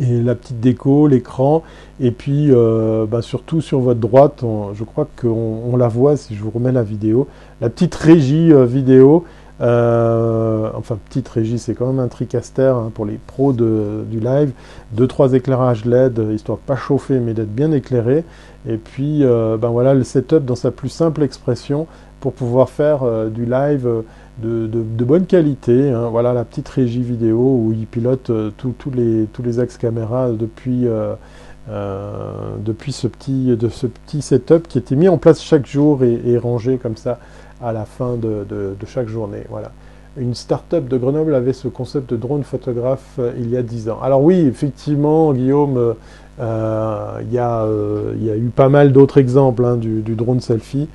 et 0.00 0.22
la 0.22 0.34
petite 0.34 0.60
déco, 0.60 1.08
l'écran, 1.08 1.62
et 2.00 2.10
puis 2.10 2.48
euh, 2.50 3.06
bah, 3.06 3.22
surtout 3.22 3.60
sur 3.60 3.80
votre 3.80 4.00
droite, 4.00 4.44
je 4.74 4.84
crois 4.84 5.08
qu'on 5.20 5.76
la 5.76 5.88
voit 5.88 6.16
si 6.16 6.34
je 6.34 6.42
vous 6.42 6.50
remets 6.50 6.72
la 6.72 6.82
vidéo, 6.82 7.26
la 7.60 7.68
petite 7.68 7.94
régie 7.94 8.52
euh, 8.52 8.64
vidéo, 8.64 9.24
euh, 9.60 10.70
enfin 10.74 10.98
petite 11.08 11.28
régie, 11.28 11.58
c'est 11.58 11.74
quand 11.74 11.86
même 11.86 11.98
un 11.98 12.08
tricaster 12.08 12.62
hein, 12.62 12.92
pour 12.94 13.06
les 13.06 13.18
pros 13.26 13.52
du 13.52 14.20
live, 14.20 14.52
deux 14.92 15.08
trois 15.08 15.32
éclairages 15.32 15.84
LED, 15.84 16.18
histoire 16.32 16.58
de 16.58 16.62
pas 16.62 16.76
chauffer 16.76 17.18
mais 17.18 17.34
d'être 17.34 17.52
bien 17.52 17.72
éclairé, 17.72 18.24
et 18.66 18.76
puis 18.76 19.22
ben 19.22 19.68
voilà 19.68 19.94
le 19.94 20.04
setup 20.04 20.44
dans 20.44 20.56
sa 20.56 20.70
plus 20.70 20.88
simple 20.88 21.22
expression 21.22 21.86
pour 22.20 22.32
pouvoir 22.32 22.70
faire 22.70 23.00
du 23.30 23.44
live 23.44 24.02
de, 24.42 25.04
bonne 25.04 25.26
qualité. 25.26 25.90
Hein. 25.90 26.08
Voilà 26.10 26.32
la 26.32 26.44
petite 26.44 26.68
régie 26.68 27.02
vidéo 27.02 27.38
où 27.38 27.72
il 27.72 27.86
pilote 27.86 28.30
euh, 28.30 28.50
tous 28.56 28.90
les, 28.90 29.26
tous 29.32 29.42
les 29.42 29.58
axes 29.58 29.78
caméra 29.78 30.30
depuis, 30.30 30.86
euh, 30.86 31.14
euh, 31.68 32.56
depuis 32.60 32.92
ce, 32.92 33.06
petit, 33.06 33.56
de 33.56 33.68
ce 33.68 33.86
petit 33.86 34.22
setup 34.22 34.68
qui 34.68 34.78
était 34.78 34.96
mis 34.96 35.08
en 35.08 35.18
place 35.18 35.42
chaque 35.42 35.66
jour 35.66 36.04
et, 36.04 36.38
rangé 36.38 36.78
comme 36.78 36.96
ça 36.96 37.18
à 37.62 37.72
la 37.72 37.84
fin 37.84 38.16
de, 38.16 38.46
chaque 38.86 39.08
journée. 39.08 39.44
Voilà. 39.48 39.72
Une 40.16 40.34
start-up 40.34 40.88
de 40.88 40.96
Grenoble 40.96 41.34
avait 41.34 41.52
ce 41.52 41.68
concept 41.68 42.10
de 42.10 42.16
drone 42.16 42.42
photographe 42.42 43.20
il 43.38 43.50
y 43.50 43.56
a 43.56 43.62
10 43.62 43.88
ans. 43.90 44.00
Alors 44.02 44.22
oui, 44.22 44.40
effectivement, 44.40 45.32
Guillaume, 45.32 45.94
il 46.40 47.32
y, 47.32 47.38
a, 47.38 47.66
y, 48.18 48.30
a 48.30 48.36
eu 48.36 48.50
pas 48.54 48.68
mal 48.68 48.92
d'autres 48.92 49.18
exemples 49.18 49.64
hein, 49.64 49.76
du, 49.76 50.14
drone 50.14 50.40
selfie. 50.40 50.88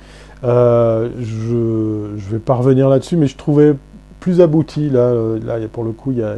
Euh, 0.44 1.08
je 1.20 1.54
ne 1.54 2.32
vais 2.32 2.38
pas 2.38 2.54
revenir 2.54 2.88
là-dessus, 2.88 3.16
mais 3.16 3.26
je 3.26 3.36
trouvais 3.36 3.74
plus 4.20 4.40
abouti. 4.40 4.90
Là, 4.90 5.00
euh, 5.00 5.38
là 5.44 5.56
pour 5.72 5.84
le 5.84 5.92
coup, 5.92 6.12
il 6.12 6.18
y, 6.18 6.22
a, 6.22 6.36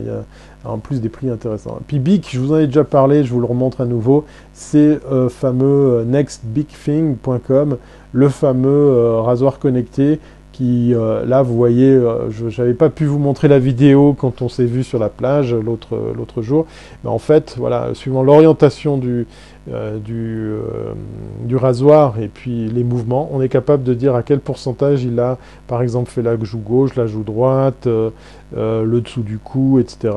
en 0.64 0.78
plus 0.78 1.00
des 1.00 1.08
prix 1.08 1.28
intéressants. 1.28 1.78
Puis 1.86 1.98
Bic, 1.98 2.28
je 2.32 2.40
vous 2.40 2.52
en 2.52 2.58
ai 2.58 2.66
déjà 2.66 2.84
parlé, 2.84 3.24
je 3.24 3.32
vous 3.32 3.40
le 3.40 3.46
remontre 3.46 3.80
à 3.80 3.84
nouveau. 3.84 4.24
C'est 4.52 5.00
euh, 5.10 5.28
fameux 5.28 6.04
nextbigthing.com, 6.06 7.78
le 8.12 8.28
fameux 8.28 9.18
rasoir 9.20 9.58
connecté 9.58 10.20
qui, 10.56 10.94
là, 10.94 11.42
vous 11.42 11.54
voyez, 11.56 12.00
je 12.30 12.60
n'avais 12.60 12.74
pas 12.74 12.88
pu 12.88 13.04
vous 13.04 13.18
montrer 13.18 13.48
la 13.48 13.58
vidéo 13.58 14.14
quand 14.18 14.40
on 14.40 14.48
s'est 14.48 14.64
vu 14.64 14.84
sur 14.84 14.98
la 14.98 15.08
plage 15.08 15.54
l'autre 15.54 16.42
jour. 16.42 16.66
Mais 17.04 17.10
en 17.10 17.18
fait, 17.18 17.56
voilà, 17.58 17.90
suivant 17.94 18.22
l'orientation 18.22 18.96
du, 18.96 19.26
euh, 19.72 19.98
du, 19.98 20.52
euh, 20.52 20.92
du, 21.40 21.56
rasoir 21.56 22.20
et 22.20 22.28
puis 22.28 22.68
les 22.68 22.84
mouvements, 22.84 23.28
on 23.32 23.42
est 23.42 23.48
capable 23.48 23.82
de 23.82 23.94
dire 23.94 24.14
à 24.14 24.22
quel 24.22 24.38
pourcentage 24.38 25.02
il 25.02 25.18
a, 25.18 25.38
par 25.66 25.82
exemple, 25.82 26.08
fait 26.08 26.22
la 26.22 26.36
joue 26.40 26.60
gauche, 26.60 26.94
la 26.94 27.08
joue 27.08 27.24
droite, 27.24 27.88
euh, 27.88 28.10
le 28.54 29.00
dessous 29.00 29.22
du 29.22 29.38
cou, 29.38 29.80
etc. 29.80 30.14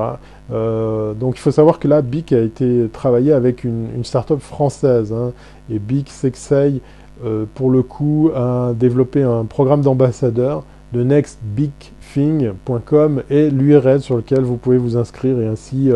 donc 0.51 1.37
il 1.37 1.39
faut 1.39 1.49
savoir 1.49 1.79
que 1.79 1.87
là, 1.87 2.03
BIC 2.03 2.31
a 2.33 2.41
été 2.41 2.87
travaillé 2.93 3.33
avec 3.33 3.63
une, 3.63 3.87
une 3.95 4.03
start-up 4.03 4.39
française, 4.39 5.11
hein, 5.11 5.31
et 5.71 5.79
BIC 5.79 6.11
s'exaye 7.21 7.45
pour 7.55 7.71
le 7.71 7.83
coup 7.83 8.31
à 8.35 8.73
développer 8.75 9.23
un 9.23 9.45
programme 9.45 9.81
d'ambassadeur 9.81 10.65
de 10.93 11.03
nextbigthing.com 11.03 13.23
et 13.29 13.49
l'URL 13.49 14.01
sur 14.01 14.17
lequel 14.17 14.41
vous 14.41 14.57
pouvez 14.57 14.77
vous 14.77 14.97
inscrire 14.97 15.39
et 15.39 15.47
ainsi, 15.47 15.89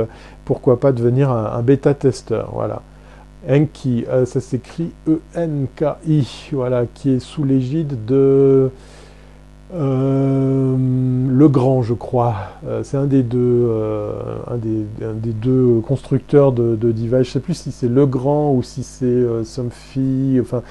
pourquoi 0.45 0.79
pas, 0.79 0.91
devenir 0.91 1.31
un, 1.31 1.57
un 1.57 1.61
bêta-testeur. 1.61 2.49
Voilà. 2.53 2.81
Enki, 3.49 4.05
euh, 4.09 4.25
ça 4.25 4.39
s'écrit 4.39 4.91
E-N-K-I, 5.07 6.49
voilà, 6.53 6.85
qui 6.93 7.11
est 7.11 7.19
sous 7.19 7.43
l'égide 7.43 8.05
de 8.05 8.69
euh, 9.73 10.75
Le 11.29 11.47
Grand, 11.47 11.81
je 11.81 11.93
crois. 11.93 12.35
Euh, 12.67 12.83
c'est 12.83 12.97
un 12.97 13.05
des 13.05 13.23
deux, 13.23 13.69
un 14.47 14.57
des, 14.57 15.31
deux 15.31 15.79
constructeurs 15.85 16.51
de, 16.51 16.75
de. 16.75 16.93
Je 16.95 17.15
ne 17.15 17.23
sais 17.23 17.39
plus 17.39 17.55
si 17.55 17.71
c'est 17.71 17.87
Le 17.87 18.05
Grand 18.05 18.53
ou 18.53 18.63
si 18.63 18.83
c'est 18.83 19.43
Somfy. 19.43 20.37
Enfin, 20.41 20.63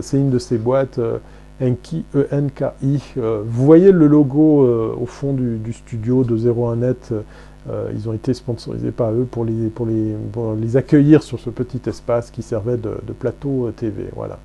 c'est 0.00 0.16
une 0.16 0.30
de 0.30 0.38
ces 0.38 0.58
boîtes. 0.58 1.00
Enki, 1.62 2.04
E-N-K-I. 2.14 3.00
vous 3.16 3.64
voyez 3.64 3.90
le 3.90 4.06
logo 4.06 4.66
au 5.00 5.06
fond 5.06 5.32
du, 5.32 5.72
studio 5.72 6.22
de 6.22 6.36
01net 6.36 7.14
ils 7.94 8.08
ont 8.08 8.12
été 8.12 8.34
sponsorisés 8.34 8.92
par 8.92 9.10
eux 9.12 9.26
pour 9.30 9.44
les 9.44 10.76
accueillir 10.76 11.22
sur 11.22 11.40
ce 11.40 11.50
petit 11.50 11.80
espace 11.88 12.30
qui 12.30 12.42
servait 12.42 12.76
de, 12.76 12.98
de 13.06 13.12
plateau 13.12 13.70
TV. 13.74 14.08
Voilà. 14.14 14.38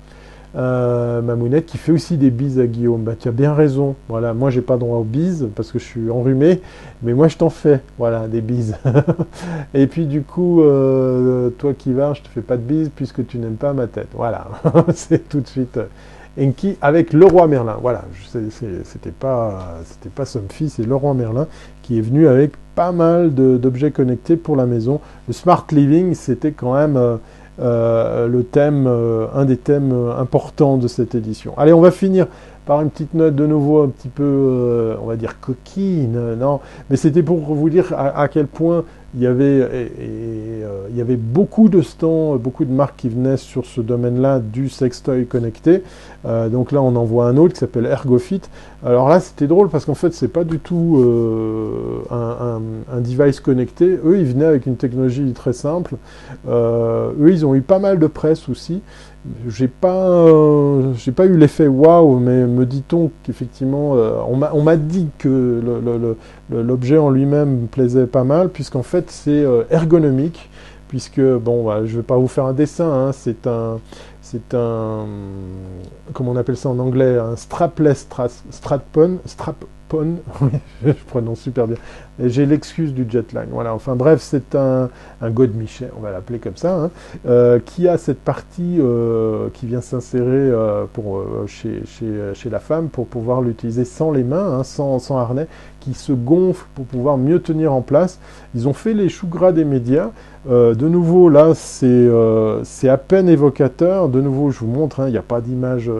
Euh, 0.54 1.22
Mamounette 1.22 1.64
qui 1.64 1.78
fait 1.78 1.92
aussi 1.92 2.16
des 2.18 2.30
bises 2.30 2.58
à 2.60 2.66
Guillaume. 2.66 3.02
Bah, 3.02 3.14
tu 3.18 3.28
as 3.28 3.32
bien 3.32 3.54
raison. 3.54 3.94
Voilà, 4.08 4.34
moi 4.34 4.50
j'ai 4.50 4.60
pas 4.60 4.76
droit 4.76 4.98
aux 4.98 5.04
bises 5.04 5.48
parce 5.54 5.72
que 5.72 5.78
je 5.78 5.84
suis 5.84 6.10
enrhumé, 6.10 6.60
mais 7.02 7.14
moi 7.14 7.28
je 7.28 7.36
t'en 7.38 7.50
fais. 7.50 7.80
Voilà, 7.98 8.28
des 8.28 8.42
bises. 8.42 8.76
et 9.74 9.86
puis 9.86 10.06
du 10.06 10.22
coup, 10.22 10.62
euh, 10.62 11.50
toi 11.50 11.72
qui 11.72 11.92
vas, 11.92 12.12
je 12.14 12.22
te 12.22 12.28
fais 12.28 12.42
pas 12.42 12.56
de 12.56 12.62
bises 12.62 12.90
puisque 12.94 13.26
tu 13.26 13.38
n'aimes 13.38 13.56
pas 13.56 13.72
ma 13.72 13.86
tête. 13.86 14.08
Voilà, 14.14 14.46
c'est 14.94 15.28
tout 15.28 15.40
de 15.40 15.48
suite. 15.48 15.78
Euh, 15.78 15.86
Enki 16.40 16.78
avec 16.80 17.12
le 17.12 17.26
roi 17.26 17.46
Merlin. 17.46 17.76
Voilà, 17.80 18.04
c'était 18.84 19.10
pas, 19.10 19.80
c'était 19.84 20.08
pas 20.08 20.24
Somfy, 20.24 20.70
c'est 20.70 20.84
le 20.84 20.94
roi 20.94 21.14
Merlin 21.14 21.46
qui 21.82 21.98
est 21.98 22.00
venu 22.00 22.26
avec 22.26 22.52
pas 22.74 22.92
mal 22.92 23.34
d'objets 23.34 23.90
connectés 23.90 24.36
pour 24.36 24.56
la 24.56 24.66
maison. 24.66 25.00
Le 25.28 25.34
smart 25.34 25.66
living, 25.70 26.14
c'était 26.14 26.52
quand 26.52 26.74
même 26.74 26.96
euh, 26.96 27.16
euh, 27.60 28.28
le 28.28 28.44
thème, 28.44 28.86
euh, 28.86 29.26
un 29.34 29.44
des 29.44 29.58
thèmes 29.58 29.92
euh, 29.92 30.18
importants 30.18 30.78
de 30.78 30.88
cette 30.88 31.14
édition. 31.14 31.52
Allez, 31.58 31.74
on 31.74 31.82
va 31.82 31.90
finir 31.90 32.26
par 32.64 32.80
une 32.80 32.88
petite 32.88 33.12
note 33.12 33.34
de 33.34 33.46
nouveau 33.46 33.82
un 33.82 33.88
petit 33.88 34.08
peu, 34.08 34.96
on 35.02 35.06
va 35.06 35.16
dire 35.16 35.38
coquine, 35.40 36.36
non, 36.36 36.60
mais 36.88 36.96
c'était 36.96 37.22
pour 37.22 37.40
vous 37.40 37.68
dire 37.68 37.92
à, 37.96 38.28
quel 38.28 38.46
point 38.46 38.84
il 39.14 39.20
y 39.20 39.26
avait, 39.26 39.88
et, 39.98 40.62
il 40.90 40.96
y 40.96 41.00
avait 41.00 41.16
beaucoup 41.16 41.68
de 41.68 41.82
stands, 41.82 42.36
beaucoup 42.36 42.64
de 42.64 42.72
marques 42.72 42.96
qui 42.96 43.08
venaient 43.08 43.36
sur 43.36 43.66
ce 43.66 43.80
domaine-là 43.80 44.40
du 44.40 44.68
sextoy 44.68 45.26
connecté. 45.26 45.82
donc 46.24 46.72
là, 46.72 46.82
on 46.82 46.96
en 46.96 47.04
voit 47.04 47.26
un 47.26 47.36
autre 47.36 47.54
qui 47.54 47.60
s'appelle 47.60 47.86
Ergofit. 47.86 48.42
Alors 48.84 49.08
là, 49.08 49.20
c'était 49.20 49.46
drôle 49.46 49.68
parce 49.68 49.84
qu'en 49.84 49.94
fait, 49.94 50.12
c'est 50.14 50.28
pas 50.28 50.44
du 50.44 50.58
tout 50.58 51.02
un, 52.10 52.60
un, 52.92 53.00
device 53.00 53.40
connecté. 53.40 53.98
Eux, 54.04 54.18
ils 54.18 54.26
venaient 54.26 54.46
avec 54.46 54.66
une 54.66 54.76
technologie 54.76 55.32
très 55.32 55.52
simple. 55.52 55.96
eux, 56.48 57.30
ils 57.30 57.44
ont 57.44 57.54
eu 57.54 57.62
pas 57.62 57.78
mal 57.78 57.98
de 57.98 58.06
presse 58.06 58.48
aussi. 58.48 58.82
J'ai 59.46 59.68
pas, 59.68 60.08
euh, 60.08 60.94
j'ai 60.94 61.12
pas 61.12 61.26
eu 61.26 61.36
l'effet 61.36 61.68
waouh, 61.68 62.18
mais 62.18 62.44
me 62.44 62.66
dit-on 62.66 63.12
qu'effectivement, 63.22 63.92
euh, 63.94 64.16
on 64.26 64.62
m'a 64.62 64.76
dit 64.76 65.08
que 65.18 65.62
l'objet 66.50 66.98
en 66.98 67.08
lui-même 67.08 67.68
plaisait 67.68 68.06
pas 68.06 68.24
mal, 68.24 68.48
puisqu'en 68.48 68.82
fait 68.82 69.12
c'est 69.12 69.30
euh, 69.30 69.62
ergonomique, 69.70 70.50
puisque 70.88 71.20
bon, 71.20 71.64
bah, 71.64 71.86
je 71.86 71.98
vais 71.98 72.02
pas 72.02 72.16
vous 72.16 72.26
faire 72.26 72.46
un 72.46 72.52
dessin, 72.52 72.90
hein, 72.90 73.12
c'est 73.12 73.46
un, 73.46 73.78
c'est 74.22 74.54
un, 74.54 75.06
comment 76.12 76.32
on 76.32 76.36
appelle 76.36 76.56
ça 76.56 76.70
en 76.70 76.80
anglais, 76.80 77.16
un 77.16 77.36
strapless 77.36 78.08
stratpon, 78.50 79.18
strap, 79.24 79.64
je 80.84 80.92
prononce 81.06 81.40
super 81.40 81.66
bien. 81.66 81.76
J'ai 82.18 82.44
l'excuse 82.44 82.92
du 82.92 83.06
jetlag. 83.08 83.48
Voilà. 83.50 83.74
Enfin 83.74 83.96
bref, 83.96 84.20
c'est 84.20 84.54
un, 84.54 84.90
un 85.22 85.30
Godmichet, 85.30 85.88
on 85.96 86.00
va 86.00 86.10
l'appeler 86.10 86.38
comme 86.38 86.56
ça, 86.56 86.74
hein, 86.74 86.90
euh, 87.26 87.58
qui 87.64 87.88
a 87.88 87.96
cette 87.96 88.20
partie 88.20 88.78
euh, 88.80 89.48
qui 89.54 89.66
vient 89.66 89.80
s'insérer 89.80 90.26
euh, 90.26 90.84
pour 90.92 91.24
chez, 91.46 91.82
chez, 91.86 92.50
la 92.50 92.58
femme 92.58 92.88
pour 92.88 93.06
pouvoir 93.06 93.40
l'utiliser 93.40 93.84
sans 93.84 94.10
les 94.10 94.24
mains, 94.24 94.58
hein, 94.58 94.62
sans, 94.64 94.98
sans, 94.98 95.16
harnais, 95.16 95.46
qui 95.80 95.94
se 95.94 96.12
gonfle 96.12 96.66
pour 96.74 96.84
pouvoir 96.84 97.16
mieux 97.16 97.40
tenir 97.40 97.72
en 97.72 97.80
place. 97.80 98.18
Ils 98.54 98.68
ont 98.68 98.74
fait 98.74 98.92
les 98.92 99.08
choux 99.08 99.26
gras 99.26 99.52
des 99.52 99.64
médias. 99.64 100.10
de 100.48 100.88
nouveau, 100.88 101.28
là, 101.28 101.54
c'est 101.54 102.88
à 102.88 102.96
peine 102.98 103.28
évocateur. 103.28 104.08
De 104.08 104.20
nouveau, 104.20 104.50
je 104.50 104.60
vous 104.60 104.66
montre, 104.66 105.00
hein, 105.00 105.08
il 105.08 105.12
n'y 105.12 105.18
a 105.18 105.22
pas 105.22 105.40
d'image. 105.40 105.90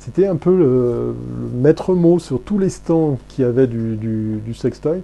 C'était 0.00 0.26
un 0.26 0.36
peu 0.36 0.56
le, 0.56 1.14
maître 1.54 1.94
mot 1.94 2.18
sur 2.18 2.42
tous 2.42 2.58
les 2.58 2.68
stands 2.68 3.18
qui 3.28 3.44
avaient 3.44 3.68
du, 3.68 3.96
du, 3.96 4.54
sextoy. 4.54 5.00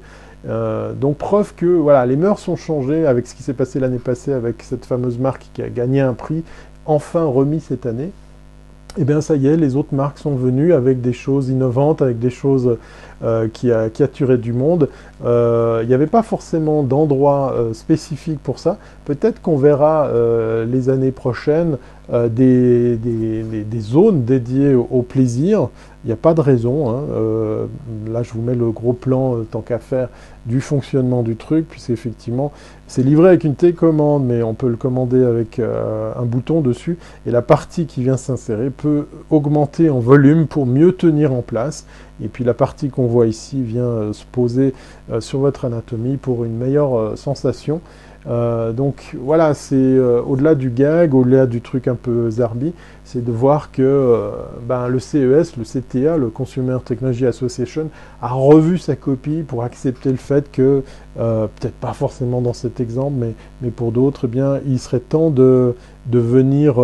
Euh, 0.46 0.92
donc 0.92 1.16
preuve 1.16 1.54
que 1.54 1.66
voilà, 1.66 2.06
les 2.06 2.16
mœurs 2.16 2.38
sont 2.38 2.56
changées 2.56 3.06
avec 3.06 3.26
ce 3.26 3.34
qui 3.34 3.42
s'est 3.42 3.54
passé 3.54 3.80
l'année 3.80 3.98
passée 3.98 4.32
avec 4.32 4.62
cette 4.62 4.86
fameuse 4.86 5.18
marque 5.18 5.46
qui 5.52 5.62
a 5.62 5.68
gagné 5.68 6.00
un 6.00 6.14
prix, 6.14 6.44
enfin 6.86 7.24
remis 7.24 7.60
cette 7.60 7.86
année. 7.86 8.10
Et 8.96 9.02
eh 9.02 9.04
bien 9.04 9.20
ça 9.20 9.36
y 9.36 9.46
est, 9.46 9.56
les 9.56 9.76
autres 9.76 9.94
marques 9.94 10.18
sont 10.18 10.34
venues 10.34 10.72
avec 10.72 11.00
des 11.00 11.12
choses 11.12 11.50
innovantes, 11.50 12.02
avec 12.02 12.18
des 12.18 12.30
choses 12.30 12.78
euh, 13.22 13.46
qui, 13.52 13.70
a, 13.70 13.90
qui 13.90 14.02
du 14.38 14.52
monde. 14.52 14.88
Euh, 15.24 15.80
il 15.82 15.88
n'y 15.88 15.94
avait 15.94 16.06
pas 16.06 16.22
forcément 16.22 16.82
d'endroit 16.82 17.54
spécifique 17.74 18.40
pour 18.42 18.58
ça. 18.58 18.78
Peut-être 19.04 19.40
qu'on 19.40 19.56
verra 19.56 20.10
les 20.66 20.88
années 20.88 21.12
prochaines 21.12 21.76
euh, 22.10 22.28
des, 22.30 23.80
zones 23.80 24.24
dédiées 24.24 24.74
au, 24.74 25.02
plaisir. 25.02 25.68
Il 26.04 26.06
n'y 26.06 26.12
a 26.12 26.16
pas 26.16 26.32
de 26.32 26.40
raison. 26.40 26.88
Hein. 26.88 27.02
Euh, 27.12 27.66
là, 28.10 28.22
je 28.22 28.32
vous 28.32 28.40
mets 28.40 28.54
le 28.54 28.70
gros 28.70 28.94
plan, 28.94 29.36
euh, 29.36 29.46
tant 29.50 29.60
qu'à 29.60 29.78
faire, 29.78 30.08
du 30.46 30.62
fonctionnement 30.62 31.22
du 31.22 31.36
truc, 31.36 31.68
puisque 31.68 31.90
effectivement, 31.90 32.50
c'est 32.86 33.02
livré 33.02 33.28
avec 33.28 33.44
une 33.44 33.54
télécommande, 33.54 34.24
mais 34.24 34.42
on 34.42 34.54
peut 34.54 34.68
le 34.68 34.76
commander 34.76 35.22
avec 35.22 35.60
un 35.60 36.24
bouton 36.24 36.62
dessus, 36.62 36.96
et 37.26 37.30
la 37.30 37.42
partie 37.42 37.84
qui 37.84 38.02
vient 38.02 38.16
s'insérer 38.16 38.70
peut 38.70 39.06
augmenter 39.28 39.90
en 39.90 39.98
volume 39.98 40.46
pour 40.46 40.64
mieux 40.64 40.92
tenir 40.92 41.34
en 41.34 41.42
place. 41.42 41.84
Et 42.22 42.28
puis 42.28 42.44
la 42.44 42.54
partie 42.54 42.88
qu'on 42.88 43.06
voit 43.06 43.26
ici 43.26 43.62
vient 43.62 44.12
se 44.14 44.24
poser 44.32 44.72
sur 45.20 45.40
votre 45.40 45.66
anatomie 45.66 46.16
pour 46.16 46.44
une 46.44 46.56
meilleure 46.56 47.18
sensation. 47.18 47.82
Euh, 48.28 48.72
donc 48.72 49.16
voilà, 49.18 49.54
c'est 49.54 49.74
euh, 49.74 50.20
au-delà 50.22 50.54
du 50.54 50.70
gag, 50.70 51.14
au-delà 51.14 51.46
du 51.46 51.60
truc 51.60 51.88
un 51.88 51.94
peu 51.94 52.30
zarbi, 52.30 52.74
c'est 53.04 53.24
de 53.24 53.32
voir 53.32 53.72
que 53.72 53.82
euh, 53.82 54.30
ben, 54.66 54.88
le 54.88 54.98
CES, 54.98 55.56
le 55.56 55.64
CTA, 55.64 56.18
le 56.18 56.28
Consumer 56.28 56.76
Technology 56.84 57.26
Association, 57.26 57.88
a 58.20 58.28
revu 58.28 58.76
sa 58.76 58.96
copie 58.96 59.42
pour 59.46 59.62
accepter 59.62 60.10
le 60.10 60.16
fait 60.16 60.50
que, 60.50 60.82
peut-être 61.16 61.74
pas 61.74 61.94
forcément 61.94 62.40
dans 62.40 62.52
cet 62.52 62.78
exemple, 62.78 63.14
mais, 63.18 63.34
mais 63.60 63.70
pour 63.70 63.90
d'autres, 63.90 64.26
eh 64.26 64.28
bien, 64.28 64.60
il 64.66 64.78
serait 64.78 65.00
temps 65.00 65.30
de, 65.30 65.74
de 66.06 66.18
venir 66.20 66.78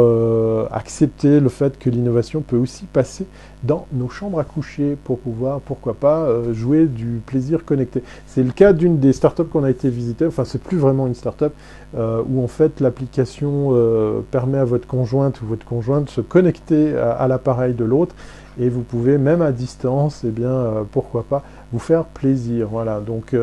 accepter 0.72 1.38
le 1.38 1.48
fait 1.48 1.78
que 1.78 1.88
l'innovation 1.88 2.40
peut 2.40 2.56
aussi 2.56 2.84
passer 2.86 3.26
dans 3.64 3.86
nos 3.92 4.08
chambres 4.08 4.38
à 4.38 4.44
coucher 4.44 4.96
pour 5.04 5.18
pouvoir, 5.18 5.60
pourquoi 5.60 5.94
pas, 5.94 6.24
euh, 6.24 6.52
jouer 6.52 6.84
du 6.84 7.20
plaisir 7.24 7.64
connecté. 7.64 8.02
C'est 8.26 8.42
le 8.42 8.52
cas 8.52 8.72
d'une 8.72 8.98
des 8.98 9.12
startups 9.12 9.44
qu'on 9.44 9.64
a 9.64 9.70
été 9.70 9.88
visiter, 9.88 10.26
enfin 10.26 10.44
c'est 10.44 10.62
plus 10.62 10.76
vraiment 10.76 11.06
une 11.06 11.14
startup, 11.14 11.52
euh, 11.96 12.22
où 12.28 12.42
en 12.42 12.48
fait 12.48 12.80
l'application 12.80 13.70
euh, 13.72 14.20
permet 14.30 14.58
à 14.58 14.64
votre 14.64 14.86
conjointe 14.86 15.40
ou 15.40 15.46
votre 15.46 15.64
conjointe 15.64 16.04
de 16.04 16.10
se 16.10 16.20
connecter 16.20 16.94
à, 16.96 17.26
l'appareil 17.26 17.74
de 17.74 17.84
l'autre 17.84 18.14
et 18.60 18.68
vous 18.68 18.82
pouvez 18.82 19.18
même 19.18 19.42
à 19.42 19.50
distance, 19.50 20.22
et 20.22 20.28
eh 20.28 20.30
bien 20.30 20.86
pourquoi 20.92 21.24
pas, 21.24 21.42
vous 21.72 21.80
faire 21.80 22.04
plaisir. 22.04 22.68
Voilà, 22.70 23.00
donc 23.00 23.34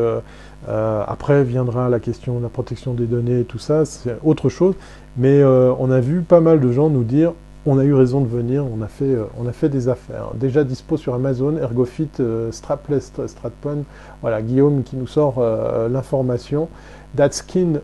après 0.66 1.44
viendra 1.44 1.90
la 1.90 2.00
question 2.00 2.38
de 2.38 2.42
la 2.42 2.48
protection 2.48 2.94
des 2.94 3.04
données 3.04 3.40
et 3.40 3.44
tout 3.44 3.58
ça, 3.58 3.84
c'est 3.84 4.16
autre 4.24 4.48
chose, 4.48 4.74
mais 5.18 5.44
on 5.44 5.90
a 5.90 6.00
vu 6.00 6.22
pas 6.22 6.40
mal 6.40 6.60
de 6.60 6.72
gens 6.72 6.88
nous 6.88 7.04
dire 7.04 7.34
on 7.64 7.78
a 7.78 7.84
eu 7.84 7.94
raison 7.94 8.20
de 8.20 8.26
venir, 8.26 8.64
on 8.66 8.82
a 8.82 8.88
fait, 8.88 9.04
euh, 9.04 9.24
on 9.38 9.46
a 9.46 9.52
fait 9.52 9.68
des 9.68 9.88
affaires. 9.88 10.32
Déjà 10.34 10.64
dispo 10.64 10.96
sur 10.96 11.14
Amazon, 11.14 11.56
Ergofit, 11.56 12.08
euh, 12.18 12.50
Strapless, 12.50 13.12
Stratpon. 13.26 13.84
Voilà, 14.20 14.42
Guillaume 14.42 14.82
qui 14.82 14.96
nous 14.96 15.06
sort 15.06 15.36
euh, 15.38 15.88
l'information. 15.88 16.68
That's, 17.16 17.42
kind 17.42 17.76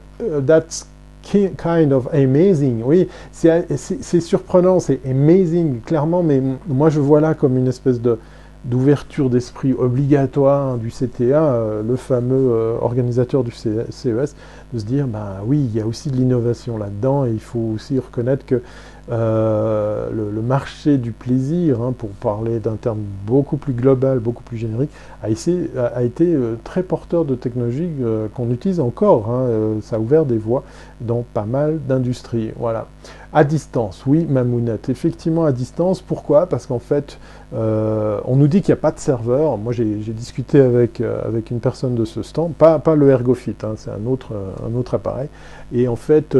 of 1.92 2.08
amazing. 2.14 2.82
Oui, 2.82 3.06
c'est 3.32 4.20
surprenant, 4.20 4.80
c'est 4.80 5.00
amazing, 5.06 5.80
clairement, 5.82 6.22
mais 6.22 6.40
moi 6.66 6.88
je 6.88 7.00
vois 7.00 7.20
là 7.20 7.34
comme 7.34 7.58
une 7.58 7.68
espèce 7.68 8.00
de 8.00 8.18
d'ouverture 8.64 9.30
d'esprit 9.30 9.72
obligatoire 9.72 10.78
du 10.78 10.90
CTA, 10.90 11.82
le 11.86 11.96
fameux 11.96 12.76
organisateur 12.80 13.44
du 13.44 13.52
CES, 13.52 14.34
de 14.72 14.78
se 14.78 14.84
dire, 14.84 15.06
ben 15.06 15.36
oui, 15.46 15.68
il 15.70 15.76
y 15.78 15.80
a 15.80 15.86
aussi 15.86 16.10
de 16.10 16.16
l'innovation 16.16 16.76
là-dedans 16.76 17.24
et 17.24 17.30
il 17.30 17.40
faut 17.40 17.72
aussi 17.74 17.98
reconnaître 17.98 18.44
que 18.44 18.62
euh, 19.10 20.10
le, 20.12 20.42
marché 20.42 20.96
du 20.96 21.12
plaisir, 21.12 21.82
hein, 21.82 21.92
pour 21.96 22.08
parler 22.10 22.58
d'un 22.58 22.76
terme 22.76 23.00
beaucoup 23.26 23.58
plus 23.58 23.74
global, 23.74 24.18
beaucoup 24.18 24.42
plus 24.42 24.56
générique, 24.56 24.90
a, 25.22 25.28
été 25.28 26.34
euh, 26.34 26.54
très 26.64 26.82
porteur 26.82 27.26
de 27.26 27.34
technologies 27.34 27.90
euh, 28.00 28.28
qu'on 28.32 28.50
utilise 28.50 28.80
encore. 28.80 29.30
Hein, 29.30 29.78
ça 29.82 29.96
a 29.96 29.98
ouvert 29.98 30.24
des 30.24 30.38
voies 30.38 30.64
dans 31.02 31.22
pas 31.34 31.44
mal 31.44 31.80
d'industries. 31.86 32.52
Voilà. 32.56 32.86
À 33.34 33.44
distance, 33.44 34.04
oui, 34.06 34.26
Mamounette. 34.26 34.88
Effectivement, 34.88 35.44
à 35.44 35.52
distance. 35.52 36.00
Pourquoi? 36.00 36.46
Parce 36.46 36.66
qu'en 36.66 36.78
fait, 36.78 37.18
on 37.52 38.36
nous 38.36 38.48
dit 38.48 38.62
qu'il 38.62 38.72
n'y 38.72 38.78
a 38.78 38.80
pas 38.80 38.92
de 38.92 38.98
serveur. 38.98 39.58
Moi, 39.58 39.74
j'ai 39.74 39.84
discuté 39.84 40.60
avec, 40.60 41.02
avec 41.02 41.50
une 41.50 41.60
personne 41.60 41.94
de 41.94 42.06
ce 42.06 42.22
stand, 42.22 42.54
pas, 42.54 42.78
pas 42.78 42.94
le 42.94 43.10
Ergofit, 43.10 43.56
hein, 43.64 43.74
c'est 43.76 43.90
un 43.90 44.06
autre, 44.06 44.32
un 44.66 44.74
autre 44.74 44.94
appareil. 44.94 45.28
Et 45.74 45.88
en 45.88 45.96
fait, 45.96 46.36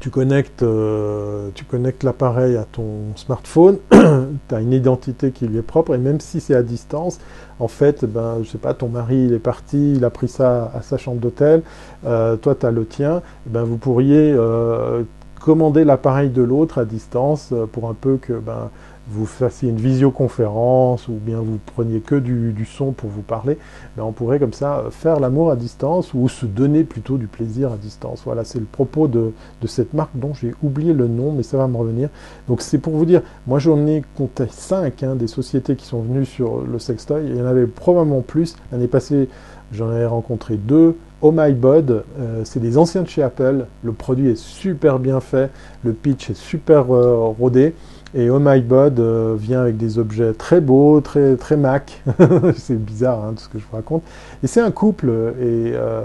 tu 0.00 0.10
connectes, 0.10 0.62
euh, 0.62 1.50
tu 1.54 1.64
connectes 1.64 2.02
l'appareil 2.02 2.56
à 2.56 2.64
ton 2.64 3.14
smartphone, 3.16 3.78
tu 3.90 4.54
as 4.54 4.60
une 4.60 4.72
identité 4.72 5.30
qui 5.30 5.46
lui 5.46 5.58
est 5.58 5.62
propre, 5.62 5.94
et 5.94 5.98
même 5.98 6.20
si 6.20 6.40
c'est 6.40 6.54
à 6.54 6.62
distance, 6.62 7.18
en 7.58 7.68
fait, 7.68 8.04
ben, 8.04 8.38
je 8.42 8.48
sais 8.48 8.58
pas, 8.58 8.74
ton 8.74 8.88
mari 8.88 9.26
il 9.26 9.32
est 9.32 9.38
parti, 9.38 9.94
il 9.94 10.04
a 10.04 10.10
pris 10.10 10.28
ça 10.28 10.70
à 10.74 10.82
sa 10.82 10.96
chambre 10.96 11.20
d'hôtel, 11.20 11.62
euh, 12.04 12.36
toi 12.36 12.54
tu 12.54 12.66
as 12.66 12.70
le 12.70 12.86
tien, 12.86 13.22
ben, 13.46 13.62
vous 13.62 13.76
pourriez 13.76 14.32
euh, 14.32 15.02
commander 15.40 15.84
l'appareil 15.84 16.30
de 16.30 16.42
l'autre 16.42 16.78
à 16.78 16.84
distance 16.84 17.52
pour 17.72 17.88
un 17.88 17.94
peu 17.94 18.16
que 18.16 18.34
ben, 18.34 18.70
vous 19.08 19.26
fassiez 19.26 19.68
une 19.70 19.76
visioconférence 19.76 21.08
ou 21.08 21.14
bien 21.14 21.40
vous 21.40 21.58
preniez 21.74 22.00
que 22.00 22.14
du, 22.14 22.66
son 22.66 22.92
pour 22.92 23.10
vous 23.10 23.22
parler, 23.22 23.58
ben 23.96 24.04
on 24.04 24.12
pourrait 24.12 24.38
comme 24.38 24.52
ça 24.52 24.84
faire 24.90 25.18
l'amour 25.18 25.50
à 25.50 25.56
distance 25.56 26.14
ou 26.14 26.28
se 26.28 26.46
donner 26.46 26.84
plutôt 26.84 27.18
du 27.18 27.26
plaisir 27.26 27.72
à 27.72 27.76
distance. 27.76 28.22
Voilà, 28.24 28.44
c'est 28.44 28.60
le 28.60 28.64
propos 28.64 29.08
de, 29.08 29.32
cette 29.66 29.94
marque 29.94 30.14
dont 30.14 30.34
j'ai 30.34 30.54
oublié 30.62 30.92
le 30.92 31.08
nom, 31.08 31.32
mais 31.32 31.42
ça 31.42 31.56
va 31.56 31.66
me 31.66 31.76
revenir. 31.76 32.08
Donc 32.48 32.62
c'est 32.62 32.78
pour 32.78 32.96
vous 32.96 33.04
dire, 33.04 33.22
moi 33.46 33.58
j'en 33.58 33.86
ai 33.86 34.02
compté 34.16 34.44
5 34.48 35.02
hein, 35.02 35.14
des 35.16 35.26
sociétés 35.26 35.76
qui 35.76 35.86
sont 35.86 36.00
venues 36.00 36.26
sur 36.26 36.60
le 36.60 36.78
sextoy, 36.78 37.24
il 37.26 37.36
y 37.36 37.42
en 37.42 37.46
avait 37.46 37.66
probablement 37.66 38.20
plus. 38.20 38.56
L'année 38.70 38.88
passée, 38.88 39.28
j'en 39.72 39.92
ai 39.92 40.06
rencontré 40.06 40.56
deux. 40.56 40.96
Oh 41.20 41.32
My 41.32 41.52
Bod, 41.52 42.04
euh, 42.18 42.42
c'est 42.44 42.58
des 42.58 42.78
anciens 42.78 43.02
de 43.02 43.08
chez 43.08 43.22
Apple. 43.22 43.66
Le 43.84 43.92
produit 43.92 44.30
est 44.30 44.36
super 44.36 44.98
bien 44.98 45.20
fait, 45.20 45.50
le 45.84 45.92
pitch 45.92 46.30
est 46.30 46.36
super 46.36 46.92
euh, 46.92 47.32
rodé. 47.38 47.74
Et 48.14 48.28
Oh 48.28 48.38
My 48.38 48.60
Bod 48.60 49.00
euh, 49.00 49.36
vient 49.38 49.62
avec 49.62 49.78
des 49.78 49.98
objets 49.98 50.34
très 50.34 50.60
beaux, 50.60 51.00
très, 51.00 51.36
très 51.36 51.56
Mac. 51.56 52.02
c'est 52.56 52.76
bizarre 52.76 53.24
hein, 53.24 53.32
tout 53.34 53.44
ce 53.44 53.48
que 53.48 53.58
je 53.58 53.64
vous 53.64 53.76
raconte. 53.76 54.02
Et 54.42 54.46
c'est 54.46 54.60
un 54.60 54.70
couple 54.70 55.08
et 55.40 55.72
euh, 55.74 56.02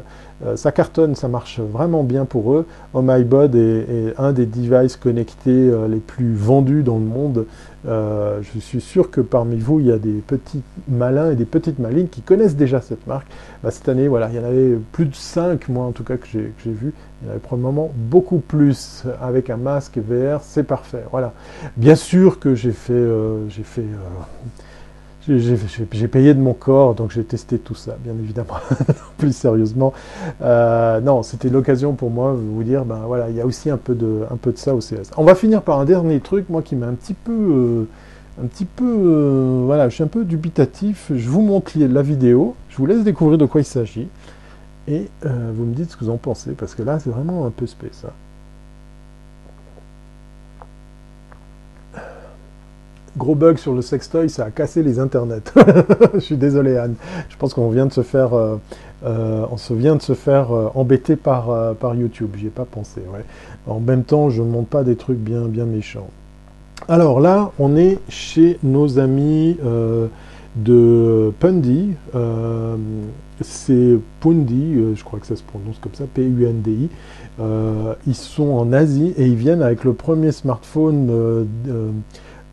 ça 0.55 0.71
cartonne, 0.71 1.15
ça 1.15 1.27
marche 1.27 1.59
vraiment 1.59 2.03
bien 2.03 2.25
pour 2.25 2.53
eux. 2.53 2.65
My 2.93 3.23
Bod 3.23 3.55
est, 3.55 4.13
un 4.17 4.33
des 4.33 4.45
devices 4.45 4.95
connectés 4.95 5.71
les 5.89 5.97
plus 5.97 6.35
vendus 6.35 6.83
dans 6.83 6.97
le 6.97 7.05
monde. 7.05 7.45
je 7.85 8.59
suis 8.59 8.81
sûr 8.81 9.09
que 9.09 9.21
parmi 9.21 9.57
vous, 9.57 9.79
il 9.79 9.87
y 9.87 9.91
a 9.91 9.97
des 9.97 10.21
petits 10.25 10.61
malins 10.87 11.31
et 11.31 11.35
des 11.35 11.45
petites 11.45 11.79
malines 11.79 12.07
qui 12.07 12.21
connaissent 12.21 12.55
déjà 12.55 12.81
cette 12.81 13.07
marque. 13.07 13.27
Bah, 13.63 13.71
cette 13.71 13.89
année, 13.89 14.07
voilà, 14.07 14.29
il 14.29 14.35
y 14.35 14.39
en 14.39 14.43
avait 14.43 14.77
plus 14.91 15.05
de 15.05 15.15
5, 15.15 15.69
moi 15.69 15.85
en 15.85 15.91
tout 15.91 16.03
cas, 16.03 16.17
que 16.17 16.27
j'ai 16.27 16.51
vu. 16.65 16.93
Il 17.21 17.25
y 17.25 17.29
en 17.29 17.31
avait 17.31 17.39
probablement 17.39 17.91
beaucoup 17.95 18.37
plus 18.37 19.03
avec 19.21 19.49
un 19.49 19.57
masque 19.57 19.97
VR, 19.97 20.41
c'est 20.41 20.63
parfait. 20.63 21.03
Voilà. 21.11 21.33
Bien 21.75 21.95
sûr 21.95 22.39
que 22.39 22.53
j'ai 22.53 22.71
fait, 22.71 22.93
euh, 22.93 23.47
euh, 23.79 23.83
j'ai 25.27 26.07
payé 26.07 26.33
de 26.33 26.39
mon 26.39 26.53
corps, 26.53 26.95
donc 26.95 27.11
j'ai 27.11 27.23
testé 27.23 27.57
tout 27.57 27.75
ça, 27.75 27.97
bien 28.03 28.13
évidemment. 28.13 28.55
Plus 29.17 29.35
sérieusement, 29.35 29.93
euh, 30.41 30.99
non, 31.01 31.23
c'était 31.23 31.49
l'occasion 31.49 31.93
pour 31.93 32.09
moi 32.09 32.31
de 32.31 32.37
vous 32.37 32.63
dire, 32.63 32.85
ben 32.85 33.01
voilà, 33.05 33.29
il 33.29 33.35
y 33.35 33.41
a 33.41 33.45
aussi 33.45 33.69
un 33.69 33.77
peu 33.77 33.95
de, 33.95 34.21
un 34.31 34.37
peu 34.37 34.51
de 34.51 34.57
ça 34.57 34.73
au 34.73 34.79
CS. 34.79 35.11
On 35.17 35.23
va 35.23 35.35
finir 35.35 35.61
par 35.61 35.79
un 35.79 35.85
dernier 35.85 36.19
truc, 36.19 36.49
moi 36.49 36.61
qui 36.61 36.75
m'a 36.75 36.87
un 36.87 36.93
petit 36.93 37.13
peu, 37.13 37.85
un 38.41 38.45
petit 38.45 38.65
peu, 38.65 39.63
voilà, 39.65 39.89
je 39.89 39.95
suis 39.95 40.03
un 40.03 40.07
peu 40.07 40.23
dubitatif. 40.23 41.11
Je 41.15 41.29
vous 41.29 41.41
montre 41.41 41.71
la 41.75 42.01
vidéo, 42.01 42.55
je 42.69 42.77
vous 42.77 42.85
laisse 42.85 43.03
découvrir 43.03 43.37
de 43.37 43.45
quoi 43.45 43.61
il 43.61 43.65
s'agit. 43.65 44.07
Et 44.87 45.09
euh, 45.25 45.51
vous 45.53 45.65
me 45.65 45.73
dites 45.73 45.91
ce 45.91 45.97
que 45.97 46.05
vous 46.05 46.11
en 46.11 46.17
pensez, 46.17 46.51
parce 46.51 46.73
que 46.73 46.81
là, 46.81 46.99
c'est 46.99 47.09
vraiment 47.09 47.45
un 47.45 47.51
peu 47.51 47.67
space. 47.67 47.89
ça. 48.03 48.13
Gros 53.17 53.35
bug 53.35 53.57
sur 53.57 53.73
le 53.73 53.81
sextoy, 53.81 54.29
ça 54.29 54.45
a 54.45 54.51
cassé 54.51 54.83
les 54.83 54.99
internets. 54.99 55.51
Je 56.13 56.19
suis 56.19 56.37
désolé 56.37 56.77
Anne. 56.77 56.95
Je 57.29 57.35
pense 57.37 57.53
qu'on 57.53 57.69
vient 57.69 57.85
de 57.85 57.93
se 57.93 58.03
faire, 58.03 58.33
euh, 58.33 58.57
euh, 59.05 59.45
vient 59.71 59.95
de 59.95 60.01
se 60.01 60.13
faire 60.13 60.51
embêter 60.75 61.15
par, 61.15 61.75
par 61.75 61.95
YouTube. 61.95 62.31
J'y 62.37 62.47
ai 62.47 62.51
pas 62.51 62.65
pensé. 62.65 63.01
En 63.65 63.79
même 63.79 64.03
temps, 64.03 64.29
je 64.29 64.41
ne 64.41 64.47
monte 64.47 64.67
pas 64.67 64.83
des 64.83 64.95
trucs 64.95 65.17
bien, 65.17 65.41
bien 65.47 65.65
méchants. 65.65 66.09
Alors 66.87 67.19
là, 67.19 67.51
on 67.59 67.75
est 67.75 67.99
chez 68.07 68.59
nos 68.63 68.99
amis 68.99 69.57
de 70.55 71.33
Pundi 71.39 71.95
c'est 73.41 73.97
Pundi, 74.19 74.75
euh, 74.75 74.95
je 74.95 75.03
crois 75.03 75.19
que 75.19 75.27
ça 75.27 75.35
se 75.35 75.43
prononce 75.43 75.77
comme 75.79 75.93
ça, 75.93 76.05
P-U-N-D-I. 76.11 76.89
Euh, 77.39 77.93
ils 78.07 78.15
sont 78.15 78.49
en 78.49 78.73
Asie 78.73 79.13
et 79.17 79.27
ils 79.27 79.35
viennent 79.35 79.61
avec 79.61 79.83
le 79.83 79.93
premier 79.93 80.31
smartphone, 80.31 81.47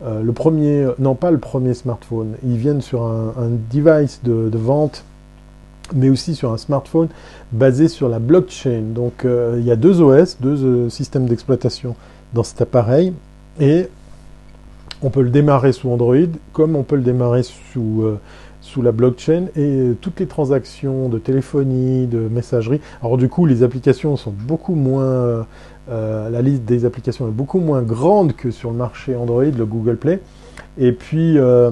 euh, 0.03 0.21
le 0.21 0.31
premier, 0.33 0.87
non 0.99 1.15
pas 1.15 1.31
le 1.31 1.37
premier 1.37 1.73
smartphone, 1.73 2.35
ils 2.43 2.57
viennent 2.57 2.81
sur 2.81 3.03
un, 3.03 3.33
device 3.71 4.21
de, 4.23 4.57
vente, 4.57 5.03
mais 5.93 6.09
aussi 6.09 6.35
sur 6.35 6.51
un 6.51 6.57
smartphone 6.57 7.07
basé 7.51 7.87
sur 7.87 8.09
la 8.09 8.19
blockchain. 8.19 8.81
Donc 8.93 9.25
il 9.25 9.63
y 9.63 9.71
a 9.71 9.75
deux 9.75 10.01
OS, 10.01 10.37
deux 10.39 10.89
systèmes 10.89 11.27
d'exploitation 11.27 11.95
dans 12.33 12.43
cet 12.43 12.61
appareil 12.61 13.13
et 13.59 13.87
on 15.01 15.09
peut 15.09 15.21
le 15.21 15.29
démarrer 15.29 15.71
sous 15.71 15.89
Android 15.89 16.15
comme 16.53 16.75
on 16.75 16.83
peut 16.83 16.95
le 16.95 17.03
démarrer 17.03 17.43
sous 17.43 18.03
sous 18.65 18.81
la 18.81 18.91
blockchain 18.91 19.45
et 19.55 19.91
toutes 20.01 20.19
les 20.19 20.25
transactions 20.25 21.07
de 21.07 21.19
téléphonie, 21.19 22.07
de 22.07 22.17
messagerie. 22.17 22.81
Alors 23.01 23.17
du 23.17 23.29
coup, 23.29 23.45
les 23.45 23.61
applications 23.61 24.17
sont 24.17 24.33
beaucoup 24.35 24.73
moins, 24.73 25.45
euh, 25.89 26.29
la 26.29 26.41
liste 26.41 26.63
des 26.63 26.85
applications 26.85 27.27
est 27.27 27.31
beaucoup 27.31 27.59
moins 27.59 27.81
grande 27.81 28.33
que 28.33 28.51
sur 28.51 28.71
le 28.71 28.77
marché 28.77 29.15
Android, 29.15 29.43
le 29.43 29.65
Google 29.65 29.97
Play. 29.97 30.19
Et 30.77 30.91
puis, 30.91 31.37
euh, 31.37 31.71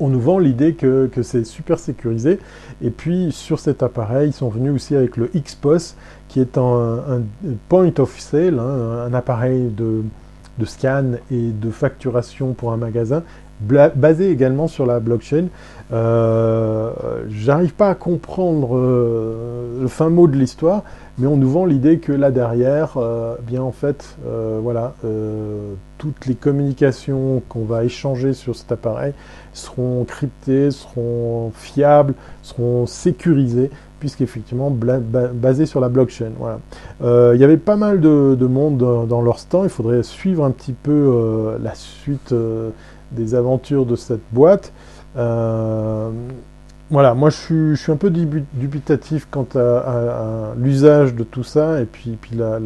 on 0.00 0.08
nous 0.08 0.20
vend 0.20 0.38
l'idée 0.38 0.74
que, 0.74 1.08
c'est 1.22 1.44
super 1.44 1.78
sécurisé. 1.78 2.38
Et 2.82 2.90
puis, 2.90 3.32
sur 3.32 3.58
cet 3.58 3.82
appareil, 3.82 4.30
ils 4.30 4.32
sont 4.32 4.48
venus 4.48 4.72
aussi 4.72 4.94
avec 4.94 5.16
le 5.16 5.30
XPOS, 5.34 5.94
qui 6.28 6.40
est 6.40 6.58
un, 6.58 7.22
point 7.68 7.92
of 7.98 8.18
sale, 8.18 8.58
hein, 8.58 9.06
un 9.06 9.14
appareil 9.14 9.70
de, 9.70 10.02
de 10.58 10.64
scan 10.64 11.12
et 11.30 11.50
de 11.50 11.70
facturation 11.70 12.52
pour 12.52 12.72
un 12.72 12.76
magasin 12.76 13.22
basé 13.60 14.30
également 14.30 14.68
sur 14.68 14.86
la 14.86 15.00
blockchain. 15.00 15.46
Euh, 15.92 16.90
J'arrive 17.28 17.74
pas 17.74 17.90
à 17.90 17.94
comprendre 17.94 18.76
euh, 18.76 19.80
le 19.80 19.88
fin 19.88 20.08
mot 20.08 20.26
de 20.26 20.36
l'histoire, 20.36 20.82
mais 21.18 21.26
on 21.26 21.36
nous 21.36 21.48
vend 21.48 21.64
l'idée 21.64 21.98
que 21.98 22.12
là 22.12 22.30
derrière, 22.30 22.94
euh, 22.96 23.36
bien 23.42 23.62
en 23.62 23.72
fait, 23.72 24.16
voilà, 24.24 24.94
toutes 25.98 26.26
les 26.26 26.34
communications 26.34 27.42
qu'on 27.48 27.64
va 27.64 27.84
échanger 27.84 28.32
sur 28.32 28.56
cet 28.56 28.72
appareil 28.72 29.12
seront 29.52 30.04
cryptées, 30.04 30.70
seront 30.70 31.52
fiables, 31.54 32.14
seront 32.42 32.86
sécurisées 32.86 33.70
puisqu'effectivement 33.98 34.70
basées 34.70 35.64
sur 35.64 35.80
la 35.80 35.88
blockchain. 35.88 36.32
Voilà. 36.38 36.58
Il 37.34 37.40
y 37.40 37.44
avait 37.44 37.56
pas 37.56 37.76
mal 37.76 38.00
de, 38.00 38.46
monde 38.46 38.76
dans, 38.76 39.22
leur 39.22 39.38
stand, 39.38 39.64
il 39.64 39.70
faudrait 39.70 40.02
suivre 40.02 40.44
un 40.44 40.50
petit 40.50 40.74
peu 40.74 41.56
la 41.62 41.74
suite 41.74 42.34
des 43.12 43.34
aventures 43.34 43.86
de 43.86 43.96
cette 43.96 44.22
boîte. 44.32 44.72
Euh, 45.16 46.10
voilà, 46.90 47.14
moi 47.14 47.30
je 47.30 47.74
suis, 47.74 47.92
un 47.92 47.96
peu 47.96 48.10
dubitatif 48.10 49.26
quant 49.30 49.46
à, 49.56 50.52
l'usage 50.56 51.14
de 51.14 51.24
tout 51.24 51.42
ça 51.42 51.80
et 51.80 51.84
puis, 51.84 52.18
la, 52.36 52.58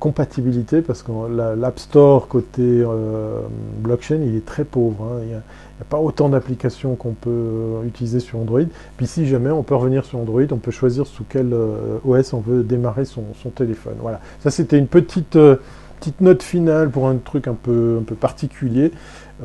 compatibilité 0.00 0.80
parce 0.80 1.02
que 1.02 1.10
l'App 1.56 1.76
Store 1.80 2.28
côté 2.28 2.62
euh, 2.62 3.40
blockchain 3.80 4.20
il 4.22 4.36
est 4.36 4.46
très 4.46 4.62
pauvre. 4.62 5.02
Hein. 5.02 5.18
il 5.22 5.28
n'y 5.30 5.34
a, 5.34 5.42
pas 5.88 5.98
autant 5.98 6.28
d'applications 6.28 6.94
qu'on 6.94 7.14
peut 7.14 7.30
euh, 7.30 7.82
utiliser 7.82 8.20
sur 8.20 8.38
Android. 8.38 8.62
Puis 8.96 9.08
si 9.08 9.26
jamais 9.26 9.50
on 9.50 9.64
peut 9.64 9.74
revenir 9.74 10.04
sur 10.04 10.20
Android, 10.20 10.44
on 10.52 10.58
peut 10.58 10.70
choisir 10.70 11.04
sous 11.08 11.24
quel 11.28 11.52
OS 12.04 12.32
on 12.32 12.38
veut 12.38 12.62
démarrer 12.62 13.06
son, 13.06 13.24
téléphone. 13.56 13.96
Voilà, 14.00 14.20
ça 14.38 14.52
c'était 14.52 14.78
une 14.78 14.86
petite, 14.86 15.36
petite 15.98 16.20
note 16.20 16.44
finale 16.44 16.90
pour 16.90 17.08
un 17.08 17.16
truc 17.16 17.48
un 17.48 17.56
peu 17.60 18.00
particulier. 18.20 18.92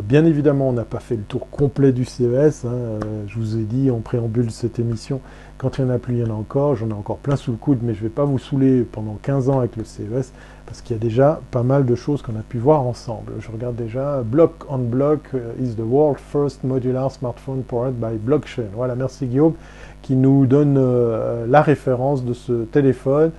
Bien 0.02 0.26
évidemment, 0.26 0.70
on 0.70 0.74
n'a 0.74 0.86
pas 0.86 1.00
fait 1.00 1.16
le 1.16 1.22
tour 1.22 1.48
complet 1.52 1.92
du 1.92 2.04
CES. 2.04 2.66
Hein. 2.66 3.00
Je 3.28 3.36
vous 3.38 3.58
ai 3.58 3.62
dit 3.62 3.92
en 3.92 4.00
préambule 4.00 4.48
de 4.48 4.52
cette 4.52 4.80
émission, 4.80 5.22
quand 5.60 5.78
il 5.78 5.82
y 5.82 5.84
en 5.84 5.92
a 5.92 6.00
plus, 6.00 6.16
il 6.16 6.20
y 6.22 6.24
en 6.24 6.32
a 6.32 6.34
encore. 6.34 6.76
J'en 6.76 6.90
ai 6.90 6.94
encore 6.94 7.18
plein 7.18 7.36
sous 7.36 7.52
le 7.52 7.58
coude, 7.58 7.78
mais 7.84 7.94
je 7.94 8.00
ne 8.00 8.04
vais 8.06 8.14
pas 8.14 8.26
vous 8.26 8.40
saouler 8.40 8.82
pendant 8.82 9.20
15 9.22 9.50
ans 9.50 9.60
avec 9.60 9.76
le 9.76 9.84
CES, 9.84 10.34
parce 10.66 10.82
qu'il 10.82 10.96
y 10.96 11.00
a 11.00 11.02
déjà 11.02 11.42
pas 11.52 11.62
mal 11.62 11.86
de 11.86 11.94
choses 11.94 12.24
qu'on 12.24 12.36
a 12.36 12.42
pu 12.42 12.58
voir 12.58 12.82
ensemble. 12.82 13.34
Je 13.40 13.52
regarde 13.52 13.76
déjà 13.76 14.24
Block 14.24 14.66
on 14.68 14.80
Block 14.80 15.20
euh, 15.36 15.54
is 15.62 15.76
the 15.76 15.86
world 15.86 16.18
first 16.18 16.64
modular 16.64 17.12
smartphone 17.12 17.62
powered 17.62 17.94
by 17.94 18.18
blockchain. 18.18 18.70
Voilà, 18.74 18.96
merci 18.96 19.28
Guillaume, 19.28 19.54
qui 20.02 20.16
nous 20.16 20.48
donne 20.48 20.76
euh, 20.80 21.46
la 21.48 21.62
référence 21.62 22.26
de 22.26 22.34
ce 22.34 22.64
téléphone. 22.64 23.30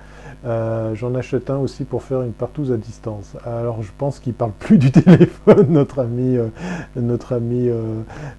Euh, 0.45 0.93
j'en 0.93 1.15
achète 1.15 1.49
un 1.49 1.57
aussi 1.57 1.85
pour 1.85 2.03
faire 2.03 2.21
une 2.21 2.31
partouze 2.31 2.71
à 2.71 2.77
distance. 2.77 3.35
Alors 3.45 3.81
je 3.81 3.91
pense 3.97 4.19
qu'il 4.19 4.33
parle 4.33 4.51
plus 4.51 4.77
du 4.77 4.91
téléphone, 4.91 5.67
notre 5.69 5.99
ami, 5.99 6.37
euh, 6.37 6.47
notre 6.95 7.33
ami 7.33 7.69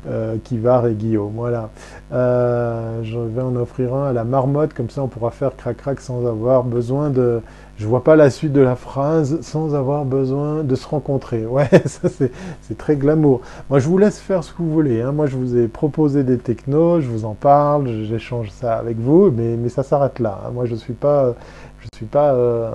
euh, 0.09 0.37
Kivar 0.45 0.87
et 0.87 0.95
Guillaume. 0.95 1.33
Voilà. 1.35 1.71
je 2.13 3.19
vais 3.19 3.43
en 3.43 3.57
offrir 3.57 3.95
un 3.95 4.09
à 4.09 4.13
la 4.13 4.25
marmotte, 4.25 4.73
comme 4.73 4.91
ça 4.91 5.03
on 5.03 5.09
pourra 5.09 5.31
faire 5.31 5.57
crac-crac 5.57 6.01
sans 6.01 6.27
avoir 6.27 6.63
besoin 6.63 7.11
de, 7.11 7.41
je 7.77 7.87
vois 7.87 8.03
pas 8.03 8.17
la 8.17 8.31
suite 8.31 8.53
de 8.53 8.63
la 8.63 8.75
phrase 8.75 9.41
sans 9.43 9.75
avoir 9.75 10.05
besoin 10.05 10.65
de 10.65 10.75
se 10.75 10.87
rencontrer. 10.87 11.45
Ouais, 11.57 11.69
ça 11.87 12.09
c'est 12.11 12.77
très 12.77 12.97
glamour. 12.97 13.41
Moi, 13.71 13.79
je 13.79 13.89
vous 13.89 13.97
laisse 13.97 14.19
faire 14.19 14.45
ce 14.45 14.53
que 14.53 14.59
vous 14.59 14.71
voulez. 14.71 15.01
Hein. 15.01 15.13
Moi, 15.13 15.27
je 15.27 15.37
vous 15.37 15.57
ai 15.57 15.69
proposé 15.69 16.23
des 16.23 16.37
technos, 16.37 17.01
je 17.01 17.09
vous 17.09 17.25
en 17.25 17.33
parle, 17.33 17.89
j'échange 18.05 18.51
ça 18.51 18.75
avec 18.75 18.99
vous, 18.99 19.31
mais, 19.31 19.57
mais 19.57 19.71
ça 19.71 19.83
s'arrête 19.83 20.19
là. 20.19 20.41
Hein. 20.45 20.51
Moi, 20.53 20.67
je 20.67 20.75
suis 20.75 20.93
pas, 20.93 21.35
je 21.93 21.97
suis 21.99 22.07
pas 22.07 22.35
euh, 22.35 22.71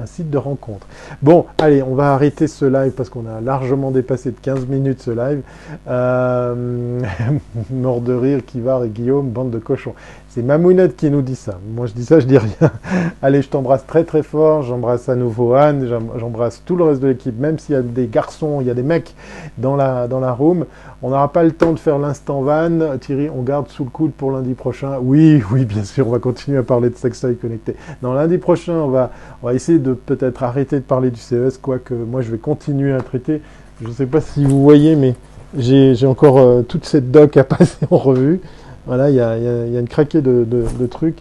un, 0.00 0.06
site 0.06 0.30
de 0.30 0.38
rencontre. 0.38 0.86
Bon, 1.22 1.46
allez, 1.58 1.82
on 1.82 1.94
va 1.94 2.12
arrêter 2.12 2.46
ce 2.46 2.64
live 2.64 2.92
parce 2.92 3.08
qu'on 3.08 3.26
a 3.26 3.40
largement 3.40 3.90
dépassé 3.90 4.30
de 4.30 4.36
15 4.40 4.66
minutes 4.66 5.02
ce 5.02 5.10
live. 5.10 5.42
Euh, 5.88 7.00
mort 7.70 8.00
de 8.00 8.12
rire, 8.12 8.44
Kivar 8.44 8.84
et 8.84 8.88
Guillaume, 8.88 9.30
bande 9.30 9.50
de 9.50 9.58
cochons. 9.58 9.94
C'est 10.36 10.42
Mamounette 10.42 10.96
qui 10.96 11.10
nous 11.10 11.22
dit 11.22 11.34
ça. 11.34 11.58
Moi, 11.74 11.86
je 11.86 11.94
dis 11.94 12.04
ça, 12.04 12.20
je 12.20 12.26
dis 12.26 12.36
rien. 12.36 12.70
allez, 13.22 13.40
je 13.40 13.48
t'embrasse 13.48 13.86
très 13.86 14.04
très 14.04 14.22
fort. 14.22 14.60
J'embrasse 14.60 15.08
à 15.08 15.14
nouveau 15.14 15.54
Anne, 15.54 15.88
j'embrasse 16.18 16.62
tout 16.66 16.76
le 16.76 16.84
reste 16.84 17.00
de 17.00 17.06
l'équipe, 17.06 17.40
même 17.40 17.58
s'il 17.58 17.74
y 17.74 17.78
a 17.78 17.80
des 17.80 18.06
garçons, 18.06 18.58
il 18.60 18.66
y 18.66 18.70
a 18.70 18.74
des 18.74 18.82
mecs 18.82 19.14
dans 19.56 19.76
la, 19.76 20.08
dans 20.08 20.20
la 20.20 20.32
room. 20.32 20.66
On 21.00 21.08
n'aura 21.08 21.32
pas 21.32 21.42
le 21.42 21.52
temps 21.52 21.72
de 21.72 21.78
faire 21.78 21.98
l'instant 21.98 22.42
van. 22.42 22.98
Thierry, 23.00 23.30
on 23.34 23.40
garde 23.40 23.68
sous 23.68 23.84
le 23.84 23.88
coude 23.88 24.12
pour 24.12 24.30
lundi 24.30 24.52
prochain. 24.52 24.98
Oui, 25.00 25.42
oui, 25.50 25.64
bien 25.64 25.84
sûr, 25.84 26.06
on 26.06 26.10
va 26.10 26.18
continuer 26.18 26.58
à 26.58 26.62
parler 26.62 26.90
de 26.90 26.96
sextoy 26.96 27.36
connecté. 27.36 27.74
Non, 28.02 28.12
lundi 28.12 28.36
prochain, 28.36 28.74
on 28.74 28.88
va, 28.88 29.12
on 29.42 29.46
va 29.46 29.54
essayer 29.54 29.78
de 29.78 29.94
peut-être 29.94 30.42
arrêter 30.42 30.76
de 30.76 30.84
parler 30.84 31.10
du 31.10 31.18
CES, 31.18 31.56
quoique 31.56 31.94
moi 31.94 32.20
je 32.20 32.30
vais 32.30 32.36
continuer 32.36 32.92
à 32.92 33.00
traiter. 33.00 33.40
Je 33.80 33.88
ne 33.88 33.92
sais 33.94 34.06
pas 34.06 34.20
si 34.20 34.44
vous 34.44 34.62
voyez, 34.62 34.96
mais 34.96 35.14
j'ai 35.56 36.06
encore 36.06 36.36
euh, 36.40 36.60
toute 36.60 36.84
cette 36.84 37.10
doc 37.10 37.38
à 37.38 37.44
passer 37.44 37.86
en 37.90 37.96
revue. 37.96 38.42
Voilà, 38.86 39.10
il 39.10 39.16
y 39.16 39.20
a, 39.20 39.80
une 39.80 39.88
craquée 39.88 40.22
de, 40.22 40.86
trucs. 40.86 41.18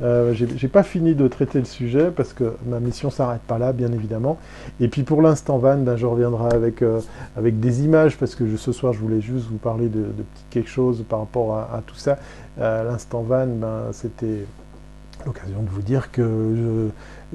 Euh, 0.00 0.32
j'ai 0.32 0.68
pas 0.68 0.84
fini 0.84 1.16
de 1.16 1.26
traiter 1.26 1.58
le 1.58 1.64
sujet 1.64 2.12
parce 2.14 2.32
que 2.32 2.54
ma 2.66 2.78
mission 2.78 3.10
s'arrête 3.10 3.40
pas 3.40 3.58
là, 3.58 3.72
bien 3.72 3.90
évidemment. 3.92 4.38
Et 4.80 4.86
puis 4.86 5.02
pour 5.02 5.20
l'instant 5.22 5.58
van, 5.58 5.76
ben, 5.78 5.96
je 5.96 6.06
reviendrai 6.06 6.54
avec, 6.54 6.82
euh, 6.82 7.00
avec 7.36 7.58
des 7.58 7.82
images 7.84 8.16
parce 8.16 8.36
que 8.36 8.56
ce 8.56 8.70
soir 8.70 8.92
je 8.92 9.00
voulais 9.00 9.20
juste 9.20 9.48
vous 9.50 9.56
parler 9.56 9.88
de, 9.88 10.04
quelque 10.50 10.70
chose 10.70 11.04
par 11.08 11.18
rapport 11.18 11.56
à, 11.56 11.82
tout 11.84 11.96
ça. 11.96 12.18
Euh, 12.60 12.84
l'instant 12.84 13.22
van, 13.22 13.48
ben, 13.48 13.86
c'était 13.90 14.46
l'occasion 15.26 15.62
de 15.62 15.68
vous 15.68 15.82
dire 15.82 16.12
que 16.12 16.90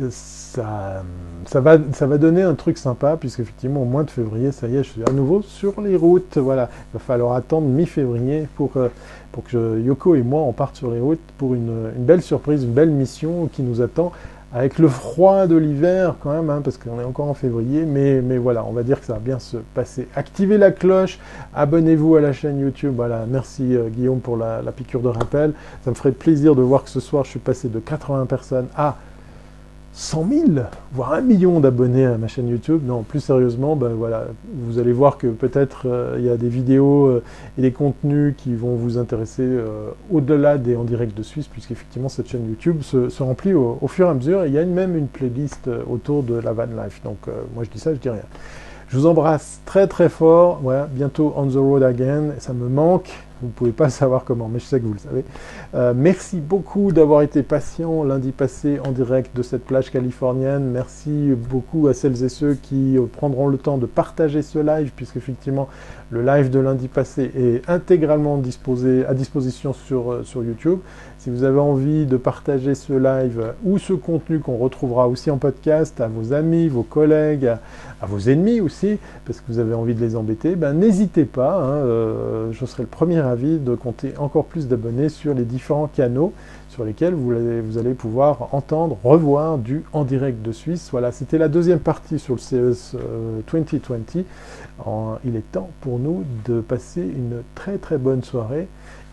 ça, 0.10 1.04
ça, 1.46 1.60
va, 1.60 1.78
donner 2.18 2.42
un 2.42 2.56
truc 2.56 2.78
sympa, 2.78 3.16
puisqu'effectivement, 3.16 3.84
au 3.84 3.86
mois 3.86 4.04
de 4.04 4.10
février, 4.10 4.52
ça 4.52 4.68
y 4.68 4.76
est, 4.76 4.84
je 4.84 4.90
suis 4.90 5.04
à 5.08 5.12
nouveau 5.12 5.42
sur 5.44 5.82
les 5.82 5.96
routes. 5.96 6.38
Voilà, 6.38 6.70
il 6.92 6.94
va 6.98 7.00
falloir 7.00 7.34
attendre 7.34 7.68
mi-février 7.68 8.48
pour, 8.56 8.72
euh, 8.78 8.90
que 9.48 9.80
Yoko 9.80 10.16
et 10.16 10.24
moi, 10.24 10.42
on 10.42 10.52
parte 10.52 10.78
sur 10.78 10.92
les 10.92 11.00
routes 11.00 11.20
pour 11.38 11.54
une, 11.54 11.92
belle 11.98 12.22
surprise, 12.22 12.64
une 12.64 12.74
belle 12.74 12.90
mission 12.90 13.48
qui 13.52 13.62
nous 13.62 13.82
attend 13.82 14.12
avec 14.56 14.78
le 14.78 14.88
froid 14.88 15.48
de 15.48 15.56
l'hiver 15.56 16.16
quand 16.22 16.32
même, 16.32 16.50
hein, 16.52 16.62
parce 16.64 16.78
qu'on 16.78 17.00
est 17.00 17.04
encore 17.04 17.28
en 17.28 17.34
février, 17.34 17.86
mais, 17.86 18.22
mais 18.22 18.38
voilà, 18.38 18.64
on 18.66 18.72
va 18.72 18.84
dire 18.84 19.00
que 19.00 19.06
ça 19.08 19.14
va 19.14 19.20
bien 19.20 19.40
se 19.40 19.58
passer. 19.74 20.08
Activez 20.16 20.60
la 20.60 20.72
cloche, 20.72 21.18
abonnez-vous 21.56 22.16
à 22.18 22.22
la 22.22 22.34
chaîne 22.34 22.60
YouTube, 22.60 22.94
voilà, 22.96 23.26
merci 23.28 23.76
euh, 23.76 23.90
Guillaume 23.90 24.20
pour 24.20 24.38
la, 24.38 24.62
la, 24.62 24.72
piqûre 24.72 25.02
de 25.02 25.08
rappel, 25.08 25.54
ça 25.84 25.90
me 25.90 25.96
ferait 25.96 26.12
plaisir 26.12 26.54
de 26.54 26.62
voir 26.62 26.84
que 26.84 26.92
ce 26.92 27.00
soir 27.00 27.24
je 27.24 27.32
suis 27.32 27.40
passé 27.40 27.68
de 27.68 27.80
80 27.80 28.28
personnes 28.28 28.68
à 28.76 28.98
100 29.96 30.28
000, 30.28 30.46
voire 30.92 31.14
un 31.14 31.22
million 31.22 31.60
d'abonnés 31.60 32.06
à 32.06 32.18
ma 32.18 32.28
chaîne 32.28 32.48
YouTube. 32.48 32.82
Non, 32.84 33.04
plus 33.04 33.20
sérieusement, 33.20 33.76
ben 33.76 33.90
voilà, 33.90 34.26
vous 34.66 34.80
allez 34.80 34.92
voir 34.92 35.20
que 35.20 35.28
peut-être 35.28 35.84
euh, 35.86 36.16
il 36.18 36.26
y 36.26 36.30
a 36.30 36.36
des 36.36 36.50
vidéos 36.50 37.06
euh, 37.06 37.24
et 37.60 37.62
des 37.62 37.72
contenus 37.72 38.34
qui 38.36 38.56
vont 38.56 38.76
vous 38.76 38.98
intéresser 38.98 39.44
euh, 39.44 39.92
au-delà 40.12 40.58
des 40.58 40.76
en 40.76 40.84
direct 40.84 41.16
de 41.16 41.22
Suisse, 41.22 41.48
puisqu'effectivement 41.48 42.10
cette 42.10 42.28
chaîne 42.28 42.50
YouTube 42.50 42.82
se, 42.82 43.22
remplit 43.22 43.54
au, 43.54 43.80
fur 43.88 44.08
et 44.08 44.10
à 44.10 44.14
mesure. 44.16 44.48
Il 44.48 44.54
y 44.54 44.58
a 44.58 44.66
même 44.66 44.98
une 44.98 45.08
playlist 45.08 45.70
autour 45.88 46.24
de 46.24 46.40
la 46.40 46.54
van 46.54 46.66
life. 46.66 47.02
Donc 47.04 47.28
moi 47.54 47.64
je 47.64 47.70
dis 47.70 47.80
ça, 47.80 47.94
je 47.94 48.00
dis 48.00 48.10
rien. 48.10 48.24
Je 48.88 48.98
vous 48.98 49.06
embrasse 49.06 49.62
très 49.66 49.86
très 49.88 50.10
fort. 50.10 50.60
Voilà, 50.64 50.90
bientôt 50.92 51.34
on 51.36 51.46
the 51.48 51.56
road 51.56 51.84
again. 51.84 52.32
Ça 52.40 52.54
me 52.54 52.68
manque. 52.68 53.12
Vous 53.44 53.50
ne 53.50 53.54
pouvez 53.54 53.72
pas 53.74 53.90
savoir 54.02 54.24
comment, 54.24 54.48
mais 54.48 54.60
je 54.60 54.66
sais 54.66 54.80
que 54.80 54.86
vous 54.86 54.94
le 54.94 55.00
savez. 55.00 55.26
Euh, 55.76 55.94
merci 55.96 56.38
beaucoup 56.38 56.94
d'avoir 56.94 57.22
été 57.22 57.44
patient 57.44 58.04
lundi 58.04 58.32
passé 58.32 58.80
en 58.80 58.92
direct 58.92 59.36
de 59.36 59.44
cette 59.44 59.66
plage 59.66 59.92
californienne. 59.92 60.64
Merci 60.72 61.34
beaucoup 61.50 61.88
à 61.88 61.94
celles 61.94 62.24
et 62.24 62.30
ceux 62.30 62.56
qui 62.56 62.98
prendront 63.12 63.48
le 63.48 63.58
temps 63.58 63.78
de 63.78 63.86
partager 63.86 64.42
ce 64.42 64.60
live, 64.60 64.92
puisqu'effectivement, 64.96 65.68
le 66.10 66.24
live 66.24 66.50
de 66.50 66.60
lundi 66.60 66.88
passé 66.88 67.32
est 67.36 67.70
intégralement 67.70 68.38
disposé, 68.38 69.06
à 69.06 69.14
disposition 69.14 69.74
sur, 69.74 70.12
euh, 70.12 70.24
sur 70.24 70.44
YouTube. 70.44 70.80
Si 71.24 71.30
vous 71.30 71.46
avez 71.46 71.62
envie 71.62 72.06
de 72.06 72.18
partager 72.18 72.76
ce 72.76 72.92
live 72.92 73.54
ou 73.64 73.78
ce 73.78 73.94
contenu 73.94 74.40
qu'on 74.40 74.58
retrouvera 74.58 75.08
aussi 75.08 75.32
en 75.32 75.38
podcast 75.38 76.02
à 76.02 76.10
vos 76.10 76.34
amis, 76.34 76.68
vos 76.68 76.84
collègues, 76.84 77.46
à, 77.46 78.06
vos 78.06 78.20
ennemis 78.20 78.60
aussi, 78.60 78.98
parce 79.24 79.40
que 79.40 79.46
vous 79.48 79.60
avez 79.60 79.74
envie 79.74 79.96
de 79.96 80.02
les 80.02 80.18
embêter, 80.18 80.58
ben 80.58 80.74
n'hésitez 80.74 81.24
pas. 81.24 81.64
Hein, 81.64 82.52
je 82.52 82.66
serai 82.66 82.84
le 82.84 82.90
premier 82.90 83.20
à 83.20 83.38
de 83.38 83.74
compter 83.74 84.14
encore 84.18 84.44
plus 84.44 84.68
d'abonnés 84.68 85.08
sur 85.08 85.34
les 85.34 85.46
différents 85.46 85.88
canaux 85.88 86.34
sur 86.74 86.84
lesquels 86.84 87.14
vous 87.14 87.32
allez, 87.32 87.62
vous 87.62 87.78
allez, 87.78 87.94
pouvoir 87.94 88.50
entendre, 88.54 88.98
revoir 89.04 89.60
du 89.60 89.84
en 89.94 90.04
direct 90.04 90.42
de 90.42 90.52
Suisse. 90.52 90.90
Voilà, 90.92 91.12
c'était 91.12 91.38
la 91.38 91.48
deuxième 91.48 91.80
partie 91.80 92.20
sur 92.20 92.34
le 92.34 92.40
CES 92.40 92.96
2020. 93.50 94.24
Euh, 94.86 95.16
il 95.24 95.36
est 95.36 95.52
temps 95.52 95.70
pour 95.82 96.00
nous 96.00 96.26
de 96.46 96.60
passer 96.60 97.02
une 97.02 97.44
très 97.56 97.78
très 97.78 97.98
bonne 97.98 98.24
soirée. 98.24 98.68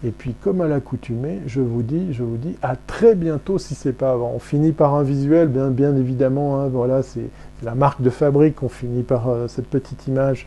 Et 0.04 0.10
puis, 0.10 0.34
comme 0.40 0.60
à 0.60 0.68
l'accoutumée, 0.68 1.40
je 1.46 1.60
vous 1.60 1.82
dis, 1.82 2.12
je 2.12 2.22
vous 2.22 2.36
dis 2.36 2.56
à 2.62 2.76
très 2.76 3.14
bientôt 3.14 3.58
si 3.58 3.74
c'est 3.74 3.92
pas 3.92 4.12
avant. 4.12 4.32
On 4.34 4.38
finit 4.38 4.72
par 4.72 4.94
un 4.94 5.02
visuel, 5.02 5.48
bien, 5.48 5.96
évidemment. 5.96 6.60
Hein, 6.60 6.68
voilà, 6.68 7.02
c'est 7.02 7.28
la 7.62 7.74
marque 7.74 8.00
de 8.00 8.10
fabrique. 8.10 8.62
On 8.62 8.68
finit 8.68 9.02
par 9.02 9.28
euh, 9.28 9.46
cette 9.48 9.66
petite 9.66 10.06
image 10.06 10.46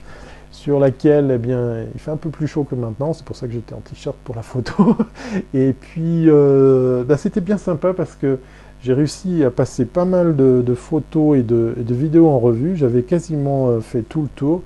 sur 0.54 0.80
laquelle 0.80 1.32
eh 1.34 1.38
bien, 1.38 1.84
il 1.94 2.00
fait 2.00 2.12
un 2.12 2.18
peu 2.18 2.30
plus 2.30 2.48
chaud 2.48 2.64
que 2.64 2.76
maintenant, 2.76 3.14
c'est 3.14 3.26
pour 3.26 3.36
ça 3.36 3.48
que 3.48 3.54
j'étais 3.54 3.74
en 3.74 3.80
t-shirt 3.80 4.16
pour 4.24 4.36
la 4.36 4.44
photo. 4.44 4.96
Et 5.54 5.74
puis 5.74 6.26
euh, 6.28 7.04
bah, 7.04 7.18
c'était 7.18 7.42
bien 7.42 7.58
sympa 7.58 7.94
parce 7.94 8.16
que 8.16 8.40
j'ai 8.84 8.94
réussi 8.94 9.44
à 9.44 9.50
passer 9.50 9.86
pas 9.86 10.06
mal 10.06 10.36
de, 10.36 10.76
photos 10.76 11.38
et 11.38 11.42
de, 11.42 11.74
vidéos 11.90 12.28
en 12.28 12.38
revue, 12.38 12.76
j'avais 12.76 13.02
quasiment 13.02 13.70
euh, 13.70 13.80
fait 13.80 14.02
tout 14.02 14.24
le 14.24 14.28
tour. 14.36 14.62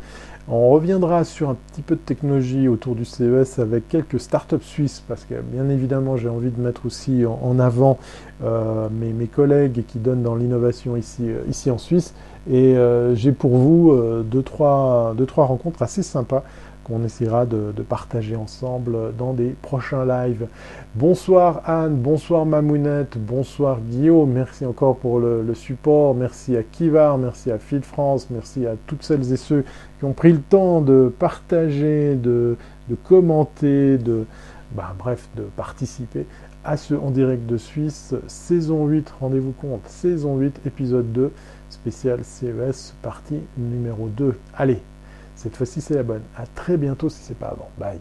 On 0.49 0.69
reviendra 0.69 1.25
sur 1.25 1.49
un 1.49 1.57
petit 1.71 1.81
peu 1.81 1.95
de 1.95 1.99
technologie 1.99 2.69
autour 2.69 2.95
du 2.95 3.03
CES 3.03 3.59
avec 3.59 3.89
quelques 3.89 4.17
startups 4.17 4.55
suisses, 4.61 5.03
parce 5.05 5.25
que 5.25 5.35
bien 5.41 5.67
évidemment 5.67 6.15
j'ai 6.15 6.29
envie 6.29 6.51
de 6.51 6.61
mettre 6.61 6.85
aussi 6.85 7.25
en, 7.25 7.59
avant 7.59 7.97
euh, 8.45 8.87
mes, 8.89 9.27
collègues 9.27 9.83
qui 9.85 9.99
donnent 9.99 10.23
dans 10.23 10.35
l'innovation 10.35 10.95
ici, 10.95 11.25
ici 11.49 11.69
en 11.69 11.77
Suisse. 11.77 12.13
Et 12.49 12.77
euh, 12.77 13.13
j'ai 13.13 13.33
pour 13.33 13.57
vous 13.57 13.91
euh, 13.91 14.23
deux, 14.23 14.41
trois, 14.41 15.13
rencontres 15.35 15.81
assez 15.81 16.01
sympas 16.01 16.43
qu'on 16.85 17.03
essaiera 17.03 17.45
de, 17.45 17.73
partager 17.81 18.37
ensemble 18.37 19.13
dans 19.17 19.33
des 19.33 19.49
prochains 19.61 20.05
lives. 20.05 20.47
Bonsoir 20.95 21.61
Anne, 21.65 21.95
bonsoir 21.95 22.45
Mamounette, 22.45 23.17
bonsoir 23.17 23.79
Guillaume, 23.81 24.31
merci 24.31 24.65
encore 24.65 24.95
pour 24.95 25.19
le, 25.19 25.53
support, 25.53 26.15
merci 26.15 26.55
à 26.55 26.63
Kivar, 26.63 27.17
merci 27.17 27.51
à 27.51 27.57
Feed 27.57 27.83
France, 27.83 28.27
merci 28.29 28.65
à 28.65 28.75
toutes 28.87 29.03
celles 29.03 29.33
et 29.33 29.37
ceux 29.37 29.65
qui 29.97 30.05
ont 30.05 30.13
pris 30.13 30.31
le 30.31 30.41
temps 30.41 30.81
de 30.81 31.13
partager, 31.17 32.15
de, 32.15 32.55
commenter, 33.03 33.97
de, 33.97 34.25
bah, 34.73 34.95
bref, 34.97 35.27
de 35.35 35.43
participer 35.43 36.25
à 36.63 36.75
ce 36.75 36.93
En 36.95 37.11
direct 37.11 37.45
de 37.45 37.55
Suisse, 37.55 38.13
saison 38.27 38.87
8, 38.87 39.13
rendez-vous 39.21 39.53
compte, 39.53 39.87
saison 39.87 40.37
8, 40.37 40.61
épisode 40.65 41.13
2 41.13 41.31
spécial 41.69 42.19
CES, 42.23 42.93
partie 43.01 43.39
numéro 43.57 44.09
2. 44.09 44.35
Allez, 44.53 44.81
cette 45.35 45.55
fois-ci 45.55 45.79
c'est 45.79 45.95
la 45.95 46.03
bonne. 46.03 46.23
À 46.35 46.45
très 46.45 46.75
bientôt 46.75 47.07
si 47.07 47.19
c'est 47.21 47.37
pas 47.37 47.47
avant. 47.47 47.69
Bye. 47.77 47.99